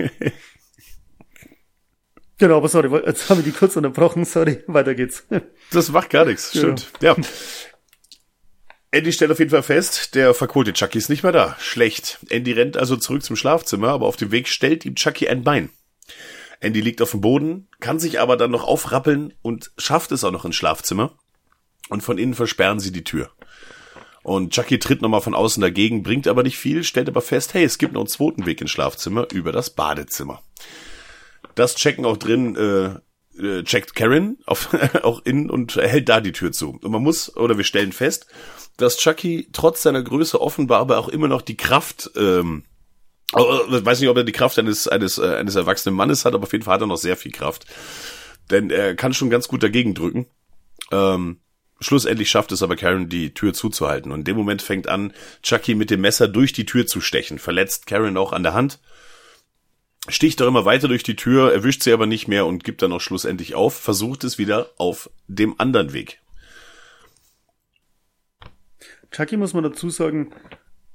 genau, 2.37 2.57
aber 2.57 2.67
sorry, 2.67 2.89
jetzt 3.05 3.29
haben 3.29 3.37
wir 3.37 3.43
die 3.43 3.57
kurz 3.57 3.75
unterbrochen. 3.75 4.25
Sorry, 4.25 4.63
weiter 4.67 4.95
geht's. 4.95 5.25
Das 5.71 5.89
macht 5.89 6.09
gar 6.09 6.25
nichts, 6.25 6.49
stimmt. 6.49 6.91
Ja. 7.01 7.15
Andy 8.91 9.11
stellt 9.11 9.31
auf 9.31 9.39
jeden 9.39 9.49
Fall 9.49 9.63
fest, 9.63 10.13
der 10.13 10.35
verkohlte 10.35 10.71
Chucky 10.71 10.99
ist 10.99 11.09
nicht 11.09 11.23
mehr 11.23 11.31
da. 11.31 11.55
Schlecht. 11.59 12.19
Andy 12.29 12.51
rennt 12.51 12.77
also 12.77 12.95
zurück 12.95 13.23
zum 13.23 13.35
Schlafzimmer, 13.35 13.87
aber 13.87 14.05
auf 14.05 14.17
dem 14.17 14.31
Weg 14.31 14.47
stellt 14.47 14.85
ihm 14.85 14.93
Chucky 14.93 15.27
ein 15.27 15.43
Bein. 15.43 15.71
Andy 16.63 16.81
liegt 16.81 17.01
auf 17.01 17.11
dem 17.11 17.21
Boden, 17.21 17.67
kann 17.79 17.99
sich 17.99 18.19
aber 18.19 18.37
dann 18.37 18.51
noch 18.51 18.63
aufrappeln 18.63 19.33
und 19.41 19.71
schafft 19.77 20.11
es 20.11 20.23
auch 20.23 20.31
noch 20.31 20.45
ins 20.45 20.55
Schlafzimmer. 20.55 21.13
Und 21.89 22.01
von 22.01 22.17
innen 22.17 22.33
versperren 22.33 22.79
sie 22.79 22.93
die 22.93 23.03
Tür. 23.03 23.29
Und 24.23 24.53
Chucky 24.53 24.79
tritt 24.79 25.01
nochmal 25.01 25.19
von 25.19 25.35
außen 25.35 25.59
dagegen, 25.59 26.01
bringt 26.01 26.29
aber 26.29 26.43
nicht 26.43 26.57
viel, 26.57 26.85
stellt 26.85 27.09
aber 27.09 27.21
fest, 27.21 27.53
hey, 27.53 27.65
es 27.65 27.77
gibt 27.77 27.93
noch 27.93 28.01
einen 28.01 28.07
zweiten 28.07 28.45
Weg 28.45 28.61
ins 28.61 28.71
Schlafzimmer 28.71 29.27
über 29.33 29.51
das 29.51 29.71
Badezimmer. 29.71 30.41
Das 31.55 31.75
checken 31.75 32.05
auch 32.05 32.15
drin, 32.15 32.55
äh, 32.55 33.45
äh, 33.45 33.63
checkt 33.63 33.93
Karen 33.95 34.37
auf, 34.45 34.69
auch 35.03 35.25
in 35.25 35.49
und 35.49 35.75
hält 35.75 36.07
da 36.07 36.21
die 36.21 36.31
Tür 36.31 36.53
zu. 36.53 36.79
Und 36.81 36.91
man 36.91 37.03
muss, 37.03 37.35
oder 37.35 37.57
wir 37.57 37.65
stellen 37.65 37.91
fest, 37.91 38.27
dass 38.77 38.97
Chucky 38.97 39.49
trotz 39.51 39.83
seiner 39.83 40.01
Größe 40.01 40.39
offenbar 40.39 40.79
aber 40.79 40.97
auch 40.97 41.09
immer 41.09 41.27
noch 41.27 41.41
die 41.41 41.57
Kraft, 41.57 42.11
ähm, 42.15 42.63
äh, 42.63 42.72
ich 43.35 43.85
weiß 43.85 43.99
nicht, 43.99 44.09
ob 44.09 44.17
er 44.17 44.23
die 44.23 44.31
Kraft 44.31 44.59
eines, 44.59 44.87
eines, 44.87 45.17
äh, 45.17 45.35
eines 45.35 45.55
erwachsenen 45.55 45.95
Mannes 45.95 46.25
hat, 46.25 46.33
aber 46.33 46.43
auf 46.43 46.51
jeden 46.51 46.63
Fall 46.63 46.75
hat 46.75 46.81
er 46.81 46.87
noch 46.87 46.97
sehr 46.97 47.17
viel 47.17 47.31
Kraft. 47.31 47.65
Denn 48.49 48.69
er 48.69 48.95
kann 48.95 49.13
schon 49.13 49.29
ganz 49.29 49.47
gut 49.47 49.63
dagegen 49.63 49.95
drücken. 49.95 50.27
Ähm, 50.91 51.39
schlussendlich 51.79 52.29
schafft 52.29 52.51
es 52.51 52.61
aber 52.61 52.75
Karen, 52.75 53.09
die 53.09 53.33
Tür 53.33 53.53
zuzuhalten. 53.53 54.11
Und 54.11 54.19
in 54.19 54.25
dem 54.25 54.37
Moment 54.37 54.61
fängt 54.61 54.87
an, 54.87 55.13
Chucky 55.41 55.75
mit 55.75 55.89
dem 55.89 56.01
Messer 56.01 56.27
durch 56.27 56.53
die 56.53 56.65
Tür 56.65 56.85
zu 56.85 57.01
stechen. 57.01 57.39
Verletzt 57.39 57.87
Karen 57.87 58.17
auch 58.17 58.33
an 58.33 58.43
der 58.43 58.53
Hand. 58.53 58.79
Sticht 60.09 60.41
doch 60.41 60.47
immer 60.47 60.65
weiter 60.65 60.89
durch 60.89 61.03
die 61.03 61.15
Tür, 61.15 61.53
erwischt 61.53 61.81
sie 61.81 61.93
aber 61.93 62.05
nicht 62.05 62.27
mehr 62.27 62.45
und 62.45 62.65
gibt 62.65 62.81
dann 62.81 62.91
auch 62.91 62.99
schlussendlich 62.99 63.55
auf, 63.55 63.73
versucht 63.73 64.25
es 64.25 64.37
wieder 64.37 64.71
auf 64.77 65.09
dem 65.27 65.57
anderen 65.59 65.93
Weg. 65.93 66.19
Chucky 69.11 69.37
muss 69.37 69.53
man 69.53 69.63
dazu 69.63 69.89
sagen, 69.89 70.33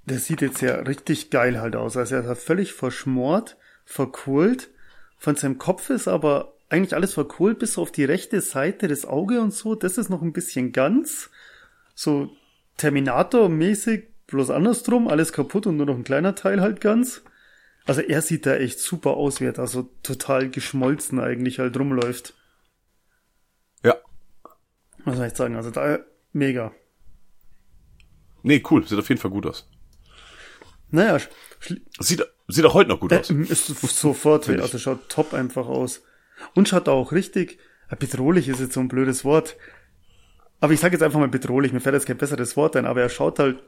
der 0.08 0.18
sieht 0.18 0.42
jetzt 0.42 0.60
ja 0.60 0.76
richtig 0.76 1.30
geil 1.30 1.60
halt 1.60 1.76
aus. 1.76 1.96
Also 1.96 2.16
er 2.16 2.20
ist 2.22 2.26
ja 2.26 2.34
völlig 2.34 2.72
verschmort, 2.72 3.56
verkohlt. 3.84 4.70
Von 5.18 5.36
seinem 5.36 5.58
Kopf 5.58 5.90
ist 5.90 6.08
aber 6.08 6.54
eigentlich 6.68 6.94
alles 6.94 7.14
verkohlt, 7.14 7.58
bis 7.58 7.78
auf 7.78 7.90
die 7.90 8.04
rechte 8.04 8.40
Seite, 8.40 8.88
das 8.88 9.06
Auge 9.06 9.40
und 9.40 9.52
so. 9.52 9.74
Das 9.74 9.98
ist 9.98 10.10
noch 10.10 10.22
ein 10.22 10.32
bisschen 10.32 10.72
ganz. 10.72 11.30
So 11.94 12.30
Terminator-mäßig, 12.76 14.08
bloß 14.26 14.50
andersrum, 14.50 15.08
alles 15.08 15.32
kaputt 15.32 15.66
und 15.66 15.76
nur 15.76 15.86
noch 15.86 15.96
ein 15.96 16.04
kleiner 16.04 16.34
Teil 16.34 16.60
halt 16.60 16.80
ganz. 16.80 17.22
Also 17.86 18.02
er 18.02 18.20
sieht 18.20 18.44
da 18.44 18.54
echt 18.54 18.80
super 18.80 19.12
aus, 19.12 19.40
wie 19.40 19.46
er 19.46 19.52
da 19.52 19.66
so 19.66 19.90
total 20.02 20.50
geschmolzen 20.50 21.18
eigentlich 21.18 21.58
halt 21.58 21.78
rumläuft. 21.78 22.34
Ja. 23.82 23.96
Muss 25.04 25.16
man 25.16 25.24
echt 25.24 25.36
sagen. 25.36 25.56
Also 25.56 25.70
da 25.70 25.98
mega. 26.32 26.72
Nee, 28.42 28.62
cool, 28.70 28.86
sieht 28.86 28.98
auf 28.98 29.08
jeden 29.08 29.20
Fall 29.20 29.30
gut 29.30 29.46
aus. 29.46 29.68
Naja, 30.90 31.18
Sieht, 32.00 32.24
sieht 32.46 32.64
auch 32.64 32.74
heute 32.74 32.88
noch 32.90 33.00
gut 33.00 33.12
aus. 33.12 33.30
Äh, 33.30 33.42
ist 33.42 33.66
sofort, 33.66 34.44
Find 34.46 34.58
ich. 34.58 34.62
also 34.62 34.78
schaut 34.78 35.08
top 35.08 35.34
einfach 35.34 35.66
aus. 35.66 36.02
Und 36.54 36.68
schaut 36.68 36.88
auch 36.88 37.12
richtig, 37.12 37.58
äh, 37.90 37.96
bedrohlich 37.96 38.48
ist 38.48 38.60
jetzt 38.60 38.74
so 38.74 38.80
ein 38.80 38.88
blödes 38.88 39.24
Wort. 39.24 39.56
Aber 40.60 40.72
ich 40.72 40.80
sage 40.80 40.94
jetzt 40.94 41.02
einfach 41.02 41.18
mal 41.18 41.28
bedrohlich, 41.28 41.72
mir 41.72 41.80
fällt 41.80 41.94
jetzt 41.94 42.06
kein 42.06 42.16
besseres 42.16 42.56
Wort 42.56 42.76
ein, 42.76 42.86
aber 42.86 43.00
er 43.02 43.08
schaut 43.08 43.38
halt 43.38 43.58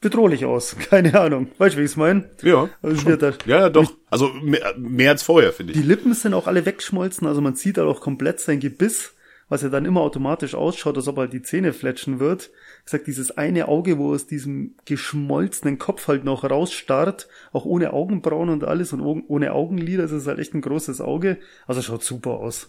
bedrohlich 0.00 0.44
aus. 0.44 0.76
Keine 0.90 1.18
Ahnung. 1.20 1.48
Weißt 1.58 1.74
du, 1.74 1.80
wie 1.80 1.84
ich 1.84 1.90
es 1.90 1.96
meine? 1.96 2.30
Ja. 2.42 2.68
Also 2.82 3.08
er, 3.10 3.34
Ja, 3.46 3.58
ja, 3.60 3.68
doch. 3.70 3.92
Also 4.10 4.28
mehr, 4.42 4.74
mehr 4.78 5.10
als 5.10 5.22
vorher, 5.22 5.52
finde 5.52 5.72
Die 5.72 5.80
ich. 5.80 5.86
Lippen 5.86 6.14
sind 6.14 6.34
auch 6.34 6.46
alle 6.46 6.64
weggeschmolzen, 6.66 7.26
also 7.26 7.40
man 7.40 7.56
sieht 7.56 7.78
halt 7.78 7.88
auch 7.88 8.00
komplett 8.00 8.40
sein 8.40 8.60
Gebiss, 8.60 9.14
was 9.48 9.62
ja 9.62 9.68
dann 9.68 9.84
immer 9.84 10.00
automatisch 10.02 10.54
ausschaut, 10.54 10.96
als 10.96 11.08
ob 11.08 11.16
halt 11.16 11.32
die 11.32 11.42
Zähne 11.42 11.72
fletschen 11.72 12.20
wird. 12.20 12.50
Ich 12.84 12.90
sag, 12.90 13.04
dieses 13.04 13.36
eine 13.36 13.68
Auge, 13.68 13.98
wo 13.98 14.12
aus 14.12 14.26
diesem 14.26 14.74
geschmolzenen 14.84 15.78
Kopf 15.78 16.08
halt 16.08 16.24
noch 16.24 16.44
rausstarrt, 16.44 17.28
auch 17.52 17.64
ohne 17.64 17.92
Augenbrauen 17.92 18.50
und 18.50 18.64
alles 18.64 18.92
und 18.92 19.00
oh- 19.00 19.22
ohne 19.28 19.52
Augenlider, 19.52 20.02
das 20.02 20.12
ist 20.12 20.26
halt 20.26 20.38
echt 20.38 20.54
ein 20.54 20.60
großes 20.60 21.00
Auge. 21.00 21.38
Also 21.66 21.82
schaut 21.82 22.04
super 22.04 22.32
aus. 22.32 22.68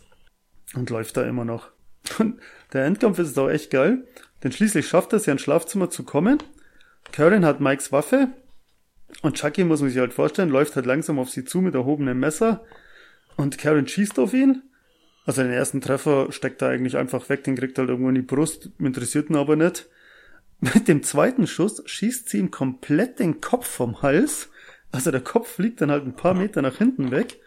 Und 0.76 0.90
läuft 0.90 1.18
da 1.18 1.24
immer 1.24 1.46
noch. 1.46 1.70
Und 2.18 2.40
der 2.74 2.86
Endkampf 2.86 3.20
ist 3.20 3.38
auch 3.38 3.50
echt 3.50 3.72
geil, 3.72 4.06
denn 4.44 4.52
schließlich 4.52 4.88
schafft 4.88 5.14
er 5.14 5.18
es 5.18 5.26
ja 5.26 5.34
ins 5.34 5.42
Schlafzimmer 5.42 5.90
zu 5.90 6.04
kommen. 6.04 6.38
Karen 7.12 7.46
hat 7.46 7.60
Mikes 7.60 7.92
Waffe 7.92 8.30
und 9.22 9.36
Chucky, 9.36 9.64
muss 9.64 9.82
man 9.82 9.90
sich 9.90 10.00
halt 10.00 10.14
vorstellen, 10.14 10.50
läuft 10.50 10.76
halt 10.76 10.86
langsam 10.86 11.20
auf 11.20 11.30
sie 11.30 11.44
zu 11.44 11.60
mit 11.60 11.76
erhobenem 11.76 12.20
Messer 12.20 12.64
und 13.36 13.58
Karen 13.58 13.88
schießt 13.88 14.20
auf 14.20 14.34
ihn. 14.34 14.64
Also 15.30 15.44
den 15.44 15.52
ersten 15.52 15.80
Treffer 15.80 16.32
steckt 16.32 16.64
er 16.64 16.70
eigentlich 16.70 16.98
einfach 16.98 17.30
weg, 17.30 17.44
den 17.44 17.56
kriegt 17.56 17.78
er 17.78 17.84
halt 17.84 17.92
irgendwo 17.92 18.10
in 18.10 18.16
die 18.16 18.24
Brust, 18.24 18.72
interessiert 18.80 19.30
ihn 19.30 19.36
aber 19.36 19.56
nicht. 19.56 19.88
Mit 20.60 20.88
dem 20.88 21.04
zweiten 21.04 21.46
Schuss 21.46 21.84
schießt 21.86 22.28
sie 22.28 22.40
ihm 22.40 22.50
komplett 22.50 23.20
den 23.20 23.40
Kopf 23.40 23.68
vom 23.68 24.02
Hals. 24.02 24.50
Also 24.92 25.12
der 25.12 25.22
Kopf 25.22 25.48
fliegt 25.48 25.82
dann 25.82 25.92
halt 25.92 26.04
ein 26.04 26.16
paar 26.16 26.34
Meter 26.34 26.64
nach 26.64 26.78
hinten 26.78 27.12
weg. 27.12 27.38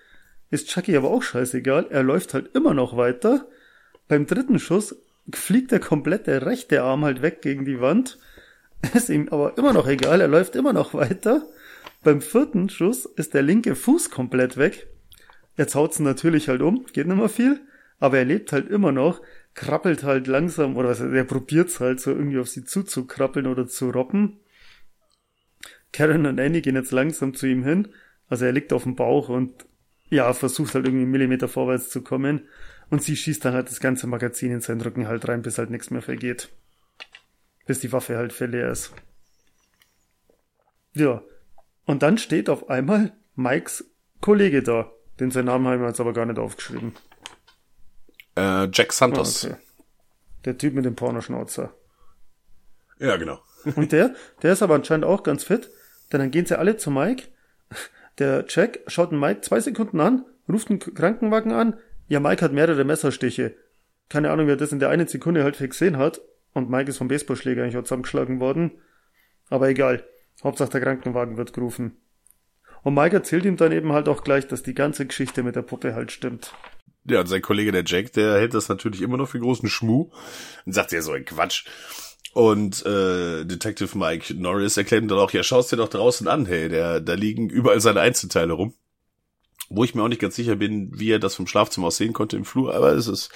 Ist 0.48 0.68
Chucky 0.68 0.96
aber 0.96 1.10
auch 1.10 1.24
scheißegal, 1.24 1.88
er 1.90 2.04
läuft 2.04 2.34
halt 2.34 2.54
immer 2.54 2.72
noch 2.72 2.96
weiter. 2.96 3.48
Beim 4.06 4.28
dritten 4.28 4.60
Schuss 4.60 4.94
fliegt 5.34 5.72
der 5.72 5.80
komplette 5.80 6.46
rechte 6.46 6.84
Arm 6.84 7.04
halt 7.04 7.20
weg 7.20 7.42
gegen 7.42 7.64
die 7.64 7.80
Wand. 7.80 8.16
Ist 8.94 9.08
ihm 9.08 9.26
aber 9.32 9.58
immer 9.58 9.72
noch 9.72 9.88
egal, 9.88 10.20
er 10.20 10.28
läuft 10.28 10.54
immer 10.54 10.72
noch 10.72 10.94
weiter. 10.94 11.48
Beim 12.04 12.20
vierten 12.20 12.68
Schuss 12.68 13.06
ist 13.06 13.34
der 13.34 13.42
linke 13.42 13.74
Fuß 13.74 14.10
komplett 14.10 14.56
weg. 14.56 14.86
Jetzt 15.56 15.74
haut's 15.74 15.98
natürlich 15.98 16.48
halt 16.48 16.62
um, 16.62 16.86
geht 16.92 17.08
nicht 17.08 17.16
mehr 17.16 17.28
viel, 17.28 17.60
aber 18.02 18.18
er 18.18 18.24
lebt 18.24 18.50
halt 18.50 18.68
immer 18.68 18.90
noch, 18.90 19.22
krabbelt 19.54 20.02
halt 20.02 20.26
langsam, 20.26 20.76
oder 20.76 20.98
er 20.98 21.22
probiert's 21.22 21.78
halt 21.78 22.00
so 22.00 22.10
irgendwie 22.10 22.40
auf 22.40 22.48
sie 22.48 22.64
zuzukrabbeln 22.64 23.46
oder 23.46 23.68
zu 23.68 23.90
robben. 23.90 24.40
Karen 25.92 26.26
und 26.26 26.40
Annie 26.40 26.62
gehen 26.62 26.74
jetzt 26.74 26.90
langsam 26.90 27.32
zu 27.32 27.46
ihm 27.46 27.62
hin, 27.62 27.94
also 28.28 28.44
er 28.44 28.50
liegt 28.50 28.72
auf 28.72 28.82
dem 28.82 28.96
Bauch 28.96 29.28
und 29.28 29.66
ja, 30.10 30.32
versucht 30.32 30.74
halt 30.74 30.84
irgendwie 30.84 31.04
einen 31.04 31.12
Millimeter 31.12 31.46
vorwärts 31.46 31.90
zu 31.90 32.02
kommen 32.02 32.48
und 32.90 33.04
sie 33.04 33.14
schießt 33.14 33.44
dann 33.44 33.54
halt 33.54 33.70
das 33.70 33.78
ganze 33.78 34.08
Magazin 34.08 34.50
in 34.50 34.60
seinen 34.60 34.80
Rücken 34.80 35.06
halt 35.06 35.28
rein, 35.28 35.42
bis 35.42 35.58
halt 35.58 35.70
nichts 35.70 35.90
mehr 35.90 36.02
vergeht. 36.02 36.48
Bis 37.66 37.78
die 37.78 37.92
Waffe 37.92 38.16
halt 38.16 38.32
verleer 38.32 38.68
ist. 38.68 38.92
Ja. 40.94 41.22
Und 41.84 42.02
dann 42.02 42.18
steht 42.18 42.50
auf 42.50 42.68
einmal 42.68 43.12
Mikes 43.36 43.84
Kollege 44.20 44.64
da. 44.64 44.90
Den 45.20 45.30
seinen 45.30 45.44
Namen 45.44 45.68
haben 45.68 45.80
wir 45.80 45.86
jetzt 45.86 46.00
aber 46.00 46.12
gar 46.12 46.26
nicht 46.26 46.40
aufgeschrieben. 46.40 46.94
Äh, 48.36 48.68
Jack 48.72 48.88
Ah, 48.90 48.92
Santos. 48.92 49.44
okay. 49.44 49.56
Der 50.44 50.58
Typ 50.58 50.74
mit 50.74 50.84
dem 50.84 50.96
Pornoschnauzer. 50.96 51.72
Ja, 52.98 53.16
genau. 53.16 53.40
Und 53.76 53.92
der, 53.92 54.14
der 54.42 54.52
ist 54.52 54.62
aber 54.62 54.74
anscheinend 54.74 55.04
auch 55.04 55.22
ganz 55.22 55.44
fit, 55.44 55.70
denn 56.12 56.20
dann 56.20 56.30
gehen 56.30 56.46
sie 56.46 56.58
alle 56.58 56.76
zu 56.76 56.90
Mike. 56.90 57.28
Der 58.18 58.44
Jack 58.48 58.80
schaut 58.88 59.10
den 59.12 59.20
Mike 59.20 59.40
zwei 59.42 59.60
Sekunden 59.60 60.00
an, 60.00 60.24
ruft 60.48 60.68
einen 60.70 60.80
Krankenwagen 60.80 61.52
an. 61.52 61.78
Ja, 62.08 62.20
Mike 62.20 62.44
hat 62.44 62.52
mehrere 62.52 62.84
Messerstiche. 62.84 63.54
Keine 64.08 64.30
Ahnung, 64.30 64.46
wer 64.46 64.56
das 64.56 64.72
in 64.72 64.80
der 64.80 64.90
einen 64.90 65.06
Sekunde 65.08 65.44
halt 65.44 65.58
gesehen 65.58 65.96
hat. 65.96 66.20
Und 66.52 66.68
Mike 66.68 66.90
ist 66.90 66.98
vom 66.98 67.08
Baseballschläger 67.08 67.62
eigentlich 67.62 67.78
auch 67.78 67.84
zusammengeschlagen 67.84 68.40
worden. 68.40 68.72
Aber 69.48 69.68
egal. 69.68 70.04
Hauptsache 70.44 70.70
der 70.70 70.80
Krankenwagen 70.82 71.36
wird 71.38 71.52
gerufen. 71.54 71.96
Und 72.82 72.94
Mike 72.94 73.16
erzählt 73.16 73.44
ihm 73.46 73.56
dann 73.56 73.72
eben 73.72 73.92
halt 73.92 74.08
auch 74.08 74.24
gleich, 74.24 74.46
dass 74.48 74.62
die 74.62 74.74
ganze 74.74 75.06
Geschichte 75.06 75.42
mit 75.42 75.56
der 75.56 75.62
Puppe 75.62 75.94
halt 75.94 76.12
stimmt. 76.12 76.52
Ja, 77.04 77.20
und 77.20 77.26
sein 77.26 77.42
Kollege, 77.42 77.72
der 77.72 77.84
Jack, 77.84 78.12
der 78.12 78.34
hält 78.34 78.54
das 78.54 78.68
natürlich 78.68 79.02
immer 79.02 79.16
noch 79.16 79.28
für 79.28 79.40
großen 79.40 79.68
Schmuh 79.68 80.10
und 80.64 80.72
sagt 80.72 80.92
ja 80.92 81.02
so 81.02 81.12
ein 81.12 81.24
Quatsch. 81.24 81.64
Und 82.32 82.84
äh, 82.86 83.44
Detective 83.44 83.96
Mike 83.98 84.34
Norris 84.34 84.76
erklärt 84.76 85.02
ihm 85.02 85.08
dann 85.08 85.18
auch, 85.18 85.32
ja, 85.32 85.42
schau's 85.42 85.68
dir 85.68 85.76
doch 85.76 85.88
draußen 85.88 86.26
an, 86.28 86.46
hey, 86.46 86.68
der, 86.68 87.00
da 87.00 87.14
liegen 87.14 87.50
überall 87.50 87.80
seine 87.80 88.00
Einzelteile 88.00 88.54
rum. 88.54 88.74
Wo 89.68 89.84
ich 89.84 89.94
mir 89.94 90.02
auch 90.02 90.08
nicht 90.08 90.20
ganz 90.20 90.36
sicher 90.36 90.56
bin, 90.56 90.90
wie 90.98 91.10
er 91.10 91.18
das 91.18 91.34
vom 91.34 91.46
Schlafzimmer 91.46 91.88
aus 91.88 91.96
sehen 91.96 92.12
konnte 92.12 92.36
im 92.36 92.44
Flur, 92.44 92.74
aber 92.74 92.92
es 92.92 93.06
ist, 93.06 93.30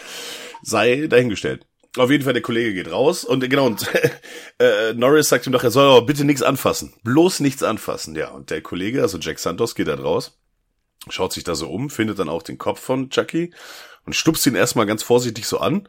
sei 0.62 1.06
dahingestellt. 1.09 1.66
Auf 1.97 2.10
jeden 2.10 2.24
Fall, 2.24 2.34
der 2.34 2.43
Kollege 2.43 2.74
geht 2.74 2.90
raus 2.90 3.24
und 3.24 3.40
genau, 3.48 3.66
und 3.66 3.86
äh, 4.59 4.93
Norris 4.94 5.28
sagt 5.28 5.47
ihm 5.47 5.52
doch, 5.52 5.64
er 5.64 5.70
soll 5.70 5.86
aber 5.86 6.05
bitte 6.05 6.24
nichts 6.24 6.43
anfassen. 6.43 6.93
Bloß 7.05 7.40
nichts 7.40 7.62
anfassen, 7.62 8.14
ja. 8.14 8.30
Und 8.30 8.51
der 8.51 8.60
Kollege, 8.60 9.01
also 9.02 9.18
Jack 9.18 9.38
Santos, 9.38 9.74
geht 9.74 9.88
dann 9.88 9.98
raus, 9.98 10.38
schaut 11.09 11.33
sich 11.33 11.45
da 11.45 11.55
so 11.55 11.69
um, 11.69 11.91
findet 11.91 12.19
dann 12.19 12.28
auch 12.28 12.43
den 12.43 12.59
Kopf 12.59 12.81
von 12.81 13.11
Chucky 13.11 13.53
und 14.05 14.15
stupst 14.15 14.47
ihn 14.47 14.55
erstmal 14.55 14.87
ganz 14.87 15.03
vorsichtig 15.03 15.47
so 15.47 15.59
an 15.59 15.89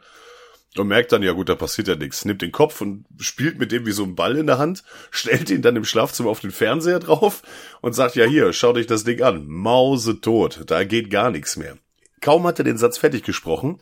und 0.76 0.88
merkt 0.88 1.12
dann, 1.12 1.22
ja 1.22 1.32
gut, 1.32 1.48
da 1.48 1.54
passiert 1.54 1.88
ja 1.88 1.96
nichts. 1.96 2.24
Nimmt 2.24 2.42
den 2.42 2.52
Kopf 2.52 2.80
und 2.80 3.06
spielt 3.18 3.58
mit 3.58 3.72
dem 3.72 3.86
wie 3.86 3.92
so 3.92 4.04
ein 4.04 4.14
Ball 4.14 4.36
in 4.36 4.46
der 4.46 4.58
Hand, 4.58 4.84
stellt 5.10 5.50
ihn 5.50 5.62
dann 5.62 5.76
im 5.76 5.84
Schlafzimmer 5.84 6.30
auf 6.30 6.40
den 6.40 6.50
Fernseher 6.50 7.00
drauf 7.00 7.42
und 7.80 7.94
sagt, 7.94 8.16
ja 8.16 8.24
hier, 8.24 8.52
schaut 8.52 8.76
euch 8.76 8.86
das 8.86 9.04
Ding 9.04 9.22
an. 9.22 9.46
Mause 9.46 10.20
tot, 10.20 10.64
da 10.66 10.84
geht 10.84 11.10
gar 11.10 11.30
nichts 11.30 11.56
mehr. 11.56 11.78
Kaum 12.20 12.46
hat 12.46 12.58
er 12.58 12.64
den 12.64 12.78
Satz 12.78 12.98
fertig 12.98 13.22
gesprochen, 13.22 13.80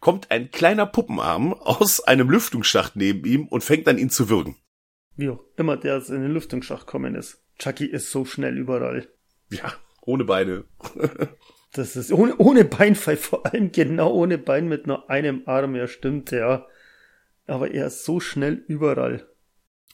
kommt 0.00 0.30
ein 0.30 0.50
kleiner 0.50 0.86
Puppenarm 0.86 1.52
aus 1.54 2.00
einem 2.00 2.28
Lüftungsschacht 2.28 2.96
neben 2.96 3.24
ihm 3.24 3.46
und 3.46 3.64
fängt 3.64 3.88
an 3.88 3.98
ihn 3.98 4.10
zu 4.10 4.28
würgen. 4.28 4.56
Wie 5.16 5.30
auch 5.30 5.44
immer 5.56 5.76
der 5.76 5.96
jetzt 5.96 6.10
in 6.10 6.22
den 6.22 6.32
Lüftungsschacht 6.32 6.86
kommen 6.86 7.14
ist. 7.14 7.42
Chucky 7.58 7.86
ist 7.86 8.10
so 8.10 8.24
schnell 8.24 8.56
überall. 8.56 9.08
Ja, 9.50 9.72
ohne 10.08 10.24
Beine. 10.24 10.64
Das 11.74 11.96
ist 11.96 12.10
ohne, 12.12 12.34
ohne 12.38 12.64
Beinfall, 12.64 13.18
vor 13.18 13.44
allem 13.44 13.72
genau 13.72 14.10
ohne 14.10 14.38
Bein 14.38 14.68
mit 14.68 14.86
nur 14.86 15.10
einem 15.10 15.42
Arm, 15.44 15.76
ja 15.76 15.86
stimmt, 15.86 16.30
ja. 16.30 16.66
Aber 17.46 17.70
er 17.70 17.88
ist 17.88 18.06
so 18.06 18.20
schnell 18.20 18.64
überall. 18.66 19.28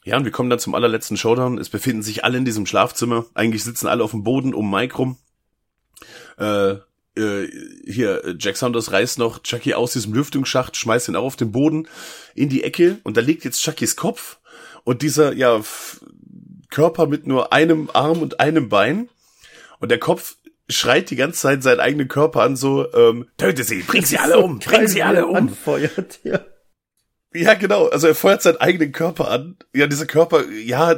Ja, 0.04 0.16
und 0.16 0.24
wir 0.24 0.30
kommen 0.30 0.50
dann 0.50 0.60
zum 0.60 0.76
allerletzten 0.76 1.16
Showdown. 1.16 1.58
Es 1.58 1.68
befinden 1.68 2.02
sich 2.02 2.22
alle 2.22 2.38
in 2.38 2.44
diesem 2.44 2.64
Schlafzimmer. 2.64 3.26
Eigentlich 3.34 3.64
sitzen 3.64 3.88
alle 3.88 4.04
auf 4.04 4.12
dem 4.12 4.22
Boden 4.22 4.54
um 4.54 4.70
Mike 4.70 4.96
rum. 4.96 5.18
Äh, 6.38 6.76
äh, 7.16 7.48
hier, 7.84 8.36
Jack 8.38 8.56
Saunders 8.56 8.92
reißt 8.92 9.18
noch 9.18 9.42
Chucky 9.42 9.74
aus 9.74 9.94
diesem 9.94 10.14
Lüftungsschacht, 10.14 10.76
schmeißt 10.76 11.08
ihn 11.08 11.16
auch 11.16 11.24
auf 11.24 11.36
den 11.36 11.50
Boden 11.50 11.88
in 12.36 12.48
die 12.48 12.62
Ecke 12.62 12.98
und 13.02 13.16
da 13.16 13.20
liegt 13.20 13.44
jetzt 13.44 13.60
Chuckys 13.62 13.96
Kopf 13.96 14.38
und 14.84 15.02
dieser, 15.02 15.32
ja, 15.32 15.60
Körper 16.70 17.08
mit 17.08 17.26
nur 17.26 17.52
einem 17.52 17.90
Arm 17.92 18.22
und 18.22 18.38
einem 18.40 18.68
Bein 18.68 19.08
und 19.84 19.90
der 19.90 19.98
Kopf 19.98 20.36
schreit 20.66 21.10
die 21.10 21.16
ganze 21.16 21.40
Zeit 21.40 21.62
seinen 21.62 21.80
eigenen 21.80 22.08
Körper 22.08 22.40
an, 22.40 22.56
so, 22.56 22.90
ähm, 22.94 23.28
töte 23.36 23.64
sie, 23.64 23.82
bring 23.82 24.02
sie 24.02 24.18
alle 24.18 24.38
um, 24.42 24.58
bring 24.58 24.88
sie 24.88 25.02
alle 25.02 25.26
um. 25.26 25.36
Anfeuert, 25.36 26.20
ja. 26.22 26.40
Ja, 27.34 27.52
genau. 27.52 27.88
Also 27.88 28.06
er 28.06 28.14
feuert 28.14 28.40
seinen 28.40 28.62
eigenen 28.62 28.92
Körper 28.92 29.28
an. 29.28 29.58
Ja, 29.74 29.86
dieser 29.86 30.06
Körper, 30.06 30.48
ja, 30.48 30.96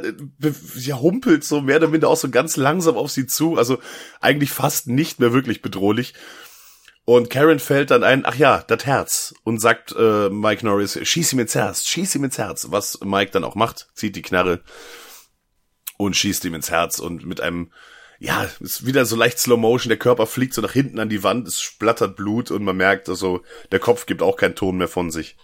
ja, 0.75 0.99
humpelt 1.01 1.43
so 1.43 1.59
mehr 1.59 1.77
oder 1.77 1.89
minder 1.89 2.07
auch 2.07 2.15
so 2.15 2.29
ganz 2.29 2.55
langsam 2.55 2.95
auf 2.95 3.11
sie 3.11 3.27
zu. 3.27 3.57
Also 3.57 3.79
eigentlich 4.21 4.51
fast 4.51 4.87
nicht 4.87 5.19
mehr 5.19 5.33
wirklich 5.33 5.61
bedrohlich. 5.61 6.13
Und 7.03 7.29
Karen 7.29 7.59
fällt 7.59 7.91
dann 7.91 8.03
ein, 8.03 8.25
ach 8.25 8.35
ja, 8.35 8.63
das 8.65 8.85
Herz. 8.85 9.33
Und 9.43 9.59
sagt 9.59 9.95
äh, 9.97 10.29
Mike 10.29 10.65
Norris, 10.65 10.97
schieß 11.01 11.33
ihm 11.33 11.39
ins 11.39 11.55
Herz, 11.55 11.83
schieß 11.85 12.15
ihm 12.15 12.23
ins 12.23 12.37
Herz. 12.37 12.67
Was 12.69 12.99
Mike 13.03 13.31
dann 13.31 13.43
auch 13.43 13.55
macht, 13.55 13.89
zieht 13.95 14.15
die 14.15 14.21
Knarre 14.21 14.61
und 15.97 16.15
schießt 16.15 16.45
ihm 16.45 16.53
ins 16.53 16.69
Herz. 16.69 16.99
Und 16.99 17.25
mit 17.25 17.41
einem, 17.41 17.71
ja, 18.19 18.49
ist 18.59 18.85
wieder 18.85 19.05
so 19.05 19.15
leicht 19.15 19.39
Slow 19.39 19.59
Motion, 19.59 19.89
der 19.89 19.99
Körper 19.99 20.25
fliegt 20.25 20.53
so 20.53 20.61
nach 20.61 20.71
hinten 20.71 20.99
an 20.99 21.09
die 21.09 21.23
Wand, 21.23 21.47
es 21.47 21.61
splattert 21.61 22.15
Blut 22.15 22.51
und 22.51 22.63
man 22.63 22.77
merkt, 22.77 23.09
also 23.09 23.43
der 23.71 23.79
Kopf 23.79 24.05
gibt 24.05 24.21
auch 24.21 24.37
keinen 24.37 24.55
Ton 24.55 24.77
mehr 24.77 24.87
von 24.87 25.11
sich. 25.11 25.37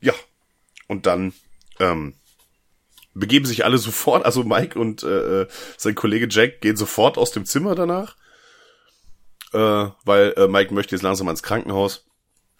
Ja, 0.00 0.12
und 0.86 1.06
dann 1.06 1.32
ähm, 1.80 2.14
begeben 3.14 3.46
sich 3.46 3.64
alle 3.64 3.78
sofort, 3.78 4.24
also 4.24 4.44
Mike 4.44 4.78
und 4.78 5.02
äh, 5.02 5.46
sein 5.78 5.94
Kollege 5.94 6.28
Jack 6.30 6.60
gehen 6.60 6.76
sofort 6.76 7.16
aus 7.16 7.32
dem 7.32 7.46
Zimmer 7.46 7.74
danach, 7.74 8.16
äh, 9.52 9.88
weil 10.04 10.34
äh, 10.36 10.46
Mike 10.46 10.74
möchte 10.74 10.94
jetzt 10.94 11.02
langsam 11.02 11.28
ans 11.28 11.42
Krankenhaus. 11.42 12.06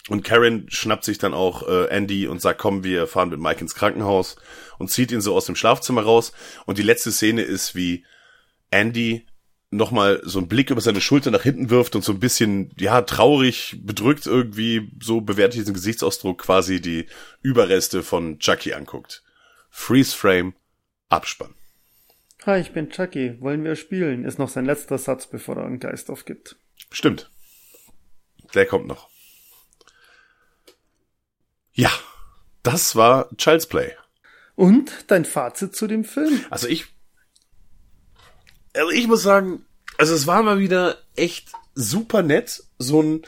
Und 0.07 0.23
Karen 0.23 0.67
schnappt 0.69 1.03
sich 1.03 1.17
dann 1.17 1.33
auch 1.33 1.67
äh, 1.67 1.87
Andy 1.87 2.27
und 2.27 2.39
sagt, 2.39 2.59
komm, 2.59 2.83
wir 2.83 3.07
fahren 3.07 3.29
mit 3.29 3.39
Mike 3.39 3.61
ins 3.61 3.73
Krankenhaus 3.73 4.35
und 4.77 4.91
zieht 4.91 5.11
ihn 5.11 5.21
so 5.21 5.35
aus 5.35 5.47
dem 5.47 5.55
Schlafzimmer 5.55 6.03
raus. 6.03 6.31
Und 6.67 6.77
die 6.77 6.83
letzte 6.83 7.11
Szene 7.11 7.41
ist, 7.41 7.73
wie 7.73 8.05
Andy 8.71 9.25
nochmal 9.71 10.21
so 10.23 10.39
einen 10.39 10.47
Blick 10.47 10.69
über 10.69 10.81
seine 10.81 11.01
Schulter 11.01 11.31
nach 11.31 11.43
hinten 11.43 11.69
wirft 11.69 11.95
und 11.95 12.03
so 12.03 12.13
ein 12.13 12.19
bisschen, 12.19 12.71
ja, 12.79 13.01
traurig, 13.01 13.77
bedrückt 13.81 14.25
irgendwie, 14.25 14.91
so 15.01 15.21
bewertet 15.21 15.59
diesen 15.59 15.73
Gesichtsausdruck 15.73 16.39
quasi 16.39 16.81
die 16.81 17.07
Überreste 17.41 18.03
von 18.03 18.39
Chucky 18.39 18.73
anguckt. 18.73 19.23
Freeze 19.69 20.15
Frame, 20.15 20.53
Abspann. 21.09 21.53
Hi, 22.45 22.59
ich 22.59 22.71
bin 22.73 22.89
Chucky. 22.89 23.41
Wollen 23.41 23.63
wir 23.63 23.75
spielen? 23.75 24.23
Ist 24.23 24.37
noch 24.37 24.49
sein 24.49 24.65
letzter 24.65 24.97
Satz, 24.97 25.27
bevor 25.27 25.57
er 25.57 25.65
einen 25.65 25.79
Geist 25.79 26.09
aufgibt. 26.09 26.57
Stimmt. 26.91 27.31
Der 28.53 28.65
kommt 28.65 28.87
noch. 28.87 29.09
Ja, 31.73 31.91
das 32.63 32.95
war 32.95 33.29
Child's 33.35 33.65
Play. 33.65 33.91
Und 34.55 34.91
dein 35.07 35.25
Fazit 35.25 35.75
zu 35.75 35.87
dem 35.87 36.05
Film? 36.05 36.39
Also 36.49 36.67
ich, 36.67 36.85
also 38.75 38.91
ich 38.91 39.07
muss 39.07 39.23
sagen, 39.23 39.65
also 39.97 40.13
es 40.13 40.27
war 40.27 40.43
mal 40.43 40.59
wieder 40.59 40.97
echt 41.15 41.51
super 41.73 42.23
nett, 42.23 42.63
so 42.77 43.01
ein, 43.01 43.25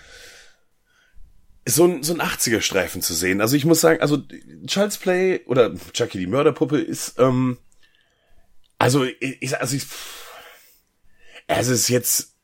so 1.66 1.86
ein, 1.86 2.04
so 2.04 2.14
ein 2.14 2.22
80er-Streifen 2.22 3.02
zu 3.02 3.14
sehen. 3.14 3.42
Also 3.42 3.56
ich 3.56 3.66
muss 3.66 3.82
sagen, 3.82 4.02
also 4.02 4.22
Child's 4.66 4.98
Play 4.98 5.42
oder 5.46 5.74
Chucky 5.94 6.18
die 6.18 6.28
Mörderpuppe 6.28 6.80
ist, 6.80 7.20
ähm, 7.20 7.58
also 8.80 9.04
ich, 9.04 9.60
also 9.60 9.76
ich, 9.76 9.86
es 11.48 11.68
ist 11.68 11.90
jetzt, 11.90 12.36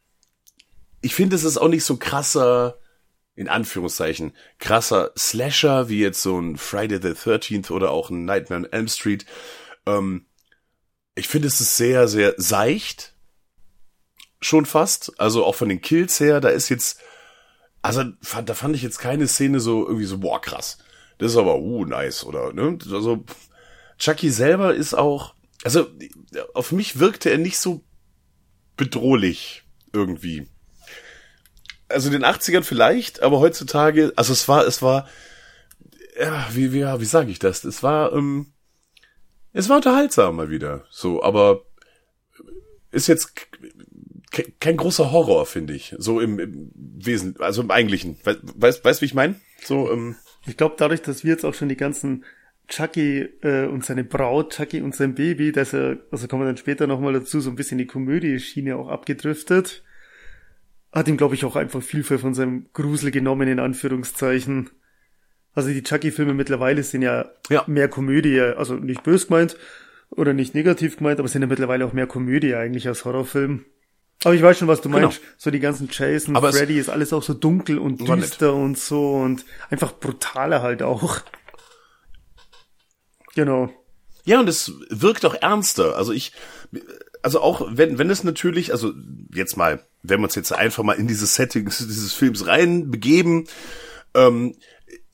ich 1.02 1.14
finde, 1.14 1.36
es 1.36 1.44
ist 1.44 1.58
auch 1.58 1.68
nicht 1.68 1.86
so 1.86 1.98
krasser, 1.98 2.80
in 3.36 3.50
Anführungszeichen, 3.50 4.34
krasser 4.60 5.12
Slasher, 5.18 5.90
wie 5.90 6.00
jetzt 6.00 6.22
so 6.22 6.40
ein 6.40 6.58
Friday 6.58 7.00
the 7.02 7.10
13th 7.10 7.72
oder 7.72 7.92
auch 7.92 8.10
ein 8.10 8.26
Nightmare 8.26 8.62
on 8.62 8.72
Elm 8.72 8.88
Street. 8.88 9.26
Ähm, 9.86 10.26
ich 11.16 11.28
finde, 11.28 11.48
es 11.48 11.62
ist 11.62 11.78
sehr, 11.78 12.08
sehr 12.08 12.34
seicht. 12.38 13.14
Schon 14.42 14.66
fast. 14.66 15.20
Also 15.20 15.46
auch 15.46 15.56
von 15.56 15.70
den 15.70 15.82
Kills 15.82 16.20
her, 16.20 16.42
da 16.42 16.50
ist 16.50 16.70
jetzt, 16.70 17.00
also 17.82 18.04
da 18.04 18.54
fand 18.54 18.76
ich 18.76 18.82
jetzt 18.82 19.00
keine 19.00 19.28
Szene 19.28 19.60
so 19.60 19.86
irgendwie 19.86 20.06
so, 20.06 20.20
boah, 20.20 20.42
krass. 20.42 20.80
Das 21.18 21.32
ist 21.32 21.38
aber, 21.38 21.60
uh, 21.60 21.86
nice, 21.86 22.26
oder, 22.26 22.54
ne? 22.54 22.78
Also, 22.92 23.24
Chucky 23.98 24.30
selber 24.32 24.74
ist 24.74 24.94
auch, 24.94 25.36
also, 25.64 25.88
auf 26.54 26.72
mich 26.72 27.00
wirkte 27.00 27.30
er 27.30 27.38
nicht 27.38 27.58
so 27.58 27.84
bedrohlich 28.76 29.64
irgendwie. 29.94 30.48
Also 31.88 32.08
in 32.08 32.14
den 32.14 32.26
80ern 32.26 32.64
vielleicht, 32.64 33.22
aber 33.22 33.40
heutzutage, 33.40 34.12
also 34.16 34.34
es 34.34 34.48
war, 34.48 34.66
es 34.66 34.82
war, 34.82 35.08
ja, 36.20 36.48
wie, 36.52 36.74
wie, 36.74 36.84
wie 36.84 37.06
sage 37.06 37.32
ich 37.32 37.40
das? 37.40 37.64
Es 37.64 37.84
war, 37.84 38.14
ähm, 38.14 38.53
es 39.54 39.70
war 39.70 39.78
unterhaltsam 39.78 40.36
mal 40.36 40.50
wieder, 40.50 40.86
so, 40.90 41.24
aber 41.24 41.64
ist 42.92 43.08
jetzt 43.08 43.34
kein 44.60 44.78
großer 44.78 45.12
Horror, 45.12 45.46
finde 45.46 45.74
ich, 45.74 45.96
so 45.98 46.20
im, 46.20 46.40
im 46.40 46.72
Wesen, 46.76 47.36
also 47.40 47.62
im 47.62 47.72
Eigentlichen. 47.72 48.18
Weißt, 48.24 48.84
weißt, 48.84 49.02
wie 49.02 49.06
ich 49.06 49.14
meine? 49.14 49.36
So, 49.64 49.92
ähm, 49.92 50.16
ich 50.46 50.58
glaube, 50.58 50.76
dadurch, 50.78 51.02
dass 51.02 51.24
wir 51.24 51.32
jetzt 51.32 51.46
auch 51.46 51.54
schon 51.54 51.70
die 51.70 51.78
ganzen 51.78 52.26
Chucky 52.68 53.30
äh, 53.42 53.68
und 53.68 53.86
seine 53.86 54.04
Braut, 54.04 54.54
Chucky 54.54 54.82
und 54.82 54.96
sein 54.96 55.16
Baby, 55.16 55.52
dass 55.52 55.74
er, 55.74 55.98
also 56.12 56.28
kommen 56.28 56.44
wir 56.44 56.48
dann 56.48 56.58
später 56.58 56.88
nochmal 56.88 57.14
dazu, 57.14 57.40
so 57.40 57.50
ein 57.50 57.56
bisschen 57.56 57.78
die 57.78 57.86
Komödie-Schiene 57.86 58.76
auch 58.76 58.88
abgedriftet. 58.88 59.84
Hat 60.92 61.08
ihm, 61.08 61.18
glaube 61.18 61.36
ich, 61.36 61.46
auch 61.46 61.56
einfach 61.56 61.82
viel 61.82 62.04
von 62.04 62.34
seinem 62.34 62.68
Grusel 62.74 63.12
genommen, 63.12 63.48
in 63.48 63.60
Anführungszeichen. 63.60 64.70
Also 65.56 65.70
die 65.70 65.84
Chucky-Filme 65.84 66.34
mittlerweile 66.34 66.84
sind 66.84 67.04
ja, 67.04 67.32
ja, 67.50 67.64
mehr 67.68 67.88
Komödie, 67.88 68.40
also 68.42 68.76
nicht 68.76 69.04
bös 69.04 69.28
gemeint 69.28 69.56
oder 70.10 70.34
nicht 70.34 70.56
negativ 70.56 70.98
gemeint, 70.98 71.20
aber 71.20 71.28
sind 71.28 71.42
ja 71.42 71.48
mittlerweile 71.48 71.86
auch 71.86 71.94
mehr 71.94 72.08
Komödie 72.08 72.56
eigentlich 72.56 72.88
als 72.88 73.06
Horrorfilm. 73.06 73.66
Aber 74.24 74.34
ich 74.34 74.42
weiß 74.42 74.58
schon, 74.58 74.68
was 74.68 74.82
du 74.82 74.90
meinst. 74.90 75.20
Genau. 75.20 75.32
So 75.38 75.52
die 75.52 75.60
ganzen 75.60 75.90
Jason, 75.92 76.36
aber 76.36 76.54
Freddy 76.54 76.80
ist 76.80 76.90
alles 76.90 77.14
auch 77.14 77.24
so 77.24 77.34
dunkel 77.34 77.78
und 77.78 78.08
düster 78.08 78.54
und 78.54 78.78
so 78.78 79.16
und 79.16 79.46
einfach 79.70 79.94
brutaler 79.94 80.62
halt 80.62 80.82
auch. 80.82 81.22
Genau. 83.36 83.70
Ja, 84.26 84.40
und 84.40 84.48
es 84.48 84.72
wirkt 84.90 85.26
auch 85.26 85.36
ernster. 85.36 85.98
Also 85.98 86.14
ich, 86.14 86.32
also 87.22 87.42
auch 87.42 87.68
wenn, 87.70 87.98
wenn 87.98 88.10
es 88.10 88.24
natürlich, 88.24 88.72
also 88.72 88.94
jetzt 89.34 89.58
mal, 89.58 89.86
wenn 90.02 90.20
wir 90.20 90.26
uns 90.26 90.36
jetzt 90.36 90.54
einfach 90.54 90.84
mal 90.84 90.94
in 90.94 91.08
dieses 91.08 91.36
Setting 91.36 91.66
dieses 91.68 92.14
Films 92.14 92.48
rein 92.48 92.90
begeben, 92.92 93.46
ähm, 94.14 94.56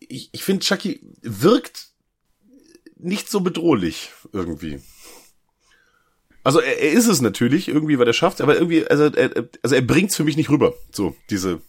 ich, 0.09 0.29
ich 0.33 0.43
finde 0.43 0.65
Chucky 0.65 1.01
wirkt 1.21 1.87
nicht 2.97 3.29
so 3.29 3.39
bedrohlich 3.39 4.11
irgendwie. 4.33 4.81
Also 6.43 6.59
er, 6.59 6.81
er 6.81 6.91
ist 6.91 7.07
es 7.07 7.21
natürlich 7.21 7.69
irgendwie, 7.69 7.97
weil 7.99 8.07
er 8.07 8.13
schafft, 8.13 8.41
aber 8.41 8.55
irgendwie, 8.55 8.85
also 8.87 9.05
er, 9.05 9.49
also 9.63 9.75
er 9.75 9.81
bringt's 9.81 10.15
für 10.15 10.23
mich 10.23 10.35
nicht 10.35 10.49
rüber. 10.49 10.73
So 10.91 11.15
diese 11.29 11.61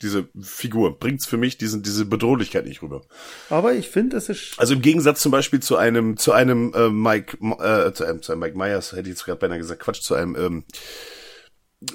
diese 0.00 0.28
Figur 0.40 0.96
bringt's 0.98 1.26
für 1.26 1.38
mich 1.38 1.58
diesen, 1.58 1.82
diese 1.82 2.04
Bedrohlichkeit 2.04 2.66
nicht 2.66 2.82
rüber. 2.82 3.02
Aber 3.50 3.72
ich 3.72 3.88
finde, 3.88 4.16
es 4.16 4.28
ist 4.28 4.54
also 4.56 4.74
im 4.74 4.82
Gegensatz 4.82 5.20
zum 5.20 5.32
Beispiel 5.32 5.60
zu 5.60 5.76
einem 5.76 6.16
zu 6.16 6.32
einem 6.32 6.72
äh, 6.72 6.88
Mike 6.88 7.38
äh, 7.58 7.92
zu 7.92 8.04
einem, 8.04 8.22
zu 8.22 8.30
einem 8.30 8.40
Mike 8.40 8.56
Myers 8.56 8.92
hätte 8.92 9.02
ich 9.02 9.08
jetzt 9.08 9.24
gerade 9.24 9.40
beinahe 9.40 9.58
gesagt 9.58 9.80
Quatsch 9.80 10.02
zu 10.02 10.14
einem 10.14 10.36
ähm, 10.36 10.64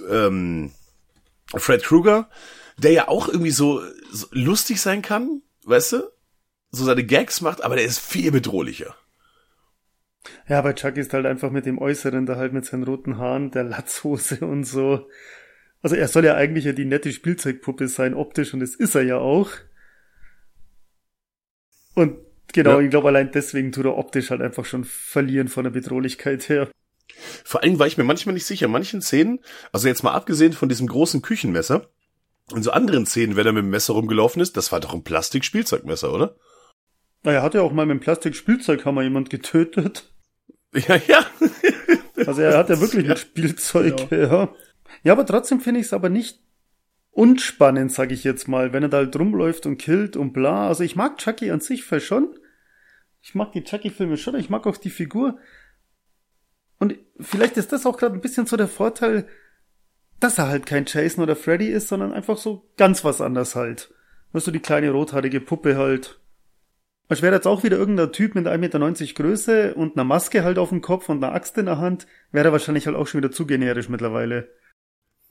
ähm, 0.10 0.72
Fred 1.56 1.84
Krueger, 1.84 2.30
der 2.78 2.92
ja 2.92 3.08
auch 3.08 3.30
irgendwie 3.30 3.52
so, 3.52 3.82
so 4.12 4.28
lustig 4.32 4.82
sein 4.82 5.02
kann, 5.02 5.43
weißt 5.68 5.94
du, 5.94 6.12
so 6.72 6.86
seine 6.86 7.04
Gags 7.04 7.42
macht, 7.42 7.64
aber 7.64 7.76
der 7.76 7.86
ist 7.86 8.00
viel 8.00 8.32
bedrohlicher. 8.32 8.96
Ja, 10.48 10.62
bei 10.62 10.74
Chuck 10.74 10.98
ist 10.98 11.14
halt 11.14 11.26
einfach 11.26 11.52
mit 11.52 11.66
dem 11.66 11.78
Äußeren, 11.78 12.26
da 12.26 12.36
halt 12.36 12.54
mit 12.54 12.66
seinen 12.66 12.84
roten 12.84 13.18
Haaren, 13.18 13.52
der 13.52 13.64
Latzhose 13.64 14.40
und 14.46 14.64
so. 14.64 15.08
Also 15.82 15.96
er 15.96 16.08
soll 16.08 16.26
ja 16.26 16.36
eigentlich 16.36 16.66
ja 16.66 16.72
die 16.72 16.86
nette 16.86 17.12
Spielzeugpuppe 17.12 17.88
sein, 17.88 18.14
optisch, 18.14 18.54
und 18.54 18.62
das 18.62 18.76
ist 18.76 18.96
er 18.96 19.04
ja 19.04 19.18
auch. 19.18 19.50
Und 21.94 22.18
genau, 22.54 22.80
ja. 22.80 22.86
ich 22.86 22.90
glaube, 22.90 23.10
allein 23.10 23.32
deswegen 23.32 23.72
tut 23.72 23.86
er 23.86 23.98
optisch 23.98 24.30
halt 24.30 24.42
einfach 24.42 24.66
schon 24.66 24.86
verlieren 24.86 25.50
von 25.50 25.66
der 25.66 25.72
Bedrohlichkeit 25.72 26.48
her. 26.50 26.70
Vor 27.44 27.62
allem 27.62 27.80
war 27.80 27.88
ich 27.88 27.98
mir 27.98 28.06
manchmal 28.06 28.34
nicht 28.34 28.46
sicher, 28.46 28.68
manchen 28.68 29.02
Szenen, 29.02 29.40
also 29.72 29.88
jetzt 29.88 30.04
mal 30.04 30.14
abgesehen 30.14 30.54
von 30.54 30.70
diesem 30.70 30.88
großen 30.88 31.22
Küchenmesser, 31.22 31.90
in 32.52 32.64
so 32.64 32.72
anderen 32.72 33.06
Szenen, 33.06 33.36
wenn 33.36 33.46
er 33.46 33.54
mit 33.54 33.64
dem 33.64 33.70
Messer 33.70 33.94
rumgelaufen 33.94 34.42
ist, 34.42 34.58
das 34.58 34.72
war 34.72 34.80
doch 34.80 34.94
ein 34.94 35.04
Plastik-Spielzeugmesser, 35.04 36.14
oder? 36.14 36.36
Na, 37.24 37.32
er 37.32 37.42
hat 37.42 37.54
ja 37.54 37.62
auch 37.62 37.72
mal 37.72 37.86
mit 37.86 38.00
dem 38.00 38.02
Plastik-Spielzeughammer 38.02 39.02
jemand 39.02 39.30
getötet. 39.30 40.12
Ja, 40.76 40.96
ja. 41.08 41.26
also 42.28 42.42
er 42.42 42.58
hat 42.58 42.70
ja 42.70 42.82
wirklich 42.82 43.06
ja. 43.06 43.12
ein 43.12 43.18
Spielzeug, 43.18 44.10
genau. 44.10 44.34
ja. 44.34 44.56
Ja, 45.04 45.14
aber 45.14 45.26
trotzdem 45.26 45.60
finde 45.60 45.80
ich 45.80 45.88
es 45.88 45.94
aber 45.94 46.10
nicht 46.10 46.40
unspannend, 47.12 47.92
sag 47.92 48.12
ich 48.12 48.24
jetzt 48.24 48.48
mal, 48.48 48.74
wenn 48.74 48.84
er 48.84 48.90
da 48.90 48.98
halt 48.98 49.18
rumläuft 49.18 49.66
und 49.66 49.78
killt 49.78 50.18
und 50.18 50.34
bla. 50.34 50.68
Also 50.68 50.84
ich 50.84 50.96
mag 50.96 51.18
Chucky 51.18 51.52
an 51.52 51.60
sich 51.60 51.84
voll 51.84 52.00
schon. 52.00 52.38
Ich 53.22 53.36
mag 53.36 53.52
die 53.54 53.64
Chucky-Filme 53.64 54.18
schon, 54.18 54.36
ich 54.36 54.50
mag 54.50 54.66
auch 54.68 54.78
die 54.78 54.90
Figur. 54.90 55.38
Und 56.80 56.98
vielleicht 57.20 57.58
ist 57.58 57.72
das 57.72 57.86
auch 57.86 57.98
gerade 57.98 58.16
ein 58.16 58.22
bisschen 58.22 58.46
so 58.46 58.58
der 58.58 58.68
Vorteil, 58.68 59.28
dass 60.24 60.38
er 60.38 60.48
halt 60.48 60.66
kein 60.66 60.86
Jason 60.88 61.24
oder 61.24 61.36
Freddy 61.36 61.68
ist, 61.68 61.90
sondern 61.90 62.14
einfach 62.14 62.38
so 62.38 62.70
ganz 62.78 63.04
was 63.04 63.22
anders 63.22 63.56
halt. 63.56 63.94
Weißt 64.32 64.48
du, 64.48 64.52
die 64.52 64.60
kleine 64.60 64.92
rothaarige 64.92 65.42
Puppe 65.42 65.78
halt. 65.78 66.20
Als 67.10 67.22
wäre 67.22 67.36
jetzt 67.36 67.46
auch 67.46 67.64
wieder 67.64 67.78
irgendein 67.78 68.14
Typ 68.14 68.34
mit 68.34 68.48
1,90 68.48 68.58
Meter 68.58 69.14
Größe 69.14 69.74
und 69.76 69.96
einer 69.96 70.06
Maske 70.06 70.44
halt 70.44 70.58
auf 70.58 70.70
dem 70.70 70.82
Kopf 70.82 71.10
und 71.10 71.24
einer 71.24 71.36
Axt 71.36 71.58
in 71.58 71.66
der 71.66 71.78
Hand, 71.78 72.08
wäre 72.32 72.48
er 72.48 72.52
wahrscheinlich 72.54 72.88
halt 72.88 72.96
auch 72.96 73.06
schon 73.06 73.22
wieder 73.22 73.32
zu 73.32 73.46
generisch 73.46 73.90
mittlerweile. 73.90 74.50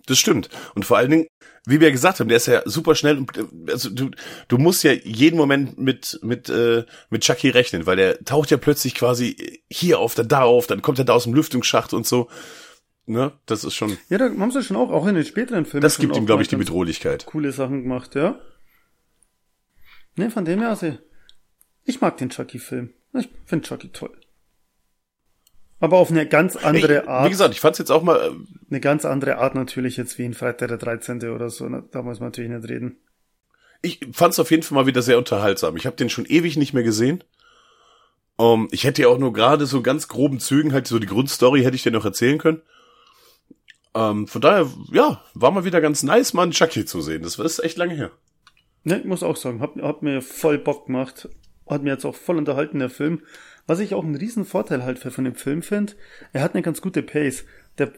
Das 0.06 0.19
stimmt. 0.19 0.48
Und 0.74 0.85
vor 0.85 0.98
allen 0.98 1.10
Dingen, 1.10 1.27
wie 1.64 1.81
wir 1.81 1.90
gesagt 1.93 2.20
haben, 2.20 2.28
der 2.28 2.36
ist 2.36 2.47
ja 2.47 2.62
super 2.64 2.94
schnell 2.94 3.19
und 3.19 3.31
also 3.69 3.89
du, 3.89 4.10
du 4.48 4.59
musst 4.59 4.82
ja 4.82 4.93
jeden 4.93 5.36
Moment 5.36 5.78
mit 5.78 6.19
mit 6.23 6.48
äh, 6.48 6.85
mit 7.09 7.23
Chucky 7.23 7.51
rechnen, 7.51 7.86
weil 7.86 7.97
der 7.97 8.24
taucht 8.24 8.51
ja 8.51 8.56
plötzlich 8.56 8.97
quasi 8.97 9.62
hier 9.70 10.01
auf, 10.01 10.14
dann 10.14 10.27
da 10.28 10.43
auf, 10.43 10.66
dann 10.66 10.82
kommt 10.82 10.98
er 10.98 11.05
da 11.05 11.12
aus 11.12 11.24
dem 11.24 11.35
Lüftungsschacht 11.35 11.94
und 11.94 12.06
so. 12.06 12.28
Ne, 13.07 13.33
das 13.47 13.65
ist 13.65 13.74
schon. 13.74 13.99
Ja, 14.09 14.19
da 14.19 14.27
haben 14.27 14.51
sie 14.51 14.62
schon 14.62 14.77
auch 14.77 14.91
auch 14.91 15.07
in 15.07 15.16
den 15.16 15.24
späteren 15.24 15.65
Filmen. 15.65 15.83
Das 15.83 15.99
gibt 15.99 16.16
ihm, 16.16 16.27
glaube 16.27 16.43
ich, 16.43 16.49
die 16.49 16.57
Bedrohlichkeit. 16.57 17.27
Coole 17.27 17.53
Sachen 17.53 17.83
gemacht, 17.83 18.15
ja. 18.15 18.41
Ne, 20.15 20.31
von 20.31 20.45
dem 20.45 20.61
her, 20.61 20.70
also 20.70 20.97
ich 21.85 22.01
mag 22.01 22.16
den 22.19 22.31
Chucky-Film. 22.31 22.91
Ich 23.15 23.29
finde 23.45 23.66
Chucky 23.66 23.89
toll. 23.89 24.16
Aber 25.81 25.97
auf 25.97 26.11
eine 26.11 26.29
ganz 26.29 26.55
andere 26.55 27.03
ich, 27.03 27.09
Art. 27.09 27.27
Wie 27.27 27.31
gesagt, 27.31 27.55
ich 27.55 27.61
fand's 27.61 27.79
jetzt 27.79 27.91
auch 27.91 28.05
mal. 28.05 28.16
Äh, 28.20 28.31
eine 28.70 28.81
ganz 28.81 29.05
andere 29.05 29.39
Art 29.39 29.57
natürlich 29.57 29.97
jetzt 29.97 30.16
wie 30.16 30.24
in 30.24 30.33
Freitag 30.33 30.69
der 30.69 30.79
13. 30.79 31.29
oder 31.31 31.51
so. 31.51 31.69
Da 31.69 32.03
muss 32.03 32.20
man 32.20 32.29
natürlich 32.29 32.51
nicht 32.51 32.69
reden. 32.69 32.99
Ich 33.83 33.99
fand's 34.12 34.39
auf 34.39 34.53
jeden 34.53 34.62
Fall 34.62 34.77
mal 34.77 34.87
wieder 34.87 35.03
sehr 35.03 35.19
unterhaltsam. 35.19 35.77
Ich 35.77 35.87
habe 35.87 35.97
den 35.97 36.09
schon 36.09 36.24
ewig 36.24 36.57
nicht 36.57 36.73
mehr 36.73 36.85
gesehen. 36.85 37.24
Um, 38.37 38.69
ich 38.70 38.85
hätte 38.85 39.03
ja 39.03 39.09
auch 39.09 39.19
nur 39.19 39.33
gerade 39.33 39.66
so 39.66 39.83
ganz 39.83 40.09
groben 40.09 40.39
Zügen 40.39 40.73
halt 40.73 40.87
so 40.87 40.99
die 40.99 41.07
Grundstory 41.07 41.62
hätte 41.62 41.77
ich 41.77 41.83
dir 41.83 41.91
noch 41.91 42.05
erzählen 42.05 42.39
können. 42.39 42.62
Um, 43.94 44.27
von 44.27 44.40
daher, 44.40 44.70
ja, 44.90 45.23
war 45.35 45.51
mal 45.51 45.64
wieder 45.64 45.81
ganz 45.82 46.02
nice, 46.02 46.32
mal 46.32 46.44
einen 46.44 46.52
Chucky 46.52 46.85
zu 46.86 47.02
sehen. 47.02 47.23
Das 47.23 47.39
ist 47.39 47.62
echt 47.62 47.77
lange 47.77 47.94
her. 47.94 48.10
Ne, 48.85 48.98
ich 48.98 49.05
muss 49.05 49.23
auch 49.23 49.36
sagen, 49.36 49.60
hat, 49.60 49.77
hat 49.77 50.02
mir 50.02 50.23
voll 50.23 50.59
Bock 50.59 50.86
gemacht. 50.86 51.28
Hat 51.69 51.82
mir 51.82 51.90
jetzt 51.90 52.05
auch 52.05 52.16
voll 52.16 52.39
unterhalten, 52.39 52.78
der 52.78 52.90
Film. 52.90 53.23
Was 53.66 53.81
ich 53.81 53.94
auch 53.94 54.02
einen 54.02 54.16
riesen 54.16 54.44
Vorteil 54.44 54.82
halt 54.82 54.98
von 54.98 55.24
dem 55.24 55.35
Film 55.35 55.62
finde, 55.62 55.93
er 56.32 56.43
hat 56.43 56.55
eine 56.55 56.62
ganz 56.62 56.81
gute 56.81 57.02
Pace. 57.02 57.44
Der, 57.78 57.93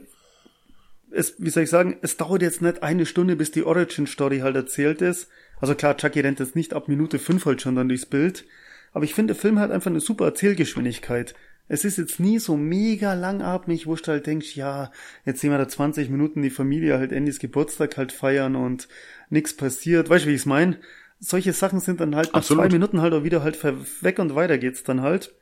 es, 1.10 1.36
wie 1.38 1.50
soll 1.50 1.62
ich 1.62 1.70
sagen, 1.70 1.96
es 2.02 2.16
dauert 2.16 2.42
jetzt 2.42 2.60
nicht 2.60 2.82
eine 2.82 3.06
Stunde, 3.06 3.36
bis 3.36 3.52
die 3.52 3.64
Origin-Story 3.64 4.40
halt 4.40 4.56
erzählt 4.56 5.00
ist. 5.00 5.28
Also 5.60 5.74
klar, 5.74 5.96
Chucky 5.96 6.20
rennt 6.20 6.40
jetzt 6.40 6.56
nicht 6.56 6.74
ab 6.74 6.88
Minute 6.88 7.18
fünf 7.18 7.46
halt 7.46 7.62
schon 7.62 7.76
dann 7.76 7.88
durchs 7.88 8.06
Bild. 8.06 8.44
Aber 8.92 9.04
ich 9.04 9.14
finde, 9.14 9.32
der 9.34 9.40
Film 9.40 9.58
hat 9.58 9.70
einfach 9.70 9.90
eine 9.90 10.00
super 10.00 10.26
Erzählgeschwindigkeit. 10.26 11.34
Es 11.66 11.84
ist 11.84 11.96
jetzt 11.96 12.20
nie 12.20 12.38
so 12.38 12.56
mega 12.56 13.14
langatmig, 13.14 13.86
wo 13.86 13.94
du 13.94 14.06
halt 14.06 14.26
denkst, 14.26 14.54
ja, 14.54 14.92
jetzt 15.24 15.40
sehen 15.40 15.50
wir 15.50 15.58
da 15.58 15.66
20 15.66 16.10
Minuten 16.10 16.42
die 16.42 16.50
Familie 16.50 16.98
halt 16.98 17.12
Andys 17.12 17.38
Geburtstag 17.38 17.96
halt 17.96 18.12
feiern 18.12 18.54
und 18.54 18.88
nix 19.30 19.56
passiert. 19.56 20.10
Weißt 20.10 20.26
du, 20.26 20.28
wie 20.28 20.34
ich's 20.34 20.46
mein? 20.46 20.76
Solche 21.20 21.54
Sachen 21.54 21.80
sind 21.80 22.00
dann 22.00 22.14
halt 22.16 22.28
nach 22.28 22.40
Absolut. 22.40 22.64
zwei 22.64 22.68
Minuten 22.72 23.00
halt 23.00 23.14
auch 23.14 23.24
wieder 23.24 23.42
halt 23.42 23.58
weg 24.02 24.18
und 24.18 24.34
weiter 24.34 24.58
geht's 24.58 24.82
dann 24.82 25.00
halt. 25.00 25.34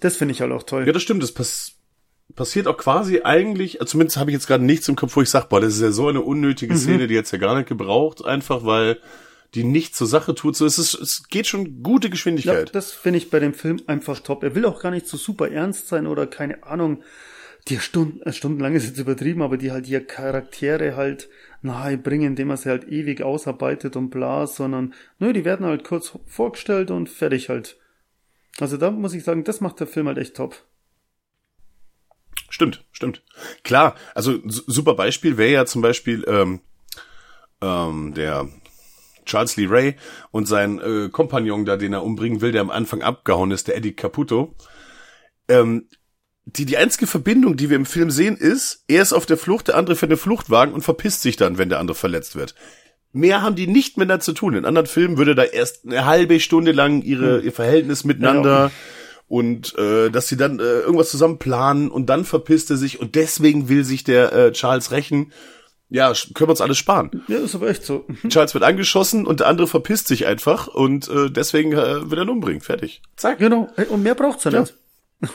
Das 0.00 0.16
finde 0.16 0.32
ich 0.32 0.40
halt 0.42 0.52
auch 0.52 0.62
toll. 0.62 0.86
Ja, 0.86 0.92
das 0.92 1.02
stimmt. 1.02 1.22
Das 1.22 1.32
pass 1.32 1.72
passiert 2.34 2.66
auch 2.66 2.76
quasi 2.76 3.20
eigentlich, 3.22 3.80
also 3.80 3.92
zumindest 3.92 4.16
habe 4.18 4.30
ich 4.30 4.34
jetzt 4.34 4.46
gerade 4.46 4.64
nichts 4.64 4.88
im 4.88 4.96
Kopf, 4.96 5.16
wo 5.16 5.22
ich 5.22 5.30
sage, 5.30 5.46
boah, 5.48 5.60
das 5.60 5.74
ist 5.74 5.80
ja 5.80 5.92
so 5.92 6.08
eine 6.08 6.20
unnötige 6.20 6.74
Mhm. 6.74 6.78
Szene, 6.78 7.06
die 7.06 7.14
jetzt 7.14 7.30
ja 7.30 7.38
gar 7.38 7.56
nicht 7.56 7.68
gebraucht, 7.68 8.24
einfach 8.24 8.64
weil 8.64 8.98
die 9.54 9.64
nichts 9.64 9.96
zur 9.98 10.06
Sache 10.06 10.34
tut. 10.34 10.56
So, 10.56 10.66
es 10.66 10.78
ist, 10.78 10.94
es 10.94 11.28
geht 11.28 11.46
schon 11.46 11.82
gute 11.82 12.08
Ja, 12.08 12.10
Geschwindigkeit. 12.10 12.74
das 12.74 12.92
finde 12.92 13.18
ich 13.18 13.30
bei 13.30 13.38
dem 13.40 13.54
Film 13.54 13.80
einfach 13.86 14.20
top. 14.20 14.42
Er 14.42 14.54
will 14.54 14.64
auch 14.66 14.80
gar 14.82 14.90
nicht 14.90 15.06
so 15.06 15.16
super 15.16 15.50
ernst 15.50 15.88
sein 15.88 16.06
oder 16.06 16.26
keine 16.26 16.62
Ahnung, 16.64 17.02
die 17.68 17.80
Stunden, 17.80 18.32
stundenlang 18.32 18.74
ist 18.74 18.86
jetzt 18.86 18.98
übertrieben, 18.98 19.42
aber 19.42 19.56
die 19.56 19.72
halt 19.72 19.86
die 19.88 19.98
Charaktere 19.98 20.94
halt 20.94 21.28
nahe 21.62 21.98
bringen, 21.98 22.28
indem 22.28 22.50
er 22.50 22.56
sie 22.56 22.68
halt 22.68 22.86
ewig 22.88 23.22
ausarbeitet 23.22 23.96
und 23.96 24.10
bla, 24.10 24.46
sondern 24.46 24.94
nö, 25.18 25.32
die 25.32 25.44
werden 25.44 25.66
halt 25.66 25.82
kurz 25.82 26.12
vorgestellt 26.26 26.90
und 26.92 27.08
fertig 27.08 27.48
halt. 27.48 27.76
Also 28.60 28.76
da 28.76 28.90
muss 28.90 29.14
ich 29.14 29.24
sagen, 29.24 29.42
das 29.42 29.60
macht 29.60 29.80
der 29.80 29.86
Film 29.88 30.06
halt 30.06 30.18
echt 30.18 30.36
top. 30.36 30.62
Stimmt, 32.48 32.84
stimmt. 32.92 33.22
Klar, 33.64 33.96
also 34.14 34.38
su- 34.48 34.62
super 34.66 34.94
Beispiel 34.94 35.36
wäre 35.36 35.50
ja 35.52 35.66
zum 35.66 35.82
Beispiel 35.82 36.24
ähm, 36.28 36.60
ähm, 37.60 38.14
der 38.14 38.48
Charles 39.26 39.56
Lee 39.56 39.66
Ray 39.68 39.96
und 40.30 40.46
sein 40.46 40.80
äh, 40.80 41.08
Kompagnon 41.10 41.64
da, 41.64 41.76
den 41.76 41.92
er 41.92 42.02
umbringen 42.02 42.40
will, 42.40 42.52
der 42.52 42.62
am 42.62 42.70
Anfang 42.70 43.02
abgehauen 43.02 43.50
ist, 43.50 43.68
der 43.68 43.76
Eddie 43.76 43.92
Caputo. 43.92 44.54
Ähm, 45.48 45.88
die, 46.46 46.64
die 46.64 46.76
einzige 46.76 47.06
Verbindung, 47.06 47.56
die 47.56 47.70
wir 47.70 47.76
im 47.76 47.86
Film 47.86 48.10
sehen, 48.10 48.36
ist, 48.36 48.84
er 48.86 49.02
ist 49.02 49.12
auf 49.12 49.26
der 49.26 49.36
Flucht, 49.36 49.68
der 49.68 49.76
andere 49.76 49.96
fährt 49.96 50.12
den 50.12 50.18
Fluchtwagen 50.18 50.72
und 50.72 50.82
verpisst 50.82 51.22
sich 51.22 51.36
dann, 51.36 51.58
wenn 51.58 51.68
der 51.68 51.80
andere 51.80 51.96
verletzt 51.96 52.36
wird. 52.36 52.54
Mehr 53.12 53.42
haben 53.42 53.56
die 53.56 53.66
nicht 53.66 53.96
miteinander 53.96 54.22
zu 54.22 54.32
tun. 54.32 54.54
In 54.54 54.64
anderen 54.64 54.86
Filmen 54.86 55.18
würde 55.18 55.34
da 55.34 55.42
erst 55.42 55.86
eine 55.86 56.04
halbe 56.04 56.38
Stunde 56.38 56.72
lang 56.72 57.02
ihre, 57.02 57.40
ihr 57.40 57.52
Verhältnis 57.52 58.04
miteinander 58.04 58.70
und 59.28 59.76
äh, 59.76 60.10
dass 60.10 60.28
sie 60.28 60.36
dann 60.36 60.60
äh, 60.60 60.80
irgendwas 60.80 61.10
zusammen 61.10 61.38
planen 61.38 61.90
und 61.90 62.06
dann 62.06 62.24
verpisst 62.24 62.70
er 62.70 62.76
sich 62.76 63.00
und 63.00 63.14
deswegen 63.14 63.68
will 63.68 63.84
sich 63.84 64.04
der 64.04 64.32
äh, 64.32 64.52
Charles 64.52 64.92
rächen. 64.92 65.32
Ja, 65.88 66.12
können 66.34 66.48
wir 66.48 66.50
uns 66.50 66.60
alles 66.60 66.78
sparen. 66.78 67.22
Ja, 67.28 67.38
ist 67.38 67.54
aber 67.54 67.68
echt 67.68 67.84
so. 67.84 68.04
Charles 68.28 68.54
wird 68.54 68.64
angeschossen 68.64 69.24
und 69.26 69.40
der 69.40 69.46
andere 69.46 69.68
verpisst 69.68 70.08
sich 70.08 70.26
einfach 70.26 70.66
und 70.66 71.08
äh, 71.08 71.30
deswegen 71.30 71.72
äh, 71.72 72.10
wird 72.10 72.14
er 72.18 72.22
ihn 72.24 72.28
umbringen. 72.28 72.60
Fertig. 72.60 73.02
Zack. 73.16 73.38
Genau. 73.38 73.68
Und 73.90 74.02
mehr 74.02 74.14
braucht's 74.16 74.44
ja 74.44 74.50
Ja. 74.50 74.60
nicht. 74.62 74.74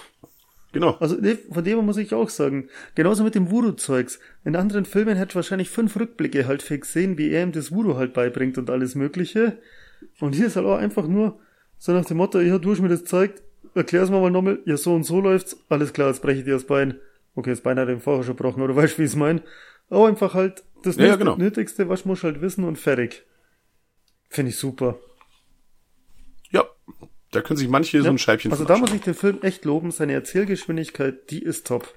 Genau. 0.74 0.96
Also 1.02 1.18
nee, 1.20 1.38
von 1.52 1.66
dem 1.66 1.86
muss 1.86 1.98
ich 1.98 2.14
auch 2.14 2.30
sagen. 2.30 2.70
Genauso 2.96 3.26
mit 3.26 3.36
dem 3.36 3.52
Voodoo-Zeugs. 3.52 4.20
In 4.46 4.56
anderen 4.56 4.86
Filmen 4.86 5.18
hätte 5.18 5.32
ich 5.32 5.36
wahrscheinlich 5.36 5.70
fünf 5.70 5.98
Rückblicke 6.00 6.48
halt 6.48 6.62
fix 6.64 6.94
sehen, 6.94 7.18
wie 7.18 7.30
er 7.30 7.44
ihm 7.44 7.52
das 7.52 7.74
Voodoo 7.74 7.98
halt 7.98 8.14
beibringt 8.14 8.58
und 8.58 8.70
alles 8.70 8.96
mögliche. 8.96 9.58
Und 10.22 10.34
hier 10.34 10.48
ist 10.48 10.56
halt 10.56 10.66
auch 10.66 10.78
einfach 10.78 11.08
nur 11.08 11.40
so 11.78 11.92
nach 11.92 12.06
dem 12.06 12.16
Motto, 12.18 12.40
ja, 12.40 12.58
du 12.58 12.72
hast 12.72 12.80
mir 12.80 12.88
das 12.88 13.02
gezeigt, 13.02 13.42
erklär's 13.76 14.10
mir 14.10 14.22
mal 14.22 14.32
nochmal, 14.32 14.60
ja, 14.66 14.78
so 14.78 14.94
und 14.96 15.04
so 15.04 15.20
läuft's, 15.20 15.58
alles 15.68 15.92
klar, 15.92 16.08
jetzt 16.08 16.22
breche 16.22 16.40
ich 16.40 16.46
dir 16.46 16.54
das 16.54 16.64
Bein. 16.64 16.96
Okay, 17.36 17.50
das 17.50 17.60
Bein 17.62 17.78
hat 17.78 17.90
er 17.90 17.96
ihm 17.96 18.00
vorher 18.02 18.24
schon 18.24 18.38
gebrochen, 18.38 18.62
oder 18.64 18.76
weißt 18.76 18.94
du, 18.94 18.98
wie 19.00 19.04
ich 19.04 19.10
es 19.10 19.16
mein? 19.18 19.42
Aber 19.92 20.08
einfach 20.08 20.34
halt 20.34 20.64
das 20.82 20.96
Ja, 20.96 21.06
ja, 21.06 21.16
genau. 21.18 21.36
Nötigste, 21.36 21.90
was 21.90 22.06
musst 22.06 22.24
du 22.24 22.28
halt 22.28 22.42
wissen 22.42 22.64
und 22.64 22.78
fertig. 22.78 23.24
Finde 24.30 24.50
ich 24.50 24.58
super. 24.58 24.98
Ja. 26.50 26.66
Da 27.32 27.42
können 27.42 27.58
sich 27.58 27.68
manche 27.68 28.02
so 28.02 28.10
ein 28.10 28.18
Scheibchen 28.18 28.52
Also 28.52 28.66
da 28.66 28.78
muss 28.78 28.94
ich 28.94 29.02
den 29.02 29.14
Film 29.14 29.40
echt 29.42 29.66
loben. 29.66 29.92
Seine 29.92 30.14
Erzählgeschwindigkeit, 30.14 31.30
die 31.30 31.44
ist 31.44 31.68
top. 31.68 31.94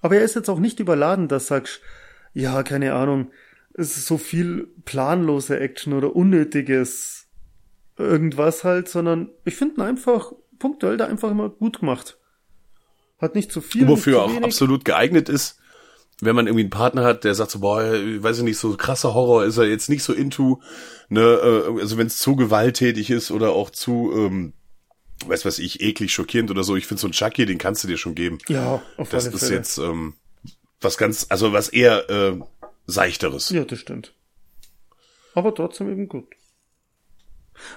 Aber 0.00 0.16
er 0.16 0.22
ist 0.22 0.34
jetzt 0.34 0.50
auch 0.50 0.58
nicht 0.58 0.80
überladen, 0.80 1.28
dass 1.28 1.46
sagst, 1.46 1.80
ja, 2.34 2.62
keine 2.64 2.94
Ahnung, 2.94 3.30
es 3.72 3.96
ist 3.96 4.06
so 4.06 4.18
viel 4.18 4.68
planlose 4.84 5.58
Action 5.58 5.92
oder 5.92 6.14
unnötiges 6.14 7.28
irgendwas 7.96 8.64
halt, 8.64 8.88
sondern 8.88 9.30
ich 9.44 9.54
finde 9.54 9.76
ihn 9.76 9.82
einfach 9.82 10.32
punktuell 10.58 10.96
da 10.96 11.06
einfach 11.06 11.30
immer 11.30 11.50
gut 11.50 11.80
gemacht. 11.80 12.18
Hat 13.18 13.36
nicht 13.36 13.52
zu 13.52 13.60
viel. 13.60 13.86
Wofür 13.86 14.22
auch 14.22 14.26
zu 14.26 14.32
wenig. 14.32 14.44
absolut 14.44 14.84
geeignet 14.84 15.28
ist, 15.28 15.61
wenn 16.20 16.36
man 16.36 16.46
irgendwie 16.46 16.62
einen 16.62 16.70
Partner 16.70 17.04
hat, 17.04 17.24
der 17.24 17.34
sagt 17.34 17.50
so, 17.50 17.60
boah, 17.60 17.92
ich 17.94 18.22
weiß 18.22 18.38
ich 18.38 18.44
nicht, 18.44 18.58
so 18.58 18.76
krasser 18.76 19.14
Horror 19.14 19.44
ist 19.44 19.56
er 19.56 19.64
jetzt 19.64 19.88
nicht 19.88 20.02
so 20.04 20.12
into, 20.12 20.60
ne, 21.08 21.20
äh, 21.20 21.80
also 21.80 21.98
wenn 21.98 22.06
es 22.06 22.18
zu 22.18 22.36
gewalttätig 22.36 23.10
ist 23.10 23.30
oder 23.30 23.52
auch 23.52 23.70
zu, 23.70 24.12
ähm, 24.14 24.52
weiß 25.26 25.44
was 25.44 25.58
ich, 25.58 25.80
eklig, 25.80 26.12
schockierend 26.12 26.50
oder 26.50 26.64
so, 26.64 26.76
ich 26.76 26.86
finde 26.86 27.00
so 27.00 27.08
ein 27.08 27.12
Chucky, 27.12 27.46
den 27.46 27.58
kannst 27.58 27.82
du 27.84 27.88
dir 27.88 27.96
schon 27.96 28.14
geben. 28.14 28.38
Ja, 28.48 28.82
auf 28.96 29.08
Das 29.10 29.26
ist 29.26 29.40
Fälle. 29.40 29.54
jetzt 29.56 29.78
ähm, 29.78 30.14
was 30.80 30.96
ganz, 30.98 31.26
also 31.28 31.52
was 31.52 31.68
eher 31.68 32.08
äh, 32.10 32.38
seichteres. 32.86 33.48
Ja, 33.50 33.64
das 33.64 33.78
stimmt. 33.78 34.12
Aber 35.34 35.54
trotzdem 35.54 35.90
eben 35.90 36.08
gut. 36.08 36.26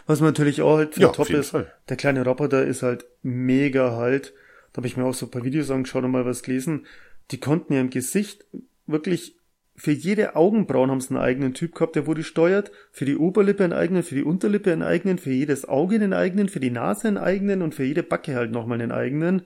Was 0.08 0.20
man 0.20 0.30
natürlich 0.30 0.62
auch 0.62 0.78
halt 0.78 0.98
Ja, 0.98 1.10
top 1.10 1.30
ist, 1.30 1.50
Fall. 1.52 1.72
der 1.90 1.98
kleine 1.98 2.24
Roboter 2.26 2.66
ist 2.66 2.82
halt 2.82 3.06
mega 3.22 3.92
halt. 3.96 4.34
Da 4.74 4.78
habe 4.78 4.88
ich 4.88 4.98
mir 4.98 5.06
auch 5.06 5.14
so 5.14 5.26
ein 5.28 5.32
paar 5.32 5.44
Videos 5.44 5.70
angeschaut 5.70 6.04
und 6.04 6.12
mal 6.12 6.26
was 6.26 6.44
gelesen. 6.44 6.86
Die 7.32 7.40
konnten 7.40 7.74
ja 7.74 7.82
im 7.82 7.90
Gesicht 7.90 8.46
wirklich 8.88 9.36
für 9.78 9.92
jede 9.92 10.36
Augenbrauen 10.36 10.90
haben 10.90 11.02
sie 11.02 11.10
einen 11.10 11.20
eigenen 11.20 11.54
Typ 11.54 11.76
gehabt, 11.76 11.96
der 11.96 12.08
wurde 12.08 12.24
steuert. 12.24 12.72
Für 12.92 13.04
die 13.06 13.18
Oberlippe 13.18 13.64
einen 13.64 13.74
eigenen, 13.74 14.04
für 14.04 14.16
die 14.16 14.24
Unterlippe 14.24 14.72
einen 14.72 14.84
eigenen, 14.84 15.18
für 15.18 15.32
jedes 15.32 15.68
Auge 15.68 15.96
einen 15.96 16.14
eigenen, 16.14 16.48
für 16.48 16.62
die 16.62 16.72
Nase 16.72 17.10
einen 17.10 17.18
eigenen 17.18 17.62
und 17.62 17.76
für 17.76 17.84
jede 17.84 18.04
Backe 18.04 18.36
halt 18.36 18.52
nochmal 18.52 18.82
einen 18.82 18.94
eigenen. 18.94 19.46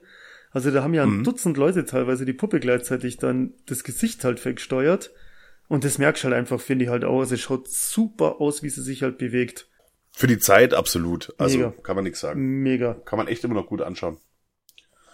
Also 0.52 0.70
da 0.70 0.82
haben 0.82 0.94
ja 0.94 1.04
ein 1.04 1.24
Dutzend 1.24 1.56
Leute 1.56 1.84
teilweise 1.84 2.24
die 2.24 2.32
Puppe 2.32 2.60
gleichzeitig 2.60 3.18
dann 3.18 3.54
das 3.66 3.84
Gesicht 3.84 4.24
halt 4.24 4.44
weggesteuert. 4.44 5.12
Und 5.68 5.84
das 5.84 5.98
merkst 5.98 6.22
du 6.22 6.28
halt 6.28 6.36
einfach, 6.36 6.60
finde 6.60 6.84
ich 6.84 6.90
halt 6.90 7.04
auch. 7.04 7.20
Also 7.20 7.34
es 7.34 7.40
schaut 7.40 7.68
super 7.68 8.40
aus, 8.40 8.62
wie 8.62 8.70
sie 8.70 8.82
sich 8.82 9.02
halt 9.02 9.18
bewegt. 9.18 9.68
Für 10.12 10.26
die 10.26 10.38
Zeit 10.38 10.74
absolut. 10.74 11.32
Also 11.38 11.58
Mega. 11.58 11.74
kann 11.82 11.94
man 11.94 12.04
nichts 12.04 12.20
sagen. 12.20 12.62
Mega. 12.62 12.94
Kann 13.04 13.16
man 13.16 13.28
echt 13.28 13.44
immer 13.44 13.54
noch 13.54 13.66
gut 13.66 13.80
anschauen. 13.80 14.18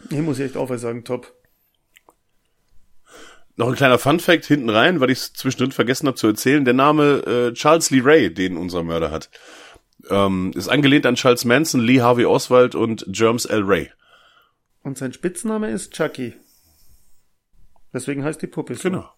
Hier 0.09 0.23
muss 0.23 0.39
ich 0.39 0.47
echt 0.47 0.57
auch 0.57 0.71
was 0.71 0.81
sagen, 0.81 1.05
top. 1.05 1.36
Noch 3.57 3.69
ein 3.69 3.75
kleiner 3.75 3.99
Fun-Fact 3.99 4.45
hinten 4.45 4.69
rein, 4.69 5.01
weil 5.01 5.11
ich 5.11 5.19
es 5.19 5.33
zwischendrin 5.33 5.73
vergessen 5.73 6.07
habe 6.07 6.17
zu 6.17 6.27
erzählen. 6.27 6.65
Der 6.65 6.75
Name 6.75 7.23
äh, 7.27 7.53
Charles 7.55 7.91
Lee 7.91 8.03
Ray, 8.03 8.33
den 8.33 8.57
unser 8.59 8.83
Mörder 8.83 9.11
hat, 9.11 9.31
ähm, 10.11 10.53
ist 10.55 10.69
angelehnt 10.69 11.07
an 11.07 11.15
Charles 11.15 11.45
Manson, 11.47 11.81
Lee 11.81 12.03
Harvey 12.03 12.27
Oswald 12.27 12.75
und 12.75 13.07
Jerms 13.13 13.47
L. 13.47 13.63
Ray. 13.65 13.91
Und 14.83 14.99
sein 14.99 15.13
Spitzname 15.13 15.71
ist 15.71 15.93
Chucky. 15.95 16.35
Deswegen 17.95 18.23
heißt 18.23 18.43
die 18.43 18.47
Puppe 18.47 18.75
so. 18.75 18.83
Genau. 18.91 19.11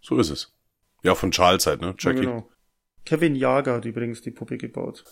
So 0.00 0.18
ist 0.18 0.30
es. 0.30 0.54
Ja, 1.02 1.14
von 1.14 1.30
Charles 1.32 1.66
halt, 1.66 1.82
ne? 1.82 1.88
Ja, 1.88 1.94
Chucky. 1.94 2.20
genau. 2.20 2.48
Kevin 3.04 3.36
Jager 3.36 3.74
hat 3.74 3.84
übrigens 3.84 4.22
die 4.22 4.30
Puppe 4.30 4.56
gebaut. 4.56 5.04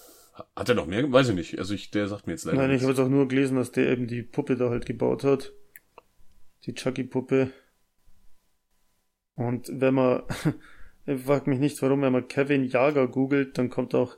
Hat 0.57 0.69
er 0.69 0.75
noch 0.75 0.87
mehr? 0.87 1.13
Weiß 1.13 1.29
ich 1.29 1.35
nicht. 1.35 1.59
Also 1.59 1.75
ich, 1.75 1.91
der 1.91 2.09
sagt 2.09 2.27
mir 2.27 2.33
jetzt 2.33 2.45
leider 2.45 2.57
Nein, 2.59 2.71
ich 2.71 2.73
nichts. 2.73 2.85
habe 2.85 2.93
jetzt 2.95 3.07
auch 3.07 3.11
nur 3.11 3.29
gelesen, 3.29 3.57
dass 3.57 3.71
der 3.71 3.89
eben 3.89 4.09
die 4.09 4.23
Puppe 4.23 4.57
da 4.57 4.71
halt 4.71 4.87
gebaut 4.87 5.23
hat. 5.23 5.53
Die 6.65 6.75
Chucky-Puppe. 6.75 7.53
Und 9.37 9.69
wenn 9.73 9.95
man, 9.95 10.23
ich 11.07 11.23
frag 11.23 11.47
mich 11.47 11.59
nicht, 11.59 11.81
warum, 11.83 12.03
wenn 12.03 12.13
man 12.13 12.29
Kevin 12.29 12.65
Jager 12.65 13.09
googelt, 13.09 13.59
dann 13.59 13.71
kommt 13.71 13.95
auch 13.95 14.17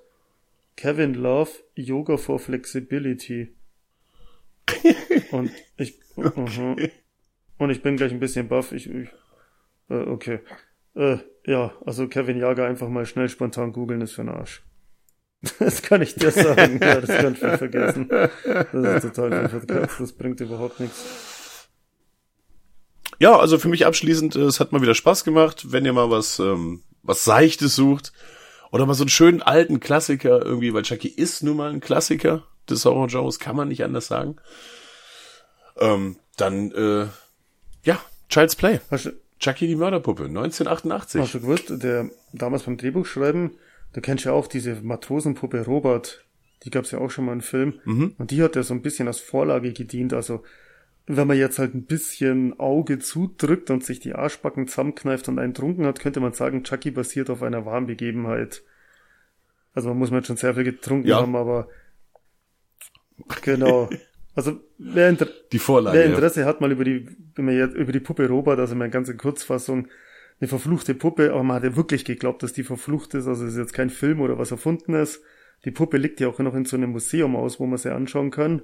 Kevin 0.77 1.15
Love 1.15 1.51
Yoga 1.75 2.17
for 2.17 2.39
Flexibility. 2.39 3.55
Und 5.31 5.51
ich, 5.77 5.99
mhm. 6.17 6.91
und 7.59 7.71
ich 7.71 7.83
bin 7.83 7.97
gleich 7.97 8.13
ein 8.13 8.21
bisschen 8.21 8.49
baff. 8.49 8.73
Ich, 8.73 8.91
ich 8.91 9.09
äh, 9.89 9.95
okay. 9.95 10.41
Äh, 10.95 11.19
ja, 11.47 11.73
also 11.85 12.09
Kevin 12.09 12.39
Jager 12.39 12.67
einfach 12.67 12.89
mal 12.89 13.07
schnell 13.07 13.29
spontan 13.29 13.73
googeln 13.73 14.01
ist 14.01 14.13
für 14.13 14.23
den 14.23 14.31
Arsch. 14.31 14.63
Das 15.59 15.83
kann 15.83 16.03
ich 16.03 16.15
dir 16.15 16.31
sagen. 16.31 16.81
ja, 16.83 17.01
das 17.01 17.19
kannst 17.19 17.43
du 17.43 17.59
vergessen. 17.59 18.09
Das 18.09 19.05
ist 19.05 19.15
total. 19.15 19.49
Das 19.99 20.13
bringt 20.13 20.41
überhaupt 20.41 20.81
nichts. 20.81 21.36
Ja, 23.19 23.39
also 23.39 23.59
für 23.59 23.69
mich 23.69 23.87
abschließend, 23.87 24.37
äh, 24.37 24.41
es 24.41 24.61
hat 24.61 24.73
mal 24.73 24.83
wieder 24.83 24.95
Spaß 24.95 25.25
gemacht, 25.25 25.73
wenn 25.73 25.85
ihr 25.85 25.93
mal 25.93 26.11
was, 26.11 26.39
ähm, 26.39 26.83
was 27.03 27.25
Seichtes 27.25 27.75
sucht. 27.75 28.13
Oder 28.73 28.85
mal 28.85 28.95
so 28.95 29.05
einen 29.05 29.11
schönen 29.11 29.43
alten 29.43 29.81
Klassiker 29.81 30.45
irgendwie, 30.45 30.75
weil 30.75 30.83
Chucky 30.83 31.09
ist 31.09 31.43
nun 31.43 31.57
mal 31.57 31.71
ein 31.71 31.81
Klassiker 31.81 32.43
des 32.69 32.85
Horror-Genres, 32.85 33.39
kann 33.39 33.57
man 33.57 33.69
nicht 33.69 33.85
anders 33.85 34.09
sagen. 34.09 34.37
Ähm, 35.79 36.17
dann, 36.37 36.73
äh, 36.73 37.07
ja, 37.85 38.01
Child's 38.29 38.57
Play. 38.57 38.81
Hast 38.91 39.07
du, 39.07 39.13
Chucky 39.39 39.67
die 39.67 39.77
Mörderpuppe, 39.77 40.25
1988. 40.25 41.21
hast 41.21 41.35
du 41.35 41.41
gewusst, 41.41 41.71
der 41.71 42.11
damals 42.33 42.65
beim 42.65 42.77
Drehbuchschreiben, 42.77 43.53
du 43.93 44.01
kennst 44.01 44.25
ja 44.25 44.33
auch 44.33 44.47
diese 44.47 44.75
Matrosenpuppe 44.83 45.65
Robert. 45.65 46.25
Die 46.65 46.71
gab's 46.71 46.91
ja 46.91 46.99
auch 46.99 47.11
schon 47.11 47.27
mal 47.27 47.33
im 47.33 47.43
Film. 47.43 47.81
Und 48.19 48.31
die 48.31 48.43
hat 48.43 48.57
ja 48.57 48.63
so 48.63 48.75
ein 48.75 48.83
bisschen 48.83 49.09
als 49.09 49.21
Vorlage 49.21 49.73
gedient. 49.73 50.15
Also, 50.15 50.43
wenn 51.07 51.29
man 51.29 51.37
jetzt 51.39 51.59
halt 51.59 51.75
ein 51.75 51.85
bisschen 51.87 52.59
Auge 52.59 52.99
zudrückt 52.99 53.71
und 53.71 53.85
sich 53.85 54.01
die 54.01 54.15
Arschbacken 54.15 54.67
zusammenkneift 54.67 55.29
und 55.29 55.39
einen 55.39 55.55
trunken 55.55 55.87
hat, 55.87 56.01
könnte 56.01 56.21
man 56.21 56.33
sagen, 56.33 56.65
Chucky 56.65 56.91
basiert 56.91 57.31
auf 57.31 57.43
einer 57.43 57.65
wahren 57.65 57.87
Begebenheit. 57.87 58.63
Also 59.73 59.91
man 59.91 59.99
muss 59.99 60.11
man 60.11 60.25
schon 60.25 60.37
sehr 60.37 60.55
viel 60.55 60.65
getrunken 60.65 61.07
Ja. 61.09 61.21
haben, 61.21 61.37
aber 61.37 61.69
genau. 63.43 63.89
Also 64.35 64.61
wer, 64.79 65.09
inter 65.09 65.29
Die 65.53 65.59
Vorlage. 65.59 65.97
wer 65.97 66.05
ja. 66.07 66.11
Interesse 66.13 66.45
hat, 66.45 66.61
mal 66.61 66.73
über 66.73 66.85
die, 66.85 67.09
wenn 67.35 67.45
man 67.47 67.57
jetzt 67.57 67.75
über 67.77 67.93
die 67.93 68.01
Puppe 68.01 68.29
Robert, 68.29 68.59
also 68.59 68.75
meine 68.75 68.91
ganze 68.91 69.17
Kurzfassung, 69.17 69.89
eine 70.41 70.49
verfluchte 70.49 70.95
Puppe, 70.95 71.33
aber 71.33 71.43
man 71.43 71.57
hat 71.57 71.65
ja 71.65 71.77
wirklich 71.77 72.05
geglaubt, 72.05 72.43
dass 72.43 72.53
die 72.53 72.65
verflucht 72.65 73.15
ist, 73.15 73.27
also 73.27 73.45
es 73.47 73.53
ist 73.53 73.59
jetzt 73.59 73.73
kein 73.73 73.89
Film 73.91 74.21
oder 74.21 74.39
was 74.39 74.51
erfunden 74.51 74.93
ist. 74.95 75.23
Die 75.65 75.71
Puppe 75.71 75.97
liegt 75.97 76.21
ja 76.21 76.29
auch 76.29 76.39
noch 76.41 76.55
in 76.55 76.67
so 76.67 76.77
einem 76.77 76.91
Museum 76.91 77.35
aus, 77.37 77.59
wo 77.59 77.67
man 77.67 77.79
sie 77.79 77.93
anschauen 77.93 78.31
kann. 78.31 78.61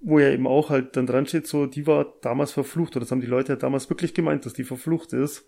Wo 0.00 0.18
ja 0.18 0.30
eben 0.30 0.46
auch 0.46 0.70
halt 0.70 0.96
dann 0.96 1.06
dran 1.06 1.26
steht, 1.26 1.46
so, 1.46 1.66
die 1.66 1.86
war 1.86 2.14
damals 2.22 2.52
verflucht, 2.52 2.96
oder 2.96 3.04
das 3.04 3.10
haben 3.10 3.20
die 3.20 3.26
Leute 3.26 3.52
ja 3.52 3.56
damals 3.56 3.88
wirklich 3.90 4.14
gemeint, 4.14 4.46
dass 4.46 4.54
die 4.54 4.64
verflucht 4.64 5.12
ist. 5.12 5.44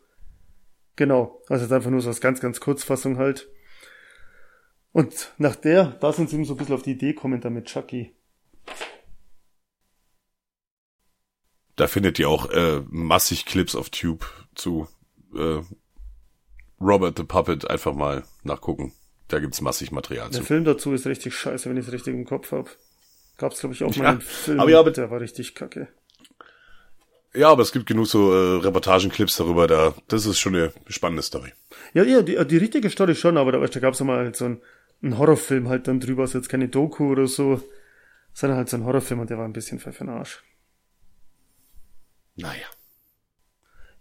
Genau, 0.97 1.43
also 1.49 1.65
jetzt 1.65 1.73
einfach 1.73 1.91
nur 1.91 2.03
so 2.03 2.11
als 2.11 2.21
ganz, 2.21 2.41
ganz 2.41 2.61
Kurzfassung 2.61 3.17
halt. 3.17 3.49
Und 4.93 5.33
nach 5.39 5.57
der, 5.57 5.87
da 6.01 6.13
sind 6.13 6.29
sie 6.29 6.37
eben 6.37 6.45
so 6.45 6.55
ein 6.55 6.59
bisschen 6.59 6.75
auf 6.75 6.83
die 6.83 6.93
Idee 6.93 7.15
kommen, 7.15 7.41
damit 7.41 7.65
Chucky. 7.65 8.15
Da 11.77 11.87
findet 11.87 12.19
ihr 12.19 12.29
auch 12.29 12.51
äh, 12.51 12.83
massig 12.91 13.47
Clips 13.47 13.75
auf 13.75 13.89
Tube 13.89 14.27
zu 14.55 14.87
äh, 15.35 15.63
Robert 16.79 17.17
the 17.17 17.25
Puppet. 17.25 17.69
Einfach 17.71 17.95
mal 17.95 18.25
nachgucken. 18.43 18.93
Da 19.29 19.41
gibt's 19.41 19.63
massig 19.63 19.91
Material 19.91 20.29
Der 20.29 20.41
zu. 20.41 20.45
Film 20.45 20.65
dazu 20.65 20.93
ist 20.93 21.07
richtig 21.07 21.35
scheiße, 21.35 21.71
wenn 21.71 21.79
ich 21.79 21.87
es 21.87 21.93
richtig 21.93 22.13
im 22.13 22.27
Kopf 22.27 22.53
hab. 22.53 22.69
Gab's 23.43 23.59
glaube 23.59 23.75
ich 23.75 23.83
auch 23.83 23.95
mal 23.97 24.05
Ja, 24.05 24.11
einen 24.11 24.21
Film, 24.21 24.61
aber 24.61 24.71
ja, 24.71 24.79
aber- 24.79 24.93
der 24.93 25.11
war 25.11 25.21
richtig 25.21 25.57
kacke. 25.57 25.89
Ja, 27.35 27.49
aber 27.51 27.63
es 27.63 27.73
gibt 27.73 27.87
genug 27.87 28.07
so 28.07 28.33
äh, 28.33 28.61
Reportagenclips 28.61 29.37
darüber. 29.39 29.67
Da, 29.67 29.95
das 30.07 30.27
ist 30.27 30.39
schon 30.39 30.55
eine 30.55 30.73
spannende 30.87 31.23
Story. 31.23 31.53
Ja, 31.93 32.05
ja, 32.05 32.23
die, 32.23 32.37
die 32.47 32.57
richtige 32.59 32.89
Story 32.89 33.15
schon, 33.17 33.37
aber 33.37 33.51
da, 33.51 33.61
weißt, 33.61 33.75
da 33.75 33.81
gab's 33.81 33.99
ja 33.99 34.05
mal 34.05 34.19
halt 34.19 34.37
so 34.37 34.45
einen, 34.45 34.61
einen 35.03 35.19
Horrorfilm 35.19 35.69
halt 35.69 35.89
dann 35.89 35.99
drüber, 35.99 36.23
ist 36.23 36.35
jetzt 36.35 36.49
keine 36.51 36.69
Doku 36.69 37.11
oder 37.11 37.27
so, 37.27 37.61
sondern 38.33 38.59
halt 38.59 38.69
so 38.69 38.77
ein 38.77 38.85
Horrorfilm 38.85 39.19
und 39.21 39.31
der 39.31 39.39
war 39.39 39.45
ein 39.47 39.53
bisschen 39.55 39.81
für 39.81 39.91
den 39.91 40.11
Arsch. 40.11 40.45
Naja. 42.37 42.67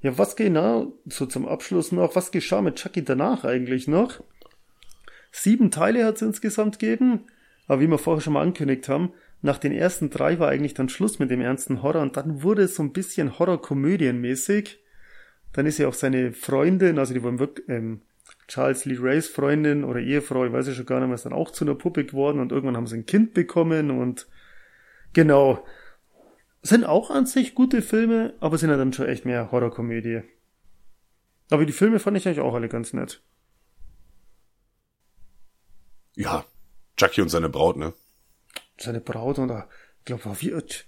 Ja, 0.02 0.18
was 0.18 0.36
genau, 0.36 0.94
so 1.06 1.26
zum 1.26 1.48
Abschluss 1.48 1.92
noch, 1.92 2.16
was 2.16 2.32
geschah 2.32 2.62
mit 2.62 2.76
Chucky 2.76 3.04
danach 3.04 3.44
eigentlich 3.44 3.88
noch? 3.88 4.22
Sieben 5.32 5.72
Teile 5.72 6.06
hat 6.06 6.16
es 6.18 6.22
insgesamt 6.22 6.80
gegeben, 6.80 7.28
aber 7.68 7.80
wie 7.80 7.88
wir 7.88 7.98
vorher 7.98 8.22
schon 8.22 8.34
mal 8.34 8.42
angekündigt 8.42 8.90
haben, 8.90 9.14
nach 9.42 9.58
den 9.58 9.72
ersten 9.72 10.10
drei 10.10 10.40
war 10.40 10.50
eigentlich 10.50 10.74
dann 10.74 10.90
Schluss 10.90 11.20
mit 11.20 11.32
dem 11.32 11.42
ernsten 11.42 11.82
Horror 11.82 12.02
und 12.02 12.16
dann 12.18 12.44
wurde 12.44 12.64
es 12.64 12.76
so 12.76 12.84
ein 12.84 12.94
bisschen 12.94 13.40
Horrorkomödienmäßig. 13.40 14.80
Dann 15.54 15.66
ist 15.66 15.80
ja 15.80 15.88
auch 15.88 15.94
seine 15.94 16.32
Freundin, 16.32 17.00
also 17.00 17.14
die 17.14 17.24
waren 17.24 17.40
wirklich, 17.40 17.68
ähm, 17.68 18.02
Charles 18.48 18.86
Lee 18.86 18.98
Rays 19.00 19.28
Freundin 19.28 19.84
oder 19.84 20.00
Ehefrau, 20.00 20.46
ich 20.46 20.54
weiß 20.54 20.68
ja 20.68 20.74
schon 20.74 20.86
gar 20.86 21.00
nicht 21.00 21.08
mehr, 21.08 21.16
ist 21.16 21.26
dann 21.26 21.34
auch 21.34 21.52
zu 21.52 21.66
einer 21.66 21.76
Puppe 21.76 22.06
geworden 22.06 22.40
und 22.40 22.52
irgendwann 22.52 22.78
haben 22.78 22.88
sie 22.88 22.98
ein 22.98 23.06
Kind 23.06 23.34
bekommen 23.34 23.92
und 23.92 24.28
genau. 25.14 25.66
Sind 26.64 26.86
auch 26.86 27.10
an 27.10 27.26
sich 27.26 27.56
gute 27.56 27.82
Filme, 27.82 28.36
aber 28.40 28.60
sind 28.60 28.70
ja 28.70 28.78
dann 28.78 28.94
schon 28.94 29.08
echt 29.08 29.26
mehr 29.26 29.52
Horrorkomödie. 29.52 30.22
Aber 31.50 31.66
die 31.66 31.74
Filme 31.74 31.98
fand 32.00 32.18
ich 32.18 32.28
eigentlich 32.28 32.40
auch 32.40 32.54
alle 32.54 32.70
ganz 32.70 32.94
nett. 32.94 33.24
Ja. 36.16 36.46
Chucky 36.98 37.22
und 37.22 37.30
seine 37.30 37.50
Braut, 37.50 37.78
ne? 37.78 37.94
Seine 38.78 39.02
Braut 39.02 39.40
und 39.40 39.50
äh, 39.50 39.64
ich 40.00 40.06
glaube, 40.06 40.24
wie, 40.40 40.52
ich 40.52 40.86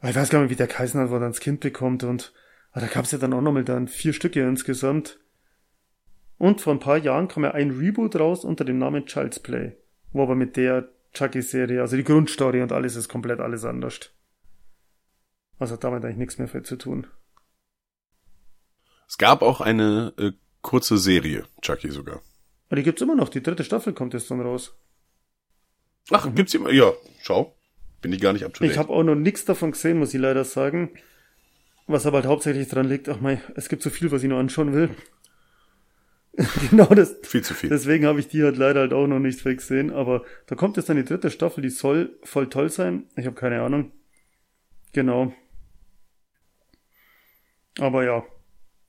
weiß 0.00 0.30
gar 0.30 0.40
nicht, 0.42 0.50
wie 0.50 0.56
der 0.56 0.68
hat, 0.68 1.10
wo 1.10 1.14
er 1.14 1.20
dann 1.20 1.32
das 1.32 1.40
Kind 1.40 1.60
bekommt 1.60 2.04
und 2.04 2.32
ah, 2.72 2.80
da 2.80 2.86
gab's 2.86 3.12
ja 3.12 3.18
dann 3.18 3.32
auch 3.32 3.40
nochmal 3.40 3.64
dann 3.64 3.88
vier 3.88 4.12
Stücke 4.12 4.42
insgesamt. 4.42 5.18
Und 6.38 6.60
vor 6.60 6.74
ein 6.74 6.80
paar 6.80 6.98
Jahren 6.98 7.28
kam 7.28 7.44
ja 7.44 7.52
ein 7.52 7.70
Reboot 7.70 8.16
raus 8.16 8.44
unter 8.44 8.64
dem 8.64 8.78
Namen 8.78 9.06
Child's 9.06 9.40
Play. 9.40 9.76
Wo 10.12 10.22
aber 10.22 10.34
mit 10.34 10.56
der 10.56 10.88
Chucky-Serie, 11.14 11.80
also 11.80 11.96
die 11.96 12.04
Grundstory 12.04 12.62
und 12.62 12.72
alles 12.72 12.94
ist 12.94 13.08
komplett 13.08 13.40
alles 13.40 13.64
anders. 13.64 14.12
Also 15.58 15.74
hat 15.74 15.84
damit 15.84 16.04
eigentlich 16.04 16.18
nichts 16.18 16.38
mehr 16.38 16.48
viel 16.48 16.62
zu 16.62 16.76
tun. 16.76 17.06
Es 19.08 19.16
gab 19.16 19.40
auch 19.40 19.60
eine 19.60 20.12
äh, 20.18 20.32
kurze 20.60 20.98
Serie, 20.98 21.44
Chucky 21.62 21.90
sogar. 21.90 22.20
Aber 22.68 22.76
die 22.76 22.82
gibt's 22.82 23.00
immer 23.00 23.14
noch, 23.14 23.28
die 23.28 23.42
dritte 23.42 23.64
Staffel 23.64 23.94
kommt 23.94 24.12
jetzt 24.12 24.30
dann 24.30 24.40
raus. 24.40 24.76
Ach, 26.10 26.32
gibt's 26.34 26.54
immer? 26.54 26.70
Ja, 26.70 26.92
schau. 27.22 27.54
Bin 28.02 28.12
ich 28.12 28.20
gar 28.20 28.32
nicht 28.32 28.44
up 28.44 28.54
to 28.54 28.62
date. 28.62 28.72
Ich 28.72 28.78
habe 28.78 28.92
auch 28.92 29.02
noch 29.02 29.14
nichts 29.14 29.44
davon 29.44 29.72
gesehen, 29.72 29.98
muss 29.98 30.14
ich 30.14 30.20
leider 30.20 30.44
sagen. 30.44 30.90
Was 31.86 32.06
aber 32.06 32.18
halt 32.18 32.26
hauptsächlich 32.26 32.68
dran 32.68 32.88
liegt, 32.88 33.08
ach 33.08 33.20
mein, 33.20 33.40
es 33.54 33.68
gibt 33.68 33.82
so 33.82 33.90
viel, 33.90 34.10
was 34.10 34.22
ich 34.22 34.28
noch 34.28 34.38
anschauen 34.38 34.72
will. 34.72 34.90
genau 36.70 36.86
das. 36.86 37.16
Viel 37.22 37.42
zu 37.42 37.54
viel. 37.54 37.70
Deswegen 37.70 38.06
habe 38.06 38.20
ich 38.20 38.28
die 38.28 38.42
halt 38.42 38.56
leider 38.56 38.80
halt 38.80 38.92
auch 38.92 39.06
noch 39.06 39.18
nicht 39.20 39.42
gesehen. 39.42 39.90
Aber 39.92 40.24
da 40.46 40.54
kommt 40.54 40.76
jetzt 40.76 40.88
dann 40.88 40.96
die 40.96 41.04
dritte 41.04 41.30
Staffel, 41.30 41.62
die 41.62 41.70
soll 41.70 42.18
voll 42.22 42.48
toll 42.48 42.70
sein. 42.70 43.04
Ich 43.16 43.26
habe 43.26 43.36
keine 43.36 43.62
Ahnung. 43.62 43.92
Genau. 44.92 45.32
Aber 47.78 48.04
ja. 48.04 48.24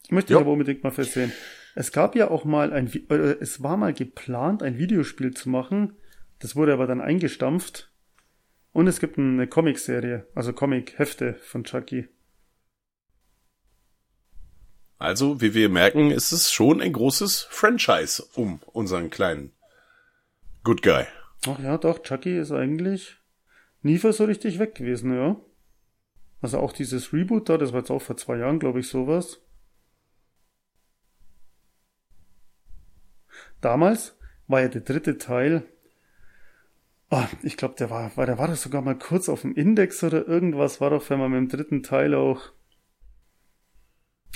Möchte 0.10 0.34
Ja. 0.34 0.39
ich 0.39 0.41
aber 0.41 0.52
unbedingt 0.53 0.84
mal 0.84 0.91
versehen. 0.91 1.31
Es 1.76 1.91
gab 1.91 2.15
ja 2.15 2.30
auch 2.30 2.44
mal 2.45 2.73
ein, 2.73 2.91
äh, 3.10 3.14
es 3.39 3.61
war 3.61 3.77
mal 3.77 3.94
geplant, 3.94 4.64
ein 4.64 4.77
Videospiel 4.77 5.34
zu 5.34 5.49
machen. 5.49 5.94
Das 6.40 6.56
wurde 6.56 6.74
aber 6.74 6.88
dann 6.88 7.02
eingestampft. 7.02 7.92
Und 8.72 8.88
es 8.88 9.00
gibt 9.00 9.18
eine 9.18 9.48
Comicserie, 9.48 10.28
also 10.36 10.54
Comic-Hefte 10.54 11.36
von 11.36 11.64
Chucky. 11.64 12.10
Also, 15.00 15.42
wie 15.42 15.54
wir 15.54 15.70
merken, 15.70 16.12
ist 16.12 16.32
es 16.32 16.52
schon 16.52 16.82
ein 16.82 16.94
großes 16.94 17.44
Franchise 17.50 18.24
um 18.34 18.62
unseren 18.74 19.10
kleinen 19.10 19.52
Good 20.64 20.82
Guy. 20.82 21.06
Ach 21.48 21.60
ja, 21.60 21.78
doch, 21.78 22.02
Chucky 22.02 22.38
ist 22.38 22.52
eigentlich 22.52 23.18
nie 23.82 23.98
so 23.98 24.26
richtig 24.26 24.60
weg 24.60 24.76
gewesen, 24.76 25.16
ja. 25.16 25.38
Also 26.42 26.60
auch 26.60 26.72
dieses 26.72 27.14
Reboot 27.14 27.50
da, 27.50 27.58
das 27.58 27.74
war 27.74 27.80
jetzt 27.80 27.92
auch 27.92 28.02
vor 28.02 28.18
zwei 28.18 28.38
Jahren, 28.38 28.60
glaube 28.60 28.80
ich, 28.80 28.88
sowas. 28.88 29.42
Damals 33.62 34.18
war 34.48 34.62
ja 34.62 34.68
der 34.68 34.82
dritte 34.82 35.18
Teil. 35.18 35.64
Ah, 37.10 37.28
ich 37.42 37.56
glaube, 37.56 37.76
der 37.80 37.90
war, 37.90 38.16
war, 38.18 38.26
der 38.26 38.38
war 38.38 38.48
doch 38.50 38.56
sogar 38.58 38.82
mal 38.82 38.98
kurz 38.98 39.30
auf 39.30 39.42
dem 39.42 39.56
Index 39.56 40.04
oder 40.04 40.28
irgendwas, 40.28 40.82
war 40.82 40.90
doch, 40.90 41.10
wenn 41.10 41.20
man 41.20 41.32
mit 41.32 41.40
dem 41.40 41.50
dritten 41.58 41.84
Teil 41.84 42.14
auch. 42.14 42.42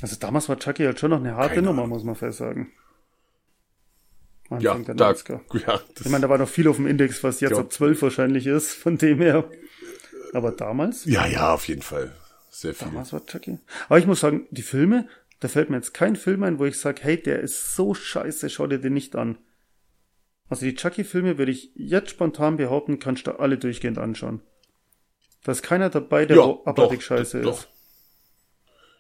Also 0.02 0.16
damals 0.16 0.48
war 0.50 0.58
Chucky 0.58 0.84
halt 0.86 1.00
schon 1.00 1.10
noch 1.12 1.20
eine 1.20 1.36
harte 1.36 1.56
Keine 1.56 1.68
Nummer, 1.68 1.84
Ahnung. 1.84 1.98
muss 1.98 2.04
man 2.04 2.16
fest 2.16 2.38
sagen. 2.38 2.72
Ja, 4.60 4.78
da, 4.78 4.94
90er. 5.12 5.40
ja, 5.66 5.80
das, 5.96 6.06
Ich 6.06 6.12
meine, 6.12 6.24
da 6.24 6.30
war 6.30 6.38
noch 6.38 6.48
viel 6.50 6.68
auf 6.68 6.76
dem 6.78 6.88
Index, 6.88 7.24
was 7.24 7.40
jetzt 7.40 7.52
Ja. 7.52 7.60
ab 7.60 7.72
12 7.72 8.02
wahrscheinlich 8.02 8.48
ist, 8.48 8.74
von 8.74 8.98
dem 8.98 9.20
her. 9.20 9.50
Aber 10.34 10.52
damals? 10.52 11.06
ja, 11.06 11.26
ja, 11.26 11.54
auf 11.54 11.68
jeden 11.68 11.82
Fall. 11.82 12.16
Sehr 12.50 12.74
viel. 12.74 12.88
Damals 12.88 13.14
war 13.14 13.26
Chucky. 13.26 13.60
Aber 13.88 14.00
ich 14.00 14.08
muss 14.08 14.20
sagen, 14.22 14.48
die 14.52 14.62
Filme, 14.62 15.08
da 15.40 15.48
fällt 15.48 15.70
mir 15.70 15.78
jetzt 15.78 15.94
kein 15.94 16.16
Film 16.16 16.44
ein, 16.44 16.60
wo 16.60 16.66
ich 16.66 16.78
sage, 16.80 17.02
hey, 17.04 17.22
der 17.22 17.40
ist 17.42 17.76
so 17.76 17.94
scheiße, 17.94 18.50
schau 18.50 18.68
dir 18.68 18.80
den 18.80 18.94
nicht 18.94 19.16
an. 19.16 19.38
Also 20.52 20.66
die 20.66 20.76
Chucky-Filme 20.76 21.38
würde 21.38 21.52
ich 21.54 21.72
jetzt 21.76 22.10
spontan 22.10 22.58
behaupten, 22.58 23.00
kannst 23.00 23.26
du 23.26 23.40
alle 23.40 23.58
durchgehend 23.58 23.98
anschauen. 23.98 24.42
Da 25.44 25.54
ist 25.54 25.64
keiner 25.64 25.90
dabei, 25.90 26.26
der 26.26 26.38
ja, 26.38 26.44
abartig 26.66 27.00
doch, 27.00 27.06
scheiße 27.06 27.42
doch. 27.42 27.54
ist. 27.60 27.70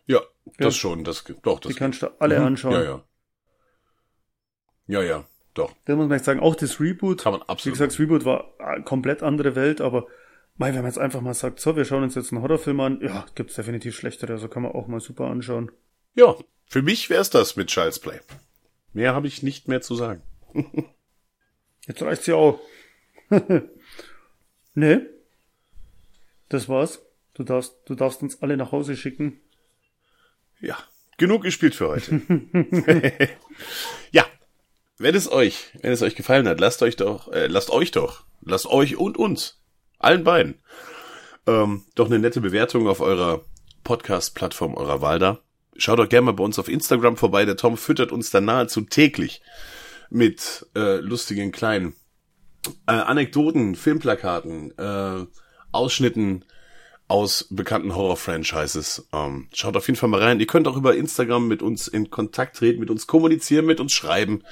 Ja, 0.07 0.19
Ja. 0.19 0.25
das 0.57 0.75
schon, 0.77 1.03
das, 1.03 1.23
doch, 1.43 1.59
das 1.59 1.71
Die 1.73 1.77
kannst 1.77 2.01
du 2.01 2.07
alle 2.19 2.39
Mhm. 2.39 2.45
anschauen. 2.45 2.73
Ja, 2.73 2.83
ja. 2.83 3.03
Ja, 4.87 5.01
ja, 5.03 5.25
doch. 5.53 5.73
Da 5.85 5.95
muss 5.95 6.07
man 6.07 6.17
jetzt 6.17 6.25
sagen, 6.25 6.39
auch 6.39 6.55
das 6.55 6.79
Reboot. 6.79 7.21
Kann 7.21 7.33
man 7.33 7.41
Wie 7.41 7.47
absolut. 7.49 7.73
gesagt, 7.75 7.91
das 7.93 7.99
Reboot 7.99 8.25
war 8.25 8.53
eine 8.59 8.83
komplett 8.83 9.21
andere 9.21 9.55
Welt, 9.55 9.79
aber 9.81 10.07
mei, 10.55 10.69
wenn 10.69 10.77
man 10.81 10.85
jetzt 10.91 10.97
einfach 10.99 11.21
mal 11.21 11.33
sagt, 11.33 11.59
so, 11.59 11.75
wir 11.75 11.85
schauen 11.85 12.03
uns 12.03 12.15
jetzt 12.15 12.31
einen 12.31 12.41
Horrorfilm 12.41 12.79
an, 12.79 12.99
ja, 13.01 13.25
gibt's 13.35 13.55
definitiv 13.55 13.95
schlechtere, 13.95 14.33
also 14.33 14.47
kann 14.47 14.63
man 14.63 14.71
auch 14.71 14.87
mal 14.87 14.99
super 15.01 15.25
anschauen. 15.25 15.71
Ja, 16.15 16.35
für 16.65 16.81
mich 16.81 17.09
wär's 17.09 17.29
das 17.29 17.55
mit 17.57 17.67
Child's 17.67 17.99
Play. 17.99 18.19
Mehr 18.93 19.13
habe 19.13 19.27
ich 19.27 19.43
nicht 19.43 19.67
mehr 19.67 19.81
zu 19.81 19.95
sagen. 19.95 20.21
Jetzt 21.87 22.01
reicht's 22.01 22.27
ja 22.27 22.35
auch. 22.35 22.59
ne? 24.73 25.09
Das 26.49 26.69
war's. 26.69 27.01
Du 27.33 27.43
darfst, 27.43 27.75
du 27.85 27.95
darfst 27.95 28.21
uns 28.21 28.41
alle 28.41 28.57
nach 28.57 28.71
Hause 28.71 28.97
schicken. 28.97 29.39
Ja, 30.59 30.77
genug 31.17 31.43
gespielt 31.43 31.75
für 31.75 31.87
heute. 31.87 32.21
ja, 34.11 34.25
wenn 34.97 35.15
es 35.15 35.31
euch, 35.31 35.71
wenn 35.81 35.91
es 35.91 36.01
euch 36.01 36.15
gefallen 36.15 36.47
hat, 36.47 36.59
lasst 36.59 36.83
euch 36.83 36.97
doch, 36.97 37.31
äh, 37.31 37.47
lasst 37.47 37.71
euch 37.71 37.91
doch, 37.91 38.25
lasst 38.41 38.67
euch 38.67 38.97
und 38.97 39.17
uns, 39.17 39.59
allen 39.97 40.23
beiden, 40.23 40.61
ähm, 41.47 41.85
doch 41.95 42.07
eine 42.07 42.19
nette 42.19 42.41
Bewertung 42.41 42.87
auf 42.87 42.99
eurer 42.99 43.43
Podcast-Plattform 43.83 44.75
eurer 44.75 45.01
Wahl 45.01 45.17
da. 45.17 45.39
Schaut 45.77 45.99
doch 45.99 46.09
gerne 46.09 46.25
mal 46.25 46.33
bei 46.33 46.43
uns 46.43 46.59
auf 46.59 46.67
Instagram 46.67 47.17
vorbei. 47.17 47.45
Der 47.45 47.57
Tom 47.57 47.77
füttert 47.77 48.11
uns 48.11 48.29
da 48.29 48.41
nahezu 48.41 48.81
täglich 48.81 49.41
mit 50.11 50.67
äh, 50.75 50.97
lustigen 50.97 51.51
kleinen 51.51 51.95
äh, 52.85 52.91
Anekdoten, 52.91 53.75
Filmplakaten, 53.75 54.77
äh, 54.77 55.25
Ausschnitten 55.71 56.45
aus 57.07 57.47
bekannten 57.49 57.95
Horror-Franchises. 57.95 59.07
Ähm, 59.13 59.47
schaut 59.53 59.75
auf 59.75 59.87
jeden 59.87 59.97
Fall 59.97 60.09
mal 60.09 60.21
rein. 60.21 60.39
Ihr 60.39 60.47
könnt 60.47 60.67
auch 60.67 60.77
über 60.77 60.95
Instagram 60.95 61.47
mit 61.47 61.61
uns 61.61 61.87
in 61.87 62.09
Kontakt 62.09 62.57
treten, 62.57 62.79
mit 62.79 62.89
uns 62.89 63.07
kommunizieren, 63.07 63.65
mit 63.65 63.79
uns 63.79 63.93
schreiben, 63.93 64.43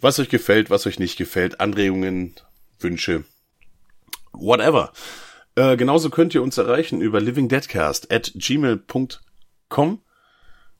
was 0.00 0.18
euch 0.18 0.28
gefällt, 0.28 0.70
was 0.70 0.86
euch 0.86 0.98
nicht 0.98 1.18
gefällt, 1.18 1.60
Anregungen, 1.60 2.34
Wünsche, 2.78 3.24
whatever. 4.32 4.92
Äh, 5.56 5.76
genauso 5.76 6.10
könnt 6.10 6.34
ihr 6.34 6.42
uns 6.42 6.56
erreichen 6.56 7.00
über 7.00 7.20
livingdeadcast 7.20 8.12
at 8.12 8.32
gmail.com 8.34 10.00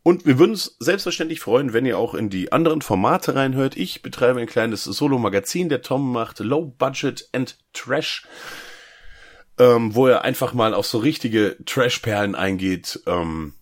und 0.05 0.25
wir 0.25 0.39
würden 0.39 0.53
uns 0.53 0.77
selbstverständlich 0.79 1.41
freuen, 1.41 1.73
wenn 1.73 1.87
ihr 1.87 1.99
auch 1.99 2.15
in 2.15 2.31
die 2.31 2.53
anderen 2.53 2.83
Formate 2.83 3.35
reinhört. 3.35 3.77
Ich 3.77 4.03
betreibe 4.03 4.39
ein 4.39 4.47
kleines 4.47 4.85
Solo-Magazin, 4.85 5.69
der 5.69 5.83
Tom 5.83 6.13
macht 6.13 6.39
Low 6.39 6.67
Budget 6.67 7.29
and 7.33 7.59
Trash. 7.73 8.29
ähm, 9.59 9.95
wo 9.95 10.07
er 10.07 10.23
einfach 10.23 10.53
mal 10.53 10.75
auf 10.75 10.87
so 10.87 10.99
richtige 10.99 11.57
Trash-Perlen 11.65 12.35
eingeht. 12.35 13.01
Ähm, 13.07 13.55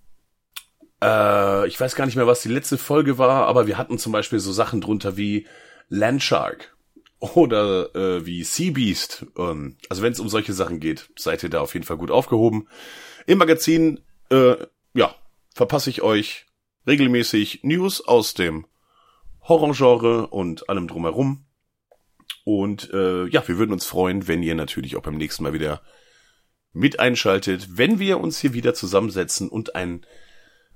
äh, 1.03 1.67
ich 1.69 1.79
weiß 1.79 1.95
gar 1.95 2.07
nicht 2.07 2.17
mehr, 2.17 2.27
was 2.27 2.43
die 2.43 2.49
letzte 2.49 2.79
Folge 2.79 3.19
war, 3.19 3.47
aber 3.47 3.67
wir 3.67 3.79
hatten 3.79 3.99
zum 3.99 4.13
Beispiel 4.13 4.39
so 4.39 4.53
Sachen 4.53 4.81
drunter 4.81 5.17
wie 5.17 5.47
Landshark 5.89 6.75
oder 7.19 7.95
äh, 7.95 8.27
wie 8.27 8.43
Sea 8.43 8.73
Beast. 8.73 9.27
Ähm, 9.37 9.77
also 9.89 10.03
wenn 10.03 10.13
es 10.13 10.21
um 10.21 10.29
solche 10.29 10.55
Sachen 10.55 10.81
geht, 10.81 11.11
seid 11.17 11.43
ihr 11.43 11.51
da 11.51 11.61
auf 11.61 11.75
jeden 11.75 11.87
Fall 11.87 11.99
gut 11.99 12.11
aufgehoben. 12.11 12.69
Im 13.27 13.39
Magazin, 13.39 14.01
äh, 14.31 14.57
verpasse 15.55 15.91
ich 15.91 16.03
euch 16.03 16.47
regelmäßig 16.87 17.61
News 17.63 18.01
aus 18.01 18.35
dem 18.35 18.67
Horrorgenre 19.43 20.29
und 20.29 20.69
allem 20.69 20.89
drumherum. 20.89 21.45
Und 22.45 22.91
äh, 22.93 23.27
ja, 23.27 23.47
wir 23.47 23.59
würden 23.59 23.73
uns 23.73 23.87
freuen, 23.87 24.29
wenn 24.29 24.43
ihr 24.43 24.55
natürlich 24.55 24.97
auch 24.97 25.03
beim 25.03 25.17
nächsten 25.17 25.43
Mal 25.43 25.53
wieder 25.53 25.83
mit 26.73 27.01
einschaltet, 27.01 27.77
wenn 27.77 27.99
wir 27.99 28.19
uns 28.19 28.39
hier 28.39 28.55
wieder 28.55 28.75
zusammensetzen 28.75 29.49
und 29.49 29.75
einen 29.75 30.07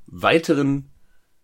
weiteren, 0.07 0.91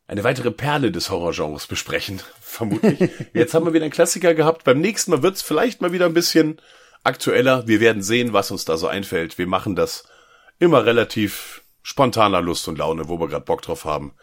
eine 0.07 0.25
weitere 0.25 0.51
Perle 0.51 0.93
des 0.93 1.11
Horrorgenres 1.11 1.67
besprechen, 1.67 2.21
vermutlich. 2.41 3.11
Jetzt 3.33 3.55
haben 3.55 3.65
wir 3.65 3.73
wieder 3.73 3.85
einen 3.85 3.93
Klassiker 3.93 4.35
gehabt. 4.35 4.65
Beim 4.65 4.81
nächsten 4.81 5.11
Mal 5.11 5.23
wird's 5.23 5.43
vielleicht 5.43 5.81
mal 5.81 5.93
wieder 5.93 6.07
ein 6.07 6.15
bisschen 6.15 6.61
aktueller. 7.03 7.67
Wir 7.67 7.81
werden 7.81 8.03
sehen, 8.03 8.33
was 8.33 8.51
uns 8.51 8.65
da 8.65 8.77
so 8.77 8.87
einfällt. 8.87 9.39
Wir 9.39 9.47
machen 9.47 9.75
das 9.75 10.05
immer 10.59 10.85
relativ 10.85 11.62
spontaner 11.83 12.41
Lust 12.41 12.69
und 12.69 12.79
Laune, 12.79 13.09
wo 13.09 13.19
wir 13.19 13.29
gerade 13.29 13.45
Bock 13.45 13.63
drauf 13.63 13.85
haben. 13.85 14.15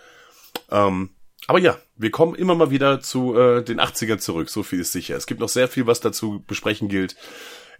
Ähm, 0.69 1.11
aber 1.47 1.59
ja, 1.59 1.77
wir 1.95 2.11
kommen 2.11 2.35
immer 2.35 2.55
mal 2.55 2.69
wieder 2.69 3.01
zu 3.01 3.35
äh, 3.37 3.63
den 3.63 3.79
80ern 3.79 4.19
zurück, 4.19 4.49
so 4.49 4.63
viel 4.63 4.81
ist 4.81 4.91
sicher. 4.91 5.15
Es 5.15 5.25
gibt 5.25 5.39
noch 5.39 5.49
sehr 5.49 5.67
viel, 5.67 5.87
was 5.87 5.99
dazu 5.99 6.43
besprechen 6.45 6.89
gilt. 6.89 7.15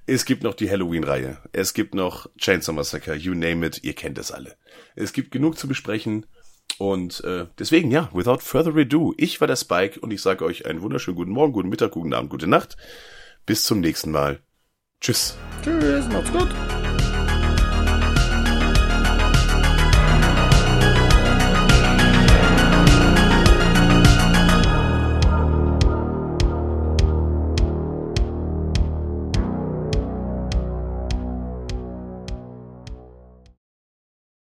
Es 0.06 0.26
gibt 0.26 0.43
noch 0.43 0.56
die 0.56 0.69
Halloween-Reihe. 0.69 1.38
Es 1.51 1.73
gibt 1.73 1.93
noch 1.93 2.27
Chainsaw 2.38 2.73
Massacre, 2.73 3.15
you 3.15 3.35
name 3.35 3.65
it, 3.65 3.84
ihr 3.84 3.93
kennt 3.93 4.18
es 4.18 4.31
alle. 4.31 4.56
Es 4.95 5.14
gibt 5.14 5.31
genug 5.31 5.57
zu 5.57 5.68
besprechen. 5.68 6.26
Und 6.80 7.23
äh, 7.26 7.45
deswegen, 7.60 7.91
ja, 7.91 8.10
without 8.14 8.39
further 8.39 8.76
ado, 8.76 9.14
ich 9.18 9.39
war 9.39 9.47
der 9.47 9.56
Spike 9.56 9.99
und 9.99 10.11
ich 10.11 10.22
sage 10.22 10.45
euch 10.45 10.65
einen 10.65 10.81
wunderschönen 10.81 11.18
guten 11.18 11.31
Morgen, 11.31 11.53
guten 11.53 11.69
Mittag, 11.69 11.91
guten 11.91 12.14
Abend, 12.14 12.30
gute 12.30 12.47
Nacht. 12.47 12.77
Bis 13.45 13.64
zum 13.64 13.81
nächsten 13.81 14.11
Mal. 14.11 14.39
Tschüss. 15.01 15.38
Tschüss, 15.64 16.07
macht's 16.07 16.31
gut. 16.31 16.49